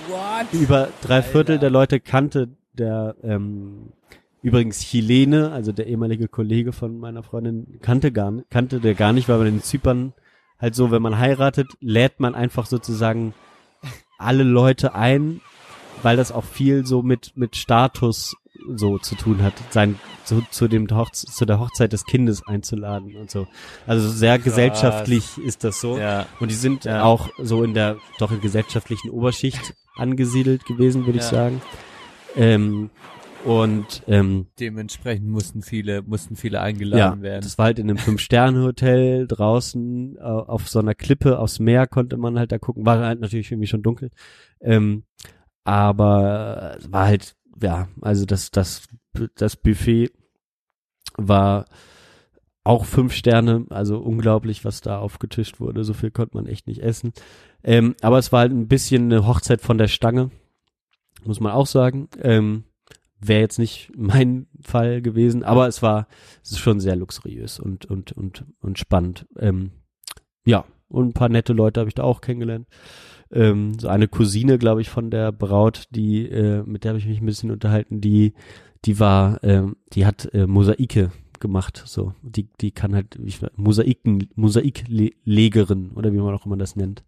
What? 0.08 0.54
Über 0.54 0.90
drei 1.02 1.22
Viertel 1.22 1.60
der 1.60 1.70
Leute 1.70 2.00
kannte 2.00 2.50
der 2.74 3.16
ähm, 3.24 3.94
übrigens 4.42 4.82
Chilene, 4.82 5.52
also 5.52 5.72
der 5.72 5.88
ehemalige 5.88 6.28
Kollege 6.28 6.74
von 6.74 7.00
meiner 7.00 7.24
Freundin, 7.24 7.80
kannte 7.82 8.12
gar 8.12 8.34
kannte 8.50 8.80
der 8.80 8.94
gar 8.94 9.14
nicht, 9.14 9.30
weil 9.30 9.38
man 9.38 9.48
in 9.48 9.62
Zypern 9.62 10.14
halt 10.60 10.76
so, 10.76 10.92
wenn 10.92 11.02
man 11.02 11.18
heiratet, 11.18 11.68
lädt 11.80 12.20
man 12.20 12.36
einfach 12.36 12.66
sozusagen 12.66 13.34
alle 14.18 14.44
Leute 14.44 14.96
ein, 14.96 15.42
weil 16.02 16.18
das 16.18 16.32
auch 16.32 16.44
viel 16.44 16.86
so 16.86 17.02
mit 17.02 17.34
mit 17.36 17.56
Status 17.56 18.36
so 18.76 18.98
zu 18.98 19.16
tun 19.16 19.42
hat, 19.44 19.54
sein 19.72 20.00
zu, 20.24 20.42
zu 20.50 20.68
dem 20.70 20.88
Hochze 20.90 21.28
zu 21.28 21.46
der 21.46 21.60
Hochzeit 21.60 21.92
des 21.92 22.06
Kindes 22.06 22.46
einzuladen 22.48 23.16
und 23.18 23.30
so. 23.30 23.48
Also 23.88 24.08
sehr 24.10 24.40
gesellschaftlich 24.40 25.38
ist 25.38 25.64
das 25.66 25.82
so. 25.82 25.98
Ja. 25.98 26.28
Und 26.40 26.50
die 26.50 26.56
sind 26.56 26.86
Ja. 26.86 27.04
auch 27.04 27.30
so 27.38 27.64
in 27.64 27.74
der 27.74 27.98
doch 28.20 28.32
in 28.32 28.40
gesellschaftlichen 28.40 29.10
Oberschicht 29.10 29.74
angesiedelt 29.98 30.66
gewesen, 30.66 31.06
würde 31.06 31.20
ich 31.20 31.26
Ja. 31.26 31.32
sagen. 31.32 31.62
Ähm, 32.36 32.90
und 33.46 34.04
ähm, 34.08 34.48
Dementsprechend 34.60 35.28
mussten 35.28 35.62
viele, 35.62 36.02
mussten 36.02 36.36
viele 36.36 36.58
ja, 36.58 36.64
eingeladen 36.64 37.22
werden. 37.22 37.42
das 37.42 37.58
war 37.58 37.66
halt 37.66 37.80
in 37.80 37.90
einem 37.90 37.98
Fünf-Sterne-Hotel 37.98 39.28
draußen 39.28 40.18
äh, 40.18 40.22
auf 40.22 40.70
so 40.70 40.80
einer 40.80 40.96
Klippe 40.96 41.40
aufs 41.40 41.60
Meer 41.60 41.88
konnte 41.88 42.18
man 42.18 42.40
halt 42.40 42.52
da 42.52 42.58
gucken. 42.58 42.86
War 42.86 43.00
halt 43.00 43.20
natürlich 43.20 43.52
irgendwie 43.52 43.68
schon 43.68 43.84
dunkel. 43.84 44.12
Ähm, 44.62 45.04
aber 45.64 46.76
es 46.78 46.92
war 46.92 47.06
halt, 47.06 47.36
ja, 47.62 47.88
also 48.02 48.26
das, 48.26 48.52
das, 48.52 48.88
das 49.36 49.56
Buffet 49.56 50.12
war 51.18 51.66
auch 52.64 52.86
fünf 52.86 53.14
Sterne, 53.14 53.66
also 53.70 54.00
unglaublich, 54.00 54.64
was 54.64 54.82
da 54.82 55.00
aufgetischt 55.00 55.60
wurde. 55.60 55.84
So 55.84 55.94
viel 55.94 56.12
konnte 56.12 56.38
man 56.38 56.48
echt 56.48 56.68
nicht 56.68 56.82
essen. 56.82 57.12
Ähm, 57.64 57.96
aber 58.02 58.20
es 58.20 58.32
war 58.32 58.42
halt 58.42 58.52
ein 58.52 58.68
bisschen 58.68 59.12
eine 59.12 59.28
Hochzeit 59.28 59.62
von 59.62 59.78
der 59.78 59.88
Stange, 59.88 60.32
muss 61.26 61.40
man 61.40 61.52
auch 61.52 61.68
sagen. 61.68 62.08
Ähm, 62.22 62.64
Wäre 63.26 63.42
jetzt 63.42 63.60
nicht 63.60 63.92
mein 63.98 64.48
Fall 64.62 65.02
gewesen, 65.02 65.44
aber 65.44 65.68
es 65.68 65.82
war, 65.82 66.08
es 66.44 66.52
ist 66.52 66.60
schon 66.60 66.80
sehr 66.80 66.96
luxuriös 66.96 67.60
und 67.60 67.86
und 67.86 68.12
und 68.12 68.46
und 68.60 68.80
spannend. 68.80 69.28
Ähm, 69.38 69.72
ja, 70.46 70.66
und 70.90 71.10
ein 71.10 71.14
paar 71.14 71.30
nette 71.30 71.54
Leute 71.54 71.80
habe 71.80 71.90
ich 71.90 71.96
da 71.96 72.04
auch 72.04 72.22
kennengelernt. 72.22 72.68
Ähm, 73.32 73.74
so 73.80 73.88
eine 73.88 74.08
Cousine, 74.08 74.58
glaube 74.60 74.82
ich, 74.82 74.90
von 74.90 75.10
der 75.10 75.32
Braut, 75.32 75.86
die 75.90 76.28
äh, 76.28 76.64
mit 76.64 76.84
der 76.84 76.90
habe 76.90 77.00
ich 77.00 77.08
mich 77.08 77.22
ein 77.22 77.26
bisschen 77.26 77.52
unterhalten. 77.52 78.00
Die 78.02 78.34
die 78.86 79.00
war, 79.00 79.42
ähm, 79.44 79.78
die 79.94 80.06
hat 80.06 80.30
äh, 80.34 80.46
Mosaike 80.46 81.12
gemacht, 81.40 81.82
so 81.86 82.14
die 82.22 82.48
die 82.62 82.72
kann 82.72 82.94
halt 82.94 83.18
ich, 83.24 83.40
Mosaiken 83.56 84.30
Mosaiklegerin 84.36 85.92
oder 85.96 86.14
wie 86.14 86.18
man 86.18 86.34
auch 86.36 86.46
immer 86.46 86.58
das 86.58 86.76
nennt. 86.76 87.04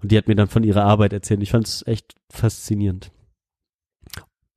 Und 0.00 0.12
die 0.12 0.18
hat 0.18 0.28
mir 0.28 0.36
dann 0.36 0.48
von 0.48 0.62
ihrer 0.62 0.84
Arbeit 0.84 1.12
erzählt. 1.12 1.42
Ich 1.42 1.50
fand 1.50 1.66
es 1.66 1.86
echt 1.86 2.14
faszinierend. 2.30 3.10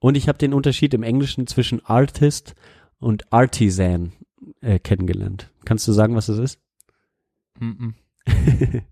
Und 0.01 0.17
ich 0.17 0.27
habe 0.27 0.39
den 0.39 0.55
Unterschied 0.55 0.95
im 0.95 1.03
Englischen 1.03 1.45
zwischen 1.45 1.85
Artist 1.85 2.55
und 2.99 3.31
Artisan 3.31 4.13
äh, 4.61 4.79
kennengelernt. 4.79 5.51
Kannst 5.63 5.87
du 5.87 5.91
sagen, 5.91 6.15
was 6.15 6.25
das 6.25 6.39
ist? 6.39 6.59
Mhm. 7.59 7.93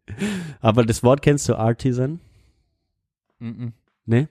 Aber 0.62 0.86
das 0.86 1.02
Wort 1.02 1.24
kennst 1.24 1.50
du, 1.50 1.56
Artisan? 1.56 2.20
Mhm. 3.40 3.74
Ne? 4.06 4.30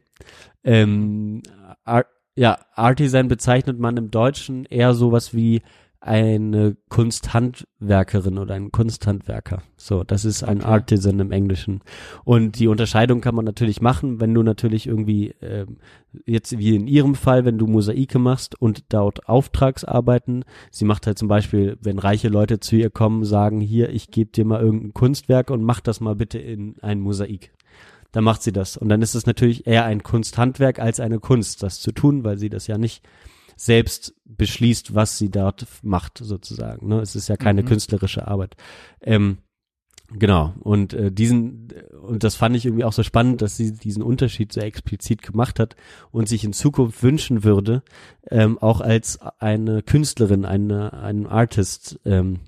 Ähm, 0.63 1.43
Ar 1.85 2.07
ja, 2.37 2.61
Artisan 2.75 3.27
bezeichnet 3.27 3.81
man 3.81 3.97
im 3.97 4.13
Deutschen 4.13 4.65
eher 4.65 4.95
sowas 4.95 5.35
wie 5.35 5.63
eine 6.01 6.77
Kunsthandwerkerin 6.89 8.39
oder 8.39 8.55
ein 8.55 8.71
Kunsthandwerker. 8.71 9.63
So, 9.77 10.05
das 10.05 10.25
ist 10.25 10.45
ein 10.45 10.59
Okay. 10.59 10.69
Artisan 10.69 11.19
im 11.19 11.33
Englischen. 11.33 11.81
Und 12.25 12.59
die 12.59 12.69
Unterscheidung 12.69 13.21
kann 13.21 13.35
man 13.35 13.45
natürlich 13.45 13.81
machen, 13.81 14.21
wenn 14.21 14.33
du 14.33 14.43
natürlich 14.43 14.87
irgendwie, 14.87 15.35
ähm, 15.43 15.79
jetzt 16.25 16.57
wie 16.57 16.77
in 16.77 16.87
ihrem 16.87 17.17
Fall, 17.17 17.45
wenn 17.45 17.59
du 17.59 17.67
Mosaike 17.67 18.19
machst 18.21 18.61
und 18.61 18.93
dort 18.93 19.29
Auftragsarbeiten, 19.29 20.45
sie 20.71 20.85
macht 20.85 21.07
halt 21.07 21.19
zum 21.19 21.29
Beispiel, 21.29 21.77
wenn 21.81 21.99
reiche 21.99 22.29
Leute 22.29 22.61
zu 22.61 22.77
ihr 22.77 22.91
kommen, 22.91 23.25
sagen, 23.25 23.61
hier, 23.61 23.91
ich 23.91 24.11
gebe 24.11 24.31
dir 24.31 24.45
mal 24.45 24.61
irgendein 24.61 24.95
Kunstwerk 24.95 25.51
und 25.51 25.65
mach 25.65 25.81
das 25.81 26.01
mal 26.01 26.15
bitte 26.15 26.39
in 26.39 26.77
ein 26.81 27.01
Mosaik 27.01 27.53
dann 28.13 28.25
macht 28.25 28.43
sie 28.43 28.53
das. 28.53 28.79
Und 28.79 28.89
dann 28.89 29.03
ist 29.03 29.15
es 29.15 29.27
natürlich 29.27 29.67
eher 29.67 29.85
ein 29.85 30.03
Kunsthandwerk 30.03 30.79
als 30.79 30.99
eine 30.99 31.19
Kunst, 31.19 31.63
das 31.63 31.79
zu 31.79 31.93
tun, 31.93 32.25
weil 32.25 32.39
sie 32.39 32.49
das 32.49 32.67
ja 32.67 32.79
nicht 32.79 33.05
selbst 33.59 34.15
beschließt, 34.25 34.95
was 34.95 35.19
sie 35.19 35.31
dort 35.31 35.67
macht, 35.83 36.19
sozusagen. 36.19 36.89
Ne? 36.89 37.01
Es 37.01 37.17
ist 37.17 37.29
ja 37.29 37.37
keine 37.37 37.63
Mhm. 37.63 37.67
künstlerische 37.67 38.27
Arbeit. 38.27 38.57
Ähm, 39.03 39.39
Genau, 40.11 40.55
und 40.61 40.95
äh, 40.95 41.13
diesen, 41.13 41.69
und 42.01 42.25
das 42.25 42.35
fand 42.35 42.57
ich 42.57 42.65
irgendwie 42.65 42.85
auch 42.85 42.95
so 42.95 43.03
spannend, 43.03 43.43
dass 43.43 43.59
sie 43.59 43.75
diesen 43.75 44.03
Unterschied 44.03 44.55
so 44.55 44.61
explizit 44.63 45.21
gemacht 45.21 45.61
hat 45.61 45.77
und 46.11 46.31
sich 46.31 46.45
in 46.45 46.55
Zukunft 46.55 47.03
wünschen 47.03 47.45
würde, 47.45 47.83
ähm, 48.31 48.57
auch 48.57 48.81
als 48.81 49.19
eine 49.39 49.83
Künstlerin, 49.83 50.47
eine, 50.47 50.95
einen 50.95 51.27
Artist 51.27 52.01
ähm, 52.07 52.41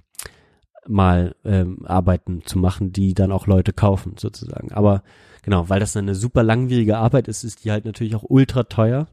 mal 0.88 1.36
ähm, 1.44 1.84
Arbeiten 1.84 2.46
zu 2.46 2.58
machen, 2.58 2.92
die 2.92 3.12
dann 3.12 3.30
auch 3.30 3.46
Leute 3.46 3.74
kaufen, 3.74 4.14
sozusagen. 4.18 4.72
Aber 4.72 5.02
genau, 5.42 5.68
weil 5.68 5.80
das 5.80 5.94
eine 5.98 6.14
super 6.14 6.42
langwierige 6.42 6.96
Arbeit 6.96 7.28
ist, 7.28 7.44
ist 7.44 7.64
die 7.66 7.72
halt 7.72 7.84
natürlich 7.84 8.14
auch 8.14 8.24
ultra 8.26 8.62
teuer. 8.62 9.06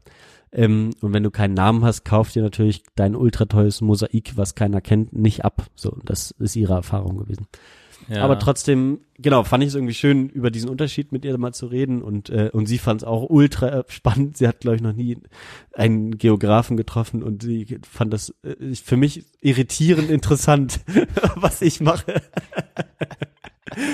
Ähm, 0.52 0.90
und 1.00 1.12
wenn 1.12 1.22
du 1.22 1.30
keinen 1.30 1.54
Namen 1.54 1.84
hast, 1.84 2.04
kauft 2.04 2.34
dir 2.34 2.42
natürlich 2.42 2.82
dein 2.94 3.14
ultra 3.14 3.44
teures 3.44 3.80
Mosaik, 3.80 4.36
was 4.36 4.54
keiner 4.54 4.80
kennt, 4.80 5.12
nicht 5.12 5.44
ab. 5.44 5.66
So, 5.74 5.96
das 6.04 6.32
ist 6.38 6.56
ihre 6.56 6.74
Erfahrung 6.74 7.18
gewesen. 7.18 7.46
Ja. 8.08 8.22
Aber 8.22 8.38
trotzdem, 8.38 9.00
genau, 9.18 9.44
fand 9.44 9.62
ich 9.62 9.68
es 9.68 9.74
irgendwie 9.74 9.94
schön, 9.94 10.30
über 10.30 10.50
diesen 10.50 10.70
Unterschied 10.70 11.12
mit 11.12 11.26
ihr 11.26 11.36
mal 11.36 11.52
zu 11.52 11.66
reden 11.66 12.00
und, 12.00 12.30
äh, 12.30 12.48
und 12.52 12.66
sie 12.66 12.78
fand 12.78 13.02
es 13.02 13.06
auch 13.06 13.28
ultra 13.28 13.84
spannend. 13.88 14.38
Sie 14.38 14.48
hat, 14.48 14.60
glaube 14.60 14.76
ich, 14.76 14.82
noch 14.82 14.94
nie 14.94 15.18
einen 15.74 16.16
Geografen 16.16 16.78
getroffen 16.78 17.22
und 17.22 17.42
sie 17.42 17.78
fand 17.88 18.12
das 18.14 18.34
äh, 18.42 18.74
für 18.74 18.96
mich 18.96 19.26
irritierend 19.40 20.10
interessant, 20.10 20.80
was 21.34 21.60
ich 21.60 21.80
mache. 21.80 22.22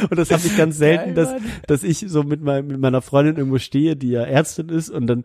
Und 0.09 0.19
das 0.19 0.31
habe 0.31 0.47
ich 0.47 0.57
ganz 0.57 0.79
selten, 0.79 1.15
Geil, 1.15 1.41
dass, 1.67 1.83
dass 1.83 1.83
ich 1.83 1.99
so 2.09 2.23
mit, 2.23 2.41
mein, 2.41 2.67
mit 2.67 2.79
meiner 2.79 3.03
Freundin 3.03 3.37
irgendwo 3.37 3.59
stehe, 3.59 3.97
die 3.97 4.11
ja 4.11 4.23
Ärztin 4.23 4.69
ist 4.69 4.89
und 4.89 5.09
dann 5.09 5.25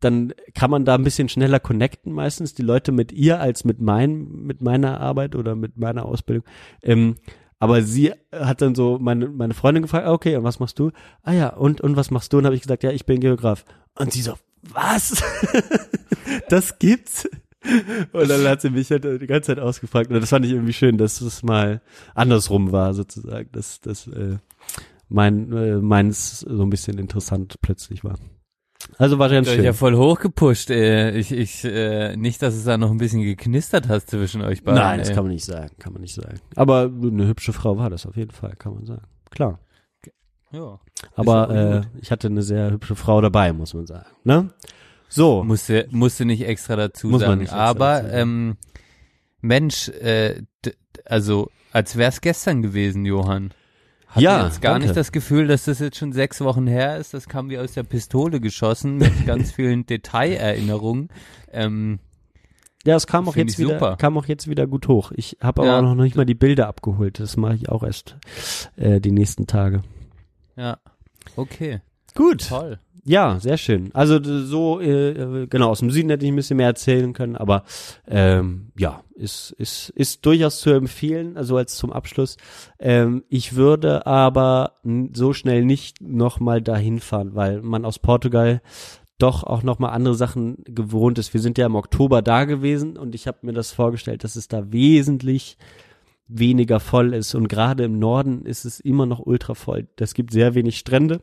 dann 0.00 0.32
kann 0.54 0.70
man 0.70 0.84
da 0.84 0.94
ein 0.94 1.04
bisschen 1.04 1.28
schneller 1.28 1.60
connecten 1.60 2.12
meistens 2.12 2.54
die 2.54 2.62
Leute 2.62 2.92
mit 2.92 3.12
ihr 3.12 3.40
als 3.40 3.64
mit 3.64 3.80
mein 3.80 4.28
mit 4.28 4.62
meiner 4.62 5.00
Arbeit 5.00 5.34
oder 5.34 5.56
mit 5.56 5.76
meiner 5.76 6.04
Ausbildung. 6.04 6.44
Ähm, 6.82 7.16
aber 7.58 7.82
sie 7.82 8.12
hat 8.32 8.62
dann 8.62 8.74
so 8.74 8.98
meine 9.00 9.28
meine 9.28 9.54
Freundin 9.54 9.82
gefragt, 9.82 10.06
ah, 10.06 10.12
okay, 10.12 10.36
und 10.36 10.44
was 10.44 10.60
machst 10.60 10.78
du? 10.78 10.92
Ah 11.22 11.32
ja, 11.32 11.48
und 11.48 11.80
und 11.80 11.96
was 11.96 12.10
machst 12.10 12.32
du? 12.32 12.38
Und 12.38 12.44
habe 12.44 12.54
ich 12.54 12.62
gesagt, 12.62 12.84
ja, 12.84 12.90
ich 12.90 13.06
bin 13.06 13.20
Geograf. 13.20 13.64
Und 13.96 14.12
sie 14.12 14.22
so, 14.22 14.34
was? 14.62 15.22
das 16.48 16.78
gibt's? 16.78 17.28
Und 18.12 18.30
dann 18.30 18.46
hat 18.46 18.60
sie 18.60 18.70
mich 18.70 18.90
halt 18.90 19.04
die 19.04 19.26
ganze 19.26 19.48
Zeit 19.48 19.58
ausgefragt. 19.58 20.10
Und 20.10 20.20
das 20.20 20.30
fand 20.30 20.46
ich 20.46 20.52
irgendwie 20.52 20.72
schön, 20.72 20.96
dass 20.96 21.20
es 21.20 21.42
mal 21.42 21.82
andersrum 22.14 22.70
war, 22.70 22.94
sozusagen, 22.94 23.50
dass 23.50 23.80
dass 23.80 24.06
äh, 24.06 24.38
mein 25.08 25.52
äh, 25.52 25.76
meins 25.78 26.40
so 26.40 26.62
ein 26.62 26.70
bisschen 26.70 26.98
interessant 26.98 27.56
plötzlich 27.60 28.04
war. 28.04 28.18
Also 28.96 29.18
war 29.18 29.28
ganz 29.28 29.48
schön. 29.48 29.64
ja 29.64 29.72
voll 29.72 29.96
hochgepusht. 29.96 30.70
Äh, 30.70 31.16
ich, 31.16 31.32
ich, 31.32 31.64
äh, 31.64 32.16
nicht, 32.16 32.42
dass 32.42 32.54
es 32.54 32.64
da 32.64 32.78
noch 32.78 32.90
ein 32.90 32.98
bisschen 32.98 33.22
geknistert 33.22 33.88
hast 33.88 34.10
zwischen 34.10 34.42
euch 34.42 34.62
beiden. 34.62 34.80
Nein, 34.80 34.98
das 34.98 35.10
ey. 35.10 35.14
kann 35.14 35.24
man 35.24 35.32
nicht 35.32 35.44
sagen, 35.44 35.70
kann 35.78 35.92
man 35.92 36.02
nicht 36.02 36.14
sagen. 36.14 36.40
Aber 36.54 36.82
eine 36.82 37.26
hübsche 37.26 37.52
Frau 37.52 37.76
war 37.76 37.90
das 37.90 38.06
auf 38.06 38.16
jeden 38.16 38.30
Fall, 38.30 38.54
kann 38.56 38.74
man 38.74 38.86
sagen. 38.86 39.02
Klar. 39.30 39.60
Ja. 40.52 40.80
Aber 41.14 41.50
äh, 41.50 42.00
ich 42.00 42.10
hatte 42.10 42.28
eine 42.28 42.42
sehr 42.42 42.70
hübsche 42.70 42.96
Frau 42.96 43.20
dabei, 43.20 43.52
muss 43.52 43.74
man 43.74 43.86
sagen. 43.86 44.06
Ne? 44.24 44.50
So. 45.08 45.44
Musste, 45.44 45.86
musste 45.90 46.24
nicht 46.24 46.46
extra 46.46 46.76
dazu 46.76 47.08
Muss 47.08 47.20
man 47.20 47.30
sagen. 47.30 47.40
nicht 47.40 47.48
extra 47.48 47.64
Aber 47.64 48.02
dazu 48.02 48.16
ähm, 48.16 48.56
Mensch, 49.40 49.88
äh, 49.88 50.42
also 51.04 51.50
als 51.72 51.96
wär's 51.96 52.20
gestern 52.20 52.62
gewesen, 52.62 53.04
Johann. 53.04 53.52
Hatte 54.08 54.24
Ja, 54.24 54.46
jetzt 54.46 54.62
gar 54.62 54.72
danke. 54.72 54.86
nicht 54.88 54.96
das 54.96 55.12
Gefühl, 55.12 55.46
dass 55.48 55.64
das 55.64 55.80
jetzt 55.80 55.98
schon 55.98 56.12
sechs 56.12 56.40
Wochen 56.40 56.66
her 56.66 56.96
ist. 56.96 57.12
Das 57.14 57.28
kam 57.28 57.50
wie 57.50 57.58
aus 57.58 57.72
der 57.72 57.82
Pistole 57.82 58.40
geschossen 58.40 58.96
mit 58.96 59.12
ganz 59.26 59.52
vielen 59.52 59.84
Detailerinnerungen. 59.86 61.08
Ähm, 61.52 61.98
Ja, 62.86 62.96
es 62.96 63.06
kam 63.06 63.28
auch 63.28 63.36
jetzt 63.36 63.58
wieder, 63.58 63.74
super. 63.74 63.96
kam 63.96 64.16
auch 64.16 64.24
jetzt 64.26 64.48
wieder 64.48 64.66
gut 64.66 64.88
hoch. 64.88 65.12
Ich 65.14 65.36
habe 65.42 65.62
aber 65.62 65.70
Ja. 65.72 65.78
auch 65.78 65.82
noch 65.82 65.94
nicht 65.94 66.16
mal 66.16 66.24
die 66.24 66.34
Bilder 66.34 66.68
abgeholt. 66.68 67.20
Das 67.20 67.36
mache 67.36 67.54
ich 67.56 67.68
auch 67.68 67.82
erst 67.82 68.16
äh, 68.76 69.00
die 69.00 69.12
nächsten 69.12 69.46
Tage. 69.46 69.82
ja, 70.56 70.78
okay, 71.36 71.80
Gut. 72.14 72.48
toll. 72.48 72.78
Ja, 73.08 73.40
sehr 73.40 73.56
schön. 73.56 73.88
Also 73.94 74.22
so, 74.22 74.80
äh, 74.80 75.12
äh, 75.12 75.46
genau, 75.46 75.70
aus 75.70 75.78
dem 75.78 75.90
Süden 75.90 76.10
hätte 76.10 76.26
ich 76.26 76.30
ein 76.30 76.36
bisschen 76.36 76.58
mehr 76.58 76.66
erzählen 76.66 77.14
können, 77.14 77.36
aber 77.36 77.62
ähm, 78.06 78.70
ja, 78.76 79.02
ist, 79.14 79.52
ist, 79.52 79.88
ist 79.88 80.26
durchaus 80.26 80.60
zu 80.60 80.68
empfehlen, 80.72 81.38
also 81.38 81.56
als 81.56 81.76
zum 81.76 81.90
Abschluss. 81.90 82.36
Ähm, 82.78 83.24
ich 83.30 83.56
würde 83.56 84.06
aber 84.06 84.74
so 85.14 85.32
schnell 85.32 85.64
nicht 85.64 86.02
nochmal 86.02 86.60
dahin 86.60 87.00
fahren, 87.00 87.34
weil 87.34 87.62
man 87.62 87.86
aus 87.86 87.98
Portugal 87.98 88.60
doch 89.16 89.42
auch 89.42 89.62
nochmal 89.62 89.94
andere 89.94 90.14
Sachen 90.14 90.58
gewohnt 90.66 91.18
ist. 91.18 91.32
Wir 91.32 91.40
sind 91.40 91.56
ja 91.56 91.64
im 91.64 91.76
Oktober 91.76 92.20
da 92.20 92.44
gewesen 92.44 92.98
und 92.98 93.14
ich 93.14 93.26
habe 93.26 93.38
mir 93.40 93.54
das 93.54 93.72
vorgestellt, 93.72 94.22
dass 94.22 94.36
es 94.36 94.48
da 94.48 94.70
wesentlich 94.70 95.56
weniger 96.26 96.78
voll 96.78 97.14
ist 97.14 97.34
und 97.34 97.48
gerade 97.48 97.84
im 97.84 97.98
Norden 97.98 98.44
ist 98.44 98.66
es 98.66 98.80
immer 98.80 99.06
noch 99.06 99.20
ultra 99.20 99.54
voll. 99.54 99.88
Es 99.98 100.12
gibt 100.12 100.30
sehr 100.30 100.54
wenig 100.54 100.76
Strände 100.76 101.22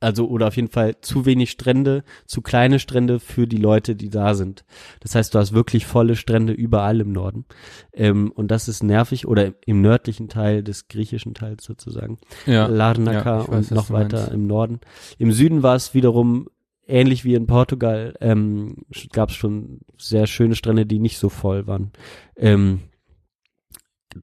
also 0.00 0.28
oder 0.28 0.48
auf 0.48 0.56
jeden 0.56 0.70
Fall 0.70 1.00
zu 1.00 1.26
wenig 1.26 1.50
Strände, 1.50 2.04
zu 2.26 2.40
kleine 2.40 2.78
Strände 2.78 3.20
für 3.20 3.46
die 3.46 3.58
Leute, 3.58 3.96
die 3.96 4.08
da 4.08 4.34
sind. 4.34 4.64
Das 5.00 5.14
heißt, 5.14 5.34
du 5.34 5.38
hast 5.38 5.52
wirklich 5.52 5.86
volle 5.86 6.16
Strände 6.16 6.52
überall 6.52 7.00
im 7.00 7.12
Norden. 7.12 7.44
Ähm, 7.92 8.32
und 8.32 8.50
das 8.50 8.68
ist 8.68 8.82
nervig 8.82 9.26
oder 9.26 9.52
im 9.66 9.82
nördlichen 9.82 10.28
Teil 10.28 10.62
des 10.62 10.88
griechischen 10.88 11.34
Teils 11.34 11.64
sozusagen. 11.64 12.18
Ja, 12.46 12.66
Larnaca 12.66 13.40
ja, 13.40 13.48
weiß, 13.48 13.70
und 13.70 13.76
noch 13.76 13.90
weiter 13.90 14.18
meinst. 14.18 14.32
im 14.32 14.46
Norden. 14.46 14.80
Im 15.18 15.32
Süden 15.32 15.62
war 15.62 15.76
es 15.76 15.94
wiederum 15.94 16.48
ähnlich 16.86 17.24
wie 17.24 17.34
in 17.34 17.46
Portugal, 17.46 18.14
ähm, 18.20 18.76
gab 19.12 19.30
es 19.30 19.34
schon 19.34 19.80
sehr 19.98 20.26
schöne 20.26 20.54
Strände, 20.54 20.86
die 20.86 21.00
nicht 21.00 21.18
so 21.18 21.28
voll 21.28 21.66
waren. 21.66 21.90
Ähm, 22.36 22.82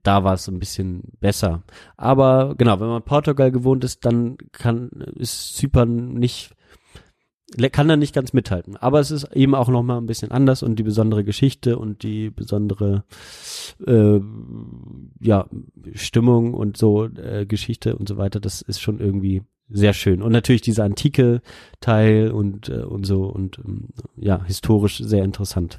da 0.03 0.23
war 0.23 0.33
es 0.33 0.47
ein 0.47 0.59
bisschen 0.59 1.03
besser. 1.19 1.63
Aber 1.97 2.55
genau, 2.57 2.79
wenn 2.79 2.87
man 2.87 3.03
Portugal 3.03 3.51
gewohnt 3.51 3.83
ist, 3.83 4.05
dann 4.05 4.37
kann 4.51 4.89
ist 5.15 5.55
Zypern 5.55 6.13
nicht 6.13 6.55
kann 7.71 7.87
da 7.87 7.95
nicht 7.95 8.15
ganz 8.15 8.33
mithalten. 8.33 8.77
Aber 8.77 8.99
es 8.99 9.11
ist 9.11 9.25
eben 9.35 9.55
auch 9.55 9.67
noch 9.67 9.83
mal 9.83 9.97
ein 9.97 10.05
bisschen 10.05 10.31
anders 10.31 10.63
und 10.63 10.77
die 10.77 10.83
besondere 10.83 11.23
Geschichte 11.23 11.77
und 11.77 12.03
die 12.03 12.29
besondere 12.29 13.03
äh, 13.85 14.19
ja 15.19 15.47
Stimmung 15.93 16.53
und 16.53 16.77
so 16.77 17.05
äh, 17.05 17.45
Geschichte 17.45 17.95
und 17.95 18.07
so 18.07 18.17
weiter. 18.17 18.39
Das 18.39 18.61
ist 18.61 18.81
schon 18.81 18.99
irgendwie 18.99 19.43
sehr 19.69 19.93
schön 19.93 20.21
und 20.21 20.31
natürlich 20.31 20.61
dieser 20.61 20.83
antike 20.83 21.41
Teil 21.79 22.31
und 22.31 22.69
äh, 22.69 22.83
und 22.83 23.05
so 23.05 23.25
und 23.25 23.59
ähm, 23.59 23.89
ja 24.15 24.43
historisch 24.43 24.99
sehr 24.99 25.23
interessant. 25.23 25.77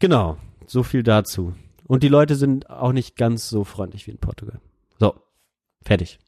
Genau, 0.00 0.36
so 0.66 0.82
viel 0.82 1.02
dazu. 1.02 1.54
Und 1.86 2.02
die 2.02 2.08
Leute 2.08 2.34
sind 2.36 2.70
auch 2.70 2.92
nicht 2.92 3.16
ganz 3.16 3.48
so 3.48 3.64
freundlich 3.64 4.06
wie 4.06 4.12
in 4.12 4.18
Portugal. 4.18 4.60
So, 4.98 5.14
fertig. 5.82 6.18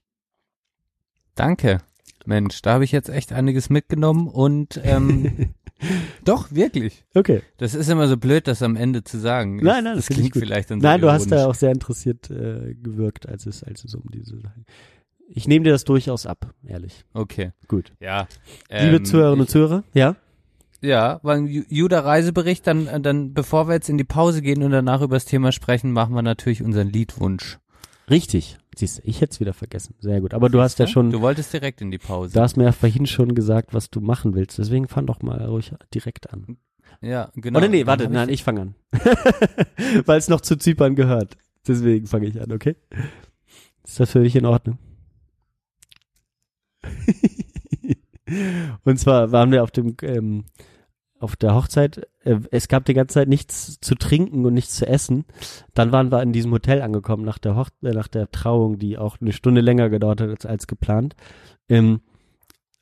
Danke. 1.34 1.78
Mensch, 2.26 2.60
da 2.62 2.74
habe 2.74 2.84
ich 2.84 2.92
jetzt 2.92 3.08
echt 3.08 3.32
einiges 3.32 3.70
mitgenommen 3.70 4.26
und 4.28 4.80
ähm, 4.82 5.54
doch, 6.24 6.50
wirklich. 6.50 7.04
Okay. 7.14 7.42
Das 7.56 7.74
ist 7.74 7.88
immer 7.88 8.08
so 8.08 8.16
blöd, 8.16 8.48
das 8.48 8.62
am 8.62 8.74
Ende 8.74 9.04
zu 9.04 9.18
sagen. 9.18 9.56
Nein, 9.56 9.84
nein, 9.84 9.96
das 9.96 10.06
das 10.06 10.16
klingt 10.16 10.34
vielleicht 10.34 10.70
dann 10.70 10.80
so 10.80 10.86
Nein, 10.86 11.00
du 11.00 11.10
hast 11.10 11.30
da 11.30 11.46
auch 11.46 11.54
sehr 11.54 11.70
interessiert 11.70 12.30
äh, 12.30 12.74
gewirkt, 12.74 13.28
als 13.28 13.46
es, 13.46 13.62
als 13.62 13.84
es 13.84 13.94
um 13.94 14.04
diese 14.12 14.40
Sache. 14.40 14.64
Ich 15.28 15.46
nehme 15.48 15.64
dir 15.64 15.72
das 15.72 15.84
durchaus 15.84 16.26
ab, 16.26 16.52
ehrlich. 16.66 17.04
Okay, 17.12 17.52
Gut. 17.68 17.92
ja. 18.00 18.28
Liebe 18.70 18.96
Ähm, 18.96 19.04
Zuhörerinnen 19.04 19.40
und 19.40 19.50
Zuhörer, 19.50 19.84
ja? 19.92 20.16
Ja, 20.86 21.20
Ju- 21.22 21.64
Juda 21.68 22.00
Reisebericht, 22.00 22.66
dann, 22.66 23.02
dann 23.02 23.32
bevor 23.34 23.68
wir 23.68 23.74
jetzt 23.74 23.88
in 23.88 23.98
die 23.98 24.04
Pause 24.04 24.42
gehen 24.42 24.62
und 24.62 24.70
danach 24.70 25.00
über 25.02 25.16
das 25.16 25.24
Thema 25.24 25.52
sprechen, 25.52 25.92
machen 25.92 26.14
wir 26.14 26.22
natürlich 26.22 26.62
unseren 26.62 26.88
Liedwunsch. 26.88 27.58
Richtig. 28.08 28.58
Siehst 28.76 28.98
du, 28.98 29.02
ich 29.04 29.20
hätte 29.20 29.32
es 29.32 29.40
wieder 29.40 29.54
vergessen. 29.54 29.94
Sehr 30.00 30.20
gut. 30.20 30.32
Aber 30.34 30.48
du 30.48 30.60
hast 30.60 30.78
ja 30.78 30.86
schon, 30.86 31.10
Du 31.10 31.20
wolltest 31.22 31.52
direkt 31.52 31.80
in 31.80 31.90
die 31.90 31.98
Pause. 31.98 32.34
du 32.34 32.40
hast 32.40 32.56
mir 32.56 32.64
ja 32.64 32.72
vorhin 32.72 33.06
schon 33.06 33.34
gesagt, 33.34 33.74
was 33.74 33.90
du 33.90 34.00
machen 34.00 34.34
willst. 34.34 34.58
Deswegen 34.58 34.86
fang 34.86 35.06
doch 35.06 35.22
mal 35.22 35.42
ruhig 35.46 35.72
direkt 35.94 36.30
an. 36.32 36.58
ja, 37.00 37.30
genau. 37.34 37.58
Oder 37.58 37.68
nee, 37.68 37.78
Dann 37.80 37.86
warte, 37.88 38.04
hab 38.04 38.12
nein, 38.12 38.28
ich 38.28 38.44
fange 38.44 38.60
an. 38.60 38.74
Weil 40.06 40.18
es 40.18 40.28
noch 40.28 40.40
zu 40.42 40.56
Zypern 40.56 40.94
gehört. 40.94 41.36
Deswegen 41.66 42.06
fange 42.06 42.26
ich 42.26 42.40
an, 42.40 42.52
okay? 42.52 42.76
Ist 43.82 43.98
das 43.98 44.12
für 44.12 44.22
dich 44.22 44.36
in 44.36 44.44
Ordnung? 44.46 44.78
Und 48.84 48.98
zwar 48.98 49.32
waren 49.32 49.50
wir 49.52 49.62
auf 49.62 49.70
dem 49.70 49.96
ähm, 50.02 50.44
auf 51.18 51.36
der 51.36 51.54
Hochzeit. 51.54 52.06
Äh, 52.24 52.40
es 52.50 52.68
gab 52.68 52.84
die 52.84 52.94
ganze 52.94 53.14
Zeit 53.14 53.28
nichts 53.28 53.78
zu 53.80 53.94
trinken 53.94 54.44
und 54.44 54.54
nichts 54.54 54.76
zu 54.76 54.86
essen. 54.86 55.24
Dann 55.74 55.92
waren 55.92 56.10
wir 56.10 56.22
in 56.22 56.32
diesem 56.32 56.52
Hotel 56.52 56.82
angekommen 56.82 57.24
nach 57.24 57.38
der 57.38 57.56
Hoch 57.56 57.70
äh, 57.82 57.90
nach 57.90 58.08
der 58.08 58.30
Trauung, 58.30 58.78
die 58.78 58.98
auch 58.98 59.20
eine 59.20 59.32
Stunde 59.32 59.60
länger 59.60 59.88
gedauert 59.88 60.20
hat 60.20 60.30
als, 60.30 60.46
als 60.46 60.66
geplant. 60.66 61.14
Ähm, 61.68 62.00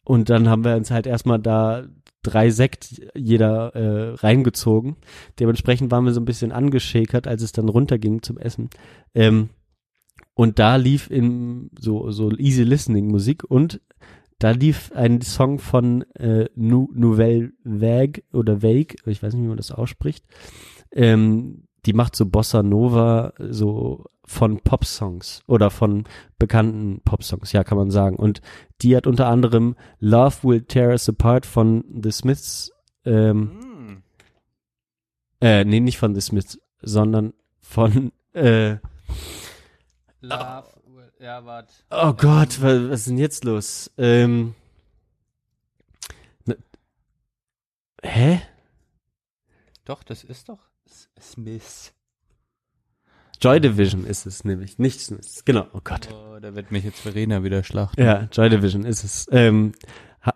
und 0.05 0.29
dann 0.31 0.49
haben 0.49 0.65
wir 0.65 0.77
uns 0.77 0.91
halt 0.91 1.07
erstmal 1.07 1.39
da 1.39 1.85
drei 2.23 2.51
Sekt 2.51 3.03
jeder 3.15 3.75
äh, 3.75 4.15
reingezogen. 4.15 4.97
Dementsprechend 5.39 5.91
waren 5.91 6.05
wir 6.05 6.13
so 6.13 6.21
ein 6.21 6.27
bisschen 6.27 6.53
angeschäkert, 6.53 7.27
als 7.27 7.43
es 7.43 7.53
dann 7.53 7.69
runterging 7.69 8.23
zum 8.23 8.39
Essen. 8.39 8.71
Ähm, 9.15 9.51
und 10.35 10.59
da 10.59 10.77
lief 10.77 11.11
in 11.11 11.71
so, 11.79 12.11
so 12.11 12.31
easy 12.33 12.65
listening 12.65 13.07
Musik 13.07 13.45
und 13.45 13.81
da 14.39 14.51
lief 14.51 14.93
ein 14.93 15.21
Song 15.21 15.59
von 15.59 16.03
äh, 16.15 16.49
nu 16.55 16.89
Nouvelle 16.93 17.53
Vague 17.65 18.23
oder 18.33 18.63
Vague, 18.63 18.97
ich 19.07 19.23
weiß 19.23 19.35
nicht, 19.35 19.43
wie 19.45 19.49
man 19.49 19.57
das 19.57 19.71
ausspricht. 19.71 20.25
Ähm, 20.93 21.65
die 21.87 21.93
macht 21.93 22.17
so 22.17 22.27
Bossa 22.27 22.63
Nova, 22.63 23.33
so 23.39 24.07
von 24.25 24.61
Popsongs 24.61 25.43
oder 25.47 25.71
von 25.71 26.05
bekannten 26.39 27.03
Popsongs, 27.05 27.53
ja, 27.53 27.63
kann 27.63 27.79
man 27.79 27.91
sagen. 27.91 28.17
Und 28.17 28.41
die 28.81 28.97
hat 28.97 29.07
unter 29.07 29.29
anderem 29.29 29.77
Love 29.99 30.37
Will 30.43 30.63
Tear 30.63 30.91
Us 30.91 31.09
Apart 31.09 31.45
von 31.47 31.85
The 32.03 32.11
Smiths, 32.11 32.73
ähm, 33.05 34.03
äh, 35.41 35.65
nee, 35.65 35.81
nicht 35.81 35.99
von 35.99 36.15
The 36.15 36.23
Smiths, 36.23 36.59
sondern 36.81 37.35
von, 37.61 38.13
äh, 38.33 38.77
Love, 40.21 40.65
ja, 41.25 41.45
warte. 41.47 41.73
oh 41.91 42.13
Gott, 42.13 42.61
was, 42.61 42.91
was 42.91 43.01
ist 43.01 43.09
denn 43.09 43.19
jetzt 43.19 43.45
los? 43.45 43.91
Ähm, 43.97 44.55
ne, 46.45 46.59
hä? 48.03 48.43
Doch, 49.87 50.03
das 50.03 50.23
ist 50.23 50.51
doch 50.51 50.59
Smith. 51.19 51.95
Joy 53.41 53.59
Division 53.61 54.05
ist 54.05 54.27
es 54.27 54.45
nämlich, 54.45 54.79
nicht 54.79 55.01
Smiths, 55.01 55.45
genau, 55.47 55.67
oh 55.73 55.81
Gott. 55.83 56.09
Oh, 56.13 56.39
da 56.41 56.55
wird 56.55 56.71
mich 56.71 56.85
jetzt 56.85 57.01
Verena 57.01 57.43
wieder 57.43 57.65
schlachten. 57.65 58.03
Ja, 58.03 58.29
Joy 58.31 58.51
Division 58.51 58.85
ist 58.85 59.03
es. 59.03 59.27
Ähm, 59.33 59.73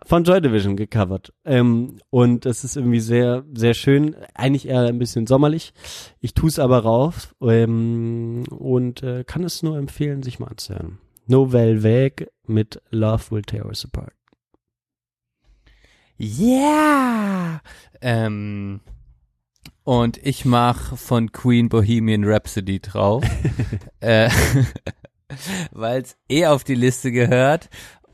von 0.04 0.24
Joy 0.24 0.40
Division 0.40 0.76
gecovert. 0.76 1.32
Ähm, 1.44 1.98
und 2.10 2.44
das 2.44 2.64
ist 2.64 2.76
irgendwie 2.76 3.00
sehr, 3.00 3.44
sehr 3.54 3.74
schön. 3.74 4.14
Eigentlich 4.34 4.68
eher 4.68 4.82
ein 4.82 4.98
bisschen 4.98 5.26
sommerlich. 5.26 5.72
Ich 6.20 6.34
tue 6.34 6.48
es 6.48 6.58
aber 6.58 6.80
rauf 6.80 7.34
ähm, 7.40 8.44
und 8.50 9.02
äh, 9.02 9.24
kann 9.24 9.44
es 9.44 9.62
nur 9.62 9.78
empfehlen, 9.78 10.22
sich 10.22 10.38
mal 10.38 10.48
anzuhören. 10.48 10.98
Novel 11.26 11.82
Vague 11.82 12.28
mit 12.46 12.80
Love 12.90 13.30
Will 13.30 13.42
Tear 13.42 13.66
Us 13.66 13.84
Apart. 13.84 14.12
Yeah! 16.18 17.60
Ähm, 18.00 18.80
und 19.84 20.18
ich 20.18 20.44
mach 20.44 20.96
von 20.96 21.32
Queen 21.32 21.68
Bohemian 21.68 22.24
Rhapsody 22.24 22.80
drauf, 22.80 23.24
äh, 24.00 24.28
weil 25.70 26.02
es 26.02 26.16
eh 26.28 26.46
auf 26.46 26.64
die 26.64 26.74
Liste 26.74 27.12
gehört 27.12 27.68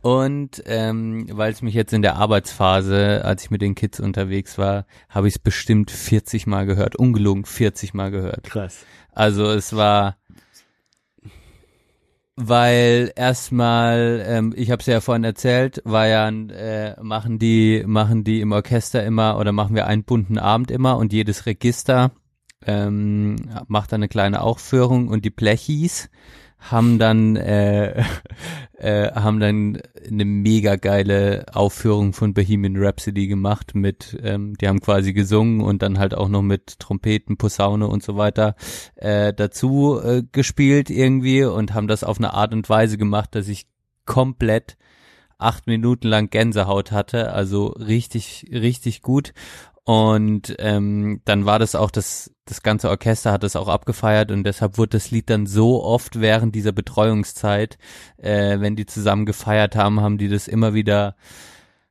und 0.05 0.63
ähm, 0.67 1.29
weil 1.33 1.51
es 1.51 1.63
mich 1.63 1.73
jetzt 1.73 1.95
in 1.95 2.03
der 2.03 2.17
Arbeitsphase, 2.17 3.25
als 3.25 3.45
ich 3.45 3.51
mit 3.51 3.63
den 3.63 3.75
Kids 3.75 4.01
unterwegs 4.01 4.59
war, 4.59 4.85
habe 5.09 5.29
ich 5.29 5.37
es 5.37 5.39
bestimmt 5.39 5.91
40 5.91 6.47
Mal 6.47 6.67
gehört, 6.67 6.95
ungelogen 6.95 7.47
40 7.47 7.95
Mal 7.95 8.11
gehört. 8.11 8.43
Krass. 8.43 8.85
Also 9.13 9.47
es 9.51 9.75
war, 9.75 10.19
weil 12.37 13.13
erstmal, 13.17 14.23
ähm, 14.27 14.53
ich 14.55 14.71
habe 14.71 14.81
es 14.81 14.87
ja 14.87 15.01
vorhin 15.01 15.25
erzählt, 15.25 15.81
war 15.87 16.07
ja, 16.07 16.29
äh, 16.29 17.03
machen 17.03 17.39
die, 17.39 17.83
machen 17.87 18.25
die 18.25 18.43
im 18.43 18.53
Orchester 18.53 19.03
immer 19.05 19.39
oder 19.39 19.53
machen 19.53 19.75
wir 19.75 19.87
einen 19.87 20.05
bunten 20.05 20.39
Abend 20.39 20.71
immer 20.71 20.99
und 20.99 21.15
jedes 21.15 21.47
Register 21.47 22.11
ähm, 22.67 23.37
macht 23.69 23.93
dann 23.93 24.01
eine 24.01 24.09
kleine 24.09 24.43
Aufführung 24.43 25.09
und 25.09 25.25
die 25.25 25.31
Blechis 25.31 26.11
haben 26.71 26.99
dann 26.99 27.37
äh, 27.37 28.03
äh, 28.79 29.11
haben 29.13 29.41
dann 29.41 29.81
eine 30.07 30.25
mega 30.25 30.77
geile 30.77 31.47
Aufführung 31.53 32.13
von 32.13 32.35
Bohemian 32.35 32.77
Rhapsody 32.77 33.27
gemacht 33.27 33.75
mit 33.75 34.19
ähm, 34.23 34.55
die 34.57 34.69
haben 34.69 34.81
quasi 34.81 35.13
gesungen 35.13 35.61
und 35.61 35.83
dann 35.83 35.99
halt 35.99 36.15
auch 36.15 36.29
noch 36.29 36.43
mit 36.43 36.79
Trompeten, 36.79 37.37
Posaune 37.37 37.87
und 37.87 38.03
so 38.03 38.17
weiter 38.17 38.57
äh, 38.97 39.33
dazu 39.33 40.01
äh, 40.03 40.23
gespielt 40.33 40.91
irgendwie 40.91 41.45
und 41.45 41.75
haben 41.75 41.89
das 41.89 42.05
auf 42.05 42.19
eine 42.19 42.35
Art 42.35 42.53
und 42.53 42.69
Weise 42.69 42.99
gemacht, 42.99 43.35
dass 43.35 43.49
ich 43.49 43.67
komplett 44.07 44.77
acht 45.39 45.67
Minuten 45.67 46.09
lang 46.09 46.31
Gänsehaut 46.31 46.93
hatte, 46.93 47.33
also 47.33 47.67
richtig, 47.67 48.47
richtig 48.51 49.03
gut. 49.03 49.33
Und 49.85 50.55
ähm, 50.61 51.21
dann 51.27 51.45
war 51.45 51.59
das 51.59 51.75
auch 51.75 51.91
das, 51.91 52.31
das 52.47 52.63
ganze 52.63 52.89
Orchester 52.89 53.33
hat 53.33 53.43
das 53.43 53.55
auch 53.55 53.69
abgefeiert 53.69 54.31
und 54.31 54.45
deshalb 54.45 54.79
wurde 54.79 54.97
das 54.97 55.11
Lied 55.11 55.29
dann 55.29 55.47
so 55.47 55.85
oft 55.85 56.21
während 56.21 56.55
dieser 56.55 56.73
Betreuungszeit, 56.73 57.77
äh, 58.17 58.61
wenn 58.61 58.77
die 58.77 58.87
zusammen 58.87 59.27
gefeiert 59.27 59.77
haben, 59.77 60.01
haben 60.01 60.17
die 60.17 60.29
das 60.29 60.49
immer 60.49 60.73
wieder 60.73 61.17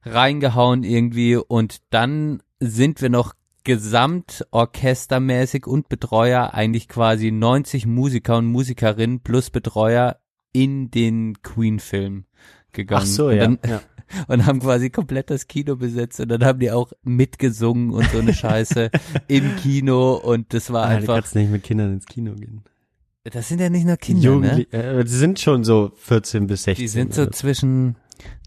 reingehauen 0.02 0.84
irgendwie 0.84 1.36
und 1.36 1.82
dann 1.92 2.42
sind 2.60 3.00
wir 3.02 3.10
noch 3.10 3.36
gesamtorchestermäßig 3.64 5.68
und 5.68 5.88
Betreuer 5.88 6.52
eigentlich 6.54 6.88
quasi 6.88 7.30
90 7.32 7.86
Musiker 7.86 8.38
und 8.38 8.48
Musikerinnen 8.48 9.20
plus 9.22 9.52
Betreuer 9.52 10.18
in 10.52 10.90
den 10.92 11.42
Queen-Film 11.44 12.26
gegangen. 12.74 13.04
Ach 13.04 13.08
so, 13.08 13.30
ja. 13.30 13.44
Dann, 13.44 13.60
ja. 13.66 13.82
und 14.28 14.46
haben 14.46 14.60
quasi 14.60 14.90
komplett 14.90 15.30
das 15.30 15.48
Kino 15.48 15.76
besetzt 15.76 16.20
und 16.20 16.30
dann 16.30 16.44
haben 16.44 16.60
die 16.60 16.72
auch 16.72 16.92
mitgesungen 17.04 17.92
und 17.92 18.10
so 18.12 18.20
eine 18.20 18.34
Scheiße 18.34 18.90
im 19.28 19.56
Kino 19.58 20.16
und 20.16 20.54
das 20.54 20.72
war 20.72 20.86
Ah, 20.86 20.90
du 20.92 20.96
einfach, 20.98 21.16
kannst 21.16 21.36
nicht 21.36 21.50
mit 21.52 21.64
Kindern 21.64 21.94
ins 21.94 22.06
Kino 22.06 22.34
gehen. 22.34 22.64
das 23.24 23.48
sind 23.48 23.62
ja 23.62 23.70
nicht 23.70 23.86
nur 23.86 23.98
Kinder, 23.98 24.36
ne? 24.38 24.66
Jugendli- 24.68 24.74
äh, 24.74 25.04
die 25.04 25.10
sind 25.10 25.40
schon 25.40 25.64
so 25.64 25.92
14 25.96 26.48
bis 26.48 26.64
16. 26.64 26.84
Die 26.84 26.88
sind 26.88 27.14
so 27.14 27.24
oder? 27.24 27.32
zwischen, 27.32 27.96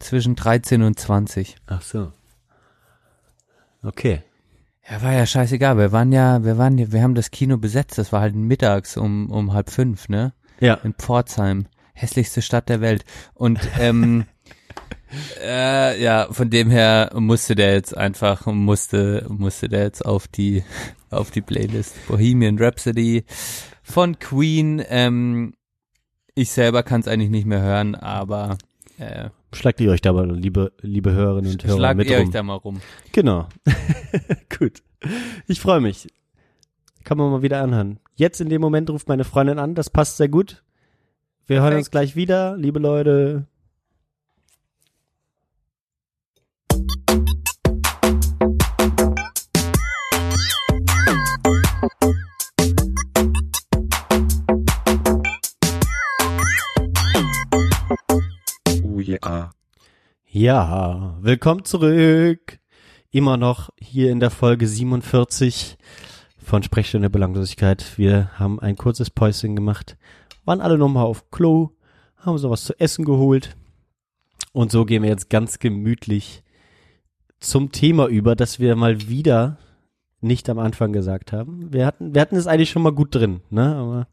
zwischen 0.01 0.35
13 0.37 0.83
und 0.83 0.99
20. 0.99 1.57
Ach 1.67 1.83
so. 1.83 2.13
Okay. 3.83 4.23
Ja, 4.89 5.03
war 5.03 5.13
ja 5.13 5.27
scheißegal. 5.27 5.79
Wir 5.79 5.93
waren 5.93 6.13
ja, 6.13 6.45
wir 6.45 6.59
waren 6.59 6.79
ja, 6.79 6.93
wir 6.93 7.03
haben 7.03 7.15
das 7.15 7.31
Kino 7.31 7.57
besetzt. 7.57 7.99
Das 7.99 8.13
war 8.13 8.21
halt 8.21 8.35
mittags 8.35 8.97
um, 8.97 9.31
um 9.31 9.53
halb 9.53 9.71
fünf, 9.71 10.09
ne? 10.09 10.33
Ja. 10.61 10.75
In 10.75 10.95
Pforzheim. 10.95 11.67
Hässlichste 11.93 12.43
Stadt 12.43 12.69
der 12.69 12.81
Welt. 12.81 13.05
Und, 13.35 13.59
ähm, 13.79 14.27
äh, 15.43 16.03
ja, 16.03 16.29
von 16.31 16.51
dem 16.51 16.71
her 16.71 17.11
musste 17.15 17.55
der 17.55 17.75
jetzt 17.75 17.97
einfach, 17.97 18.47
musste, 18.47 19.27
musste 19.29 19.69
der 19.69 19.85
jetzt 19.85 20.05
auf 20.05 20.29
die, 20.29 20.65
auf 21.11 21.31
die 21.31 21.43
Playlist. 21.43 21.95
Bohemian 22.09 22.59
Rhapsody 22.59 23.25
von 23.83 24.19
Queen. 24.19 24.83
Ähm, 24.89 25.55
ich 26.35 26.51
selber 26.51 26.83
kann 26.83 27.01
es 27.01 27.09
eigentlich 27.09 27.31
nicht 27.31 27.47
mehr 27.47 27.63
hören, 27.63 27.95
aber, 27.95 28.59
äh, 28.99 29.31
Schlagt 29.57 29.81
ihr 29.81 29.91
euch 29.91 30.03
da 30.03 30.13
mal, 30.13 30.31
liebe, 30.31 30.73
liebe 30.83 31.13
Hörerinnen 31.13 31.53
und 31.53 31.65
Hörer, 31.65 31.77
schlagt 31.77 31.97
mit 31.97 32.11
ihr 32.11 32.19
rum. 32.19 32.27
euch 32.27 32.33
da 32.33 32.43
mal 32.43 32.55
rum. 32.57 32.81
Genau. 33.13 33.49
Gut. 34.59 34.83
Ich 35.47 35.61
freue 35.61 35.81
mich. 35.81 36.09
Kann 37.05 37.17
man 37.17 37.31
mal 37.31 37.43
wieder 37.43 37.63
anhören. 37.63 37.99
Jetzt 38.17 38.41
in 38.41 38.49
dem 38.51 38.61
Moment 38.61 38.91
ruft 38.91 39.09
meine 39.09 39.25
Freundin 39.25 39.59
an. 39.59 39.75
Das 39.75 39.89
passt 39.89 40.17
sehr 40.17 40.29
gut. 40.29 40.65
Wir 41.47 41.63
hören 41.63 41.77
uns 41.77 41.89
Perfekt. 41.89 41.93
gleich 41.93 42.17
wieder, 42.17 42.57
liebe 42.57 42.81
Leute. 42.81 43.47
Oh 46.66 46.66
ja. 59.07 59.51
Ja, 60.29 61.17
willkommen 61.21 61.65
zurück. 61.65 62.59
Immer 63.11 63.37
noch 63.37 63.71
hier 63.79 64.11
in 64.11 64.21
der 64.21 64.31
Folge 64.31 64.67
47 64.67 65.79
von 66.39 66.63
Sprechstunde 66.63 67.09
Belanglosigkeit. 67.09 67.97
Wir 67.97 68.31
haben 68.39 68.61
ein 68.61 68.77
kurzes 68.77 69.11
Päuschen 69.11 69.57
gemacht, 69.57 69.97
waren 70.45 70.61
alle 70.61 70.77
nochmal 70.77 71.05
auf 71.05 71.31
Klo, 71.31 71.71
haben 72.19 72.39
so 72.39 72.51
was 72.51 72.65
zu 72.65 72.79
essen 72.79 73.05
geholt. 73.05 73.57
Und 74.53 74.71
so 74.71 74.85
gehen 74.85 75.03
wir 75.03 75.11
jetzt 75.11 75.31
ganz 75.31 75.59
gemütlich 75.59 76.43
zum 77.41 77.73
Thema 77.73 78.07
über, 78.07 78.37
das 78.37 78.61
wir 78.61 78.77
mal 78.77 79.09
wieder 79.09 79.59
nicht 80.21 80.49
am 80.49 80.59
Anfang 80.59 80.93
gesagt 80.93 81.33
haben. 81.33 81.73
Wir 81.73 81.87
hatten, 81.87 82.15
wir 82.15 82.21
hatten 82.21 82.37
es 82.37 82.47
eigentlich 82.47 82.71
schon 82.71 82.83
mal 82.83 82.93
gut 82.93 83.15
drin, 83.15 83.41
ne? 83.51 83.77
Aber 83.77 84.09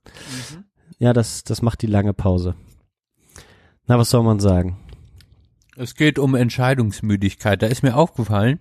ja, 0.99 1.13
das, 1.13 1.43
das 1.43 1.61
macht 1.61 1.81
die 1.81 1.87
lange 1.87 2.13
Pause. 2.13 2.55
Na, 3.87 3.97
was 3.97 4.09
soll 4.09 4.23
man 4.23 4.39
sagen? 4.39 4.77
Es 5.75 5.95
geht 5.95 6.19
um 6.19 6.35
Entscheidungsmüdigkeit. 6.35 7.61
Da 7.61 7.67
ist 7.67 7.83
mir 7.83 7.95
aufgefallen, 7.95 8.59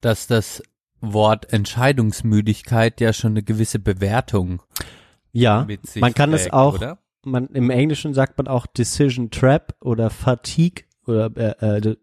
dass 0.00 0.26
das 0.26 0.62
Wort 1.00 1.52
Entscheidungsmüdigkeit 1.52 3.00
ja 3.00 3.12
schon 3.12 3.32
eine 3.32 3.42
gewisse 3.42 3.78
Bewertung 3.78 4.62
Ja, 5.32 5.64
mit 5.64 5.86
sich 5.86 6.00
man 6.00 6.14
kann 6.14 6.32
es 6.32 6.42
trägt, 6.42 6.54
auch, 6.54 6.74
oder? 6.74 6.98
man, 7.24 7.48
im 7.48 7.70
Englischen 7.70 8.14
sagt 8.14 8.38
man 8.38 8.46
auch 8.46 8.66
Decision 8.66 9.30
Trap 9.30 9.74
oder 9.80 10.10
Fatigue 10.10 10.84
oder 11.06 11.30
äh, 11.36 11.78
äh, 11.78 11.96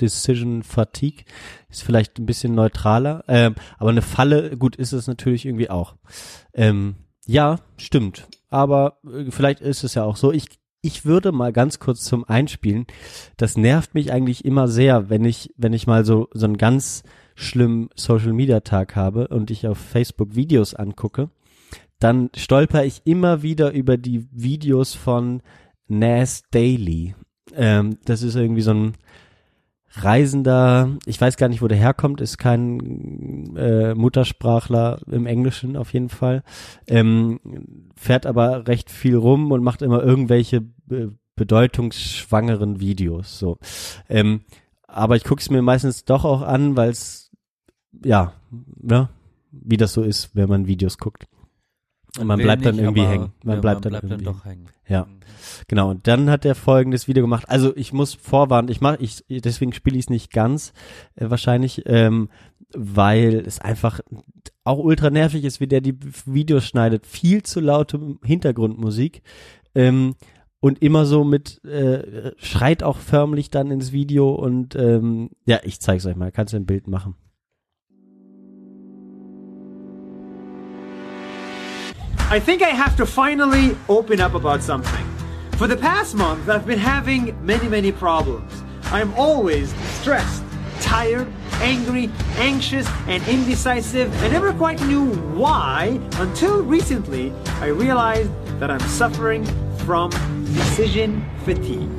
Decision 0.00 0.62
Fatigue 0.62 1.24
ist 1.68 1.82
vielleicht 1.82 2.18
ein 2.18 2.26
bisschen 2.26 2.54
neutraler, 2.54 3.24
ähm, 3.28 3.54
aber 3.78 3.90
eine 3.90 4.02
Falle, 4.02 4.56
gut, 4.56 4.76
ist 4.76 4.92
es 4.92 5.06
natürlich 5.06 5.46
irgendwie 5.46 5.70
auch. 5.70 5.96
Ähm, 6.52 6.96
ja, 7.26 7.60
stimmt, 7.76 8.28
aber 8.50 8.98
äh, 9.04 9.30
vielleicht 9.30 9.60
ist 9.60 9.84
es 9.84 9.94
ja 9.94 10.04
auch 10.04 10.16
so. 10.16 10.32
Ich 10.32 10.46
ich 10.80 11.06
würde 11.06 11.32
mal 11.32 11.50
ganz 11.50 11.78
kurz 11.78 12.04
zum 12.04 12.24
Einspielen. 12.24 12.86
Das 13.38 13.56
nervt 13.56 13.94
mich 13.94 14.12
eigentlich 14.12 14.44
immer 14.44 14.68
sehr, 14.68 15.08
wenn 15.08 15.24
ich 15.24 15.54
wenn 15.56 15.72
ich 15.72 15.86
mal 15.86 16.04
so 16.04 16.28
so 16.32 16.44
einen 16.44 16.58
ganz 16.58 17.02
schlimmen 17.34 17.88
Social 17.96 18.32
Media 18.32 18.60
Tag 18.60 18.94
habe 18.94 19.28
und 19.28 19.50
ich 19.50 19.66
auf 19.66 19.78
Facebook 19.78 20.36
Videos 20.36 20.74
angucke 20.74 21.30
dann 22.04 22.30
stolper 22.36 22.84
ich 22.84 23.02
immer 23.06 23.42
wieder 23.42 23.72
über 23.72 23.96
die 23.96 24.28
Videos 24.30 24.94
von 24.94 25.42
Nas 25.88 26.42
Daily. 26.50 27.14
Ähm, 27.52 27.98
das 28.04 28.22
ist 28.22 28.36
irgendwie 28.36 28.62
so 28.62 28.72
ein 28.72 28.94
Reisender, 29.96 30.96
ich 31.06 31.20
weiß 31.20 31.36
gar 31.36 31.48
nicht, 31.48 31.62
wo 31.62 31.68
der 31.68 31.78
herkommt, 31.78 32.20
ist 32.20 32.36
kein 32.36 33.54
äh, 33.56 33.94
Muttersprachler 33.94 35.00
im 35.06 35.26
Englischen 35.26 35.76
auf 35.76 35.92
jeden 35.92 36.08
Fall, 36.08 36.42
ähm, 36.88 37.38
fährt 37.94 38.26
aber 38.26 38.66
recht 38.66 38.90
viel 38.90 39.14
rum 39.14 39.52
und 39.52 39.62
macht 39.62 39.82
immer 39.82 40.02
irgendwelche 40.02 40.64
äh, 40.90 41.06
bedeutungsschwangeren 41.36 42.80
Videos. 42.80 43.38
So, 43.38 43.58
ähm, 44.08 44.40
aber 44.88 45.14
ich 45.14 45.22
gucke 45.22 45.40
es 45.40 45.50
mir 45.50 45.62
meistens 45.62 46.04
doch 46.04 46.24
auch 46.24 46.42
an, 46.42 46.76
weil 46.76 46.90
es 46.90 47.30
ja, 48.04 48.32
ne, 48.50 49.08
wie 49.52 49.76
das 49.76 49.92
so 49.92 50.02
ist, 50.02 50.34
wenn 50.34 50.48
man 50.48 50.66
Videos 50.66 50.98
guckt. 50.98 51.26
Und 52.18 52.26
man 52.26 52.38
bleibt 52.38 52.64
dann 52.64 52.76
nicht, 52.76 52.84
irgendwie 52.84 53.02
aber- 53.02 53.10
hängen. 53.10 53.32
Man 53.42 53.56
ja, 53.56 53.60
bleibt 53.60 53.76
man 53.76 53.82
dann 53.82 53.90
bleibt 53.90 54.04
dann 54.04 54.10
irgendwie 54.10 54.24
doch 54.24 54.44
hängen. 54.44 54.66
Ja. 54.88 55.04
Mhm. 55.04 55.20
Genau, 55.68 55.90
und 55.90 56.06
dann 56.06 56.30
hat 56.30 56.44
er 56.44 56.54
folgendes 56.54 57.08
Video 57.08 57.22
gemacht. 57.22 57.48
Also 57.48 57.76
ich 57.76 57.92
muss 57.92 58.14
vorwarnen, 58.14 58.70
ich 58.70 58.80
mache, 58.80 58.98
ich 59.00 59.24
deswegen 59.28 59.72
spiele 59.72 59.96
ich 59.96 60.04
es 60.04 60.10
nicht 60.10 60.32
ganz 60.32 60.72
äh, 61.16 61.28
wahrscheinlich, 61.28 61.82
ähm, 61.86 62.28
weil 62.76 63.42
es 63.46 63.60
einfach 63.60 64.00
auch 64.64 64.78
ultra 64.78 65.10
nervig 65.10 65.44
ist, 65.44 65.60
wie 65.60 65.66
der 65.66 65.80
die 65.80 65.96
Videos 66.26 66.64
schneidet. 66.64 67.06
Viel 67.06 67.42
zu 67.42 67.60
laute 67.60 68.16
Hintergrundmusik 68.24 69.22
ähm, 69.74 70.14
und 70.60 70.82
immer 70.82 71.06
so 71.06 71.24
mit 71.24 71.62
äh, 71.64 72.32
schreit 72.36 72.82
auch 72.82 72.98
förmlich 72.98 73.50
dann 73.50 73.70
ins 73.70 73.92
Video 73.92 74.34
und 74.34 74.76
ähm, 74.76 75.30
ja, 75.46 75.60
ich 75.64 75.80
zeig's 75.80 76.06
euch 76.06 76.16
mal. 76.16 76.32
Kannst 76.32 76.52
du 76.52 76.56
ein 76.56 76.66
Bild 76.66 76.88
machen? 76.88 77.16
I 82.30 82.40
think 82.40 82.62
I 82.62 82.70
have 82.70 82.96
to 82.96 83.06
finally 83.06 83.76
open 83.88 84.20
up 84.20 84.34
about 84.34 84.62
something. 84.62 85.06
For 85.56 85.68
the 85.68 85.76
past 85.76 86.14
month, 86.14 86.48
I've 86.48 86.66
been 86.66 86.78
having 86.78 87.36
many, 87.44 87.68
many 87.68 87.92
problems. 87.92 88.50
I'm 88.86 89.12
always 89.14 89.74
stressed, 90.00 90.42
tired, 90.80 91.28
angry, 91.60 92.10
anxious, 92.38 92.88
and 93.06 93.22
indecisive. 93.28 94.12
I 94.22 94.28
never 94.28 94.52
quite 94.52 94.80
knew 94.82 95.12
why 95.36 96.00
until 96.14 96.62
recently 96.62 97.32
I 97.60 97.66
realized 97.66 98.30
that 98.58 98.70
I'm 98.70 98.80
suffering 98.80 99.44
from 99.84 100.10
decision 100.54 101.24
fatigue. 101.44 101.90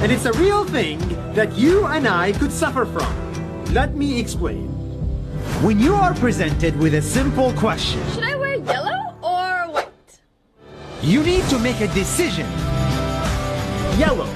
And 0.00 0.12
it's 0.12 0.26
a 0.26 0.32
real 0.32 0.64
thing 0.64 0.98
that 1.34 1.54
you 1.56 1.86
and 1.86 2.06
I 2.06 2.32
could 2.32 2.52
suffer 2.52 2.84
from. 2.84 3.64
Let 3.72 3.94
me 3.94 4.18
explain. 4.20 4.68
When 5.62 5.78
you 5.78 5.94
are 5.94 6.14
presented 6.14 6.76
with 6.78 6.94
a 6.94 7.02
simple 7.02 7.52
question, 7.54 8.02
Should 8.12 8.24
I 8.24 8.34
wear 8.36 8.56
yellow? 8.56 8.97
You 11.02 11.22
need 11.22 11.44
to 11.48 11.58
make 11.58 11.80
a 11.80 11.88
decision. 11.88 12.46
Yellow. 13.98 14.26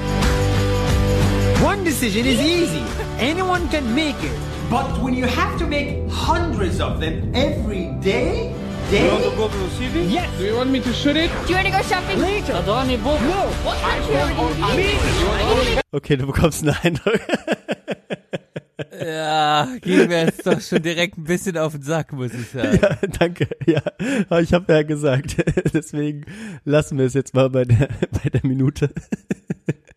One 1.62 1.84
decision 1.84 2.26
is 2.26 2.40
easy. 2.40 2.82
Anyone 3.18 3.68
can 3.68 3.94
make 3.94 4.16
it. 4.22 4.32
But 4.70 5.00
when 5.02 5.14
you 5.14 5.26
have 5.26 5.58
to 5.58 5.66
make 5.66 6.08
hundreds 6.10 6.80
of 6.80 7.00
them 7.00 7.34
every 7.34 7.86
day, 8.00 8.54
day, 8.90 9.08
yes. 10.08 10.30
Do 10.38 10.44
you 10.44 10.56
want 10.56 10.70
me 10.70 10.80
to 10.80 10.92
shoot 10.92 11.16
it? 11.16 11.30
Do 11.46 11.48
you 11.48 11.54
want 11.56 11.66
to 11.66 11.72
go 11.72 11.82
shopping? 11.82 12.18
Later. 12.18 12.52
No. 12.64 12.74
What 13.64 13.78
country 13.78 14.16
are 14.16 14.32
you 14.32 15.72
in? 15.76 15.80
Okay, 15.92 16.16
du 16.16 16.26
bekommst 16.26 16.62
einen 16.62 16.76
Eindruck. 16.82 17.20
Ja, 19.04 19.68
ging 19.80 20.08
mir 20.08 20.24
jetzt 20.24 20.46
doch 20.46 20.60
schon 20.60 20.82
direkt 20.82 21.18
ein 21.18 21.24
bisschen 21.24 21.58
auf 21.58 21.72
den 21.72 21.82
Sack, 21.82 22.12
muss 22.12 22.32
ich 22.32 22.48
sagen. 22.48 22.78
Ja, 22.80 22.96
danke. 23.18 23.48
Ja, 23.66 24.38
ich 24.38 24.52
habe 24.52 24.72
ja 24.72 24.82
gesagt, 24.82 25.36
deswegen 25.74 26.24
lassen 26.64 26.98
wir 26.98 27.06
es 27.06 27.14
jetzt 27.14 27.34
mal 27.34 27.50
bei 27.50 27.64
der 27.64 27.88
bei 28.10 28.30
der 28.30 28.44
Minute. 28.44 28.90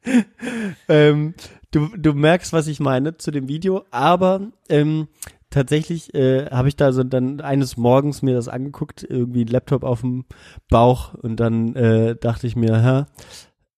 ähm, 0.89 1.34
du 1.72 1.89
du 1.97 2.14
merkst, 2.14 2.53
was 2.53 2.68
ich 2.68 2.80
meine 2.80 3.18
zu 3.18 3.31
dem 3.31 3.47
Video, 3.47 3.85
aber 3.91 4.52
ähm, 4.69 5.07
tatsächlich 5.49 6.14
äh, 6.14 6.47
habe 6.47 6.68
ich 6.68 6.76
da 6.76 6.91
so 6.91 7.03
dann 7.03 7.39
eines 7.41 7.77
Morgens 7.77 8.22
mir 8.22 8.35
das 8.35 8.49
angeguckt, 8.49 9.06
irgendwie 9.07 9.45
Laptop 9.45 9.84
auf 9.84 10.02
dem 10.02 10.26
Bauch 10.69 11.14
und 11.14 11.39
dann 11.39 11.76
äh, 11.76 12.15
dachte 12.15 12.45
ich 12.47 12.56
mir, 12.56 12.84
hä, 12.84 13.06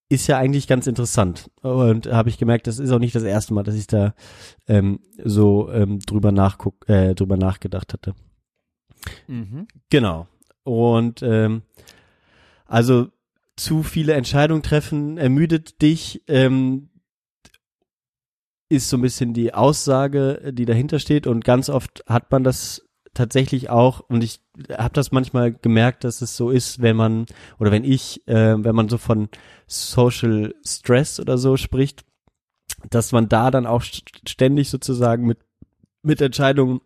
ist 0.09 0.27
ja 0.27 0.37
eigentlich 0.37 0.67
ganz 0.67 0.87
interessant. 0.87 1.49
Und 1.61 2.07
habe 2.07 2.29
ich 2.29 2.37
gemerkt, 2.37 2.67
das 2.67 2.79
ist 2.79 2.91
auch 2.91 2.99
nicht 2.99 3.15
das 3.15 3.23
erste 3.23 3.53
Mal, 3.53 3.63
dass 3.63 3.75
ich 3.75 3.87
da 3.87 4.13
ähm, 4.67 4.99
so 5.23 5.71
ähm, 5.71 5.99
drüber 5.99 6.31
nachguck, 6.31 6.87
äh, 6.87 7.13
drüber 7.13 7.37
nachgedacht 7.37 7.93
hatte. 7.93 8.15
Mhm. 9.27 9.67
Genau. 9.89 10.27
Und 10.63 11.21
ähm, 11.23 11.63
also 12.65 13.09
zu 13.55 13.83
viele 13.83 14.13
Entscheidungen 14.13 14.63
treffen 14.63 15.17
ermüdet 15.17 15.81
dich, 15.81 16.23
ähm, 16.27 16.89
ist 18.69 18.89
so 18.89 18.97
ein 18.97 19.01
bisschen 19.01 19.33
die 19.33 19.53
Aussage, 19.53 20.51
die 20.53 20.65
dahinter 20.65 20.99
steht. 20.99 21.27
Und 21.27 21.43
ganz 21.43 21.69
oft 21.69 22.03
hat 22.07 22.31
man 22.31 22.43
das 22.43 22.86
tatsächlich 23.17 23.69
auch, 23.69 23.99
und 23.99 24.23
ich 24.23 24.39
habe 24.77 24.93
das 24.93 25.11
manchmal 25.11 25.51
gemerkt, 25.51 26.03
dass 26.03 26.21
es 26.21 26.37
so 26.37 26.49
ist, 26.49 26.81
wenn 26.81 26.95
man, 26.95 27.25
oder 27.59 27.71
wenn 27.71 27.83
ich, 27.83 28.27
äh, 28.27 28.55
wenn 28.63 28.75
man 28.75 28.89
so 28.89 28.97
von 28.97 29.29
Social 29.67 30.55
Stress 30.65 31.19
oder 31.19 31.37
so 31.37 31.57
spricht, 31.57 32.05
dass 32.89 33.11
man 33.11 33.27
da 33.27 33.51
dann 33.51 33.65
auch 33.65 33.81
st- 33.81 34.29
ständig 34.29 34.69
sozusagen 34.69 35.25
mit, 35.25 35.39
mit 36.03 36.21
Entscheidungen 36.21 36.79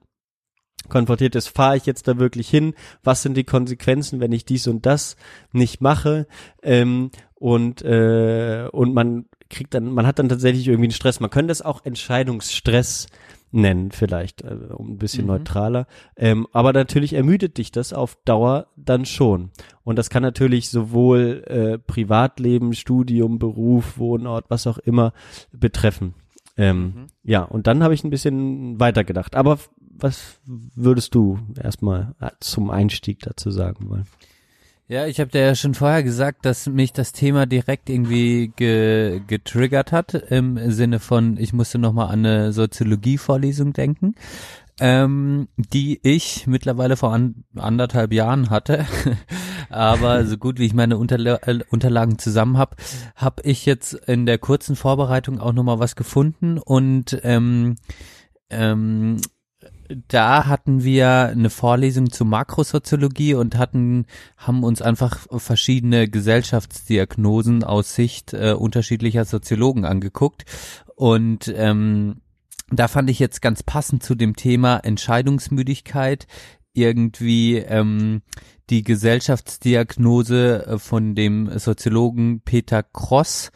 konfrontiert 0.90 1.36
ist, 1.36 1.50
fahre 1.50 1.78
ich 1.78 1.86
jetzt 1.86 2.08
da 2.08 2.18
wirklich 2.18 2.50
hin? 2.50 2.74
Was 3.04 3.22
sind 3.22 3.36
die 3.36 3.44
Konsequenzen, 3.44 4.20
wenn 4.20 4.32
ich 4.32 4.46
dies 4.46 4.68
und 4.68 4.86
das 4.86 5.16
nicht 5.52 5.82
mache? 5.82 6.28
Ähm, 6.64 7.12
und 7.36 7.82
äh, 7.84 8.68
und 8.72 8.94
man 8.94 9.26
kriegt 9.50 9.74
dann, 9.74 9.92
man 9.92 10.08
hat 10.08 10.20
dann 10.20 10.30
tatsächlich 10.30 10.68
irgendwie 10.68 10.86
einen 10.86 10.94
Stress. 10.94 11.20
Man 11.20 11.30
könnte 11.30 11.50
das 11.50 11.62
auch 11.62 11.86
Entscheidungsstress 11.86 13.08
nennen, 13.52 13.92
vielleicht, 13.92 14.44
äh, 14.44 14.56
um 14.74 14.92
ein 14.92 14.98
bisschen 14.98 15.24
Mhm. 15.26 15.32
neutraler. 15.32 15.88
Ähm, 16.16 16.48
aber 16.54 16.74
natürlich 16.74 17.14
ermüdet 17.14 17.58
dich 17.58 17.72
das 17.72 17.94
auf 17.94 18.18
Dauer 18.26 18.68
dann 18.76 19.06
schon. 19.06 19.50
Und 19.84 19.98
das 19.98 20.10
kann 20.10 20.24
natürlich 20.24 20.70
sowohl 20.70 21.44
äh, 21.48 21.78
Privatleben, 21.78 22.74
Studium, 22.74 23.40
Beruf, 23.40 23.98
Wohnort, 23.98 24.46
was 24.50 24.68
auch 24.68 24.78
immer 24.78 25.14
betreffen. 25.52 26.14
Ähm, 26.58 26.82
Mhm. 26.84 27.08
Ja, 27.24 27.44
und 27.44 27.68
dann 27.68 27.84
habe 27.84 27.94
ich 27.94 28.04
ein 28.04 28.10
bisschen 28.10 28.80
weitergedacht. 28.80 29.36
Aber 29.36 29.58
was 29.78 30.40
würdest 30.46 31.14
du 31.16 31.40
erstmal 31.62 32.16
äh, 32.20 32.30
zum 32.40 32.70
Einstieg 32.70 33.20
dazu 33.20 33.52
sagen 33.52 33.90
wollen? 33.90 34.08
Ja, 34.92 35.08
ich 35.08 35.22
habe 35.22 35.32
dir 35.32 35.40
ja 35.40 35.56
schon 35.56 35.74
vorher 35.74 36.04
gesagt, 36.04 36.46
dass 36.46 36.68
mich 36.68 36.92
das 36.92 37.14
Thema 37.14 37.46
direkt 37.46 37.90
irgendwie 37.90 38.52
ge 38.54 39.22
getriggert 39.26 39.94
hat, 39.94 40.14
im 40.14 40.70
Sinne 40.70 41.00
von, 41.00 41.38
ich 41.38 41.54
musste 41.54 41.80
nochmal 41.80 42.08
an 42.08 42.26
eine 42.26 42.52
Soziologie-Vorlesung 42.52 43.72
denken, 43.72 44.16
ähm, 44.82 45.48
die 45.56 46.02
ich 46.04 46.46
mittlerweile 46.46 46.98
vor 46.98 47.14
an 47.14 47.46
anderthalb 47.56 48.12
Jahren 48.12 48.50
hatte. 48.50 48.86
Aber 49.70 50.26
so 50.26 50.38
gut 50.38 50.60
wie 50.60 50.66
ich 50.66 50.74
meine 50.74 50.98
Unterla 50.98 51.40
äh, 51.44 51.60
Unterlagen 51.70 52.20
zusammen 52.20 52.58
habe, 52.58 52.76
habe 53.16 53.44
ich 53.44 53.66
jetzt 53.66 53.94
in 53.94 54.26
der 54.26 54.40
kurzen 54.40 54.76
Vorbereitung 54.76 55.40
auch 55.40 55.54
nochmal 55.54 55.80
was 55.80 55.96
gefunden 55.96 56.58
und 56.58 57.18
ähm, 57.24 57.78
ähm, 58.50 59.22
da 60.08 60.48
hatten 60.48 60.84
wir 60.84 61.10
eine 61.10 61.50
Vorlesung 61.50 62.12
zu 62.12 62.26
Makrosoziologie 62.26 63.34
und 63.34 63.58
hatten, 63.58 64.06
haben 64.38 64.64
uns 64.64 64.82
einfach 64.82 65.28
verschiedene 65.38 66.10
Gesellschaftsdiagnosen 66.10 67.64
aus 67.64 67.96
Sicht 67.96 68.34
äh, 68.34 68.54
unterschiedlicher 68.54 69.26
Soziologen 69.26 69.86
angeguckt. 69.86 70.46
Und 70.96 71.54
ähm, 71.56 72.22
da 72.70 72.88
fand 72.88 73.10
ich 73.10 73.20
jetzt 73.20 73.42
ganz 73.42 73.64
passend 73.64 74.04
zu 74.04 74.16
dem 74.16 74.36
Thema 74.36 74.78
Entscheidungsmüdigkeit 74.78 76.28
irgendwie 76.74 77.58
ähm, 77.58 78.22
die 78.70 78.84
Gesellschaftsdiagnose 78.84 80.66
äh, 80.66 80.80
von 80.80 81.16
dem 81.16 81.58
Soziologen 81.60 82.42
Peter 82.42 82.84
Cross 82.84 83.52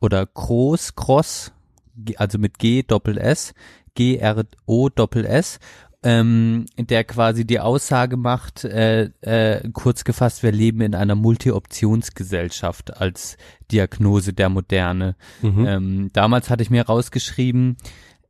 oder 0.00 0.26
Groß, 0.26 0.96
Cross, 0.96 1.52
also 2.16 2.38
mit 2.38 2.58
G 2.58 2.82
Doppel 2.82 3.18
S, 3.18 3.54
G 3.96 4.18
R 4.18 4.44
O 4.66 4.88
Doppel 4.88 5.24
S, 5.24 5.58
ähm, 6.04 6.66
der 6.78 7.02
quasi 7.02 7.44
die 7.44 7.58
Aussage 7.58 8.16
macht, 8.16 8.62
äh, 8.64 9.10
äh, 9.22 9.68
kurz 9.72 10.04
gefasst, 10.04 10.44
wir 10.44 10.52
leben 10.52 10.82
in 10.82 10.94
einer 10.94 11.16
Multi-Optionsgesellschaft 11.16 13.00
als 13.00 13.36
Diagnose 13.72 14.32
der 14.32 14.48
Moderne. 14.48 15.16
Ähm, 15.42 16.10
damals 16.12 16.48
hatte 16.48 16.62
ich 16.62 16.70
mir 16.70 16.86
rausgeschrieben, 16.86 17.76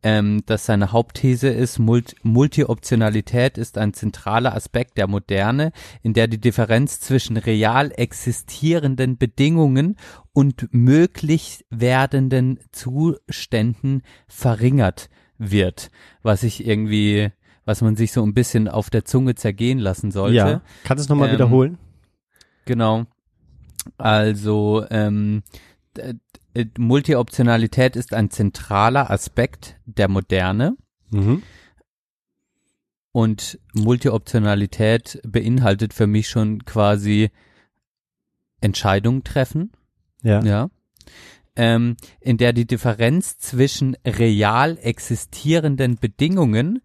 ähm, 0.02 0.42
dass 0.46 0.66
seine 0.66 0.92
Hauptthese 0.92 1.48
ist, 1.48 1.78
Mult 1.78 2.14
Multi-Optionalität 2.22 3.58
ist 3.58 3.76
ein 3.76 3.92
zentraler 3.92 4.54
Aspekt 4.54 4.96
der 4.96 5.08
Moderne, 5.08 5.72
in 6.02 6.14
der 6.14 6.28
die 6.28 6.40
Differenz 6.40 7.00
zwischen 7.00 7.36
real 7.36 7.90
existierenden 7.94 9.18
Bedingungen 9.18 9.96
und 10.32 10.68
möglich 10.70 11.64
werdenden 11.70 12.60
Zuständen 12.72 14.02
verringert 14.28 15.08
wird, 15.38 15.90
was 16.22 16.42
ich 16.42 16.66
irgendwie, 16.66 17.30
was 17.64 17.82
man 17.82 17.96
sich 17.96 18.12
so 18.12 18.22
ein 18.24 18.34
bisschen 18.34 18.68
auf 18.68 18.90
der 18.90 19.04
Zunge 19.04 19.34
zergehen 19.34 19.78
lassen 19.78 20.10
sollte. 20.10 20.36
Ja, 20.36 20.62
kannst 20.84 21.02
du 21.02 21.04
es 21.04 21.08
nochmal 21.08 21.28
Ähm, 21.28 21.34
wiederholen? 21.34 21.78
Genau. 22.64 23.04
Also 23.98 24.84
ähm, 24.90 25.42
äh, 25.96 26.14
Multioptionalität 26.78 27.96
ist 27.96 28.12
ein 28.14 28.30
zentraler 28.30 29.10
Aspekt 29.10 29.76
der 29.84 30.08
Moderne 30.08 30.76
Mhm. 31.10 31.42
und 33.12 33.58
Multioptionalität 33.74 35.20
beinhaltet 35.26 35.94
für 35.94 36.06
mich 36.06 36.28
schon 36.28 36.64
quasi 36.64 37.30
Entscheidungen 38.60 39.22
treffen, 39.22 39.70
Ja. 40.22 40.42
ja, 40.42 40.68
ähm, 41.56 41.96
in 42.20 42.36
der 42.36 42.52
die 42.52 42.66
Differenz 42.66 43.38
zwischen 43.38 43.96
real 44.06 44.78
existierenden 44.80 45.96
Bedingungen 45.96 46.82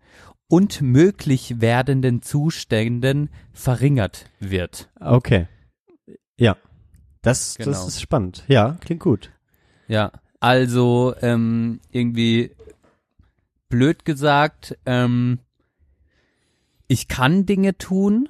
und 0.47 0.81
möglich 0.81 1.61
werdenden 1.61 2.21
Zuständen 2.21 3.29
verringert 3.53 4.29
wird. 4.39 4.89
Okay. 4.99 5.47
Ja. 6.37 6.57
Das, 7.21 7.55
Genau. 7.55 7.69
das 7.69 7.87
ist 7.87 8.01
spannend. 8.01 8.43
Ja, 8.47 8.77
klingt 8.81 9.01
gut. 9.01 9.31
Ja, 9.87 10.11
also 10.39 11.13
ähm, 11.21 11.79
irgendwie 11.91 12.55
blöd 13.69 14.05
gesagt, 14.05 14.77
ähm, 14.85 15.39
ich 16.87 17.07
kann 17.07 17.45
Dinge 17.45 17.77
tun. 17.77 18.27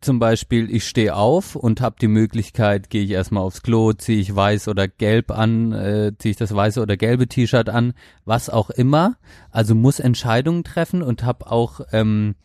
Zum 0.00 0.20
Beispiel, 0.20 0.72
ich 0.72 0.86
stehe 0.86 1.16
auf 1.16 1.56
und 1.56 1.80
habe 1.80 1.96
die 2.00 2.08
Möglichkeit, 2.08 2.88
gehe 2.88 3.02
ich 3.02 3.10
erstmal 3.10 3.42
aufs 3.42 3.62
Klo, 3.62 3.92
ziehe 3.92 4.20
ich 4.20 4.32
weiß 4.32 4.68
oder 4.68 4.86
gelb 4.86 5.32
an, 5.32 5.72
äh, 5.72 6.12
ziehe 6.16 6.30
ich 6.30 6.36
das 6.36 6.54
weiße 6.54 6.80
oder 6.80 6.96
gelbe 6.96 7.26
T-Shirt 7.26 7.68
an, 7.68 7.94
was 8.24 8.48
auch 8.48 8.70
immer. 8.70 9.16
Also 9.50 9.74
muss 9.74 9.98
Entscheidungen 9.98 10.62
treffen 10.62 11.02
und 11.02 11.24
habe 11.24 11.50
auch 11.50 11.80
ähm, 11.90 12.36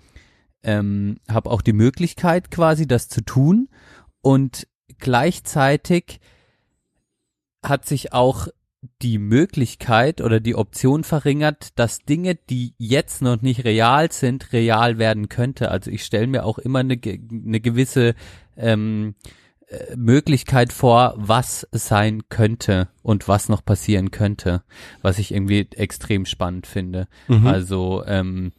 ähm, 0.64 1.19
habe 1.30 1.49
auch 1.51 1.61
die 1.61 1.73
Möglichkeit 1.73 2.51
quasi, 2.51 2.88
das 2.88 3.07
zu 3.07 3.22
tun. 3.22 3.69
Und 4.22 4.68
gleichzeitig 4.97 6.19
hat 7.64 7.85
sich 7.85 8.14
auch 8.14 8.47
die 9.01 9.18
Möglichkeit 9.18 10.22
oder 10.22 10.39
die 10.39 10.55
Option 10.55 11.03
verringert, 11.03 11.77
dass 11.80 11.99
Dinge, 11.99 12.35
die 12.35 12.73
jetzt 12.77 13.22
noch 13.22 13.41
nicht 13.41 13.64
real 13.65 14.11
sind, 14.11 14.53
real 14.53 14.97
werden 14.97 15.30
könnte. 15.30 15.72
Also 15.72 15.91
ich 15.91 16.03
stelle 16.03 16.27
mir 16.27 16.43
auch 16.45 16.57
immer 16.57 16.80
eine, 16.80 16.99
eine 17.03 17.59
gewisse 17.59 18.15
ähm, 18.55 19.15
äh, 19.68 19.95
Möglichkeit 19.95 20.73
vor, 20.73 21.14
was 21.18 21.68
sein 21.72 22.23
könnte 22.30 22.89
und 23.03 23.27
was 23.27 23.49
noch 23.49 23.64
passieren 23.64 24.11
könnte, 24.11 24.64
was 25.01 25.19
ich 25.19 25.34
irgendwie 25.34 25.68
extrem 25.76 26.26
spannend 26.26 26.68
finde. 26.68 27.07
Mhm. 27.27 27.47
Also 27.47 28.03
ähm, 28.05 28.51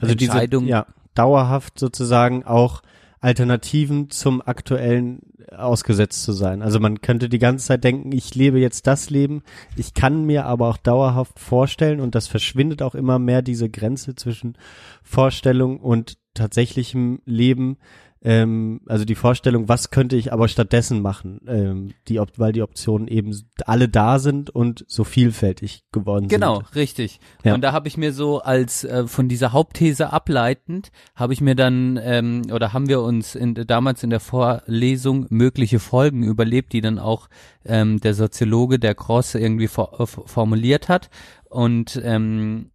Also 0.00 0.14
diese, 0.14 0.32
Entscheidung- 0.32 0.66
ja, 0.66 0.86
dauerhaft 1.14 1.78
sozusagen 1.78 2.44
auch 2.44 2.82
Alternativen 3.20 4.10
zum 4.10 4.40
aktuellen 4.40 5.20
ausgesetzt 5.56 6.22
zu 6.22 6.32
sein. 6.32 6.62
Also 6.62 6.78
man 6.78 7.00
könnte 7.00 7.28
die 7.28 7.38
ganze 7.38 7.66
Zeit 7.66 7.84
denken, 7.84 8.12
ich 8.12 8.34
lebe 8.34 8.58
jetzt 8.58 8.86
das 8.86 9.10
Leben, 9.10 9.42
ich 9.76 9.94
kann 9.94 10.24
mir 10.24 10.46
aber 10.46 10.68
auch 10.68 10.76
dauerhaft 10.76 11.38
vorstellen 11.38 12.00
und 12.00 12.14
das 12.14 12.26
verschwindet 12.26 12.82
auch 12.82 12.94
immer 12.94 13.18
mehr 13.18 13.42
diese 13.42 13.68
Grenze 13.68 14.14
zwischen 14.14 14.56
Vorstellung 15.02 15.80
und 15.80 16.18
tatsächlichem 16.34 17.20
Leben. 17.24 17.78
Ähm, 18.22 18.80
also 18.86 19.04
die 19.04 19.14
Vorstellung, 19.14 19.68
was 19.68 19.90
könnte 19.90 20.16
ich 20.16 20.32
aber 20.32 20.48
stattdessen 20.48 21.00
machen, 21.02 21.40
ähm, 21.46 21.94
die, 22.08 22.20
weil 22.36 22.52
die 22.52 22.62
Optionen 22.62 23.06
eben 23.06 23.32
alle 23.64 23.88
da 23.88 24.18
sind 24.18 24.50
und 24.50 24.84
so 24.88 25.04
vielfältig 25.04 25.84
geworden 25.92 26.28
Genau, 26.28 26.56
sind. 26.56 26.74
richtig. 26.74 27.20
Ja. 27.44 27.54
Und 27.54 27.60
da 27.60 27.72
habe 27.72 27.86
ich 27.86 27.96
mir 27.96 28.12
so 28.12 28.40
als 28.40 28.82
äh, 28.84 29.06
von 29.06 29.28
dieser 29.28 29.52
Hauptthese 29.52 30.12
ableitend, 30.12 30.90
habe 31.14 31.32
ich 31.32 31.40
mir 31.40 31.54
dann 31.54 31.98
ähm, 32.02 32.42
oder 32.52 32.72
haben 32.72 32.88
wir 32.88 33.02
uns 33.02 33.34
in, 33.34 33.54
damals 33.54 34.02
in 34.02 34.10
der 34.10 34.20
Vorlesung 34.20 35.26
mögliche 35.30 35.78
Folgen 35.78 36.24
überlebt, 36.24 36.72
die 36.72 36.80
dann 36.80 36.98
auch 36.98 37.28
ähm, 37.64 38.00
der 38.00 38.14
Soziologe, 38.14 38.78
der 38.78 38.94
Cross 38.94 39.36
irgendwie 39.36 39.68
for, 39.68 40.00
äh, 40.00 40.06
formuliert 40.06 40.88
hat. 40.88 41.08
Und 41.48 42.00
ähm, 42.04 42.70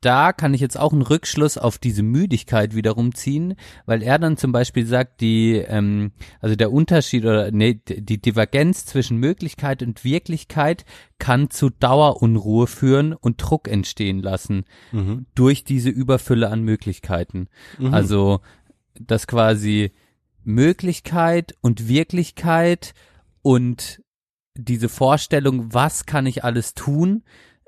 da 0.00 0.32
kann 0.32 0.54
ich 0.54 0.60
jetzt 0.60 0.78
auch 0.78 0.92
einen 0.92 1.02
Rückschluss 1.02 1.58
auf 1.58 1.78
diese 1.78 2.02
Müdigkeit 2.02 2.74
wiederum 2.74 3.14
ziehen, 3.14 3.54
weil 3.86 4.02
er 4.02 4.18
dann 4.18 4.36
zum 4.36 4.52
Beispiel 4.52 4.86
sagt, 4.86 5.20
die, 5.20 5.56
ähm, 5.56 6.12
also 6.40 6.56
der 6.56 6.72
Unterschied 6.72 7.24
oder 7.24 7.50
nee, 7.50 7.80
die 7.86 8.20
Divergenz 8.20 8.86
zwischen 8.86 9.18
Möglichkeit 9.18 9.82
und 9.82 10.04
Wirklichkeit 10.04 10.84
kann 11.18 11.50
zu 11.50 11.70
Dauerunruhe 11.70 12.66
führen 12.66 13.12
und 13.12 13.42
Druck 13.42 13.68
entstehen 13.68 14.20
lassen 14.20 14.64
Mhm. 14.92 15.26
durch 15.34 15.64
diese 15.64 15.90
Überfülle 15.90 16.48
an 16.50 16.62
Möglichkeiten. 16.62 17.48
Mhm. 17.78 17.94
Also, 17.94 18.40
dass 18.98 19.26
quasi 19.26 19.92
Möglichkeit 20.44 21.54
und 21.60 21.88
Wirklichkeit 21.88 22.94
und 23.42 24.02
diese 24.54 24.88
Vorstellung, 24.88 25.72
was 25.72 26.06
kann 26.06 26.26
ich 26.26 26.44
alles 26.44 26.74
tun, 26.74 27.22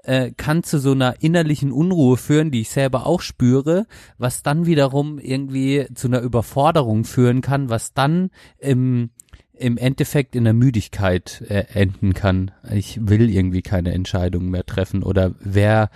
äh, 0.05 0.31
kann 0.31 0.63
zu 0.63 0.79
so 0.79 0.93
einer 0.93 1.23
innerlichen 1.23 1.73
Unruhe 1.73 2.17
führen, 2.17 2.51
die 2.51 2.61
ich 2.61 2.71
selber 2.71 3.07
auch 3.07 3.21
spüre, 3.21 3.87
was 4.19 4.43
dann 4.43 4.67
wiederum 4.67 5.19
irgendwie 5.19 5.87
zu 5.95 6.09
einer 6.09 6.21
Überforderung 6.21 7.05
führen 7.05 7.41
kann, 7.41 7.69
was 7.69 7.95
dann 7.95 8.31
im, 8.59 9.11
im 9.53 9.77
Endeffekt 9.77 10.37
in 10.37 10.45
der 10.45 10.53
Müdigkeit 10.55 11.43
äh, 11.49 11.67
enden 11.73 12.15
kann. 12.15 12.51
Ich 12.71 12.99
will 13.09 13.31
irgendwie 13.31 13.63
keine 13.63 13.93
Entscheidungen 13.93 14.51
mehr 14.51 14.67
treffen 14.67 15.03
oder 15.03 15.35
wer, 15.41 15.91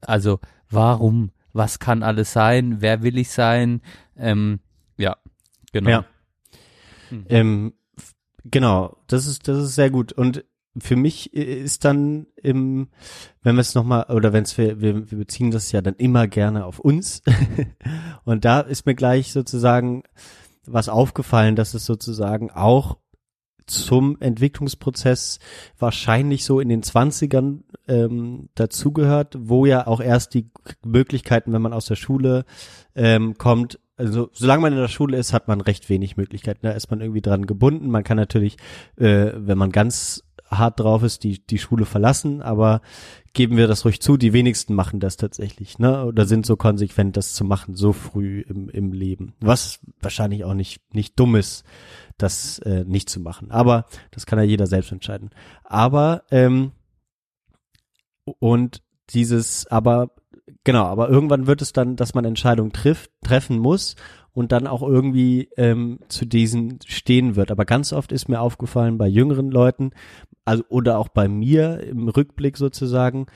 also 0.00 0.40
warum, 0.70 1.30
was 1.52 1.78
kann 1.78 2.02
alles 2.02 2.32
sein, 2.32 2.76
wer 2.80 3.02
will 3.02 3.18
ich 3.18 3.30
sein, 3.30 3.82
ähm, 4.16 4.60
ja, 4.96 5.16
genau. 5.72 5.90
Ja. 5.90 6.04
Ähm, 7.28 7.74
f- 7.96 8.14
genau, 8.44 8.96
das 9.06 9.26
ist, 9.26 9.48
das 9.48 9.58
ist 9.62 9.74
sehr 9.74 9.90
gut. 9.90 10.12
Und 10.12 10.44
für 10.78 10.96
mich 10.96 11.34
i- 11.34 11.40
ist 11.42 11.84
dann 11.84 12.26
im, 12.36 12.88
wenn 13.42 13.56
wir 13.56 13.60
es 13.60 13.74
nochmal, 13.74 14.06
oder 14.10 14.32
wenn 14.32 14.44
es 14.44 14.56
wir, 14.58 14.80
wir, 14.80 15.10
wir 15.10 15.18
beziehen 15.18 15.50
das 15.50 15.72
ja 15.72 15.80
dann 15.82 15.94
immer 15.96 16.26
gerne 16.28 16.64
auf 16.64 16.78
uns. 16.78 17.22
Und 18.24 18.44
da 18.44 18.60
ist 18.60 18.86
mir 18.86 18.94
gleich 18.94 19.32
sozusagen 19.32 20.02
was 20.66 20.88
aufgefallen, 20.88 21.56
dass 21.56 21.74
es 21.74 21.84
sozusagen 21.84 22.50
auch 22.50 22.98
zum 23.66 24.20
Entwicklungsprozess 24.20 25.38
wahrscheinlich 25.78 26.44
so 26.44 26.60
in 26.60 26.68
den 26.68 26.82
Zwanzigern 26.82 27.64
ähm, 27.88 28.48
dazugehört, 28.54 29.36
wo 29.38 29.66
ja 29.66 29.86
auch 29.86 30.00
erst 30.00 30.34
die 30.34 30.50
Möglichkeiten, 30.84 31.52
wenn 31.52 31.62
man 31.62 31.72
aus 31.72 31.86
der 31.86 31.96
Schule 31.96 32.44
ähm, 32.94 33.38
kommt, 33.38 33.78
also 33.96 34.30
solange 34.32 34.62
man 34.62 34.72
in 34.72 34.78
der 34.78 34.88
Schule 34.88 35.18
ist, 35.18 35.32
hat 35.32 35.48
man 35.48 35.60
recht 35.60 35.88
wenig 35.88 36.16
Möglichkeiten. 36.16 36.60
Da 36.62 36.72
ist 36.72 36.90
man 36.90 37.00
irgendwie 37.00 37.20
dran 37.20 37.46
gebunden. 37.46 37.90
Man 37.90 38.04
kann 38.04 38.16
natürlich, 38.16 38.56
äh, 38.96 39.32
wenn 39.34 39.58
man 39.58 39.70
ganz 39.70 40.24
hart 40.50 40.80
drauf 40.80 41.02
ist, 41.02 41.24
die, 41.24 41.44
die 41.44 41.58
Schule 41.58 41.84
verlassen, 41.84 42.42
aber 42.42 42.82
geben 43.32 43.56
wir 43.56 43.66
das 43.66 43.84
ruhig 43.84 44.00
zu, 44.00 44.16
die 44.16 44.32
wenigsten 44.32 44.74
machen 44.74 45.00
das 45.00 45.16
tatsächlich, 45.16 45.78
ne? 45.78 46.04
Oder 46.04 46.26
sind 46.26 46.44
so 46.44 46.56
konsequent, 46.56 47.16
das 47.16 47.32
zu 47.32 47.44
machen, 47.44 47.74
so 47.74 47.92
früh 47.92 48.42
im, 48.42 48.68
im 48.68 48.92
Leben. 48.92 49.34
Was 49.40 49.80
wahrscheinlich 50.00 50.44
auch 50.44 50.54
nicht, 50.54 50.94
nicht 50.94 51.18
dumm 51.18 51.36
ist, 51.36 51.64
das 52.18 52.58
äh, 52.60 52.84
nicht 52.84 53.08
zu 53.08 53.20
machen. 53.20 53.50
Aber 53.50 53.86
das 54.10 54.26
kann 54.26 54.38
ja 54.38 54.44
jeder 54.44 54.66
selbst 54.66 54.92
entscheiden. 54.92 55.30
Aber, 55.64 56.24
ähm, 56.30 56.72
und 58.38 58.82
dieses, 59.10 59.66
aber, 59.66 60.10
genau, 60.64 60.84
aber 60.84 61.08
irgendwann 61.08 61.46
wird 61.46 61.62
es 61.62 61.72
dann, 61.72 61.96
dass 61.96 62.14
man 62.14 62.24
Entscheidungen 62.24 62.72
trifft, 62.72 63.10
treffen 63.22 63.58
muss 63.58 63.96
und 64.32 64.52
dann 64.52 64.66
auch 64.66 64.82
irgendwie 64.82 65.50
ähm, 65.56 66.00
zu 66.08 66.24
diesen 66.24 66.78
stehen 66.86 67.36
wird. 67.36 67.50
Aber 67.50 67.64
ganz 67.64 67.92
oft 67.92 68.12
ist 68.12 68.28
mir 68.28 68.40
aufgefallen 68.40 68.98
bei 68.98 69.06
jüngeren 69.06 69.50
Leuten, 69.50 69.90
also 70.44 70.64
oder 70.68 70.98
auch 70.98 71.08
bei 71.08 71.28
mir 71.28 71.80
im 71.80 72.08
Rückblick 72.08 72.56
sozusagen, 72.56 73.26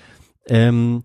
ähm, 0.48 1.04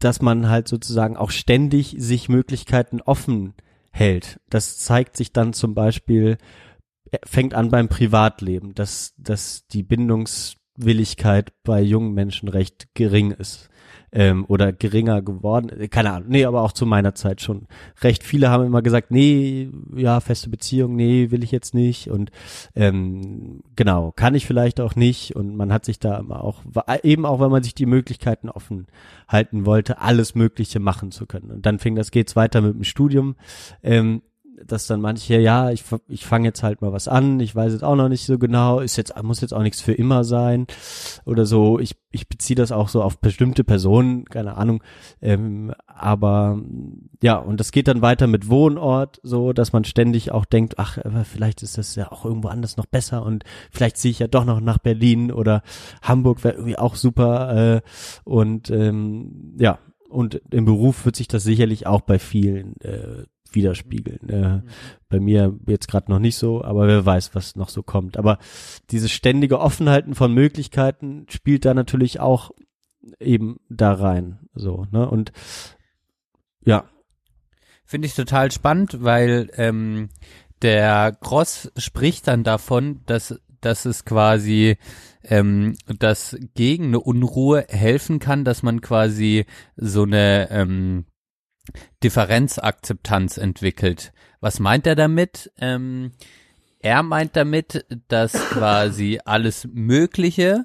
dass 0.00 0.20
man 0.20 0.48
halt 0.48 0.68
sozusagen 0.68 1.16
auch 1.16 1.30
ständig 1.30 1.96
sich 1.98 2.28
Möglichkeiten 2.28 3.00
offen 3.00 3.54
hält. 3.90 4.40
Das 4.50 4.78
zeigt 4.78 5.16
sich 5.16 5.32
dann 5.32 5.52
zum 5.52 5.74
Beispiel, 5.74 6.36
äh, 7.10 7.18
fängt 7.24 7.54
an 7.54 7.70
beim 7.70 7.88
Privatleben, 7.88 8.74
dass, 8.74 9.14
dass 9.16 9.66
die 9.68 9.84
Bindungswilligkeit 9.84 11.52
bei 11.62 11.80
jungen 11.80 12.12
Menschen 12.12 12.48
recht 12.48 12.94
gering 12.94 13.30
ist 13.30 13.70
ähm, 14.14 14.44
oder 14.48 14.72
geringer 14.72 15.20
geworden. 15.20 15.68
äh, 15.68 15.88
Keine 15.88 16.12
Ahnung, 16.12 16.28
nee, 16.30 16.44
aber 16.44 16.62
auch 16.62 16.72
zu 16.72 16.86
meiner 16.86 17.14
Zeit 17.14 17.42
schon. 17.42 17.66
Recht 18.00 18.22
viele 18.22 18.48
haben 18.48 18.64
immer 18.64 18.80
gesagt, 18.80 19.10
nee, 19.10 19.68
ja, 19.94 20.20
feste 20.20 20.48
Beziehung, 20.48 20.96
nee, 20.96 21.30
will 21.30 21.44
ich 21.44 21.50
jetzt 21.50 21.74
nicht 21.74 22.08
und 22.08 22.30
ähm, 22.74 23.60
genau, 23.76 24.12
kann 24.12 24.34
ich 24.34 24.46
vielleicht 24.46 24.80
auch 24.80 24.94
nicht 24.94 25.36
und 25.36 25.56
man 25.56 25.72
hat 25.72 25.84
sich 25.84 25.98
da 25.98 26.18
immer 26.18 26.42
auch, 26.42 26.62
eben 27.02 27.26
auch, 27.26 27.40
wenn 27.40 27.50
man 27.50 27.62
sich 27.62 27.74
die 27.74 27.86
Möglichkeiten 27.86 28.48
offen 28.48 28.86
halten 29.28 29.66
wollte, 29.66 30.00
alles 30.00 30.34
Mögliche 30.34 30.78
machen 30.78 31.10
zu 31.10 31.26
können. 31.26 31.50
Und 31.50 31.66
dann 31.66 31.78
fing 31.78 31.96
das, 31.96 32.10
geht's 32.10 32.36
weiter 32.36 32.60
mit 32.60 32.74
dem 32.74 32.84
Studium. 32.84 33.34
Ähm, 33.82 34.22
dass 34.64 34.86
dann 34.86 35.00
manche, 35.00 35.38
ja, 35.38 35.70
ich, 35.70 35.84
ich 36.08 36.26
fange 36.26 36.48
jetzt 36.48 36.62
halt 36.62 36.82
mal 36.82 36.92
was 36.92 37.08
an, 37.08 37.40
ich 37.40 37.54
weiß 37.54 37.72
jetzt 37.72 37.84
auch 37.84 37.96
noch 37.96 38.08
nicht 38.08 38.24
so 38.26 38.38
genau, 38.38 38.80
ist 38.80 38.96
jetzt, 38.96 39.20
muss 39.22 39.40
jetzt 39.40 39.52
auch 39.52 39.62
nichts 39.62 39.80
für 39.80 39.92
immer 39.92 40.24
sein 40.24 40.66
oder 41.24 41.46
so. 41.46 41.78
Ich, 41.78 41.96
ich 42.10 42.28
beziehe 42.28 42.56
das 42.56 42.72
auch 42.72 42.88
so 42.88 43.02
auf 43.02 43.18
bestimmte 43.18 43.64
Personen, 43.64 44.24
keine 44.24 44.56
Ahnung. 44.56 44.82
Ähm, 45.20 45.72
aber 45.86 46.60
ja, 47.22 47.36
und 47.36 47.58
das 47.60 47.72
geht 47.72 47.88
dann 47.88 48.02
weiter 48.02 48.26
mit 48.26 48.48
Wohnort, 48.48 49.20
so, 49.22 49.52
dass 49.52 49.72
man 49.72 49.84
ständig 49.84 50.32
auch 50.32 50.44
denkt, 50.44 50.78
ach, 50.78 50.98
vielleicht 51.24 51.62
ist 51.62 51.78
das 51.78 51.94
ja 51.94 52.12
auch 52.12 52.24
irgendwo 52.24 52.48
anders 52.48 52.76
noch 52.76 52.86
besser 52.86 53.24
und 53.24 53.44
vielleicht 53.70 53.96
ziehe 53.96 54.12
ich 54.12 54.18
ja 54.18 54.28
doch 54.28 54.44
noch 54.44 54.60
nach 54.60 54.78
Berlin 54.78 55.32
oder 55.32 55.62
Hamburg 56.02 56.44
wäre 56.44 56.54
irgendwie 56.54 56.78
auch 56.78 56.94
super. 56.94 57.76
Äh, 57.76 57.80
und 58.24 58.70
ähm, 58.70 59.54
ja, 59.58 59.78
und 60.08 60.40
im 60.50 60.64
Beruf 60.64 61.04
wird 61.04 61.16
sich 61.16 61.26
das 61.26 61.42
sicherlich 61.42 61.86
auch 61.86 62.02
bei 62.02 62.20
vielen 62.20 62.80
äh, 62.82 63.24
widerspiegeln. 63.54 64.28
Äh, 64.28 64.62
Bei 65.08 65.20
mir 65.20 65.58
jetzt 65.66 65.88
gerade 65.88 66.10
noch 66.10 66.18
nicht 66.18 66.36
so, 66.36 66.64
aber 66.64 66.86
wer 66.86 67.04
weiß, 67.04 67.34
was 67.34 67.56
noch 67.56 67.68
so 67.68 67.82
kommt. 67.82 68.16
Aber 68.16 68.38
dieses 68.90 69.10
ständige 69.12 69.60
Offenhalten 69.60 70.14
von 70.14 70.32
Möglichkeiten 70.32 71.26
spielt 71.28 71.64
da 71.64 71.74
natürlich 71.74 72.20
auch 72.20 72.50
eben 73.20 73.60
da 73.68 73.92
rein. 73.92 74.40
So, 74.54 74.86
ne? 74.90 75.08
Und 75.08 75.32
ja, 76.64 76.84
Finde 77.86 78.06
ich 78.06 78.14
total 78.14 78.50
spannend, 78.50 79.04
weil 79.04 79.50
ähm, 79.56 80.08
der 80.62 81.16
Gross 81.20 81.70
spricht 81.76 82.26
dann 82.26 82.42
davon, 82.42 83.02
dass, 83.06 83.38
dass 83.60 83.84
es 83.84 84.04
quasi 84.06 84.78
ähm, 85.22 85.76
dass 85.86 86.36
gegen 86.54 86.86
eine 86.86 87.00
Unruhe 87.00 87.66
helfen 87.68 88.18
kann, 88.18 88.44
dass 88.44 88.62
man 88.62 88.80
quasi 88.80 89.44
so 89.76 90.02
eine 90.02 90.48
ähm, 90.50 91.04
Differenzakzeptanz 92.02 93.38
entwickelt. 93.38 94.12
Was 94.40 94.60
meint 94.60 94.86
er 94.86 94.94
damit? 94.94 95.52
Ähm, 95.58 96.12
er 96.80 97.02
meint 97.02 97.34
damit, 97.36 97.86
dass 98.08 98.32
quasi 98.32 99.20
alles 99.24 99.66
Mögliche, 99.72 100.64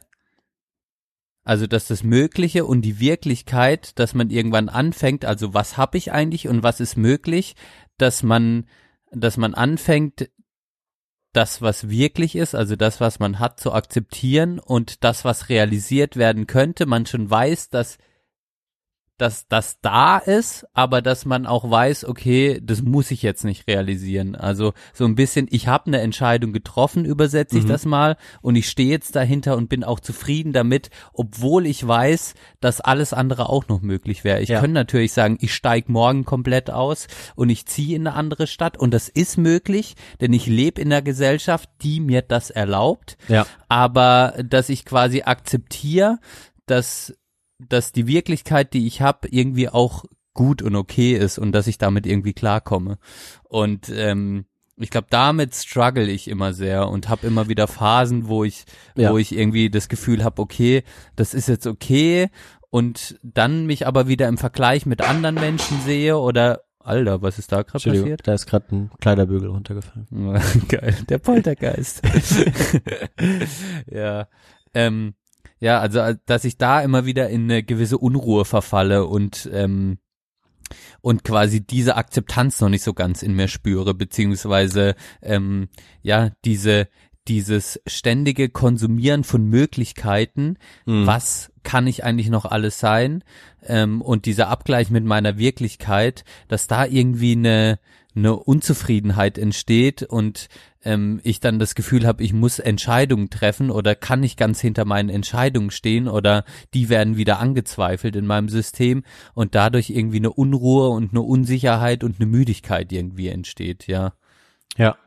also 1.44 1.66
dass 1.66 1.88
das 1.88 2.04
Mögliche 2.04 2.66
und 2.66 2.82
die 2.82 3.00
Wirklichkeit, 3.00 3.98
dass 3.98 4.14
man 4.14 4.30
irgendwann 4.30 4.68
anfängt, 4.68 5.24
also 5.24 5.54
was 5.54 5.78
habe 5.78 5.98
ich 5.98 6.12
eigentlich 6.12 6.48
und 6.50 6.62
was 6.62 6.82
ist 6.82 6.98
möglich, 6.98 7.56
dass 7.98 8.22
man, 8.22 8.66
dass 9.12 9.38
man 9.38 9.54
anfängt, 9.54 10.30
das, 11.34 11.62
was 11.62 11.90
wirklich 11.90 12.36
ist, 12.36 12.56
also 12.56 12.76
das, 12.76 13.00
was 13.00 13.20
man 13.20 13.40
hat, 13.40 13.60
zu 13.60 13.72
akzeptieren 13.72 14.60
und 14.60 15.04
das, 15.04 15.26
was 15.26 15.50
realisiert 15.50 16.18
werden 16.18 16.48
könnte, 16.48 16.86
man 16.86 17.06
schon 17.06 17.30
weiß, 17.30 17.70
dass 17.70 17.98
dass 19.20 19.48
das 19.48 19.78
da 19.82 20.18
ist, 20.18 20.66
aber 20.74 21.02
dass 21.02 21.26
man 21.26 21.46
auch 21.46 21.70
weiß, 21.70 22.06
okay, 22.06 22.60
das 22.64 22.82
muss 22.82 23.12
ich 23.12 23.22
jetzt 23.22 23.44
nicht 23.44 23.68
realisieren. 23.68 24.36
Also 24.36 24.74
so 24.94 25.06
ein 25.06 25.16
bisschen, 25.16 25.48
ich 25.52 25.68
habe 25.68 25.88
eine 25.88 26.00
Entscheidung 26.02 26.54
getroffen, 26.54 27.06
übersetze 27.06 27.58
ich 27.58 27.66
Mhm. 27.66 27.70
das 27.70 27.86
mal, 27.86 28.18
und 28.42 28.56
ich 28.56 28.70
stehe 28.70 28.90
jetzt 28.90 29.16
dahinter 29.16 29.58
und 29.58 29.70
bin 29.70 29.84
auch 29.84 30.00
zufrieden 30.00 30.54
damit, 30.54 30.90
obwohl 31.14 31.66
ich 31.68 31.86
weiß, 31.86 32.34
dass 32.62 32.82
alles 32.82 33.14
andere 33.14 33.50
auch 33.50 33.68
noch 33.68 33.82
möglich 33.82 34.24
wäre. 34.24 34.42
Ich 34.42 34.50
Ja. 34.50 34.60
könnte 34.62 34.74
natürlich 34.74 35.14
sagen, 35.14 35.38
ich 35.42 35.54
steige 35.54 35.92
morgen 35.92 36.26
komplett 36.26 36.72
aus 36.72 37.08
und 37.36 37.50
ich 37.50 37.66
ziehe 37.66 37.96
in 37.96 38.08
eine 38.08 38.16
andere 38.16 38.48
Stadt 38.48 38.78
und 38.78 38.94
das 38.94 39.10
ist 39.10 39.38
möglich, 39.38 39.96
denn 40.22 40.34
ich 40.34 40.46
lebe 40.48 40.82
in 40.82 40.92
einer 40.92 41.02
Gesellschaft, 41.02 41.70
die 41.82 42.00
mir 42.00 42.22
das 42.22 42.50
erlaubt 42.50 43.18
ja, 43.28 43.46
aber 43.68 44.36
dass 44.48 44.70
ich 44.70 44.86
quasi 44.86 45.24
akzeptiere, 45.24 46.20
dass, 46.66 47.14
dass 47.60 47.92
die 47.92 48.08
Wirklichkeit, 48.08 48.74
die 48.74 48.88
ich 48.88 49.02
habe, 49.02 49.28
irgendwie 49.30 49.70
auch 49.70 50.06
gut 50.34 50.62
und 50.62 50.76
okay 50.76 51.14
ist 51.16 51.38
und 51.38 51.52
dass 51.52 51.68
ich 51.68 51.78
damit 51.78 52.06
irgendwie 52.06 52.34
klarkomme. 52.34 52.98
Und 53.44 53.90
ähm, 53.90 54.46
ich 54.78 54.90
glaube, 54.90 55.08
damit 55.10 55.54
struggle 55.56 56.10
ich 56.10 56.30
immer 56.30 56.54
sehr 56.54 56.88
und 56.88 57.10
habe 57.10 57.28
immer 57.28 57.50
wieder 57.50 57.68
Phasen, 57.68 58.28
wo 58.28 58.44
ich, 58.46 58.64
Ja. 58.96 59.12
wo 59.12 59.18
ich 59.18 59.36
irgendwie 59.36 59.70
das 59.70 59.90
Gefühl 59.90 60.24
habe, 60.24 60.42
okay, 60.42 60.84
das 61.18 61.34
ist 61.34 61.50
jetzt 61.50 61.68
okay 61.68 62.30
und 62.70 63.20
dann 63.24 63.66
mich 63.66 63.86
aber 63.88 64.08
wieder 64.08 64.28
im 64.30 64.38
Vergleich 64.38 64.86
mit 64.86 65.02
anderen 65.02 65.36
Menschen 65.36 65.82
sehe 65.82 66.18
oder 66.18 66.62
Alter, 66.82 67.22
was 67.22 67.38
ist 67.38 67.52
da 67.52 67.64
gerade 67.64 67.92
passiert? 67.92 68.22
da 68.26 68.34
ist 68.34 68.46
gerade 68.48 68.74
ein 68.74 68.92
Kleiderbügel 69.02 69.50
runtergefallen. 69.50 70.08
Geil, 70.70 70.96
der 71.10 71.18
Poltergeist. 71.18 72.02
ja. 73.92 74.28
Ähm, 74.74 75.14
ja, 75.60 75.80
also 75.80 76.00
äh, 76.00 76.18
dass 76.26 76.46
ich 76.46 76.58
da 76.58 76.82
immer 76.82 77.06
wieder 77.06 77.30
in 77.30 77.44
eine 77.44 77.64
gewisse 77.64 77.98
Unruhe 77.98 78.46
verfalle 78.46 79.06
und 79.06 79.50
ähm, 79.52 79.98
und 81.02 81.24
quasi 81.24 81.66
diese 81.66 81.96
Akzeptanz 81.96 82.62
noch 82.62 82.70
nicht 82.70 82.84
so 82.84 82.94
ganz 82.94 83.24
in 83.24 83.34
mir 83.34 83.48
spüre, 83.48 83.94
beziehungsweise 83.94 84.96
ähm, 85.22 85.70
ja, 86.02 86.32
diese 86.46 86.88
dieses 87.28 87.80
ständige 87.86 88.50
Konsumieren 88.50 89.24
von 89.24 89.46
Möglichkeiten, 89.46 90.58
Mhm. 90.86 91.06
was 91.06 91.52
kann 91.64 91.86
ich 91.86 92.04
eigentlich 92.04 92.30
noch 92.30 92.46
alles 92.46 92.80
sein? 92.80 93.24
Ähm, 93.64 94.02
und 94.02 94.26
dieser 94.26 94.48
Abgleich 94.48 94.90
mit 94.90 95.06
meiner 95.06 95.38
Wirklichkeit, 95.38 96.24
dass 96.48 96.66
da 96.68 96.86
irgendwie 96.86 97.34
eine, 97.34 97.80
eine 98.16 98.36
Unzufriedenheit 98.36 99.38
entsteht 99.38 100.04
und 100.04 100.50
ähm, 100.84 101.20
ich 101.24 101.40
dann 101.40 101.60
das 101.60 101.76
Gefühl 101.76 102.08
habe, 102.08 102.24
ich 102.24 102.34
muss 102.34 102.60
Entscheidungen 102.60 103.30
treffen 103.30 103.70
oder 103.70 103.96
kann 103.96 104.24
ich 104.24 104.38
ganz 104.38 104.60
hinter 104.60 104.86
meinen 104.86 105.10
Entscheidungen 105.10 105.72
stehen 105.72 106.08
oder 106.08 106.44
die 106.74 106.90
werden 106.90 107.18
wieder 107.18 107.40
angezweifelt 107.40 108.16
in 108.16 108.26
meinem 108.26 108.50
System 108.50 109.04
und 109.34 109.56
dadurch 109.56 109.90
irgendwie 109.90 110.18
eine 110.18 110.32
Unruhe 110.32 110.90
und 110.90 111.12
eine 111.12 111.22
Unsicherheit 111.22 112.04
und 112.04 112.20
eine 112.20 112.28
Müdigkeit 112.28 112.92
irgendwie 112.92 113.28
entsteht, 113.28 113.88
ja. 113.88 114.14
Ja. 114.78 114.98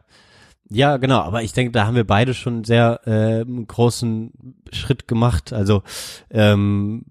Ja, 0.74 0.97
genau, 0.97 1.19
aber 1.19 1.43
ich 1.43 1.53
denke, 1.53 1.73
da 1.73 1.87
haben 1.87 1.97
wir 1.97 2.07
beide 2.07 2.33
schon 2.33 2.65
sehr 2.65 3.07
äh, 3.07 3.45
großen 3.45 4.33
Schritt 4.73 5.07
gemacht. 5.07 5.53
Also 5.53 5.83
ähm, 6.31 7.05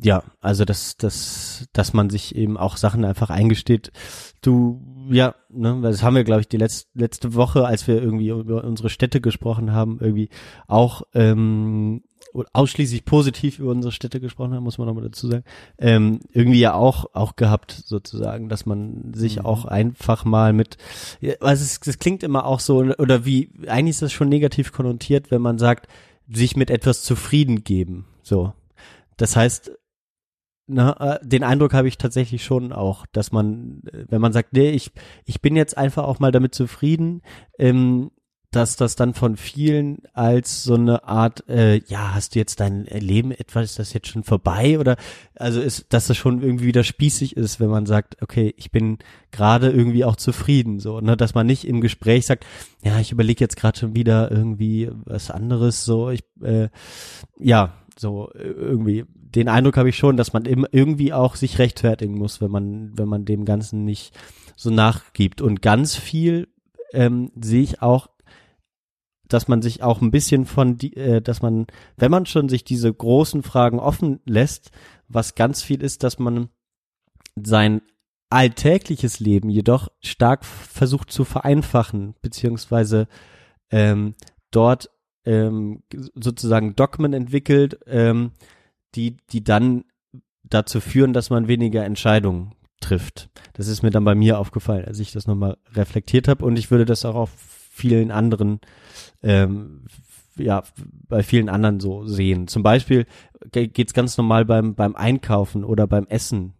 ja, 0.00 0.22
also 0.40 0.64
dass, 0.64 0.96
dass, 0.96 1.66
dass 1.72 1.92
man 1.92 2.10
sich 2.10 2.34
eben 2.34 2.56
auch 2.56 2.76
Sachen 2.76 3.04
einfach 3.04 3.30
eingesteht. 3.30 3.92
Du, 4.40 4.80
ja, 5.10 5.34
ne, 5.50 5.80
das 5.82 6.02
haben 6.02 6.16
wir, 6.16 6.24
glaube 6.24 6.42
ich, 6.42 6.48
die 6.48 6.56
letzte, 6.56 6.88
letzte 6.94 7.34
Woche, 7.34 7.66
als 7.66 7.86
wir 7.86 8.02
irgendwie 8.02 8.28
über 8.28 8.64
unsere 8.64 8.90
Städte 8.90 9.20
gesprochen 9.20 9.72
haben, 9.72 9.98
irgendwie 10.00 10.28
auch 10.66 11.02
ähm, 11.14 12.02
ausschließlich 12.52 13.04
positiv 13.04 13.58
über 13.58 13.70
unsere 13.72 13.92
Städte 13.92 14.20
gesprochen 14.20 14.54
haben, 14.54 14.64
muss 14.64 14.78
man 14.78 14.86
nochmal 14.86 15.04
dazu 15.04 15.28
sagen, 15.28 15.44
ähm, 15.78 16.20
irgendwie 16.32 16.60
ja 16.60 16.74
auch 16.74 17.06
auch 17.14 17.36
gehabt 17.36 17.72
sozusagen, 17.72 18.48
dass 18.48 18.64
man 18.66 19.12
sich 19.14 19.36
Mhm. 19.36 19.46
auch 19.46 19.64
einfach 19.66 20.24
mal 20.24 20.52
mit, 20.52 20.78
also 21.40 21.62
es, 21.62 21.80
das 21.80 21.98
klingt 21.98 22.22
immer 22.22 22.46
auch 22.46 22.60
so 22.60 22.78
oder 22.78 23.24
wie 23.24 23.50
eigentlich 23.66 23.96
ist 23.96 24.02
das 24.02 24.12
schon 24.12 24.28
negativ 24.28 24.72
konnotiert, 24.72 25.30
wenn 25.30 25.42
man 25.42 25.58
sagt, 25.58 25.88
sich 26.32 26.56
mit 26.56 26.70
etwas 26.70 27.02
zufrieden 27.02 27.64
geben, 27.64 28.06
so. 28.22 28.52
Das 29.18 29.36
heißt, 29.36 29.72
na, 30.66 31.16
äh, 31.16 31.26
den 31.26 31.44
Eindruck 31.44 31.74
habe 31.74 31.88
ich 31.88 31.98
tatsächlich 31.98 32.44
schon 32.44 32.72
auch, 32.72 33.06
dass 33.12 33.32
man, 33.32 33.82
äh, 33.92 34.04
wenn 34.08 34.20
man 34.20 34.32
sagt, 34.32 34.52
nee, 34.52 34.70
ich, 34.70 34.92
ich 35.24 35.40
bin 35.40 35.56
jetzt 35.56 35.76
einfach 35.76 36.04
auch 36.04 36.18
mal 36.18 36.32
damit 36.32 36.54
zufrieden, 36.54 37.22
ähm, 37.58 38.10
dass 38.52 38.76
das 38.76 38.96
dann 38.96 39.14
von 39.14 39.36
vielen 39.38 40.02
als 40.12 40.62
so 40.62 40.74
eine 40.74 41.04
Art, 41.04 41.48
äh, 41.48 41.80
ja, 41.86 42.14
hast 42.14 42.34
du 42.34 42.38
jetzt 42.38 42.60
dein 42.60 42.84
Leben 42.84 43.32
etwa, 43.32 43.62
ist 43.62 43.78
das 43.78 43.94
jetzt 43.94 44.08
schon 44.08 44.24
vorbei? 44.24 44.78
Oder 44.78 44.96
also 45.34 45.60
ist, 45.62 45.86
dass 45.94 46.06
das 46.06 46.18
schon 46.18 46.42
irgendwie 46.42 46.66
wieder 46.66 46.84
spießig 46.84 47.34
ist, 47.38 47.60
wenn 47.60 47.70
man 47.70 47.86
sagt, 47.86 48.20
okay, 48.20 48.52
ich 48.58 48.70
bin 48.70 48.98
gerade 49.30 49.70
irgendwie 49.70 50.04
auch 50.04 50.16
zufrieden, 50.16 50.80
so, 50.80 51.00
ne, 51.00 51.16
dass 51.16 51.34
man 51.34 51.46
nicht 51.46 51.66
im 51.66 51.80
Gespräch 51.80 52.26
sagt, 52.26 52.44
ja, 52.84 53.00
ich 53.00 53.10
überlege 53.10 53.42
jetzt 53.42 53.56
gerade 53.56 53.78
schon 53.78 53.96
wieder 53.96 54.30
irgendwie 54.30 54.90
was 55.06 55.30
anderes, 55.30 55.86
so, 55.86 56.10
ich, 56.10 56.22
äh, 56.42 56.68
ja, 57.38 57.72
so 57.98 58.30
äh, 58.34 58.48
irgendwie. 58.48 59.06
Den 59.34 59.48
Eindruck 59.48 59.76
habe 59.76 59.88
ich 59.88 59.96
schon, 59.96 60.16
dass 60.16 60.32
man 60.32 60.44
im, 60.44 60.66
irgendwie 60.70 61.12
auch 61.12 61.36
sich 61.36 61.58
rechtfertigen 61.58 62.16
muss, 62.16 62.40
wenn 62.40 62.50
man, 62.50 62.92
wenn 62.96 63.08
man 63.08 63.24
dem 63.24 63.44
Ganzen 63.44 63.84
nicht 63.84 64.14
so 64.56 64.70
nachgibt. 64.70 65.40
Und 65.40 65.62
ganz 65.62 65.96
viel 65.96 66.48
ähm, 66.92 67.30
sehe 67.40 67.62
ich 67.62 67.82
auch 67.82 68.08
dass 69.32 69.48
man 69.48 69.62
sich 69.62 69.82
auch 69.82 70.00
ein 70.00 70.10
bisschen 70.10 70.44
von 70.44 70.76
die, 70.76 70.94
äh, 70.96 71.22
dass 71.22 71.42
man, 71.42 71.66
wenn 71.96 72.10
man 72.10 72.26
schon 72.26 72.48
sich 72.48 72.64
diese 72.64 72.92
großen 72.92 73.42
Fragen 73.42 73.78
offen 73.78 74.20
lässt, 74.24 74.70
was 75.08 75.34
ganz 75.34 75.62
viel 75.62 75.82
ist, 75.82 76.02
dass 76.02 76.18
man 76.18 76.48
sein 77.36 77.82
alltägliches 78.30 79.20
Leben 79.20 79.50
jedoch 79.50 79.88
stark 80.00 80.44
versucht 80.44 81.10
zu 81.10 81.24
vereinfachen, 81.24 82.14
beziehungsweise 82.22 83.08
ähm, 83.70 84.14
dort 84.50 84.90
ähm, 85.24 85.82
sozusagen 86.14 86.74
Dogmen 86.74 87.12
entwickelt, 87.12 87.78
ähm, 87.86 88.32
die, 88.94 89.16
die 89.30 89.44
dann 89.44 89.84
dazu 90.42 90.80
führen, 90.80 91.12
dass 91.12 91.30
man 91.30 91.48
weniger 91.48 91.84
Entscheidungen 91.84 92.54
trifft. 92.80 93.30
Das 93.54 93.68
ist 93.68 93.82
mir 93.82 93.90
dann 93.90 94.04
bei 94.04 94.14
mir 94.14 94.38
aufgefallen, 94.38 94.84
als 94.84 94.98
ich 94.98 95.12
das 95.12 95.26
nochmal 95.26 95.56
reflektiert 95.74 96.28
habe 96.28 96.44
und 96.44 96.58
ich 96.58 96.70
würde 96.70 96.84
das 96.84 97.04
auch 97.04 97.14
auf 97.14 97.30
vielen 97.70 98.10
anderen 98.10 98.60
ähm, 99.22 99.86
ja, 100.36 100.62
bei 101.08 101.22
vielen 101.22 101.48
anderen 101.48 101.80
so 101.80 102.06
sehen. 102.06 102.48
Zum 102.48 102.62
Beispiel 102.62 103.06
geht's 103.50 103.94
ganz 103.94 104.16
normal 104.16 104.44
beim, 104.44 104.74
beim 104.74 104.96
Einkaufen 104.96 105.64
oder 105.64 105.86
beim 105.86 106.06
Essen 106.06 106.54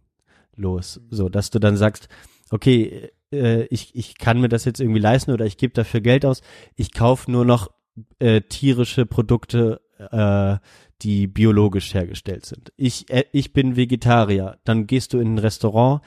los. 0.55 1.01
So, 1.09 1.29
dass 1.29 1.49
du 1.49 1.59
dann 1.59 1.77
sagst, 1.77 2.07
okay, 2.51 3.11
äh, 3.31 3.63
ich, 3.65 3.95
ich 3.95 4.17
kann 4.17 4.41
mir 4.41 4.49
das 4.49 4.65
jetzt 4.65 4.79
irgendwie 4.79 4.99
leisten 4.99 5.31
oder 5.31 5.45
ich 5.45 5.57
gebe 5.57 5.73
dafür 5.73 6.01
Geld 6.01 6.25
aus. 6.25 6.41
Ich 6.75 6.91
kaufe 6.93 7.31
nur 7.31 7.45
noch 7.45 7.71
äh, 8.19 8.41
tierische 8.41 9.05
Produkte, 9.05 9.81
äh, 10.11 10.57
die 11.01 11.27
biologisch 11.27 11.93
hergestellt 11.93 12.45
sind. 12.45 12.71
Ich, 12.77 13.09
äh, 13.09 13.25
ich 13.31 13.51
bin 13.53 13.75
Vegetarier. 13.75 14.57
Dann 14.63 14.87
gehst 14.87 15.13
du 15.13 15.19
in 15.19 15.35
ein 15.35 15.37
Restaurant 15.39 16.01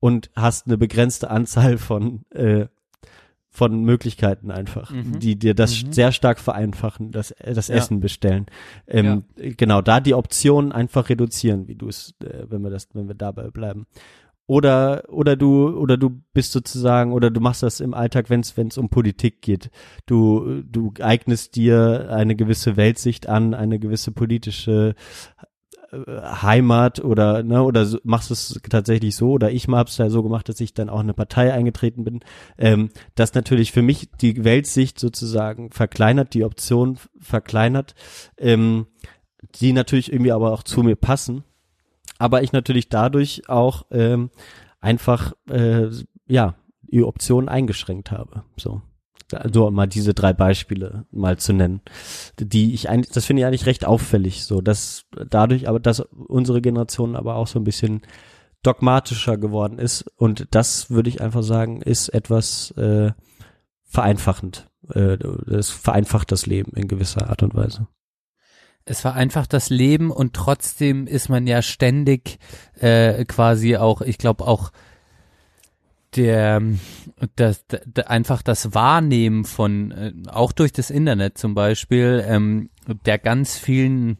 und 0.00 0.30
hast 0.34 0.66
eine 0.66 0.76
begrenzte 0.78 1.30
Anzahl 1.30 1.78
von 1.78 2.24
äh, 2.30 2.66
von 3.54 3.84
Möglichkeiten 3.84 4.50
einfach, 4.50 4.90
Mhm. 4.90 5.18
die 5.18 5.38
dir 5.38 5.52
das 5.54 5.82
Mhm. 5.84 5.92
sehr 5.92 6.10
stark 6.12 6.38
vereinfachen, 6.40 7.10
das, 7.10 7.32
äh, 7.32 7.52
das 7.52 7.68
Ja. 7.68 7.74
Essen 7.76 8.00
bestellen. 8.00 8.46
Ähm, 8.88 9.24
Genau, 9.36 9.82
da 9.82 10.00
die 10.00 10.14
Optionen 10.14 10.72
einfach 10.72 11.10
reduzieren, 11.10 11.68
wie 11.68 11.74
du 11.74 11.88
es, 11.88 12.14
äh, 12.24 12.46
wenn 12.48 12.62
wir 12.62 12.70
das, 12.70 12.88
wenn 12.94 13.08
wir 13.08 13.14
dabei 13.14 13.50
bleiben. 13.50 13.86
Oder 14.46 15.04
oder 15.08 15.36
du 15.36 15.68
oder 15.68 15.96
du 15.96 16.10
bist 16.32 16.52
sozusagen 16.52 17.12
oder 17.12 17.30
du 17.30 17.40
machst 17.40 17.62
das 17.62 17.80
im 17.80 17.94
Alltag, 17.94 18.28
wenn 18.28 18.40
es 18.40 18.52
es 18.56 18.78
um 18.78 18.88
Politik 18.88 19.40
geht. 19.40 19.70
Du 20.06 20.62
du 20.64 20.92
eignest 21.00 21.54
dir 21.54 22.08
eine 22.10 22.34
gewisse 22.34 22.76
Weltsicht 22.76 23.28
an, 23.28 23.54
eine 23.54 23.78
gewisse 23.78 24.10
politische 24.10 24.94
äh, 25.92 25.96
Heimat 26.42 27.04
oder 27.04 27.44
ne 27.44 27.62
oder 27.62 27.86
machst 28.02 28.32
es 28.32 28.60
tatsächlich 28.68 29.14
so 29.14 29.30
oder 29.30 29.52
ich 29.52 29.68
hab's 29.68 29.98
ja 29.98 30.10
so 30.10 30.22
gemacht, 30.24 30.48
dass 30.48 30.60
ich 30.60 30.74
dann 30.74 30.88
auch 30.88 31.00
in 31.00 31.06
eine 31.06 31.14
Partei 31.14 31.52
eingetreten 31.52 32.02
bin, 32.02 32.20
ähm, 32.58 32.90
das 33.14 33.34
natürlich 33.34 33.70
für 33.70 33.82
mich 33.82 34.10
die 34.20 34.42
Weltsicht 34.44 34.98
sozusagen 34.98 35.70
verkleinert, 35.70 36.34
die 36.34 36.44
Option 36.44 36.98
verkleinert, 37.20 37.94
ähm, 38.38 38.86
die 39.56 39.72
natürlich 39.72 40.12
irgendwie 40.12 40.32
aber 40.32 40.52
auch 40.52 40.62
zu 40.62 40.82
mir 40.82 40.96
passen, 40.96 41.44
aber 42.22 42.44
ich 42.44 42.52
natürlich 42.52 42.88
dadurch 42.88 43.48
auch 43.48 43.84
ähm, 43.90 44.30
einfach 44.80 45.32
äh, 45.50 45.88
ja 46.28 46.54
die 46.82 47.02
Optionen 47.02 47.48
eingeschränkt 47.48 48.12
habe, 48.12 48.44
so. 48.56 48.80
Also 49.32 49.70
mal 49.70 49.88
diese 49.88 50.14
drei 50.14 50.32
Beispiele 50.32 51.06
mal 51.10 51.38
zu 51.38 51.52
nennen, 51.52 51.80
die 52.38 52.74
ich 52.74 52.88
eigentlich, 52.88 53.12
das 53.12 53.24
finde 53.24 53.40
ich 53.40 53.46
eigentlich 53.46 53.66
recht 53.66 53.86
auffällig, 53.86 54.44
so 54.44 54.60
dass 54.60 55.06
dadurch, 55.10 55.68
aber 55.68 55.80
dass 55.80 56.00
unsere 56.00 56.60
Generation 56.62 57.16
aber 57.16 57.34
auch 57.36 57.48
so 57.48 57.58
ein 57.58 57.64
bisschen 57.64 58.02
dogmatischer 58.62 59.36
geworden 59.36 59.80
ist 59.80 60.04
und 60.16 60.46
das 60.52 60.90
würde 60.90 61.08
ich 61.08 61.22
einfach 61.22 61.42
sagen, 61.42 61.82
ist 61.82 62.08
etwas 62.10 62.70
äh, 62.72 63.12
vereinfachend. 63.82 64.68
Äh, 64.94 65.18
das 65.46 65.70
vereinfacht 65.70 66.30
das 66.30 66.46
Leben 66.46 66.72
in 66.76 66.86
gewisser 66.86 67.30
Art 67.30 67.42
und 67.42 67.56
Weise. 67.56 67.88
Es 68.84 69.00
vereinfacht 69.00 69.52
das 69.52 69.70
Leben 69.70 70.10
und 70.10 70.34
trotzdem 70.34 71.06
ist 71.06 71.28
man 71.28 71.46
ja 71.46 71.62
ständig 71.62 72.38
äh, 72.80 73.24
quasi 73.24 73.76
auch, 73.76 74.00
ich 74.00 74.18
glaube 74.18 74.46
auch 74.46 74.72
der, 76.16 76.60
das, 77.36 77.64
das 77.66 78.06
einfach 78.06 78.42
das 78.42 78.74
Wahrnehmen 78.74 79.44
von 79.44 79.90
äh, 79.92 80.12
auch 80.28 80.52
durch 80.52 80.72
das 80.72 80.90
Internet 80.90 81.38
zum 81.38 81.54
Beispiel 81.54 82.22
ähm, 82.26 82.70
der 83.06 83.18
ganz 83.18 83.56
vielen 83.56 84.18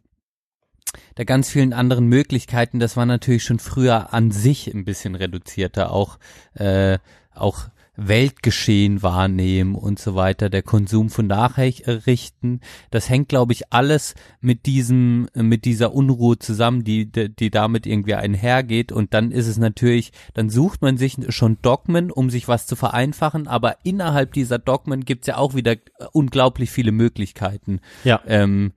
der 1.16 1.24
ganz 1.24 1.48
vielen 1.48 1.72
anderen 1.72 2.06
Möglichkeiten, 2.06 2.78
das 2.78 2.96
war 2.96 3.06
natürlich 3.06 3.44
schon 3.44 3.58
früher 3.58 4.12
an 4.12 4.30
sich 4.30 4.72
ein 4.72 4.84
bisschen 4.84 5.14
reduzierter, 5.14 5.90
auch 5.90 6.18
äh, 6.54 6.98
auch 7.34 7.68
Weltgeschehen 7.94 9.02
wahrnehmen 9.02 9.74
und 9.74 9.98
so 9.98 10.14
weiter, 10.14 10.48
der 10.48 10.62
Konsum 10.62 11.10
von 11.10 11.26
Nachrichten, 11.26 12.60
das 12.90 13.10
hängt, 13.10 13.28
glaube 13.28 13.52
ich, 13.52 13.70
alles 13.70 14.14
mit 14.40 14.64
diesem, 14.64 15.28
mit 15.34 15.66
dieser 15.66 15.92
Unruhe 15.92 16.38
zusammen, 16.38 16.84
die, 16.84 17.10
die 17.10 17.50
damit 17.50 17.86
irgendwie 17.86 18.14
einhergeht. 18.14 18.92
Und 18.92 19.12
dann 19.12 19.30
ist 19.30 19.46
es 19.46 19.58
natürlich, 19.58 20.12
dann 20.32 20.48
sucht 20.48 20.80
man 20.80 20.96
sich 20.96 21.16
schon 21.28 21.58
Dogmen, 21.60 22.10
um 22.10 22.30
sich 22.30 22.48
was 22.48 22.66
zu 22.66 22.76
vereinfachen, 22.76 23.46
aber 23.46 23.76
innerhalb 23.84 24.32
dieser 24.32 24.58
Dogmen 24.58 25.04
gibt's 25.04 25.26
ja 25.26 25.36
auch 25.36 25.54
wieder 25.54 25.76
unglaublich 26.12 26.70
viele 26.70 26.92
Möglichkeiten. 26.92 27.80
Ja. 28.04 28.22
Ähm, 28.26 28.72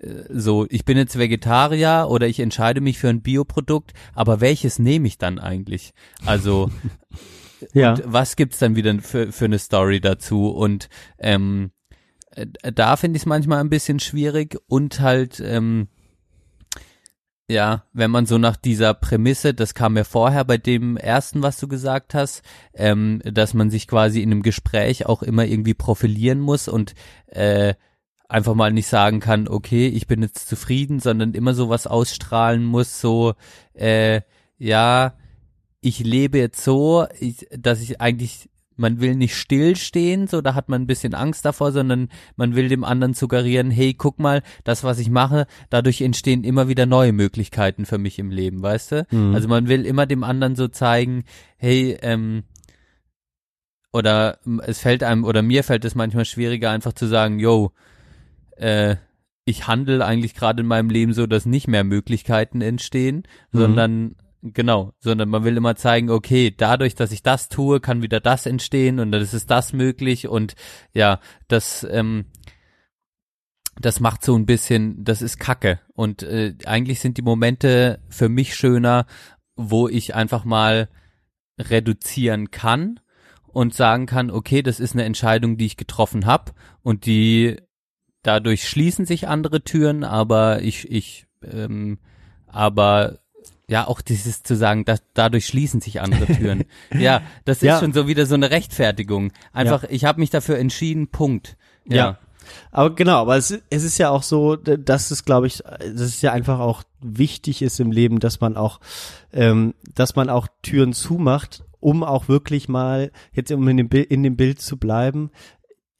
äh, 0.00 0.24
so, 0.28 0.66
ich 0.68 0.84
bin 0.84 0.98
jetzt 0.98 1.18
Vegetarier 1.18 2.06
oder 2.10 2.26
ich 2.26 2.40
entscheide 2.40 2.82
mich 2.82 2.98
für 2.98 3.08
ein 3.08 3.22
Bioprodukt, 3.22 3.94
aber 4.14 4.42
welches 4.42 4.78
nehme 4.78 5.08
ich 5.08 5.16
dann 5.16 5.38
eigentlich? 5.38 5.94
Also 6.26 6.70
Ja. 7.72 7.92
und 7.92 8.02
was 8.06 8.36
gibt's 8.36 8.58
dann 8.58 8.76
wieder 8.76 8.98
für, 9.00 9.32
für 9.32 9.46
eine 9.46 9.58
Story 9.58 10.00
dazu? 10.00 10.48
Und 10.48 10.88
ähm, 11.18 11.70
äh, 12.32 12.46
da 12.72 12.96
finde 12.96 13.16
ich 13.16 13.22
es 13.22 13.26
manchmal 13.26 13.60
ein 13.60 13.70
bisschen 13.70 14.00
schwierig 14.00 14.58
und 14.68 15.00
halt, 15.00 15.40
ähm, 15.40 15.88
ja, 17.50 17.84
wenn 17.94 18.10
man 18.10 18.26
so 18.26 18.36
nach 18.36 18.56
dieser 18.56 18.92
Prämisse, 18.92 19.54
das 19.54 19.72
kam 19.72 19.96
ja 19.96 20.04
vorher 20.04 20.44
bei 20.44 20.58
dem 20.58 20.98
ersten, 20.98 21.42
was 21.42 21.58
du 21.58 21.66
gesagt 21.66 22.14
hast, 22.14 22.42
ähm, 22.74 23.22
dass 23.24 23.54
man 23.54 23.70
sich 23.70 23.88
quasi 23.88 24.22
in 24.22 24.30
einem 24.30 24.42
Gespräch 24.42 25.06
auch 25.06 25.22
immer 25.22 25.46
irgendwie 25.46 25.74
profilieren 25.74 26.40
muss 26.40 26.68
und 26.68 26.94
äh, 27.26 27.74
einfach 28.28 28.54
mal 28.54 28.72
nicht 28.72 28.86
sagen 28.86 29.20
kann, 29.20 29.48
okay, 29.48 29.88
ich 29.88 30.06
bin 30.06 30.20
jetzt 30.20 30.48
zufrieden, 30.48 31.00
sondern 31.00 31.32
immer 31.32 31.54
sowas 31.54 31.86
ausstrahlen 31.86 32.64
muss, 32.64 33.00
so, 33.00 33.34
äh, 33.72 34.20
ja, 34.58 35.14
ich 35.80 36.00
lebe 36.00 36.38
jetzt 36.38 36.62
so, 36.62 37.06
ich, 37.20 37.46
dass 37.56 37.80
ich 37.80 38.00
eigentlich, 38.00 38.48
man 38.76 39.00
will 39.00 39.14
nicht 39.16 39.36
stillstehen, 39.36 40.26
so 40.26 40.40
da 40.40 40.54
hat 40.54 40.68
man 40.68 40.82
ein 40.82 40.86
bisschen 40.86 41.14
Angst 41.14 41.44
davor, 41.44 41.72
sondern 41.72 42.08
man 42.36 42.54
will 42.54 42.68
dem 42.68 42.84
anderen 42.84 43.14
suggerieren, 43.14 43.70
hey, 43.70 43.94
guck 43.94 44.18
mal, 44.18 44.42
das, 44.64 44.84
was 44.84 44.98
ich 44.98 45.10
mache, 45.10 45.46
dadurch 45.70 46.00
entstehen 46.00 46.44
immer 46.44 46.68
wieder 46.68 46.86
neue 46.86 47.12
Möglichkeiten 47.12 47.86
für 47.86 47.98
mich 47.98 48.18
im 48.18 48.30
Leben, 48.30 48.62
weißt 48.62 48.92
du? 48.92 49.06
Mhm. 49.10 49.34
Also 49.34 49.48
man 49.48 49.68
will 49.68 49.84
immer 49.86 50.06
dem 50.06 50.24
anderen 50.24 50.56
so 50.56 50.68
zeigen, 50.68 51.24
hey, 51.56 51.96
ähm, 52.02 52.44
oder 53.92 54.38
es 54.66 54.80
fällt 54.80 55.02
einem, 55.02 55.24
oder 55.24 55.42
mir 55.42 55.64
fällt 55.64 55.84
es 55.84 55.94
manchmal 55.94 56.24
schwieriger, 56.24 56.70
einfach 56.70 56.92
zu 56.92 57.06
sagen, 57.06 57.38
yo, 57.38 57.72
äh, 58.56 58.96
ich 59.44 59.66
handle 59.66 60.04
eigentlich 60.04 60.34
gerade 60.34 60.60
in 60.60 60.66
meinem 60.66 60.90
Leben 60.90 61.14
so, 61.14 61.26
dass 61.26 61.46
nicht 61.46 61.68
mehr 61.68 61.84
Möglichkeiten 61.84 62.60
entstehen, 62.60 63.22
Mhm. 63.50 63.58
sondern 63.58 64.16
genau, 64.42 64.92
sondern 64.98 65.28
man 65.28 65.44
will 65.44 65.56
immer 65.56 65.76
zeigen, 65.76 66.10
okay, 66.10 66.54
dadurch, 66.56 66.94
dass 66.94 67.12
ich 67.12 67.22
das 67.22 67.48
tue, 67.48 67.80
kann 67.80 68.02
wieder 68.02 68.20
das 68.20 68.46
entstehen 68.46 69.00
und 69.00 69.12
dann 69.12 69.22
ist 69.22 69.50
das 69.50 69.72
möglich 69.72 70.28
und 70.28 70.54
ja, 70.92 71.20
das 71.48 71.86
ähm, 71.90 72.26
das 73.80 74.00
macht 74.00 74.24
so 74.24 74.36
ein 74.36 74.46
bisschen, 74.46 75.04
das 75.04 75.22
ist 75.22 75.38
Kacke. 75.38 75.80
Und 75.94 76.22
äh, 76.22 76.54
eigentlich 76.66 77.00
sind 77.00 77.16
die 77.16 77.22
Momente 77.22 78.00
für 78.08 78.28
mich 78.28 78.54
schöner, 78.56 79.06
wo 79.54 79.88
ich 79.88 80.14
einfach 80.14 80.44
mal 80.44 80.88
reduzieren 81.58 82.50
kann 82.50 83.00
und 83.46 83.74
sagen 83.74 84.06
kann, 84.06 84.30
okay, 84.30 84.62
das 84.62 84.80
ist 84.80 84.94
eine 84.94 85.04
Entscheidung, 85.04 85.56
die 85.56 85.66
ich 85.66 85.76
getroffen 85.76 86.26
habe 86.26 86.52
und 86.82 87.06
die 87.06 87.56
dadurch 88.22 88.68
schließen 88.68 89.06
sich 89.06 89.28
andere 89.28 89.62
Türen, 89.62 90.04
aber 90.04 90.62
ich 90.62 90.90
ich 90.90 91.26
ähm, 91.42 91.98
aber 92.46 93.20
ja, 93.68 93.86
auch 93.86 94.00
dieses 94.00 94.42
zu 94.42 94.56
sagen, 94.56 94.84
dass 94.84 95.02
dadurch 95.14 95.46
schließen 95.46 95.80
sich 95.80 96.00
andere 96.00 96.26
Türen. 96.26 96.64
ja, 96.98 97.20
das 97.44 97.58
ist 97.58 97.64
Ja. 97.64 97.78
schon 97.78 97.92
so 97.92 98.06
wieder 98.08 98.24
so 98.26 98.34
eine 98.34 98.50
Rechtfertigung. 98.50 99.32
Einfach, 99.52 99.84
ich 99.84 100.04
habe 100.04 100.20
mich 100.20 100.30
dafür 100.30 100.58
entschieden, 100.58 101.08
Punkt. 101.08 101.56
Ja. 101.86 101.96
Ja. 101.96 102.18
Aber 102.70 102.94
genau, 102.94 103.20
aber 103.20 103.36
es, 103.36 103.50
es 103.68 103.84
ist 103.84 103.98
ja 103.98 104.08
auch 104.08 104.22
so, 104.22 104.56
dass 104.56 105.10
es, 105.10 105.26
glaube 105.26 105.46
ich, 105.46 105.58
dass 105.58 106.00
es 106.00 106.22
ja 106.22 106.32
einfach 106.32 106.60
auch 106.60 106.82
wichtig 107.00 107.60
ist 107.60 107.78
im 107.78 107.92
Leben, 107.92 108.20
dass 108.20 108.40
man 108.40 108.56
auch, 108.56 108.80
ähm, 109.34 109.74
dass 109.94 110.16
man 110.16 110.30
auch 110.30 110.48
Türen 110.62 110.94
zumacht, 110.94 111.62
um 111.80 112.02
auch 112.02 112.28
wirklich 112.28 112.68
mal, 112.68 113.12
jetzt 113.32 113.52
um 113.52 113.68
in 113.68 113.76
dem, 113.76 113.90
in 113.90 114.22
dem 114.22 114.36
Bild 114.36 114.62
zu 114.62 114.78
bleiben, 114.78 115.30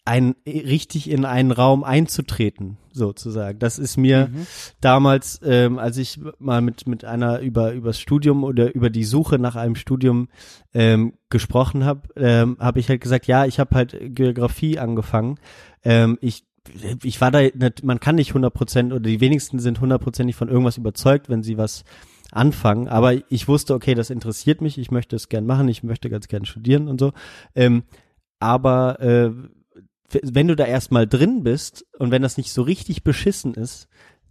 ein, 0.08 0.36
richtig 0.46 1.10
in 1.10 1.26
einen 1.26 1.52
Raum 1.52 1.84
einzutreten, 1.84 2.78
sozusagen. 2.92 3.58
Das 3.58 3.78
ist 3.78 3.98
mir 3.98 4.30
damals, 4.80 5.38
ähm, 5.44 5.78
als 5.78 5.98
ich 5.98 6.18
mal 6.38 6.62
mit, 6.62 6.88
mit 6.88 7.04
einer 7.04 7.40
über, 7.40 7.74
übers 7.74 8.00
Studium 8.00 8.42
oder 8.42 8.74
über 8.74 8.88
die 8.88 9.04
Suche 9.04 9.38
nach 9.38 9.54
einem 9.54 9.74
Studium 9.74 10.28
ähm, 10.72 11.12
gesprochen 11.28 11.84
habe, 11.84 12.08
ähm, 12.16 12.56
habe 12.58 12.80
ich 12.80 12.88
halt 12.88 13.02
gesagt, 13.02 13.26
ja, 13.26 13.44
ich 13.44 13.60
habe 13.60 13.74
halt 13.74 13.96
Geografie 14.14 14.78
angefangen. 14.78 15.38
Ähm, 15.84 16.16
ich 16.22 16.44
ich 17.02 17.18
war 17.22 17.30
da, 17.30 17.40
nicht, 17.40 17.82
man 17.82 17.98
kann 17.98 18.16
nicht 18.16 18.32
100% 18.32 18.86
oder 18.88 19.00
die 19.00 19.22
wenigsten 19.22 19.58
sind 19.58 19.80
hundertprozentig 19.80 20.36
von 20.36 20.50
irgendwas 20.50 20.76
überzeugt, 20.76 21.30
wenn 21.30 21.42
sie 21.42 21.56
was 21.56 21.82
anfangen, 22.30 22.88
aber 22.88 23.14
ich 23.30 23.48
wusste, 23.48 23.72
okay, 23.72 23.94
das 23.94 24.10
interessiert 24.10 24.60
mich, 24.60 24.76
ich 24.76 24.90
möchte 24.90 25.16
es 25.16 25.30
gern 25.30 25.46
machen, 25.46 25.66
ich 25.68 25.82
möchte 25.82 26.10
ganz 26.10 26.28
gern 26.28 26.44
studieren 26.44 26.86
und 26.86 27.00
so. 27.00 27.12
Ähm, 27.54 27.84
aber 28.38 29.00
äh, 29.00 29.30
wenn 30.10 30.48
du 30.48 30.56
da 30.56 30.64
erstmal 30.64 31.06
drin 31.06 31.42
bist 31.42 31.84
und 31.98 32.10
wenn 32.10 32.22
das 32.22 32.36
nicht 32.36 32.52
so 32.52 32.62
richtig 32.62 33.04
beschissen 33.04 33.54
ist, 33.54 33.88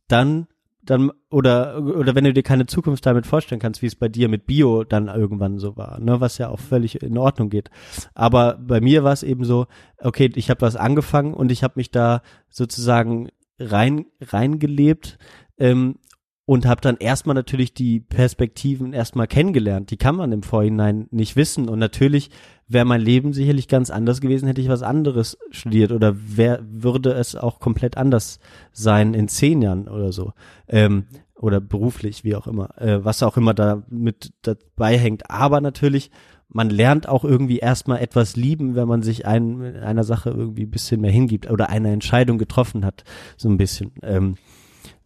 dann 0.08 0.48
dann 0.90 1.12
oder 1.30 1.84
oder 1.84 2.16
wenn 2.16 2.24
du 2.24 2.34
dir 2.34 2.44
keine 2.44 2.66
Zukunft 2.66 3.06
damit 3.06 3.28
vorstellen 3.28 3.60
kannst, 3.60 3.82
wie 3.82 3.88
es 3.88 3.96
bei 3.96 4.08
dir 4.08 4.30
mit 4.30 4.46
Bio 4.46 4.84
dann 4.84 5.08
irgendwann 5.08 5.60
so 5.60 5.76
war, 5.78 6.00
ne, 6.00 6.20
was 6.22 6.38
ja 6.38 6.50
auch 6.50 6.60
völlig 6.60 7.02
in 7.02 7.18
Ordnung 7.18 7.50
geht. 7.50 7.70
Aber 8.14 8.58
bei 8.58 8.82
mir 8.82 9.04
war 9.04 9.14
es 9.14 9.24
eben 9.24 9.44
so, 9.44 9.68
okay, 10.00 10.32
ich 10.36 10.50
habe 10.50 10.62
was 10.62 10.76
angefangen 10.76 11.34
und 11.34 11.52
ich 11.52 11.64
habe 11.64 11.74
mich 11.76 11.92
da 11.92 12.22
sozusagen 12.50 13.30
rein 13.60 14.06
reingelebt 14.22 15.18
ähm, 15.58 15.98
und 16.46 16.66
habe 16.66 16.82
dann 16.82 16.98
erstmal 16.98 17.36
natürlich 17.36 17.74
die 17.74 18.00
Perspektiven 18.00 18.94
erstmal 18.94 19.28
kennengelernt. 19.28 19.92
Die 19.92 19.98
kann 19.98 20.16
man 20.16 20.32
im 20.32 20.44
Vorhinein 20.44 21.08
nicht 21.12 21.36
wissen 21.36 21.68
und 21.68 21.80
natürlich 21.80 22.30
wäre 22.68 22.86
mein 22.86 23.02
Leben 23.02 23.34
sicherlich 23.34 23.68
ganz 23.68 23.90
anders 23.90 24.22
gewesen, 24.22 24.48
hätte 24.48 24.62
ich 24.62 24.70
was 24.70 24.84
anderes 24.84 25.38
studiert 25.52 25.92
oder 25.92 26.16
wär, 26.18 26.60
würde 26.70 27.12
es 27.14 27.36
auch 27.36 27.60
komplett 27.60 27.98
anders 27.98 28.40
sein 28.72 29.14
in 29.14 29.28
zehn 29.28 29.62
Jahren 29.62 29.88
oder 29.88 30.12
so. 30.12 30.34
Ähm, 30.68 31.06
oder 31.36 31.62
beruflich, 31.62 32.24
wie 32.24 32.36
auch 32.36 32.48
immer, 32.48 32.80
äh, 32.82 33.06
was 33.06 33.22
auch 33.24 33.38
immer 33.38 33.54
da 33.54 33.84
mit 33.90 34.32
dabei 34.42 34.98
hängt. 34.98 35.30
Aber 35.30 35.62
natürlich, 35.62 36.10
man 36.50 36.70
lernt 36.70 37.08
auch 37.08 37.24
irgendwie 37.24 37.60
erstmal 37.60 38.00
etwas 38.00 38.36
lieben, 38.36 38.76
wenn 38.76 38.88
man 38.88 39.04
sich 39.04 39.26
ein, 39.28 39.62
einer 39.78 40.04
Sache 40.04 40.32
irgendwie 40.32 40.64
ein 40.64 40.72
bisschen 40.72 41.00
mehr 41.02 41.12
hingibt 41.12 41.50
oder 41.52 41.70
eine 41.70 41.92
Entscheidung 41.92 42.38
getroffen 42.40 42.84
hat, 42.84 43.04
so 43.38 43.50
ein 43.50 43.58
bisschen. 43.58 43.92
Ähm, 44.02 44.36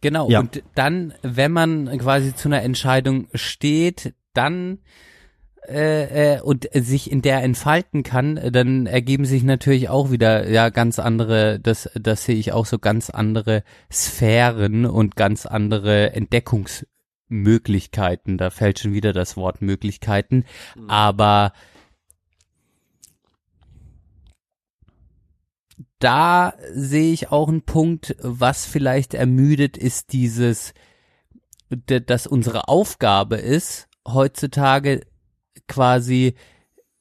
Genau, 0.00 0.28
Ja. 0.28 0.40
und 0.40 0.62
dann, 0.74 1.12
wenn 1.22 1.52
man 1.52 1.86
quasi 1.98 2.34
zu 2.34 2.48
einer 2.48 2.62
Entscheidung 2.62 3.28
steht, 3.34 4.14
dann 4.34 4.78
äh, 5.68 6.34
äh, 6.34 6.40
und 6.40 6.68
sich 6.72 7.10
in 7.10 7.20
der 7.22 7.42
entfalten 7.42 8.02
kann, 8.02 8.52
dann 8.52 8.86
ergeben 8.86 9.24
sich 9.24 9.44
natürlich 9.44 9.88
auch 9.88 10.10
wieder 10.10 10.50
ja 10.50 10.70
ganz 10.70 10.98
andere, 10.98 11.60
das 11.60 11.88
das 11.94 12.24
sehe 12.24 12.34
ich 12.34 12.52
auch 12.52 12.66
so 12.66 12.80
ganz 12.80 13.10
andere 13.10 13.62
Sphären 13.90 14.86
und 14.86 15.14
ganz 15.14 15.46
andere 15.46 16.14
Entdeckungsmöglichkeiten. 16.14 18.38
Da 18.38 18.50
fällt 18.50 18.80
schon 18.80 18.92
wieder 18.92 19.12
das 19.12 19.36
Wort 19.36 19.62
Möglichkeiten, 19.62 20.46
aber 20.88 21.52
da 26.00 26.54
sehe 26.72 27.12
ich 27.12 27.30
auch 27.30 27.48
einen 27.48 27.62
Punkt, 27.62 28.16
was 28.20 28.66
vielleicht 28.66 29.14
ermüdet, 29.14 29.78
ist 29.78 30.12
dieses, 30.12 30.74
dass 31.68 32.26
unsere 32.26 32.66
Aufgabe 32.66 33.36
ist, 33.36 33.86
heutzutage 34.08 35.02
quasi, 35.72 36.34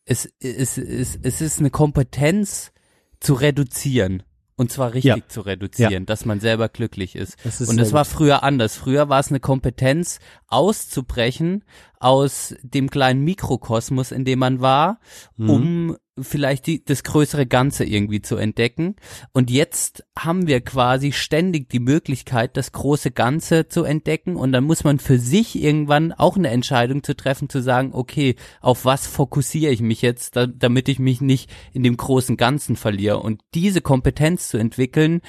es, 0.06 0.30
es, 0.40 0.78
es, 0.78 1.20
es 1.22 1.42
ist 1.42 1.60
eine 1.60 1.70
Kompetenz 1.70 2.72
zu 3.20 3.34
reduzieren. 3.34 4.24
Und 4.56 4.72
zwar 4.72 4.94
richtig 4.94 5.16
Ja. 5.16 5.28
zu 5.28 5.42
reduzieren, 5.42 6.06
dass 6.06 6.26
man 6.26 6.40
selber 6.40 6.70
glücklich 6.70 7.16
ist. 7.16 7.36
Das 7.44 7.62
ist 7.62 7.70
Und 7.70 7.78
das 7.78 7.94
war 7.94 8.06
früher 8.06 8.44
anders. 8.44 8.76
Früher 8.76 9.10
war 9.10 9.20
es 9.20 9.30
eine 9.30 9.40
Kompetenz, 9.40 10.20
auszubrechen 10.48 11.64
aus 12.02 12.56
dem 12.64 12.90
kleinen 12.90 13.24
Mikrokosmos, 13.24 14.12
in 14.12 14.26
dem 14.26 14.40
man 14.40 14.60
war, 14.62 15.00
Mhm. 15.38 15.50
um 15.50 15.98
vielleicht 16.20 16.68
die, 16.68 16.84
das 16.84 17.04
größere 17.04 17.48
Ganze 17.48 17.84
irgendwie 17.86 18.22
zu 18.22 18.36
entdecken. 18.36 18.96
Und 19.34 19.50
jetzt 19.50 20.04
haben 20.18 20.46
wir 20.46 20.62
quasi 20.62 21.14
ständig 21.14 21.70
die 21.70 21.80
Möglichkeit, 21.80 22.58
das 22.58 22.72
große 22.74 23.12
Ganze 23.12 23.68
zu 23.68 23.84
entdecken. 23.84 24.36
Und 24.36 24.52
dann 24.52 24.64
muss 24.66 24.84
man 24.84 25.00
für 25.00 25.18
sich 25.18 25.62
irgendwann 25.62 26.12
auch 26.12 26.38
eine 26.38 26.50
Entscheidung 26.50 27.04
zu 27.04 27.16
treffen, 27.16 27.50
zu 27.50 27.62
sagen, 27.62 27.92
okay, 27.94 28.36
auf 28.60 28.86
was 28.86 29.08
fokussiere 29.08 29.72
ich 29.72 29.82
mich 29.82 30.02
jetzt, 30.02 30.36
da, 30.36 30.48
damit 30.48 30.90
ich 30.90 31.00
mich 31.00 31.22
nicht 31.22 31.50
in 31.74 31.84
dem 31.84 31.98
großen 31.98 32.38
Ganzen 32.38 32.76
verliere. 32.76 33.20
Und 33.20 33.42
diese 33.54 33.82
Kompetenz 33.82 34.50
zu 34.50 34.58
entwickeln, 34.58 35.22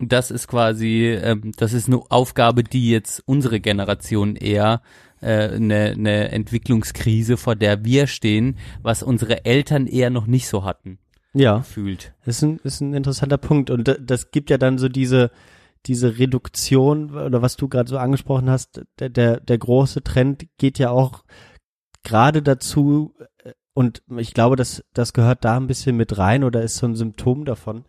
das 0.00 0.30
ist 0.32 0.48
quasi, 0.48 1.06
ähm, 1.22 1.52
das 1.56 1.72
ist 1.72 1.86
eine 1.86 2.00
Aufgabe, 2.10 2.64
die 2.64 2.90
jetzt 2.90 3.22
unsere 3.26 3.60
Generation 3.60 4.34
eher 4.34 4.82
eine, 5.26 5.92
eine 5.92 6.30
Entwicklungskrise, 6.30 7.36
vor 7.36 7.56
der 7.56 7.84
wir 7.84 8.06
stehen, 8.06 8.56
was 8.82 9.02
unsere 9.02 9.44
Eltern 9.44 9.86
eher 9.86 10.10
noch 10.10 10.26
nicht 10.26 10.48
so 10.48 10.64
hatten, 10.64 10.98
ja. 11.34 11.62
fühlt. 11.62 12.14
Das 12.24 12.36
ist 12.36 12.42
ein, 12.42 12.58
ist 12.64 12.80
ein 12.80 12.94
interessanter 12.94 13.38
Punkt. 13.38 13.70
Und 13.70 13.88
da- 13.88 13.94
das 14.00 14.30
gibt 14.30 14.50
ja 14.50 14.58
dann 14.58 14.78
so 14.78 14.88
diese, 14.88 15.30
diese 15.86 16.18
Reduktion, 16.18 17.10
oder 17.14 17.42
was 17.42 17.56
du 17.56 17.68
gerade 17.68 17.88
so 17.88 17.98
angesprochen 17.98 18.48
hast, 18.50 18.82
der, 18.98 19.08
der, 19.08 19.40
der 19.40 19.58
große 19.58 20.02
Trend 20.02 20.46
geht 20.58 20.78
ja 20.78 20.90
auch 20.90 21.24
gerade 22.04 22.42
dazu, 22.42 23.14
äh, 23.44 23.52
und 23.74 24.02
ich 24.18 24.34
glaube, 24.34 24.56
das, 24.56 24.84
das 24.92 25.14
gehört 25.14 25.44
da 25.46 25.56
ein 25.56 25.66
bisschen 25.66 25.96
mit 25.96 26.18
rein 26.18 26.44
oder 26.44 26.62
ist 26.62 26.76
so 26.76 26.86
ein 26.86 26.94
Symptom 26.94 27.46
davon, 27.46 27.84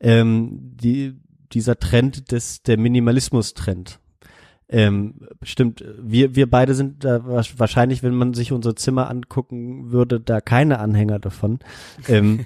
ähm, 0.00 0.72
die, 0.74 1.14
dieser 1.52 1.78
Trend 1.78 2.32
des, 2.32 2.62
der 2.62 2.76
Minimalismus-Trend. 2.76 4.00
Ähm, 4.70 5.14
stimmt, 5.42 5.82
wir, 5.98 6.34
wir 6.34 6.48
beide 6.48 6.74
sind 6.74 7.02
da 7.04 7.24
wahrscheinlich, 7.24 8.02
wenn 8.02 8.14
man 8.14 8.34
sich 8.34 8.52
unsere 8.52 8.74
Zimmer 8.74 9.08
angucken 9.08 9.90
würde, 9.92 10.20
da 10.20 10.42
keine 10.42 10.78
Anhänger 10.78 11.18
davon. 11.18 11.58
Ähm, 12.06 12.44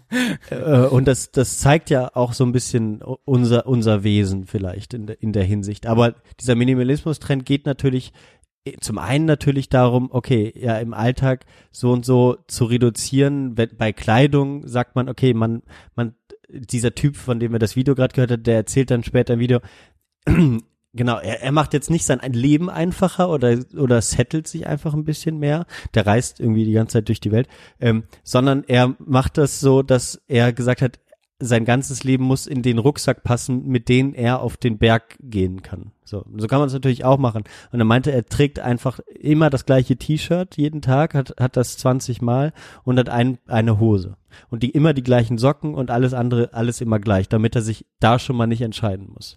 äh, 0.50 0.86
und 0.86 1.08
das, 1.08 1.32
das 1.32 1.58
zeigt 1.58 1.90
ja 1.90 2.14
auch 2.14 2.32
so 2.32 2.44
ein 2.44 2.52
bisschen 2.52 3.02
unser, 3.02 3.66
unser 3.66 4.04
Wesen 4.04 4.46
vielleicht 4.46 4.94
in, 4.94 5.06
der 5.06 5.20
in 5.20 5.32
der 5.32 5.42
Hinsicht. 5.42 5.86
Aber 5.86 6.14
dieser 6.40 6.54
Minimalismus-Trend 6.54 7.44
geht 7.44 7.66
natürlich 7.66 8.12
äh, 8.64 8.76
zum 8.80 8.98
einen 8.98 9.24
natürlich 9.24 9.68
darum, 9.68 10.10
okay, 10.12 10.52
ja, 10.56 10.78
im 10.78 10.94
Alltag 10.94 11.44
so 11.72 11.90
und 11.90 12.04
so 12.04 12.36
zu 12.46 12.66
reduzieren. 12.66 13.56
Bei 13.56 13.92
Kleidung 13.92 14.66
sagt 14.68 14.94
man, 14.94 15.08
okay, 15.08 15.34
man, 15.34 15.62
man, 15.96 16.14
dieser 16.48 16.94
Typ, 16.94 17.16
von 17.16 17.40
dem 17.40 17.50
wir 17.50 17.58
das 17.58 17.74
Video 17.74 17.96
gerade 17.96 18.14
gehört 18.14 18.30
haben, 18.30 18.44
der 18.44 18.56
erzählt 18.56 18.92
dann 18.92 19.02
später 19.02 19.34
im 19.34 19.40
Video, 19.40 19.58
Genau, 20.96 21.18
er, 21.18 21.42
er 21.42 21.52
macht 21.52 21.74
jetzt 21.74 21.90
nicht 21.90 22.04
sein 22.04 22.20
Leben 22.32 22.70
einfacher 22.70 23.28
oder 23.28 23.58
oder 23.76 24.00
settelt 24.00 24.46
sich 24.46 24.66
einfach 24.66 24.94
ein 24.94 25.04
bisschen 25.04 25.38
mehr. 25.38 25.66
Der 25.94 26.06
reist 26.06 26.38
irgendwie 26.38 26.64
die 26.64 26.72
ganze 26.72 26.94
Zeit 26.94 27.08
durch 27.08 27.20
die 27.20 27.32
Welt, 27.32 27.48
ähm, 27.80 28.04
sondern 28.22 28.62
er 28.64 28.94
macht 28.98 29.36
das 29.36 29.58
so, 29.58 29.82
dass 29.82 30.22
er 30.28 30.52
gesagt 30.52 30.82
hat, 30.82 31.00
sein 31.40 31.64
ganzes 31.64 32.04
Leben 32.04 32.24
muss 32.24 32.46
in 32.46 32.62
den 32.62 32.78
Rucksack 32.78 33.24
passen, 33.24 33.66
mit 33.66 33.88
dem 33.88 34.14
er 34.14 34.40
auf 34.40 34.56
den 34.56 34.78
Berg 34.78 35.16
gehen 35.20 35.62
kann. 35.62 35.90
So, 36.04 36.24
so 36.36 36.46
kann 36.46 36.60
man 36.60 36.68
es 36.68 36.74
natürlich 36.74 37.04
auch 37.04 37.18
machen. 37.18 37.42
Und 37.72 37.80
er 37.80 37.84
meinte, 37.84 38.12
er 38.12 38.24
trägt 38.24 38.60
einfach 38.60 39.00
immer 39.18 39.50
das 39.50 39.66
gleiche 39.66 39.96
T-Shirt 39.96 40.56
jeden 40.56 40.80
Tag, 40.80 41.14
hat 41.14 41.34
hat 41.40 41.56
das 41.56 41.76
20 41.78 42.22
Mal 42.22 42.52
und 42.84 43.00
hat 43.00 43.08
ein, 43.08 43.38
eine 43.48 43.80
Hose 43.80 44.16
und 44.48 44.62
die 44.62 44.70
immer 44.70 44.94
die 44.94 45.02
gleichen 45.02 45.38
Socken 45.38 45.74
und 45.74 45.90
alles 45.90 46.14
andere 46.14 46.54
alles 46.54 46.80
immer 46.80 47.00
gleich, 47.00 47.28
damit 47.28 47.56
er 47.56 47.62
sich 47.62 47.84
da 47.98 48.20
schon 48.20 48.36
mal 48.36 48.46
nicht 48.46 48.62
entscheiden 48.62 49.10
muss. 49.12 49.36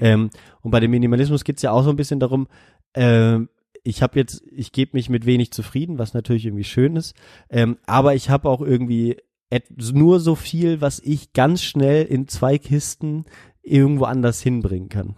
Ähm, 0.00 0.30
und 0.62 0.70
bei 0.70 0.80
dem 0.80 0.90
Minimalismus 0.90 1.44
geht's 1.44 1.62
ja 1.62 1.72
auch 1.72 1.82
so 1.82 1.90
ein 1.90 1.96
bisschen 1.96 2.20
darum, 2.20 2.48
ähm, 2.94 3.48
ich 3.82 4.02
habe 4.02 4.18
jetzt, 4.18 4.42
ich 4.50 4.72
gebe 4.72 4.92
mich 4.94 5.08
mit 5.08 5.26
wenig 5.26 5.52
zufrieden, 5.52 5.98
was 5.98 6.12
natürlich 6.12 6.46
irgendwie 6.46 6.64
schön 6.64 6.96
ist, 6.96 7.14
ähm, 7.50 7.78
aber 7.86 8.14
ich 8.14 8.30
habe 8.30 8.48
auch 8.48 8.60
irgendwie 8.60 9.16
nur 9.78 10.18
so 10.18 10.34
viel, 10.34 10.80
was 10.80 10.98
ich 10.98 11.32
ganz 11.32 11.62
schnell 11.62 12.04
in 12.04 12.26
zwei 12.26 12.58
Kisten 12.58 13.24
irgendwo 13.62 14.04
anders 14.04 14.40
hinbringen 14.40 14.88
kann. 14.88 15.14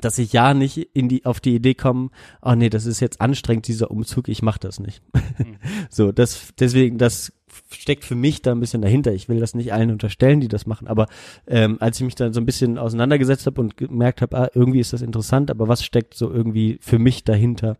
Dass 0.00 0.18
ich 0.18 0.32
ja 0.32 0.54
nicht 0.54 0.78
in 0.94 1.08
die, 1.08 1.26
auf 1.26 1.40
die 1.40 1.54
Idee 1.54 1.74
komme, 1.74 2.10
oh 2.40 2.54
nee, 2.54 2.70
das 2.70 2.86
ist 2.86 3.00
jetzt 3.00 3.20
anstrengend, 3.20 3.68
dieser 3.68 3.90
Umzug, 3.90 4.28
ich 4.28 4.40
mache 4.40 4.60
das 4.60 4.80
nicht. 4.80 5.02
so, 5.90 6.10
das, 6.10 6.54
deswegen, 6.58 6.96
das 6.96 7.32
steckt 7.70 8.04
für 8.04 8.14
mich 8.14 8.42
da 8.42 8.52
ein 8.52 8.60
bisschen 8.60 8.82
dahinter. 8.82 9.12
Ich 9.12 9.28
will 9.28 9.40
das 9.40 9.54
nicht 9.54 9.72
allen 9.72 9.90
unterstellen, 9.90 10.40
die 10.40 10.48
das 10.48 10.66
machen, 10.66 10.88
aber 10.88 11.06
ähm, 11.46 11.76
als 11.80 11.98
ich 11.98 12.04
mich 12.04 12.14
dann 12.14 12.32
so 12.32 12.40
ein 12.40 12.46
bisschen 12.46 12.78
auseinandergesetzt 12.78 13.46
habe 13.46 13.60
und 13.60 13.76
gemerkt 13.76 14.22
habe, 14.22 14.36
ah, 14.38 14.50
irgendwie 14.54 14.80
ist 14.80 14.92
das 14.92 15.02
interessant, 15.02 15.50
aber 15.50 15.68
was 15.68 15.84
steckt 15.84 16.14
so 16.14 16.32
irgendwie 16.32 16.78
für 16.80 16.98
mich 16.98 17.24
dahinter, 17.24 17.76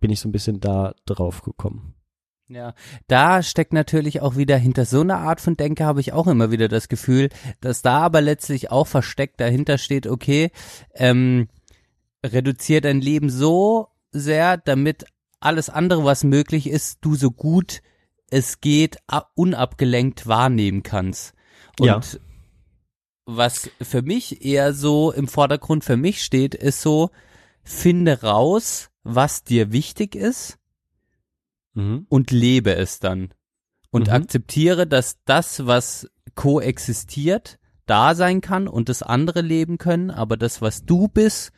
bin 0.00 0.10
ich 0.10 0.20
so 0.20 0.28
ein 0.28 0.32
bisschen 0.32 0.60
da 0.60 0.94
drauf 1.06 1.42
gekommen. 1.42 1.94
Ja, 2.48 2.74
da 3.06 3.42
steckt 3.42 3.72
natürlich 3.72 4.20
auch 4.20 4.36
wieder 4.36 4.58
hinter 4.58 4.84
so 4.84 5.00
einer 5.00 5.18
Art 5.18 5.40
von 5.40 5.56
Denke 5.56 5.84
habe 5.84 6.00
ich 6.00 6.12
auch 6.12 6.26
immer 6.26 6.50
wieder 6.50 6.68
das 6.68 6.88
Gefühl, 6.88 7.30
dass 7.60 7.80
da 7.80 8.00
aber 8.00 8.20
letztlich 8.20 8.70
auch 8.70 8.86
versteckt 8.86 9.40
dahinter 9.40 9.78
steht, 9.78 10.06
okay, 10.06 10.50
ähm, 10.94 11.48
reduziert 12.24 12.84
dein 12.84 13.00
Leben 13.00 13.30
so 13.30 13.88
sehr, 14.10 14.58
damit 14.58 15.06
alles 15.40 15.70
andere, 15.70 16.04
was 16.04 16.22
möglich 16.22 16.68
ist, 16.68 16.98
du 17.00 17.14
so 17.14 17.30
gut 17.30 17.80
es 18.30 18.60
geht, 18.60 18.98
unabgelenkt 19.34 20.26
wahrnehmen 20.26 20.82
kannst. 20.82 21.34
Und 21.78 21.86
Ja. 21.86 22.00
was 23.26 23.70
für 23.80 24.02
mich 24.02 24.44
eher 24.44 24.74
so 24.74 25.12
im 25.12 25.28
Vordergrund 25.28 25.84
für 25.84 25.96
mich 25.96 26.22
steht, 26.22 26.54
ist 26.54 26.82
so, 26.82 27.10
finde 27.62 28.22
raus, 28.22 28.90
was 29.02 29.44
dir 29.44 29.72
wichtig 29.72 30.14
ist 30.14 30.58
Mhm. 31.74 32.06
und 32.08 32.30
lebe 32.30 32.74
es 32.76 33.00
dann. 33.00 33.32
Und 33.90 34.08
Mhm. 34.08 34.14
akzeptiere, 34.14 34.86
dass 34.86 35.18
das, 35.24 35.66
was 35.66 36.08
koexistiert, 36.34 37.58
da 37.86 38.14
sein 38.14 38.40
kann 38.40 38.66
und 38.68 38.88
das 38.88 39.02
andere 39.02 39.40
leben 39.40 39.78
können, 39.78 40.10
aber 40.10 40.36
das, 40.36 40.62
was 40.62 40.84
du 40.84 41.08
bist, 41.08 41.52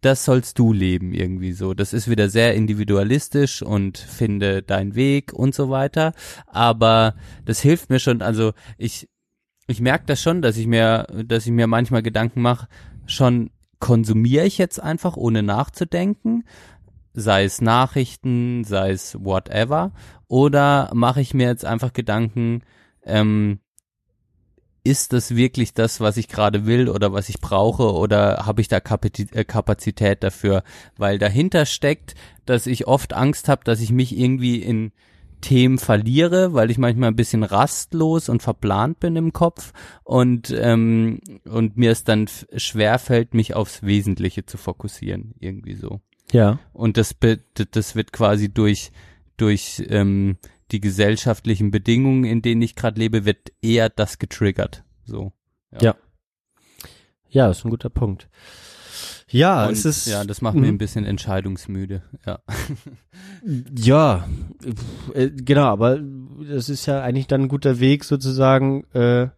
das 0.00 0.24
sollst 0.24 0.58
du 0.58 0.72
leben 0.72 1.12
irgendwie 1.12 1.52
so. 1.52 1.74
Das 1.74 1.92
ist 1.92 2.08
wieder 2.08 2.28
sehr 2.28 2.54
individualistisch 2.54 3.62
und 3.62 3.98
finde 3.98 4.62
deinen 4.62 4.94
Weg 4.94 5.32
und 5.32 5.54
so 5.54 5.70
weiter. 5.70 6.12
Aber 6.46 7.14
das 7.44 7.60
hilft 7.60 7.90
mir 7.90 7.98
schon. 7.98 8.22
Also 8.22 8.52
ich, 8.76 9.08
ich 9.66 9.80
merke 9.80 10.06
das 10.06 10.22
schon, 10.22 10.40
dass 10.40 10.56
ich 10.56 10.66
mir, 10.66 11.06
dass 11.26 11.46
ich 11.46 11.52
mir 11.52 11.66
manchmal 11.66 12.02
Gedanken 12.02 12.42
mache, 12.42 12.68
schon 13.06 13.50
konsumiere 13.80 14.44
ich 14.44 14.58
jetzt 14.58 14.80
einfach, 14.80 15.16
ohne 15.16 15.42
nachzudenken, 15.42 16.44
sei 17.12 17.44
es 17.44 17.60
Nachrichten, 17.60 18.64
sei 18.64 18.90
es 18.90 19.16
whatever, 19.20 19.92
oder 20.28 20.90
mache 20.94 21.20
ich 21.20 21.34
mir 21.34 21.48
jetzt 21.48 21.64
einfach 21.64 21.92
Gedanken, 21.92 22.62
ähm, 23.04 23.60
ist 24.88 25.12
das 25.12 25.36
wirklich 25.36 25.74
das, 25.74 26.00
was 26.00 26.16
ich 26.16 26.28
gerade 26.28 26.64
will 26.66 26.88
oder 26.88 27.12
was 27.12 27.28
ich 27.28 27.40
brauche 27.40 27.92
oder 27.92 28.46
habe 28.46 28.60
ich 28.60 28.68
da 28.68 28.78
äh, 28.78 29.44
Kapazität 29.44 30.22
dafür? 30.22 30.62
Weil 30.96 31.18
dahinter 31.18 31.66
steckt, 31.66 32.14
dass 32.46 32.66
ich 32.66 32.86
oft 32.86 33.12
Angst 33.12 33.48
habe, 33.48 33.64
dass 33.64 33.80
ich 33.80 33.92
mich 33.92 34.16
irgendwie 34.18 34.56
in 34.62 34.92
Themen 35.40 35.78
verliere, 35.78 36.52
weil 36.52 36.70
ich 36.70 36.78
manchmal 36.78 37.10
ein 37.10 37.16
bisschen 37.16 37.44
rastlos 37.44 38.28
und 38.28 38.42
verplant 38.42 38.98
bin 38.98 39.14
im 39.14 39.32
Kopf 39.32 39.72
und 40.02 40.50
ähm, 40.50 41.20
und 41.44 41.76
mir 41.76 41.92
es 41.92 42.02
dann 42.02 42.24
f- 42.24 42.46
schwer 42.56 42.98
fällt, 42.98 43.34
mich 43.34 43.54
aufs 43.54 43.82
Wesentliche 43.82 44.46
zu 44.46 44.56
fokussieren, 44.56 45.34
irgendwie 45.38 45.74
so. 45.74 46.00
Ja. 46.32 46.58
Und 46.72 46.96
das 46.96 47.14
das 47.70 47.94
wird 47.94 48.12
quasi 48.12 48.48
durch 48.48 48.90
durch 49.36 49.80
ähm, 49.88 50.38
die 50.70 50.80
gesellschaftlichen 50.80 51.70
Bedingungen, 51.70 52.24
in 52.24 52.42
denen 52.42 52.62
ich 52.62 52.74
gerade 52.76 52.98
lebe, 53.00 53.24
wird 53.24 53.52
eher 53.62 53.88
das 53.88 54.18
getriggert. 54.18 54.84
So. 55.04 55.32
Ja. 55.80 55.96
Ja, 57.30 57.50
ist 57.50 57.64
ein 57.64 57.70
guter 57.70 57.90
Punkt. 57.90 58.28
Ja, 59.30 59.66
Und, 59.66 59.72
es 59.74 59.84
ist. 59.84 60.06
ja, 60.06 60.24
das 60.24 60.40
macht 60.40 60.54
mir 60.54 60.62
Mhm. 60.68 60.74
ein 60.74 60.78
bisschen 60.78 61.04
entscheidungsmüde. 61.04 62.02
Ja. 62.26 62.38
Ja, 63.76 64.26
äh, 65.12 65.28
genau, 65.30 65.64
aber 65.66 65.98
das 65.98 66.70
ist 66.70 66.86
ja 66.86 67.02
eigentlich 67.02 67.26
dann 67.26 67.42
ein 67.42 67.48
guter 67.48 67.78
Weg, 67.78 68.04
sozusagen 68.04 68.84
äh, 68.94 69.28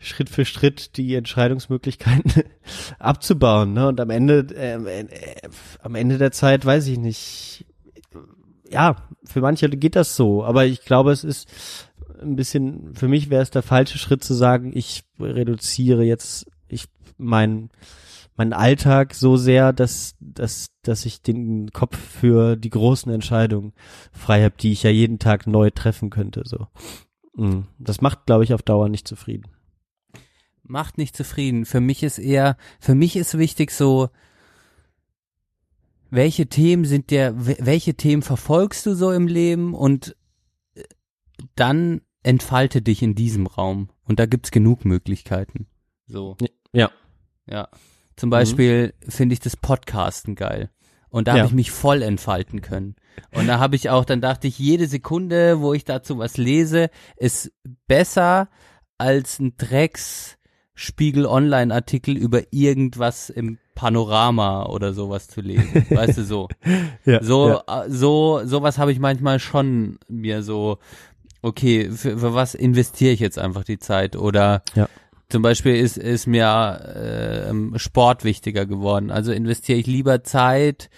Schritt 0.00 0.30
für 0.30 0.44
Schritt 0.44 0.96
die 0.96 1.14
Entscheidungsmöglichkeiten 1.14 2.42
abzubauen. 2.98 3.72
Ne? 3.72 3.86
Und 3.86 4.00
am 4.00 4.10
Ende, 4.10 4.46
ähm, 4.56 4.86
äh, 4.88 5.02
äh, 5.02 5.48
am 5.80 5.94
Ende 5.94 6.18
der 6.18 6.32
Zeit 6.32 6.64
weiß 6.64 6.88
ich 6.88 6.98
nicht. 6.98 7.64
Ja, 8.68 8.96
für 9.30 9.40
manche 9.40 9.68
geht 9.68 9.96
das 9.96 10.16
so, 10.16 10.44
aber 10.44 10.66
ich 10.66 10.84
glaube, 10.84 11.12
es 11.12 11.24
ist 11.24 11.48
ein 12.20 12.36
bisschen, 12.36 12.94
für 12.94 13.08
mich 13.08 13.30
wäre 13.30 13.42
es 13.42 13.50
der 13.50 13.62
falsche 13.62 13.98
Schritt 13.98 14.22
zu 14.22 14.34
sagen, 14.34 14.72
ich 14.74 15.04
reduziere 15.18 16.04
jetzt 16.04 16.46
ich 16.68 16.86
mein 17.16 17.70
meinen 18.36 18.52
Alltag 18.54 19.14
so 19.14 19.36
sehr, 19.36 19.74
dass, 19.74 20.14
dass, 20.18 20.68
dass 20.82 21.04
ich 21.04 21.20
den 21.20 21.72
Kopf 21.72 21.98
für 21.98 22.56
die 22.56 22.70
großen 22.70 23.12
Entscheidungen 23.12 23.74
frei 24.12 24.44
habe, 24.44 24.54
die 24.58 24.72
ich 24.72 24.82
ja 24.82 24.88
jeden 24.88 25.18
Tag 25.18 25.46
neu 25.46 25.68
treffen 25.68 26.08
könnte. 26.08 26.44
So, 26.46 26.68
Mm. 27.40 27.60
Das 27.78 28.00
macht, 28.00 28.26
glaube 28.26 28.44
ich, 28.44 28.54
auf 28.54 28.62
Dauer 28.62 28.88
nicht 28.88 29.06
zufrieden. 29.08 29.46
macht 30.62 30.98
nicht 30.98 31.16
zufrieden. 31.16 31.64
Für 31.64 31.80
mich 31.80 32.02
ist 32.02 32.18
eher, 32.18 32.56
für 32.78 32.94
mich 32.94 33.16
ist 33.16 33.36
wichtig 33.38 33.72
so, 33.72 34.10
welche 36.10 36.46
Themen 36.46 36.84
sind 36.84 37.10
dir, 37.10 37.34
we- 37.36 37.56
welche 37.60 37.94
Themen 37.94 38.22
verfolgst 38.22 38.86
du 38.86 38.94
so 38.94 39.12
im 39.12 39.26
Leben 39.26 39.74
und 39.74 40.16
äh, 40.74 40.82
dann 41.54 42.02
entfalte 42.22 42.82
dich 42.82 43.02
in 43.02 43.14
diesem 43.14 43.46
Raum. 43.46 43.90
Und 44.04 44.18
da 44.20 44.26
gibt's 44.26 44.50
genug 44.50 44.84
Möglichkeiten. 44.84 45.66
So. 46.06 46.36
Ja. 46.72 46.90
Ja. 47.48 47.68
Zum 48.16 48.28
Beispiel 48.30 48.92
finde 49.08 49.32
ich 49.32 49.40
das 49.40 49.56
Podcasten 49.56 50.34
geil. 50.34 50.70
Und 51.08 51.26
da 51.26 51.32
Ja. 51.32 51.38
habe 51.38 51.48
ich 51.48 51.54
mich 51.54 51.70
voll 51.70 52.02
entfalten 52.02 52.60
können. 52.60 52.94
Und 53.32 53.46
da 53.48 53.58
habe 53.58 53.74
ich 53.76 53.88
auch, 53.90 54.04
dann 54.04 54.20
dachte 54.20 54.46
ich, 54.46 54.58
jede 54.58 54.86
Sekunde, 54.86 55.60
wo 55.60 55.72
ich 55.74 55.84
dazu 55.84 56.18
was 56.18 56.36
lese, 56.36 56.90
ist 57.16 57.52
besser 57.88 58.48
als 58.98 59.38
ein 59.38 59.54
Drecks 59.56 60.36
Spiegel 60.74 61.26
Online 61.26 61.74
Artikel 61.74 62.16
über 62.16 62.42
irgendwas 62.52 63.28
im 63.30 63.58
Panorama 63.80 64.66
oder 64.66 64.92
sowas 64.92 65.26
zu 65.28 65.40
lesen. 65.40 65.86
weißt 65.90 66.18
du 66.18 66.24
so. 66.24 66.48
Ja, 67.06 67.22
So, 67.22 67.48
ja. 67.48 67.84
äh, 67.84 67.90
so, 67.90 68.42
sowas 68.44 68.76
habe 68.76 68.92
ich 68.92 68.98
manchmal 68.98 69.38
schon 69.38 69.98
mir 70.06 70.42
so, 70.42 70.76
okay, 71.40 71.90
für, 71.90 72.18
für 72.18 72.34
was 72.34 72.54
investiere 72.54 73.12
ich 73.12 73.20
jetzt 73.20 73.38
einfach 73.38 73.64
die 73.64 73.78
Zeit? 73.78 74.16
Oder 74.16 74.62
Ja. 74.74 74.86
zum 75.30 75.40
Beispiel 75.40 75.76
ist, 75.76 75.96
ist 75.96 76.26
mir 76.26 76.44
äh, 77.74 77.78
Sport 77.78 78.22
wichtiger 78.24 78.66
geworden. 78.66 79.10
Also 79.10 79.32
investiere 79.32 79.78
ich 79.78 79.86
lieber 79.86 80.22
Zeit 80.24 80.90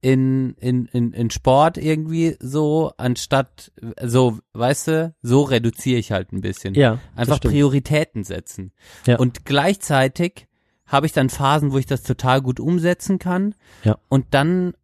in, 0.00 0.54
in, 0.60 0.86
in, 0.86 1.12
in 1.12 1.28
Sport 1.28 1.76
irgendwie 1.76 2.34
so, 2.40 2.90
anstatt 2.96 3.70
so, 4.02 4.38
weißt 4.54 4.88
du, 4.88 5.14
so 5.20 5.42
reduziere 5.42 5.98
ich 5.98 6.10
halt 6.10 6.32
ein 6.32 6.40
bisschen. 6.40 6.72
Ja, 6.74 7.00
Einfach. 7.14 7.38
Prioritäten 7.38 8.24
setzen. 8.24 8.72
Ja. 9.06 9.18
Und 9.18 9.44
gleichzeitig 9.44 10.46
habe 10.90 11.06
ich 11.06 11.12
dann 11.12 11.30
Phasen, 11.30 11.72
wo 11.72 11.78
ich 11.78 11.86
das 11.86 12.02
total 12.02 12.42
gut 12.42 12.60
umsetzen 12.60 13.18
kann. 13.18 13.54
Ja. 13.84 13.96
Und 14.08 14.26
dann 14.32 14.74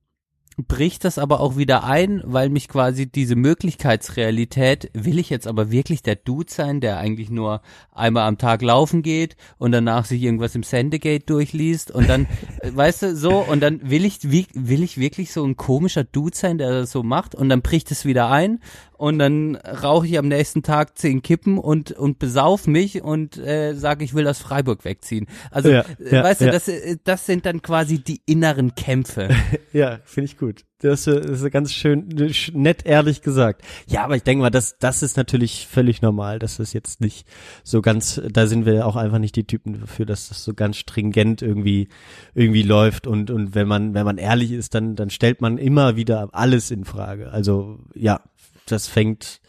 bricht 0.56 1.04
das 1.04 1.18
aber 1.18 1.40
auch 1.40 1.58
wieder 1.58 1.84
ein, 1.84 2.22
weil 2.24 2.48
mich 2.48 2.68
quasi 2.68 3.06
diese 3.06 3.36
Möglichkeitsrealität, 3.36 4.90
will 4.94 5.18
ich 5.18 5.28
jetzt 5.28 5.46
aber 5.46 5.70
wirklich 5.70 6.02
der 6.02 6.16
Dude 6.16 6.50
sein, 6.50 6.80
der 6.80 6.96
eigentlich 6.96 7.28
nur 7.28 7.60
einmal 7.92 8.26
am 8.26 8.38
Tag 8.38 8.62
laufen 8.62 9.02
geht 9.02 9.36
und 9.58 9.72
danach 9.72 10.06
sich 10.06 10.22
irgendwas 10.22 10.54
im 10.54 10.62
Sendegate 10.62 11.26
durchliest 11.26 11.90
und 11.90 12.08
dann, 12.08 12.26
äh, 12.60 12.74
weißt 12.74 13.02
du, 13.02 13.16
so, 13.16 13.38
und 13.40 13.60
dann 13.60 13.90
will 13.90 14.06
ich, 14.06 14.20
will 14.22 14.82
ich 14.82 14.98
wirklich 14.98 15.30
so 15.30 15.44
ein 15.44 15.56
komischer 15.56 16.04
Dude 16.04 16.36
sein, 16.36 16.56
der 16.56 16.70
das 16.70 16.90
so 16.90 17.02
macht 17.02 17.34
und 17.34 17.50
dann 17.50 17.60
bricht 17.60 17.90
es 17.90 18.06
wieder 18.06 18.30
ein 18.30 18.60
und 18.98 19.18
dann 19.18 19.56
rauche 19.56 20.06
ich 20.06 20.18
am 20.18 20.28
nächsten 20.28 20.62
Tag 20.62 20.96
zehn 20.98 21.22
Kippen 21.22 21.58
und, 21.58 21.92
und 21.92 22.18
besauf 22.18 22.66
mich 22.66 23.02
und 23.02 23.36
äh, 23.38 23.74
sage, 23.74 24.04
ich 24.04 24.14
will 24.14 24.26
aus 24.28 24.38
Freiburg 24.38 24.84
wegziehen. 24.84 25.26
Also, 25.50 25.70
Ja, 25.70 25.84
äh, 26.00 26.14
ja, 26.16 26.24
weißt 26.24 26.40
du, 26.42 26.44
ja. 26.46 26.50
das, 26.52 26.68
äh, 26.68 26.96
das 27.04 27.26
sind 27.26 27.46
dann 27.46 27.62
quasi 27.62 27.98
die 28.02 28.20
inneren 28.26 28.74
Kämpfe. 28.74 29.28
Ja, 29.72 29.98
finde 30.04 30.24
ich 30.30 30.38
gut. 30.38 30.64
Das 30.78 31.06
äh, 31.06 31.18
ist 31.20 31.50
ganz 31.50 31.72
schön 31.74 32.08
sch- 32.08 32.56
nett 32.56 32.86
ehrlich 32.86 33.20
gesagt. 33.20 33.60
Ja, 33.86 34.04
aber 34.04 34.16
ich 34.16 34.22
denke 34.22 34.40
mal, 34.42 34.48
das 34.50 34.78
das 34.78 35.02
ist 35.02 35.18
natürlich 35.18 35.66
völlig 35.66 36.00
normal, 36.00 36.38
dass 36.38 36.56
das 36.56 36.72
jetzt 36.72 37.02
nicht 37.02 37.26
so 37.62 37.82
ganz 37.82 38.20
da 38.30 38.46
sind 38.46 38.64
wir 38.64 38.86
auch 38.86 38.96
einfach 38.96 39.18
nicht 39.18 39.36
die 39.36 39.44
Typen 39.46 39.80
dafür, 39.80 40.06
dass 40.06 40.28
das 40.30 40.44
so 40.44 40.54
ganz 40.54 40.76
stringent 40.78 41.42
irgendwie 41.42 41.88
irgendwie 42.34 42.62
läuft 42.62 43.06
und 43.06 43.30
und 43.30 43.54
wenn 43.54 43.68
man 43.68 43.92
wenn 43.92 44.06
man 44.06 44.16
ehrlich 44.16 44.52
ist, 44.52 44.74
dann 44.74 44.96
dann 44.96 45.10
stellt 45.10 45.42
man 45.42 45.58
immer 45.58 45.96
wieder 45.96 46.30
alles 46.32 46.70
in 46.70 46.84
Frage. 46.86 47.30
Also, 47.30 47.78
ja, 47.94 48.20
das 48.66 48.88
fängt 48.88 49.40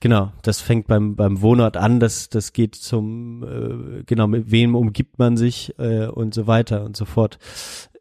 genau, 0.00 0.32
das 0.42 0.60
fängt 0.60 0.86
beim 0.86 1.16
beim 1.16 1.40
Wohnort 1.42 1.76
an, 1.76 2.00
das 2.00 2.28
das 2.28 2.52
geht 2.52 2.74
zum 2.74 3.42
äh, 3.44 4.02
genau 4.04 4.26
mit 4.26 4.50
wem 4.50 4.74
umgibt 4.74 5.18
man 5.18 5.36
sich 5.36 5.78
äh, 5.78 6.06
und 6.06 6.34
so 6.34 6.46
weiter 6.46 6.84
und 6.84 6.96
so 6.96 7.04
fort. 7.04 7.38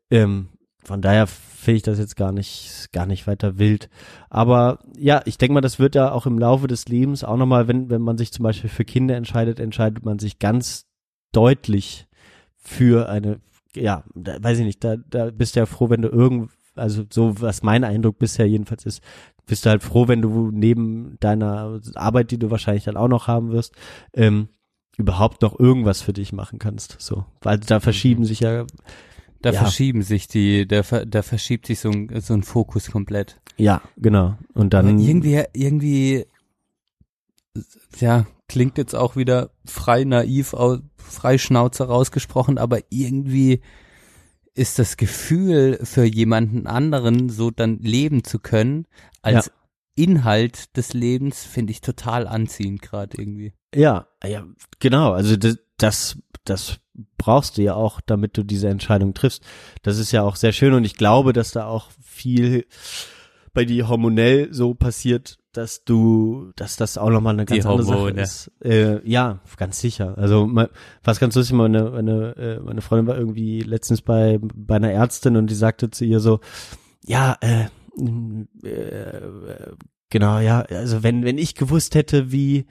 Ähm, 0.09 0.49
von 0.83 1.01
daher 1.01 1.27
finde 1.27 1.77
ich 1.77 1.83
das 1.83 1.99
jetzt 1.99 2.15
gar 2.15 2.31
nicht, 2.31 2.89
gar 2.91 3.05
nicht 3.05 3.27
weiter 3.27 3.59
wild. 3.59 3.89
Aber 4.29 4.79
ja, 4.97 5.21
ich 5.25 5.37
denke 5.37 5.53
mal, 5.53 5.61
das 5.61 5.79
wird 5.79 5.93
ja 5.93 6.11
auch 6.11 6.25
im 6.25 6.39
Laufe 6.39 6.67
des 6.67 6.87
Lebens 6.87 7.23
auch 7.23 7.37
nochmal, 7.37 7.67
wenn, 7.67 7.89
wenn 7.89 8.01
man 8.01 8.17
sich 8.17 8.31
zum 8.31 8.43
Beispiel 8.43 8.69
für 8.69 8.83
Kinder 8.83 9.15
entscheidet, 9.15 9.59
entscheidet 9.59 10.03
man 10.03 10.17
sich 10.17 10.39
ganz 10.39 10.87
deutlich 11.31 12.07
für 12.57 13.09
eine, 13.09 13.39
ja, 13.75 14.03
da, 14.15 14.43
weiß 14.43 14.59
ich 14.59 14.65
nicht, 14.65 14.83
da, 14.83 14.95
da 14.97 15.29
bist 15.29 15.55
du 15.55 15.59
ja 15.59 15.65
froh, 15.67 15.89
wenn 15.89 16.01
du 16.01 16.09
irgend, 16.09 16.49
also 16.75 17.03
so 17.11 17.39
was 17.39 17.61
mein 17.61 17.83
Eindruck 17.83 18.17
bisher 18.17 18.47
jedenfalls 18.47 18.85
ist, 18.85 19.03
bist 19.45 19.65
du 19.65 19.69
halt 19.69 19.83
froh, 19.83 20.07
wenn 20.07 20.21
du 20.21 20.49
neben 20.51 21.17
deiner 21.19 21.79
Arbeit, 21.95 22.31
die 22.31 22.39
du 22.39 22.51
wahrscheinlich 22.51 22.83
dann 22.85 22.97
auch 22.97 23.07
noch 23.07 23.27
haben 23.27 23.51
wirst, 23.51 23.73
ähm, 24.13 24.47
überhaupt 24.97 25.41
noch 25.41 25.59
irgendwas 25.59 26.01
für 26.01 26.13
dich 26.13 26.33
machen 26.33 26.59
kannst. 26.59 26.97
So, 26.99 27.25
weil 27.41 27.59
da 27.59 27.79
verschieben 27.79 28.25
sich 28.25 28.39
ja 28.41 28.65
Da 29.43 29.51
Ja. 29.51 29.61
verschieben 29.61 30.03
sich 30.03 30.27
die, 30.27 30.67
da, 30.67 30.81
da 30.81 31.23
verschiebt 31.23 31.65
sich 31.65 31.79
so 31.79 31.89
ein, 31.89 32.21
so 32.21 32.35
ein 32.35 32.43
Fokus 32.43 32.91
komplett. 32.91 33.41
Ja, 33.57 33.81
genau. 33.97 34.37
Und 34.53 34.75
Aber 34.75 34.83
dann 34.87 34.99
irgendwie, 34.99 35.43
irgendwie, 35.53 36.25
ja, 37.99 38.27
klingt 38.47 38.77
jetzt 38.77 38.95
auch 38.95 39.15
wieder 39.15 39.49
frei 39.65 40.03
naiv, 40.03 40.53
frei 40.97 41.37
Schnauze 41.39 41.85
rausgesprochen, 41.85 42.57
aber 42.59 42.79
irgendwie 42.89 43.61
ist 44.53 44.79
das 44.79 44.97
Gefühl 44.97 45.79
für 45.83 46.03
jemanden 46.03 46.67
anderen 46.67 47.29
so 47.29 47.51
dann 47.51 47.79
leben 47.79 48.23
zu 48.23 48.39
können, 48.39 48.85
als 49.21 49.47
Ja. 49.47 49.51
Inhalt 49.95 50.75
des 50.77 50.93
Lebens, 50.93 51.43
finde 51.43 51.71
ich 51.71 51.81
total 51.81 52.27
anziehend 52.27 52.81
gerade 52.81 53.17
irgendwie. 53.17 53.53
ja, 53.75 54.07
ja, 54.23 54.45
genau. 54.79 55.11
Also 55.11 55.35
das, 55.37 55.57
das, 55.77 56.17
das 56.45 56.79
brauchst 57.17 57.57
du 57.57 57.61
ja 57.61 57.75
auch, 57.75 58.01
damit 58.01 58.37
du 58.37 58.43
diese 58.43 58.67
Entscheidung 58.69 59.13
triffst. 59.13 59.43
Das 59.83 59.97
ist 59.97 60.11
ja 60.11 60.23
auch 60.23 60.35
sehr 60.35 60.51
schön 60.53 60.73
und 60.73 60.85
ich 60.85 60.95
glaube, 60.95 61.33
dass 61.33 61.51
da 61.51 61.65
auch 61.65 61.89
viel 62.01 62.65
bei 63.53 63.65
dir 63.65 63.87
hormonell 63.89 64.53
so 64.53 64.73
passiert, 64.73 65.37
dass 65.53 65.83
du, 65.83 66.51
dass 66.55 66.77
das 66.77 66.97
auch 66.97 67.09
nochmal 67.09 67.33
eine 67.33 67.45
Die 67.45 67.53
ganz 67.53 67.65
andere 67.65 67.83
Sache 67.83 67.97
Hormone. 67.97 68.21
ist. 68.21 68.51
Äh, 68.63 69.07
ja, 69.07 69.39
ganz 69.57 69.79
sicher. 69.79 70.17
Also 70.17 70.49
was 71.03 71.19
ganz 71.19 71.35
lustig, 71.35 71.55
meine, 71.55 71.91
meine, 71.91 72.35
äh, 72.37 72.59
meine 72.59 72.81
Freundin 72.81 73.07
war 73.07 73.17
irgendwie 73.17 73.61
letztens 73.61 74.01
bei, 74.01 74.39
bei 74.41 74.75
einer 74.75 74.91
Ärztin 74.91 75.35
und 75.35 75.49
die 75.49 75.55
sagte 75.55 75.91
zu 75.91 76.05
ihr 76.05 76.19
so, 76.19 76.39
ja, 77.05 77.37
äh, 77.41 77.65
äh, 78.67 79.21
genau, 80.09 80.39
ja, 80.39 80.61
also 80.61 81.03
wenn, 81.03 81.25
wenn 81.25 81.37
ich 81.37 81.55
gewusst 81.55 81.95
hätte, 81.95 82.31
wie, 82.31 82.65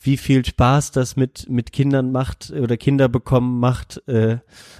wie 0.00 0.16
viel 0.16 0.44
Spaß 0.44 0.90
das 0.90 1.16
mit, 1.16 1.48
mit 1.48 1.72
Kindern 1.72 2.10
macht 2.10 2.50
oder 2.50 2.76
Kinder 2.76 3.08
bekommen 3.08 3.60
macht, 3.60 4.02
äh, 4.08 4.38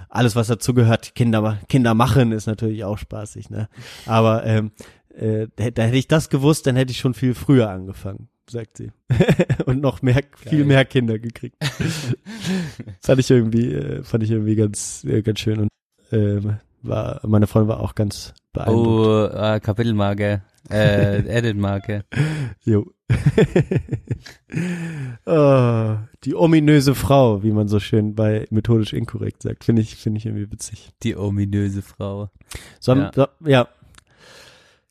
alles 0.09 0.35
was 0.35 0.49
dazugehört, 0.49 1.15
Kinder, 1.15 1.59
Kinder 1.69 1.95
machen 1.95 2.33
ist 2.33 2.47
natürlich 2.47 2.85
auch 2.85 2.99
spaßig, 2.99 3.49
ne? 3.51 3.69
Aber 4.07 4.45
ähm, 4.45 4.73
äh, 5.15 5.49
da, 5.57 5.71
da 5.71 5.83
hätte 5.83 5.97
ich 5.97 6.09
das 6.09 6.29
gewusst, 6.29 6.67
dann 6.67 6.77
hätte 6.77 6.93
ich 6.93 6.99
schon 6.99 7.15
viel 7.15 7.35
früher 7.35 7.71
angefangen, 7.71 8.29
sagt 8.49 8.79
sie. 8.79 8.93
Und 9.67 9.81
noch 9.81 10.03
mehr, 10.03 10.23
viel 10.37 10.59
Geil. 10.59 10.67
mehr 10.67 10.85
Kinder 10.85 11.19
gekriegt. 11.19 11.57
fand 13.01 13.21
ich 13.21 13.31
irgendwie, 13.31 13.73
äh, 13.73 14.03
fand 14.03 14.25
ich 14.25 14.31
irgendwie 14.31 14.57
ganz, 14.57 15.05
äh, 15.05 15.23
ganz 15.23 15.41
schön 15.41 15.61
und 15.61 15.69
ähm, 16.11 16.59
war, 16.83 17.21
meine 17.27 17.47
Freundin 17.47 17.69
war 17.69 17.81
auch 17.81 17.95
ganz 17.95 18.35
beeindruckt. 18.53 19.35
Oh, 19.35 19.37
äh, 19.37 19.61
Kapitelmarke, 19.61 20.43
äh, 20.71 21.19
Editmarke. 21.27 22.05
Jo. 22.65 22.93
oh, 25.27 25.97
die 26.25 26.35
ominöse 26.35 26.95
Frau, 26.95 27.43
wie 27.43 27.53
man 27.53 27.69
so 27.69 27.81
schön 27.81 28.15
bei 28.15 28.47
methodisch 28.51 28.93
inkorrekt 28.93 29.43
sagt, 29.43 29.65
finde 29.65 29.83
ich, 29.83 29.97
finde 29.97 30.19
ich 30.19 30.27
irgendwie 30.27 30.51
witzig. 30.51 30.91
Die 31.03 31.17
ominöse 31.17 31.83
Frau. 31.83 32.31
So, 32.81 32.95
ja. 32.95 33.11
So, 33.15 33.27
ja. 33.45 33.69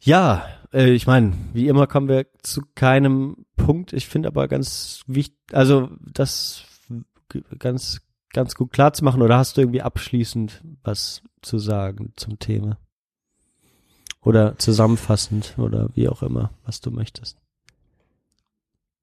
Ja, 0.03 0.47
äh, 0.73 0.89
ich 0.91 1.05
meine, 1.05 1.33
wie 1.53 1.67
immer 1.67 1.85
kommen 1.85 2.07
wir 2.07 2.25
zu 2.41 2.61
keinem 2.73 3.45
Punkt. 3.55 3.93
Ich 3.93 4.07
finde 4.07 4.29
aber 4.29 4.47
ganz 4.47 5.03
wichtig, 5.05 5.37
also 5.51 5.89
das 6.01 6.63
ganz, 7.59 8.01
ganz 8.33 8.55
gut 8.55 8.71
klar 8.71 8.93
zu 8.93 9.03
machen. 9.05 9.21
Oder 9.21 9.37
hast 9.37 9.57
du 9.57 9.61
irgendwie 9.61 9.83
abschließend 9.83 10.63
was 10.83 11.21
zu 11.41 11.59
sagen 11.59 12.13
zum 12.15 12.39
Thema? 12.39 12.79
Oder 14.23 14.57
zusammenfassend 14.57 15.55
oder 15.57 15.89
wie 15.95 16.09
auch 16.09 16.23
immer, 16.23 16.51
was 16.65 16.81
du 16.81 16.89
möchtest. 16.89 17.37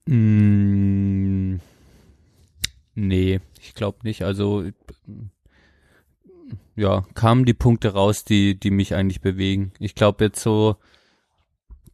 Mm, 0.06 1.56
nee, 2.94 3.40
ich 3.60 3.74
glaube 3.74 3.98
nicht. 4.02 4.22
Also 4.22 4.64
ja, 6.76 7.04
kamen 7.14 7.44
die 7.44 7.54
Punkte 7.54 7.92
raus, 7.92 8.24
die 8.24 8.58
die 8.58 8.70
mich 8.70 8.94
eigentlich 8.94 9.20
bewegen. 9.20 9.72
Ich 9.78 9.94
glaube 9.94 10.24
jetzt 10.24 10.40
so 10.40 10.76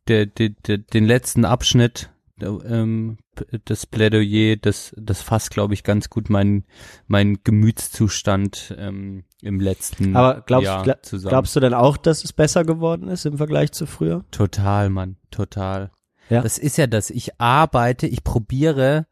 der, 0.09 0.27
der, 0.27 0.51
der 0.51 0.79
den 0.79 1.05
letzten 1.05 1.45
Abschnitt 1.45 2.11
der, 2.41 2.59
ähm, 2.67 3.19
das 3.65 3.87
Plädoyer, 3.87 4.57
das 4.57 4.95
das 4.97 5.23
fasst 5.23 5.51
glaube 5.51 5.75
ich 5.75 5.85
ganz 5.85 6.11
gut 6.11 6.31
meinen 6.31 6.65
meinen 7.07 7.43
Gemütszustand 7.45 8.75
ähm, 8.79 9.25
im 9.41 9.61
letzten 9.61 10.17
Aber 10.17 10.43
glaubst, 10.43 10.67
Jahr 10.67 10.83
gla 10.83 11.03
zusammen. 11.03 11.31
glaubst 11.31 11.55
du 11.55 11.61
denn 11.61 11.75
auch, 11.75 11.97
dass 11.97 12.25
es 12.25 12.33
besser 12.33 12.65
geworden 12.65 13.09
ist 13.09 13.25
im 13.25 13.37
Vergleich 13.37 13.73
zu 13.73 13.87
früher? 13.87 14.25
Total, 14.31 14.91
Mann, 14.91 15.17
total. 15.31 15.91
Ja. 16.31 16.43
Das 16.43 16.59
ist 16.59 16.77
ja 16.79 16.87
das. 16.87 17.11
Ich 17.11 17.41
arbeite, 17.41 18.07
ich 18.07 18.25
probiere, 18.25 19.07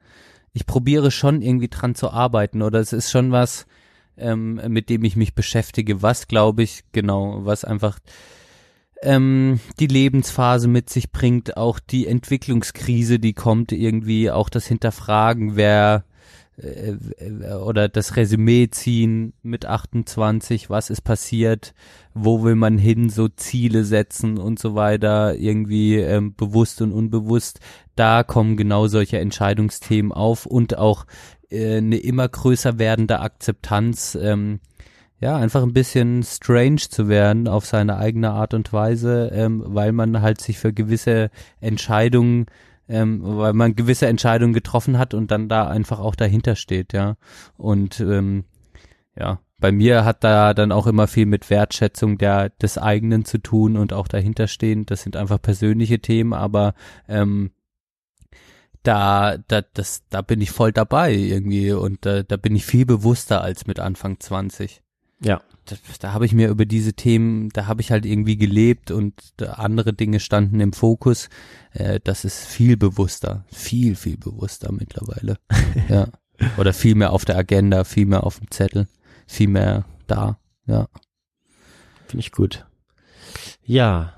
ich 0.53 0.67
probiere 0.67 1.11
schon 1.11 1.43
irgendwie 1.43 1.69
dran 1.69 1.95
zu 1.95 2.11
arbeiten 2.11 2.63
oder 2.63 2.81
es 2.81 2.93
ist 2.93 3.11
schon 3.11 3.33
was, 3.33 3.67
ähm, 4.17 4.61
mit 4.69 4.89
dem 4.89 5.05
ich 5.05 5.17
mich 5.17 5.35
beschäftige, 5.35 6.03
was 6.03 6.29
glaube 6.29 6.63
ich, 6.63 6.85
genau, 6.93 7.45
was 7.45 7.65
einfach 7.65 7.99
ähm, 9.03 9.61
die 9.81 9.89
Lebensphase 9.89 10.69
mit 10.69 10.89
sich 10.89 11.11
bringt, 11.11 11.57
auch 11.57 11.81
die 11.81 12.07
Entwicklungskrise, 12.07 13.19
die 13.19 13.33
kommt 13.33 13.73
irgendwie, 13.73 14.31
auch 14.31 14.49
das 14.49 14.67
Hinterfragen, 14.67 15.57
wer 15.57 16.05
äh, 16.57 16.97
äh, 17.19 17.55
oder 17.55 17.89
das 17.89 18.17
Resümee 18.17 18.69
ziehen 18.71 19.33
mit 19.43 19.67
28, 19.67 20.71
was 20.71 20.91
ist 20.91 21.01
passiert, 21.01 21.75
wo 22.15 22.45
will 22.45 22.55
man 22.55 22.79
hin, 22.79 23.09
so 23.09 23.29
Ziele 23.29 23.85
setzen 23.85 24.39
und 24.39 24.59
so 24.59 24.75
weiter, 24.75 25.35
irgendwie 25.35 25.97
ähm, 25.97 26.35
bewusst 26.35 26.83
und 26.83 26.93
unbewusst, 26.93 27.61
da 27.97 28.23
kommen 28.23 28.57
genau 28.57 28.87
solche 28.87 29.19
Entscheidungsthemen 29.19 30.13
auf 30.13 30.47
und 30.47 30.77
auch 30.77 31.07
äh, 31.53 31.79
eine 31.79 31.99
immer 31.99 32.29
größer 32.29 32.79
werdende 32.79 33.21
Akzeptanz, 33.21 34.19
ähm, 34.21 34.61
ja, 35.21 35.37
einfach 35.37 35.63
ein 35.63 35.73
bisschen 35.73 36.25
strange 36.25 36.89
zu 36.89 37.09
werden 37.09 37.47
auf 37.47 37.65
seine 37.67 37.97
eigene 37.97 38.31
Art 38.31 38.55
und 38.55 38.73
Weise, 38.73 39.31
ähm, 39.33 39.63
weil 39.65 39.93
man 39.93 40.21
halt 40.21 40.41
sich 40.41 40.59
für 40.59 40.73
gewisse 40.73 41.31
Entscheidungen 41.61 42.47
ähm, 42.89 43.21
weil 43.23 43.53
man 43.53 43.75
gewisse 43.75 44.07
Entscheidungen 44.07 44.53
getroffen 44.53 44.99
hat 44.99 45.15
und 45.15 45.31
dann 45.31 45.49
da 45.49 45.69
einfach 45.69 45.99
auch 46.01 46.15
dahinter 46.15 46.57
steht, 46.57 46.93
ja. 46.93 47.17
Und 47.57 48.01
ähm, 48.01 48.45
ja, 49.17 49.41
bei 49.59 49.73
mir 49.73 50.05
hat 50.05 50.25
da 50.25 50.55
dann 50.55 50.73
auch 50.73 50.87
immer 50.87 51.07
viel 51.07 51.27
mit 51.27 51.49
Wertschätzung 51.49 52.19
der 52.19 52.51
des 52.51 52.79
eigenen 52.79 53.25
zu 53.25 53.39
tun 53.39 53.77
und 53.77 53.93
auch 53.93 54.09
dahinter 54.09 54.49
stehen. 54.49 54.85
Das 54.87 55.03
sind 55.03 55.17
einfach 55.17 55.41
persönliche 55.41 56.01
Themen, 56.01 56.33
aber 56.33 56.75
ähm, 57.09 57.53
da, 58.83 59.37
da, 59.49 59.63
das, 59.63 60.03
da 60.11 60.23
bin 60.23 60.41
ich 60.41 60.51
voll 60.51 60.73
dabei 60.73 61.15
irgendwie 61.15 61.73
und 61.73 62.05
äh, 62.07 62.25
da 62.25 62.37
bin 62.37 62.57
ich 62.57 62.67
viel 62.67 62.87
bewusster 62.87 63.41
als 63.43 63.67
mit 63.67 63.79
Anfang 63.81 64.19
20 64.19 64.83
Ja. 65.21 65.41
da, 65.67 65.77
da 66.01 66.13
habe 66.13 66.27
ich 66.27 66.33
mir 66.33 66.49
über 66.49 66.67
diese 66.67 66.93
Themen, 66.93 67.49
da 67.51 67.67
habe 67.67 67.81
ich 67.81 67.91
halt 67.91 68.05
irgendwie 68.05 68.37
gelebt 68.37 68.91
und 68.91 69.15
da 69.37 69.53
andere 69.55 69.93
Dinge 69.93 70.19
standen 70.21 70.61
im 70.61 70.73
Fokus. 70.73 71.29
Äh, 71.73 72.01
das 72.03 72.25
ist 72.25 72.45
viel 72.45 72.77
bewusster, 72.77 73.45
viel, 73.53 73.95
viel 73.95 74.17
bewusster 74.17 74.73
mittlerweile. 74.73 75.39
ja. 75.89 76.09
Oder 76.57 76.73
viel 76.73 76.97
mehr 76.97 77.13
auf 77.13 77.25
der 77.25 77.37
Agenda, 77.37 77.85
viel 77.85 78.07
mehr 78.07 78.25
auf 78.25 78.41
dem 78.41 78.51
Zettel, 78.51 78.89
viel 79.29 79.49
mehr 79.49 79.85
da. 80.09 80.39
Ja. 80.67 80.89
Finde 82.09 82.21
ich 82.21 82.33
gut. 82.33 82.67
Ja. 83.65 84.15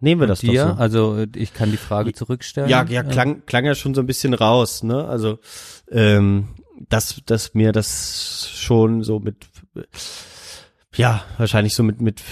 Nehmen 0.00 0.20
wir 0.20 0.26
das 0.26 0.40
Dir, 0.40 0.66
doch 0.66 0.76
so. 0.76 0.80
also 0.80 1.24
ich 1.34 1.54
kann 1.54 1.70
die 1.70 1.78
Frage 1.78 2.12
zurückstellen. 2.12 2.68
Ja, 2.68 2.84
ja, 2.84 3.02
klang, 3.02 3.46
klang 3.46 3.64
ja 3.64 3.74
schon 3.74 3.94
so 3.94 4.02
ein 4.02 4.06
bisschen 4.06 4.34
raus, 4.34 4.82
ne? 4.82 5.06
Also, 5.06 5.38
ähm, 5.90 6.48
dass, 6.88 7.22
dass 7.24 7.54
mir 7.54 7.72
das 7.72 8.50
schon 8.54 9.02
so 9.02 9.20
mit, 9.20 9.46
ja, 10.96 11.24
wahrscheinlich 11.36 11.74
so 11.74 11.82
mit, 11.82 12.00
mit, 12.00 12.22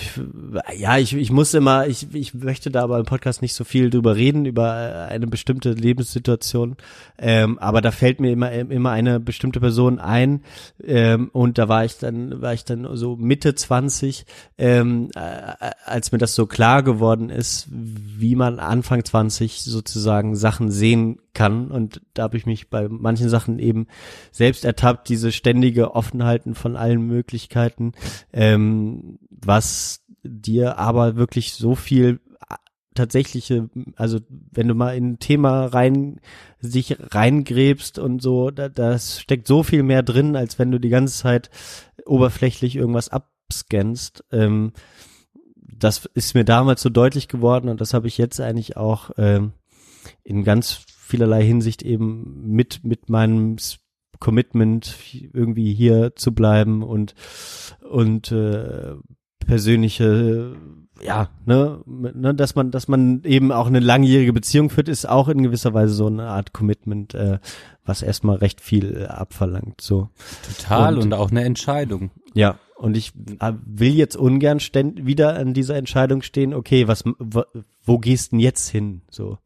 ja, 0.77 0.99
ich, 0.99 1.15
ich 1.15 1.31
muss 1.31 1.53
immer, 1.55 1.87
ich, 1.87 2.15
ich 2.15 2.35
möchte 2.35 2.71
da 2.71 2.83
aber 2.83 2.99
im 2.99 3.05
Podcast 3.05 3.43
nicht 3.43 3.55
so 3.55 3.65
viel 3.65 3.91
drüber 3.91 4.17
reden, 4.17 4.47
über 4.47 5.07
eine 5.09 5.27
bestimmte 5.27 5.73
Lebenssituation, 5.73 6.77
ähm, 7.19 7.59
aber 7.59 7.81
da 7.81 7.91
fällt 7.91 8.21
mir 8.21 8.33
immer, 8.33 8.51
immer 8.53 8.91
eine 8.91 9.21
bestimmte 9.21 9.61
Person 9.61 9.99
ein, 9.99 10.43
ähm, 10.83 11.29
und 11.33 11.59
da 11.59 11.69
war 11.69 11.85
ich 11.85 11.99
dann, 11.99 12.41
war 12.41 12.55
ich 12.55 12.65
dann 12.65 12.89
so 12.97 13.17
Mitte 13.17 13.55
20, 13.55 14.25
ähm, 14.57 15.11
äh, 15.15 15.21
als 15.85 16.13
mir 16.13 16.19
das 16.19 16.35
so 16.35 16.47
klar 16.47 16.83
geworden 16.83 17.31
ist, 17.31 17.69
wie 17.71 18.35
man 18.35 18.59
Anfang 18.59 19.05
20 19.05 19.63
sozusagen 19.63 20.37
Sachen 20.37 20.71
sehen 20.71 21.19
kann 21.35 21.71
und 21.71 22.01
da 22.15 22.25
habe 22.25 22.37
ich 22.37 22.47
mich 22.47 22.71
bei 22.71 22.89
manchen 22.89 23.29
Sachen 23.29 23.59
eben 23.59 23.87
selbst 24.31 24.65
ertappt, 24.65 25.09
diese 25.09 25.33
ständige 25.33 25.95
Offenhalten 25.95 26.55
von 26.55 26.77
allen 26.77 27.03
Möglichkeiten, 27.03 27.93
ähm, 28.33 29.19
was 29.31 30.05
dir 30.23 30.79
aber 30.79 31.17
wirklich 31.17 31.55
so 31.55 31.75
viel 31.75 32.21
äh, 32.49 32.55
tatsächliche, 32.95 33.69
also 33.97 34.21
wenn 34.29 34.69
du 34.69 34.75
mal 34.75 34.97
in 34.97 35.13
ein 35.13 35.19
Thema 35.19 35.67
rein 35.67 36.21
sich 36.61 36.97
reingräbst 36.99 37.99
und 37.99 38.23
so, 38.23 38.51
da, 38.51 38.69
das 38.69 39.21
steckt 39.21 39.47
so 39.47 39.63
viel 39.63 39.83
mehr 39.83 40.03
drin, 40.03 40.37
als 40.37 40.59
wenn 40.59 40.71
du 40.71 40.79
die 40.79 40.89
ganze 40.89 41.19
Zeit 41.19 41.51
oberflächlich 42.07 42.77
irgendwas 42.77 43.11
abscannst. 43.11 44.25
Ähm, 44.33 44.73
das 45.57 46.07
ist 46.15 46.35
mir 46.35 46.45
damals 46.45 46.83
so 46.83 46.89
deutlich 46.89 47.29
geworden 47.29 47.69
und 47.69 47.81
das 47.81 47.95
habe 47.95 48.07
ich 48.07 48.17
jetzt 48.17 48.41
eigentlich 48.41 48.77
auch 48.77 49.11
ähm, 49.19 49.53
in 50.23 50.45
ganz 50.45 50.85
vielerlei 51.05 51.45
Hinsicht 51.45 51.83
eben 51.83 52.47
mit 52.47 52.81
mit 52.85 53.09
meinem 53.09 53.57
Commitment 54.21 54.97
irgendwie 55.13 55.75
hier 55.75 56.17
zu 56.17 56.35
bleiben 56.35 56.83
und 56.83 57.15
und 57.89 58.33
äh, 58.33 58.95
persönliche 59.45 60.57
ja 61.03 61.29
ne, 61.45 61.81
ne 61.87 62.35
dass 62.35 62.55
man 62.55 62.71
dass 62.71 62.89
man 62.89 63.23
eben 63.25 63.53
auch 63.53 63.67
eine 63.67 63.81
langjährige 63.81 64.33
Beziehung 64.33 64.71
führt 64.71 64.89
ist 64.89 65.07
auch 65.07 65.29
in 65.29 65.43
gewisser 65.43 65.75
Weise 65.75 65.93
so 65.93 66.07
eine 66.07 66.29
Art 66.29 66.53
Commitment 66.53 67.15
äh, 67.15 67.39
was 67.85 68.03
erstmal 68.03 68.37
recht 68.37 68.63
viel 68.63 69.03
äh, 69.03 69.05
abverlangt 69.07 69.81
so 69.81 70.09
total 70.47 70.95
und- 70.95 71.03
und, 71.05 71.15
auch 71.15 71.31
eine 71.31 71.45
Entscheidung. 71.45 72.11
ja, 72.33 72.59
und 72.77 72.97
ich 72.97 73.13
will 73.15 73.95
jetzt 73.95 74.17
ungern 74.17 74.61
ständ, 74.61 75.07
wieder 75.07 75.37
an 75.37 75.55
dieser 75.55 75.77
Entscheidung 75.77 76.23
stehen, 76.23 76.55
okay, 76.55 76.89
was, 76.89 77.05
wo, 77.19 77.43
wo 77.85 77.99
gehst 77.99 78.33
denn 78.33 78.41
jetzt 78.41 78.69
hin? 78.69 79.03
So, 79.11 79.39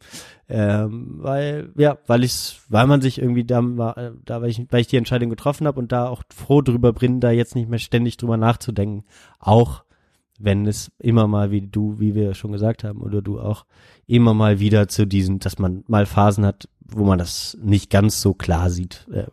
ähm, 0.48 1.16
weil, 1.18 1.70
ja, 1.76 1.98
weil 2.06 2.24
ich, 2.24 2.60
weil 2.68 2.86
man 2.86 3.00
sich 3.00 3.18
irgendwie 3.20 3.44
da, 3.44 3.60
da 4.24 4.42
weil 4.42 4.50
ich, 4.50 4.66
weil 4.70 4.80
ich 4.80 4.86
die 4.86 4.96
Entscheidung 4.96 5.28
getroffen 5.28 5.66
habe 5.66 5.78
und 5.78 5.92
da 5.92 6.08
auch 6.08 6.22
froh 6.34 6.62
drüber 6.62 6.92
bin, 6.92 7.20
da 7.20 7.30
jetzt 7.30 7.54
nicht 7.54 7.68
mehr 7.68 7.78
ständig 7.78 8.16
drüber 8.16 8.36
nachzudenken. 8.36 9.04
Auch 9.38 9.84
wenn 10.38 10.66
es 10.66 10.90
immer 10.98 11.26
mal, 11.26 11.50
wie 11.50 11.62
du, 11.62 11.98
wie 11.98 12.14
wir 12.14 12.34
schon 12.34 12.52
gesagt 12.52 12.84
haben, 12.84 13.02
oder 13.02 13.20
du 13.20 13.40
auch, 13.40 13.66
immer 14.06 14.32
mal 14.32 14.58
wieder 14.60 14.88
zu 14.88 15.06
diesen, 15.06 15.38
dass 15.38 15.58
man 15.58 15.84
mal 15.86 16.06
Phasen 16.06 16.46
hat, 16.46 16.68
wo 16.80 17.04
man 17.04 17.18
das 17.18 17.58
nicht 17.60 17.90
ganz 17.90 18.22
so 18.22 18.32
klar 18.32 18.70
sieht, 18.70 19.06
äh, 19.12 19.26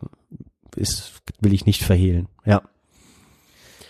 ist, 0.76 1.22
will 1.40 1.54
ich 1.54 1.64
nicht 1.64 1.82
verhehlen. 1.82 2.28
Ja. 2.44 2.62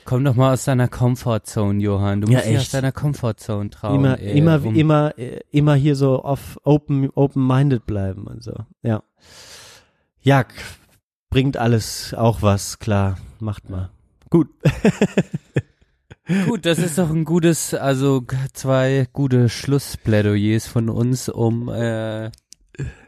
Komm 0.07 0.25
doch 0.25 0.35
mal 0.37 0.53
aus 0.55 0.65
deiner 0.65 0.89
Comfortzone, 0.89 1.81
Johann. 1.83 2.21
Du 2.23 2.29
Ja, 2.31 2.39
musst 2.39 2.49
dich 2.49 2.57
aus 2.57 2.63
echt. 2.63 2.75
deiner 2.75 2.93
Comfortzone 2.93 3.71
trauen. 3.71 3.97
immer, 3.97 4.19
ey, 4.21 4.39
immer, 4.39 4.65
um- 4.65 4.75
immer, 4.75 5.19
äh, 5.19 5.41
immer 5.51 5.75
hier 5.75 5.97
so 5.97 6.23
auf 6.23 6.59
open, 6.65 7.11
open-minded 7.15 7.85
bleiben 7.87 8.27
und 8.27 8.43
so. 8.43 8.55
Ja. 8.83 9.03
Ja, 10.23 10.45
bringt 11.29 11.57
alles 11.57 12.15
auch 12.15 12.41
was, 12.41 12.79
klar. 12.79 13.19
Macht 13.41 13.69
mal. 13.69 13.91
Gut. 14.31 14.49
Gut, 16.47 16.67
das 16.67 16.79
ist 16.79 16.99
doch 16.99 17.11
ein 17.11 17.25
gutes, 17.25 17.73
also 17.73 18.25
zwei 18.53 19.07
gute 19.13 19.49
Schlussplädoyers 19.49 20.67
von 20.67 20.89
uns, 20.89 21.29
um 21.29 21.69
äh, 21.69 22.27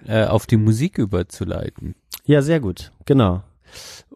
äh, 0.07 0.25
auf 0.29 0.47
die 0.47 0.57
Musik 0.57 0.99
überzuleiten. 0.99 1.97
Ja, 2.27 2.43
sehr 2.43 2.61
gut. 2.61 2.93
Genau. 3.07 3.43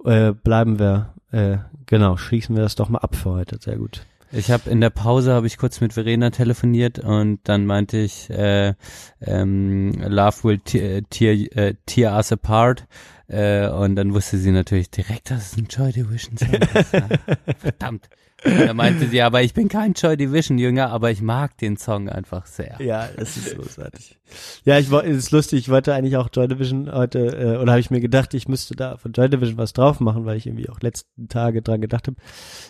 Äh, 0.04 0.32
bleiben 0.32 0.78
wir, 0.78 1.11
äh, 1.32 1.58
genau, 1.86 2.16
schließen 2.16 2.54
wir 2.54 2.62
das 2.62 2.74
doch 2.74 2.88
mal 2.88 2.98
ab 2.98 3.16
für 3.16 3.30
heute. 3.30 3.58
Sehr 3.60 3.76
gut. 3.76 4.04
Ich 4.34 4.50
habe 4.50 4.70
in 4.70 4.80
der 4.80 4.90
Pause 4.90 5.34
habe 5.34 5.46
ich 5.46 5.58
kurz 5.58 5.82
mit 5.82 5.92
Verena 5.92 6.30
telefoniert 6.30 6.98
und 6.98 7.40
dann 7.44 7.66
meinte 7.66 7.98
ich 7.98 8.30
äh, 8.30 8.74
ähm, 9.20 9.92
Love 10.06 10.44
will 10.44 10.58
tear, 10.58 11.02
tear, 11.10 11.34
äh, 11.54 11.74
tear 11.84 12.16
us 12.16 12.32
apart 12.32 12.86
äh, 13.28 13.68
und 13.68 13.94
dann 13.96 14.14
wusste 14.14 14.38
sie 14.38 14.50
natürlich 14.50 14.90
direkt, 14.90 15.30
dass 15.30 15.52
es 15.52 15.58
ein 15.58 15.66
Joy 15.68 15.92
Division 15.92 16.38
Song 16.38 16.54
ist. 16.54 16.96
Verdammt. 17.58 18.08
Und 18.44 18.58
da 18.60 18.74
meinte 18.74 19.06
sie, 19.08 19.22
aber 19.22 19.42
ich 19.42 19.54
bin 19.54 19.68
kein 19.68 19.92
Joy 19.92 20.16
Division 20.16 20.58
Jünger, 20.58 20.90
aber 20.90 21.10
ich 21.10 21.22
mag 21.22 21.56
den 21.58 21.76
Song 21.76 22.08
einfach 22.08 22.46
sehr. 22.46 22.76
Ja, 22.80 23.08
das 23.16 23.36
ist 23.36 23.56
großartig. 23.56 24.18
Ja, 24.64 24.78
ich 24.78 24.90
es 24.90 25.16
ist 25.16 25.30
lustig, 25.30 25.60
ich 25.60 25.68
wollte 25.68 25.94
eigentlich 25.94 26.16
auch 26.16 26.28
Joy 26.32 26.48
Division 26.48 26.90
heute, 26.92 27.18
äh, 27.18 27.56
oder 27.58 27.72
habe 27.72 27.80
ich 27.80 27.90
mir 27.90 28.00
gedacht, 28.00 28.34
ich 28.34 28.48
müsste 28.48 28.74
da 28.74 28.96
von 28.96 29.12
Joy 29.12 29.28
Division 29.28 29.58
was 29.58 29.72
drauf 29.72 30.00
machen, 30.00 30.24
weil 30.24 30.36
ich 30.36 30.46
irgendwie 30.46 30.68
auch 30.68 30.80
letzten 30.80 31.28
Tage 31.28 31.62
dran 31.62 31.80
gedacht 31.80 32.08
habe. 32.08 32.16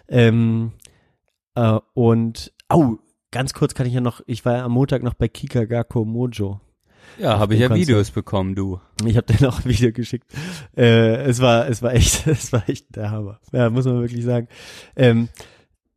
Ähm, 0.08 0.72
äh, 1.54 1.78
und, 1.94 2.52
au, 2.68 2.98
ganz 3.30 3.54
kurz 3.54 3.74
kann 3.74 3.86
ich 3.86 3.94
ja 3.94 4.00
noch, 4.00 4.20
ich 4.26 4.44
war 4.44 4.58
ja 4.58 4.64
am 4.64 4.72
Montag 4.72 5.02
noch 5.02 5.14
bei 5.14 5.28
Kika 5.28 5.64
Gakko 5.64 6.04
Mojo. 6.04 6.60
Ja, 7.18 7.38
habe 7.38 7.54
ich 7.54 7.60
ja 7.60 7.68
Konzert. 7.68 7.88
Videos 7.88 8.10
bekommen, 8.10 8.54
du. 8.54 8.80
Ich 9.04 9.16
habe 9.16 9.32
dir 9.32 9.44
noch 9.44 9.64
ein 9.64 9.70
Video 9.70 9.92
geschickt. 9.92 10.26
Äh, 10.76 11.16
es 11.24 11.40
war, 11.40 11.68
es 11.68 11.82
war 11.82 11.94
echt, 11.94 12.26
es 12.26 12.52
war 12.52 12.68
echt 12.68 12.94
der 12.96 13.10
Hammer. 13.10 13.40
Ja, 13.52 13.70
muss 13.70 13.84
man 13.84 14.00
wirklich 14.00 14.24
sagen. 14.24 14.48
Ähm, 14.96 15.28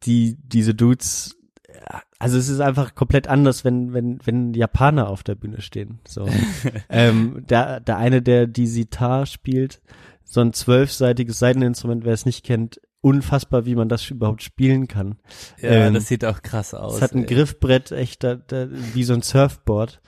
die, 0.05 0.37
diese 0.43 0.73
Dudes, 0.73 1.35
ja, 1.67 2.01
also 2.19 2.37
es 2.37 2.49
ist 2.49 2.59
einfach 2.59 2.95
komplett 2.95 3.27
anders, 3.27 3.63
wenn, 3.63 3.93
wenn, 3.93 4.19
wenn 4.23 4.53
Japaner 4.53 5.09
auf 5.09 5.23
der 5.23 5.35
Bühne 5.35 5.61
stehen. 5.61 5.99
So. 6.07 6.27
ähm, 6.89 7.45
der, 7.49 7.79
der 7.79 7.97
eine, 7.97 8.21
der 8.21 8.47
die 8.47 8.67
Sitar 8.67 9.25
spielt, 9.25 9.81
so 10.23 10.41
ein 10.41 10.53
zwölfseitiges 10.53 11.39
Seiteninstrument, 11.39 12.05
wer 12.05 12.13
es 12.13 12.25
nicht 12.25 12.43
kennt, 12.43 12.79
unfassbar, 13.01 13.65
wie 13.67 13.75
man 13.75 13.87
das 13.87 14.09
überhaupt 14.09 14.41
spielen 14.41 14.87
kann. 14.87 15.19
Ja, 15.61 15.69
Ähm, 15.69 15.93
das 15.93 16.07
sieht 16.07 16.25
auch 16.25 16.41
krass 16.41 16.73
aus. 16.73 16.95
Es 16.95 17.01
hat 17.03 17.13
ein 17.13 17.27
ey. 17.27 17.35
Griffbrett, 17.35 17.91
echt 17.91 18.23
da, 18.23 18.35
da, 18.35 18.67
wie 18.93 19.03
so 19.03 19.13
ein 19.13 19.21
Surfboard. 19.21 20.01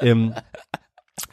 Ähm, 0.00 0.34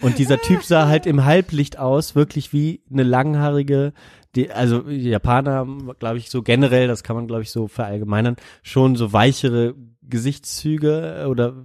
und 0.02 0.18
dieser 0.18 0.39
Typ 0.39 0.64
sah 0.64 0.88
halt 0.88 1.06
im 1.06 1.26
Halblicht 1.26 1.77
aus, 1.77 2.15
wirklich 2.15 2.53
wie 2.53 2.84
eine 2.91 3.03
langhaarige, 3.03 3.93
die, 4.35 4.51
also 4.51 4.81
die 4.81 5.09
Japaner 5.09 5.51
haben, 5.51 5.91
glaube 5.99 6.17
ich, 6.17 6.29
so 6.29 6.41
generell, 6.41 6.87
das 6.87 7.03
kann 7.03 7.15
man, 7.15 7.27
glaube 7.27 7.41
ich, 7.41 7.51
so 7.51 7.67
verallgemeinern, 7.67 8.35
schon 8.63 8.95
so 8.95 9.13
weichere 9.13 9.75
Gesichtszüge 10.01 11.27
oder 11.29 11.55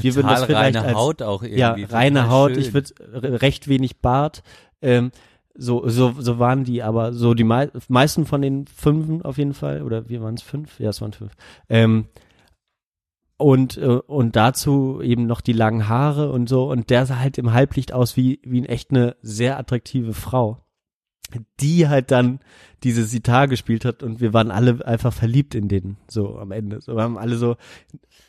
wir 0.00 0.14
würden 0.14 0.28
das 0.28 0.40
Total 0.40 0.46
vielleicht 0.46 0.76
reine 0.76 0.88
als 0.88 0.96
Haut 0.96 1.22
auch 1.22 1.42
irgendwie. 1.42 1.60
ja, 1.60 1.74
total 1.74 1.90
reine 1.90 2.30
Haut, 2.30 2.52
schön. 2.52 2.60
ich 2.60 2.74
würde 2.74 3.42
recht 3.42 3.68
wenig 3.68 4.00
Bart. 4.00 4.42
Ähm, 4.82 5.10
so, 5.54 5.88
so, 5.88 6.14
so 6.18 6.38
waren 6.38 6.64
die, 6.64 6.82
aber 6.82 7.12
so 7.12 7.34
die 7.34 7.44
mei 7.44 7.70
meisten 7.88 8.26
von 8.26 8.42
den 8.42 8.66
fünf 8.66 9.24
auf 9.24 9.38
jeden 9.38 9.54
Fall, 9.54 9.82
oder 9.82 10.08
wir 10.08 10.22
waren 10.22 10.34
es 10.34 10.42
fünf? 10.42 10.78
Ja, 10.78 10.90
es 10.90 11.00
waren 11.00 11.12
fünf. 11.12 11.32
Ähm, 11.68 12.06
und, 13.38 13.76
äh, 13.76 13.86
und 14.06 14.36
dazu 14.36 15.00
eben 15.02 15.26
noch 15.26 15.40
die 15.40 15.52
langen 15.52 15.88
Haare 15.88 16.32
und 16.32 16.48
so. 16.48 16.70
Und 16.70 16.90
der 16.90 17.06
sah 17.06 17.18
halt 17.18 17.38
im 17.38 17.52
Halblicht 17.52 17.92
aus 17.92 18.16
wie, 18.16 18.40
wie 18.44 18.64
echt 18.64 18.90
eine 18.90 19.16
sehr 19.20 19.58
attraktive 19.58 20.14
Frau, 20.14 20.58
die 21.60 21.88
halt 21.88 22.10
dann 22.10 22.40
diese 22.82 23.04
Sitar 23.04 23.48
gespielt 23.48 23.84
hat 23.84 24.02
und 24.02 24.20
wir 24.20 24.32
waren 24.32 24.50
alle 24.50 24.86
einfach 24.86 25.12
verliebt 25.12 25.54
in 25.54 25.68
den, 25.68 25.96
so 26.08 26.38
am 26.38 26.52
Ende. 26.52 26.80
So, 26.80 26.96
wir 26.96 27.02
haben 27.02 27.18
alle 27.18 27.36
so 27.36 27.56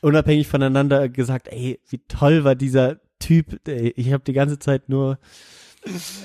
unabhängig 0.02 0.48
voneinander 0.48 1.10
gesagt, 1.10 1.48
ey, 1.50 1.80
wie 1.90 2.02
toll 2.08 2.44
war 2.44 2.56
dieser 2.56 3.00
Typ. 3.20 3.60
Ey, 3.68 3.94
ich 3.96 4.14
habe 4.14 4.24
die 4.24 4.34
ganze 4.34 4.60
Zeit 4.60 4.90
nur 4.90 5.20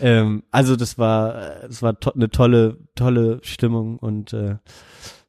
ähm, 0.00 0.42
also 0.50 0.76
das 0.76 0.98
war 0.98 1.60
das 1.62 1.82
war 1.82 1.98
to 2.00 2.12
eine 2.12 2.30
tolle 2.30 2.78
tolle 2.94 3.40
Stimmung 3.42 3.98
und 3.98 4.32
äh, 4.32 4.56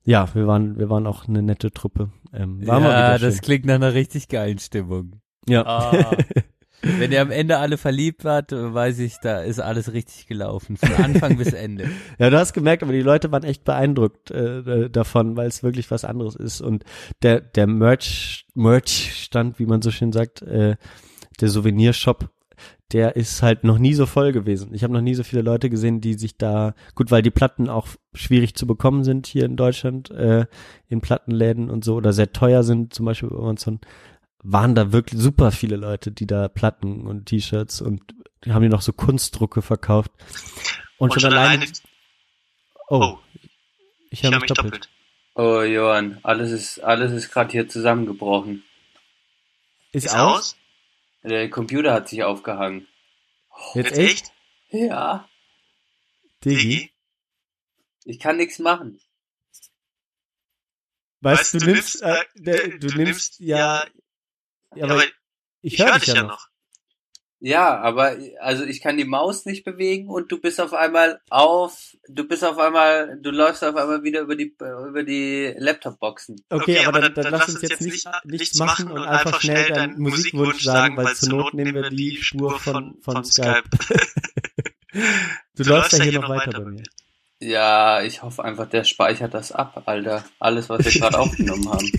ja 0.04 0.34
wir 0.34 0.48
waren 0.48 0.80
wir 0.80 0.90
waren 0.90 1.08
auch 1.08 1.28
eine 1.28 1.42
nette 1.42 1.72
Truppe 1.72 2.10
ähm, 2.34 2.66
war 2.66 2.80
mal 2.80 2.90
ja, 2.90 3.18
das 3.18 3.42
klingt 3.42 3.66
nach 3.66 3.76
einer 3.76 3.94
richtig 3.94 4.28
geilen 4.30 4.60
Stimmung. 4.60 5.22
ja 5.48 5.66
Ah. 5.66 6.18
Wenn 6.84 7.12
ihr 7.12 7.22
am 7.22 7.32
Ende 7.32 7.58
alle 7.58 7.78
verliebt 7.78 8.24
wart, 8.26 8.52
weiß 8.52 9.00
ich, 9.00 9.18
da 9.22 9.40
ist 9.40 9.60
alles 9.60 9.94
richtig 9.94 10.28
gelaufen. 10.28 10.78
Von 10.78 10.94
Anfang 10.94 11.38
bis 11.38 11.54
Ende. 11.54 11.90
ja 12.20 12.30
du 12.30 12.38
hast 12.38 12.54
gemerkt 12.54 12.84
aber 12.84 12.92
die 12.92 13.02
Leute 13.02 13.32
waren 13.32 13.44
echt 13.44 13.64
beeindruckt 13.64 14.32
äh, 14.32 14.60
äh, 14.60 14.90
davon 14.90 15.36
weil 15.38 15.48
es 15.48 15.64
wirklich 15.64 15.90
was 15.92 16.06
anderes 16.06 16.36
ist 16.36 16.62
und 16.62 16.84
der 17.22 17.42
der 17.42 17.68
Merch 17.68 18.46
Merch 18.54 19.14
Stand 19.24 19.60
wie 19.60 19.66
man 19.66 19.82
so 19.82 19.92
schön 19.92 20.12
sagt 20.12 20.42
äh, 20.42 20.76
der 21.40 21.50
Souvenirshop 21.50 22.30
der 22.92 23.16
ist 23.16 23.42
halt 23.42 23.64
noch 23.64 23.80
nie 23.80 23.96
so 23.96 24.06
voll 24.06 24.32
gewesen. 24.32 24.74
Ich 24.74 24.84
habe 24.84 24.94
noch 24.94 25.02
nie 25.02 25.16
so 25.16 25.24
viele 25.24 25.42
Leute 25.42 25.72
gesehen, 25.72 26.00
die 26.00 26.14
sich 26.14 26.38
da, 26.38 26.76
gut, 26.94 27.10
weil 27.10 27.24
die 27.24 27.32
Platten 27.32 27.68
auch 27.68 27.88
schwierig 28.14 28.56
zu 28.56 28.68
bekommen 28.68 29.04
sind 29.04 29.26
hier 29.26 29.46
in 29.46 29.56
Deutschland, 29.56 30.12
äh, 30.12 30.46
in 30.90 31.02
Plattenläden 31.02 31.72
und 31.72 31.84
so, 31.84 31.96
oder 31.96 32.14
sehr 32.14 32.32
teuer 32.34 32.62
sind, 32.62 32.94
zum 32.94 33.08
Beispiel 33.08 33.30
bei 33.30 33.38
Amazon, 33.38 33.80
waren 34.44 34.76
da 34.76 34.92
wirklich 34.92 35.20
super 35.20 35.52
viele 35.52 35.78
Leute, 35.78 36.12
die 36.12 36.28
da 36.28 36.48
Platten 36.48 37.08
und 37.08 37.26
T-Shirts 37.26 37.82
und 37.82 38.02
die 38.44 38.52
haben 38.52 38.62
die 38.62 38.70
noch 38.70 38.82
so 38.82 38.92
Kunstdrucke 38.94 39.62
verkauft. 39.62 40.12
Und, 40.98 41.14
schon, 41.14 41.32
alleine, 41.32 41.66
oh, 42.90 43.18
ich 44.10 44.24
höre 44.24 44.40
mich 44.40 44.52
doppelt. 44.52 44.90
Oh, 45.36 45.62
Johann, 45.62 46.20
alles 46.24 46.52
ist, 46.52 46.80
alles 46.84 47.12
ist 47.12 47.32
gerade 47.32 47.52
hier 47.52 47.68
zusammengebrochen. 47.68 48.64
Ist, 49.92 50.14
aus? 50.14 50.56
Der 51.24 51.50
Computer 51.50 51.94
hat 51.94 52.10
sich 52.10 52.24
aufgehangen. 52.24 52.88
Jetzt, 53.74 53.98
echt? 53.98 54.32
Ja, 54.70 55.28
Digi? 56.44 56.92
ich 58.06 58.20
kann 58.20 58.38
nichts 58.38 58.60
machen. 58.60 59.00
Weißt, 61.22 61.54
du, 61.54 61.60
du 61.60 61.66
nimmst, 61.68 62.02
äh, 62.02 62.22
der, 62.36 62.78
du, 62.80 62.88
nimmst, 62.98 63.40
ja, 63.40 63.86
ja, 64.76 64.86
aber 64.86 65.04
ich 65.62 65.80
höre 65.80 66.00
dich 66.00 66.08
ja 66.08 66.24
noch. 66.24 66.48
Ja, 67.46 67.78
aber 67.82 68.16
also 68.40 68.64
ich 68.64 68.80
kann 68.80 68.96
die 68.96 69.04
Maus 69.04 69.46
nicht 69.46 69.66
bewegen 69.66 70.08
und 70.08 70.32
du 70.32 70.40
bist 70.40 70.62
auf 70.62 70.74
einmal 70.74 71.20
auf, 71.30 71.94
du 72.08 72.26
bist 72.26 72.46
auf 72.46 72.58
einmal, 72.58 73.20
du 73.22 73.32
läufst 73.32 73.66
auf 73.66 73.76
einmal 73.76 74.02
wieder 74.02 74.22
über 74.22 74.38
die 74.38 74.56
über 74.88 75.04
die 75.04 75.54
Laptop-Boxen. 75.58 76.42
Okay, 76.50 76.86
aber 76.86 77.02
dann, 77.02 77.14
dann 77.14 77.32
lass 77.34 77.50
uns 77.50 77.62
jetzt 77.62 77.82
nicht, 77.82 78.08
nichts 78.24 78.58
machen 78.60 78.90
und 78.90 79.02
einfach 79.04 79.42
schnell 79.42 79.68
deinen 79.74 80.00
Musikwunsch 80.00 80.64
sagen, 80.64 80.96
weil 80.96 81.14
zur 81.16 81.30
Not 81.30 81.54
nehmen 81.54 81.74
wir 81.74 81.90
die 81.90 82.16
Spur 82.24 82.58
von, 82.60 82.96
von 83.02 83.26
Skype. 83.26 83.64
du 84.94 85.64
läufst 85.64 85.98
ja 85.98 86.04
hier 86.06 86.22
noch 86.22 86.30
weiter 86.30 86.62
bei 86.62 86.72
mir. 86.72 86.84
Ja, 87.42 88.02
ich 88.04 88.24
hoffe 88.24 88.46
einfach, 88.46 88.70
der 88.70 88.86
speichert 88.86 89.34
das 89.34 89.52
ab, 89.52 89.84
Alter. 89.86 90.24
Alles, 90.40 90.70
was 90.70 90.86
wir 90.86 90.92
gerade 91.02 91.20
aufgenommen 91.20 91.68
haben. 91.68 91.92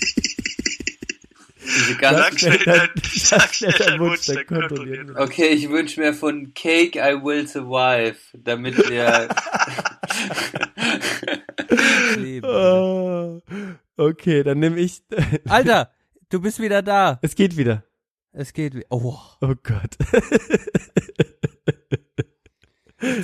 Diese 1.65 1.93
Sag 1.95 1.99
ganzen 2.01 2.39
schnell 2.39 2.59
dein, 2.65 2.89
sag 3.15 3.55
schnell 3.55 3.73
deinen 3.73 4.01
Wunsch, 4.01 4.27
dann 4.27 4.47
kontrollieren 4.47 5.09
wir. 5.09 5.21
Okay, 5.21 5.49
ich 5.49 5.69
wünsche 5.71 6.01
mir 6.01 6.13
von 6.15 6.53
Cake 6.55 6.99
I 6.99 7.23
Will 7.25 7.47
Survive, 7.49 8.17
damit 8.35 8.77
wir. 8.89 9.29
Oh, 12.43 13.41
okay, 13.97 14.43
dann 14.43 14.59
nehme 14.61 14.79
ich, 14.81 15.03
Alter, 15.49 15.91
du 16.31 16.41
bist 16.41 16.61
wieder 16.61 16.83
da. 16.83 17.19
es 17.23 17.35
geht 17.35 17.57
wieder. 17.57 17.85
Es 18.33 18.53
geht. 18.53 18.75
wie- 18.75 18.85
Oh, 18.91 19.17
Oh 19.41 19.55
Gott. 19.63 19.97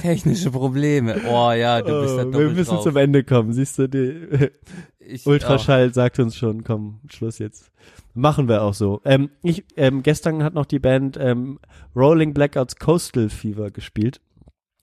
technische 0.03 0.51
Probleme. 0.51 1.21
Oh 1.27 1.53
ja, 1.53 1.81
du 1.83 2.01
bist 2.03 2.15
da 2.17 2.23
Oh, 2.23 2.25
doppelt 2.31 2.49
wir 2.51 2.51
müssen 2.57 2.71
drauf. 2.75 2.83
zum 2.85 2.97
Ende 2.97 3.25
kommen, 3.25 3.53
siehst 3.53 3.79
du, 3.79 3.89
die, 3.89 4.51
Ich, 5.11 5.27
Ultraschall 5.27 5.93
sagt 5.93 6.19
uns 6.19 6.37
schon, 6.37 6.65
komm, 6.65 7.01
Schluss 7.11 7.39
jetzt. 7.39 7.71
Machen 8.15 8.49
wir 8.49 8.63
auch 8.63 8.75
so. 8.75 9.01
Ähm, 9.05 9.31
ich, 9.43 9.65
ähm, 9.77 10.03
gestern 10.03 10.43
hat 10.43 10.55
noch 10.55 10.67
die 10.67 10.79
Band 10.79 11.17
ähm, 11.21 11.59
Rolling 11.95 12.35
Blackouts 12.35 12.77
Coastal 12.77 13.29
Fever 13.29 13.71
gespielt. 13.71 14.21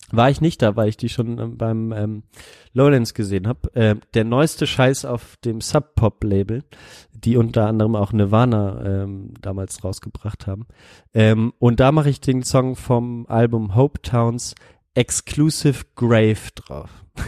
War 0.10 0.30
ich 0.30 0.40
nicht 0.40 0.62
da, 0.62 0.76
weil 0.78 0.88
ich 0.88 0.98
die 0.98 1.10
schon 1.10 1.38
ähm, 1.38 1.58
beim 1.58 1.92
ähm, 1.92 2.24
Lowlands 2.72 3.14
gesehen 3.14 3.48
habe. 3.48 3.70
Ähm, 3.76 4.02
der 4.14 4.24
neueste 4.24 4.66
Scheiß 4.66 5.04
auf 5.04 5.36
dem 5.44 5.60
Sub 5.60 5.96
Pop 5.96 6.24
Label, 6.24 6.64
die 7.12 7.36
unter 7.36 7.68
anderem 7.68 7.96
auch 7.96 8.14
Nirvana 8.14 9.04
ähm, 9.04 9.34
damals 9.42 9.84
rausgebracht 9.84 10.48
haben. 10.48 10.66
Ähm, 11.14 11.54
und 11.60 11.82
da 11.82 11.92
mache 11.92 12.10
ich 12.10 12.22
den 12.22 12.44
Song 12.44 12.78
vom 12.78 13.26
Album 13.28 13.76
Hope 13.76 14.02
Towns 14.02 14.56
Exclusive 14.94 15.84
Grave 15.96 16.52
drauf. 16.56 16.90
Oh, 17.18 17.22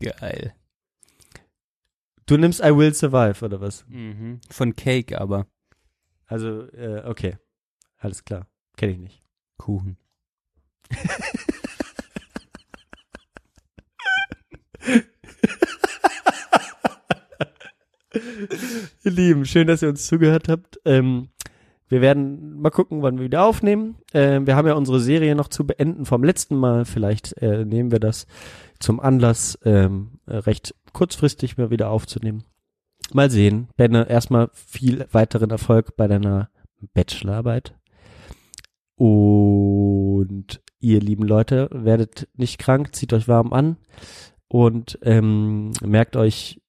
Geil. 0.00 0.54
Du 2.28 2.36
nimmst 2.36 2.60
I 2.60 2.76
Will 2.76 2.92
Survive 2.92 3.42
oder 3.42 3.60
was? 3.62 3.86
Mhm. 3.88 4.40
Von 4.50 4.76
Cake 4.76 5.18
aber. 5.18 5.46
Also, 6.26 6.70
äh, 6.72 7.02
okay. 7.06 7.38
Alles 7.96 8.22
klar. 8.22 8.46
Kenne 8.76 8.92
ich 8.92 8.98
nicht. 8.98 9.22
Kuchen. 9.56 9.96
Ihr 19.04 19.10
Lieben, 19.10 19.46
schön, 19.46 19.66
dass 19.66 19.80
ihr 19.80 19.88
uns 19.88 20.06
zugehört 20.06 20.48
habt. 20.48 20.78
Ähm, 20.84 21.30
wir 21.88 22.02
werden 22.02 22.60
mal 22.60 22.68
gucken, 22.68 23.00
wann 23.00 23.16
wir 23.16 23.24
wieder 23.24 23.44
aufnehmen. 23.44 23.96
Ähm, 24.12 24.46
wir 24.46 24.54
haben 24.54 24.68
ja 24.68 24.74
unsere 24.74 25.00
Serie 25.00 25.34
noch 25.34 25.48
zu 25.48 25.66
beenden 25.66 26.04
vom 26.04 26.22
letzten 26.22 26.56
Mal. 26.56 26.84
Vielleicht 26.84 27.38
äh, 27.38 27.64
nehmen 27.64 27.90
wir 27.90 28.00
das 28.00 28.26
zum 28.80 29.00
Anlass, 29.00 29.58
ähm, 29.64 30.20
äh, 30.26 30.36
recht 30.36 30.74
kurzfristig 30.98 31.56
mal 31.56 31.70
wieder 31.70 31.90
aufzunehmen. 31.90 32.42
mal 33.12 33.30
sehen. 33.30 33.68
Benne, 33.76 34.10
erstmal 34.10 34.50
viel 34.52 35.06
weiteren 35.12 35.50
Erfolg 35.50 35.96
bei 35.96 36.08
deiner 36.08 36.50
Bachelorarbeit. 36.92 37.76
Und 38.96 40.60
ihr 40.80 40.98
lieben 40.98 41.22
Leute, 41.22 41.68
werdet 41.72 42.28
nicht 42.34 42.58
krank, 42.58 42.96
zieht 42.96 43.12
euch 43.12 43.28
warm 43.28 43.52
an 43.52 43.76
und 44.48 44.98
ähm, 45.02 45.70
merkt 45.82 46.16
euch, 46.16 46.60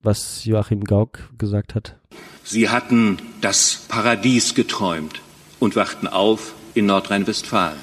was 0.00 0.44
Joachim 0.44 0.82
Gauck 0.82 1.30
gesagt 1.38 1.76
hat. 1.76 2.00
Sie 2.42 2.68
hatten 2.68 3.18
das 3.42 3.86
Paradies 3.88 4.56
geträumt 4.56 5.22
und 5.60 5.76
wachten 5.76 6.08
auf 6.08 6.56
in 6.74 6.86
Nordrhein-Westfalen. 6.86 7.78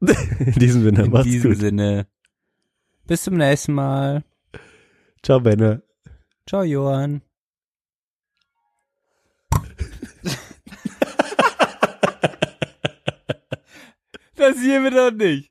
In 0.00 0.52
diesem 0.54 0.82
Sinne, 0.82 1.04
In 1.04 1.22
diesem 1.24 1.50
gut. 1.52 1.60
Sinne. 1.60 2.06
Bis 3.08 3.22
zum 3.22 3.38
nächsten 3.38 3.72
Mal. 3.72 4.22
Ciao, 5.22 5.40
Benne. 5.40 5.82
Ciao, 6.46 6.62
Johann. 6.62 7.22
das 14.36 14.58
hier 14.60 14.82
wird 14.82 14.92
doch 14.92 15.10
nicht. 15.10 15.50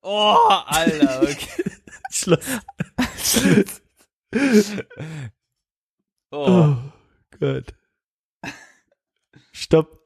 Oh, 0.00 0.38
Alter, 0.48 1.22
okay. 1.22 1.64
Schluss. 2.10 2.40
Oh. 6.30 6.46
Oh 6.48 6.76
Gott. 7.38 7.74
Stopp. 9.52 10.02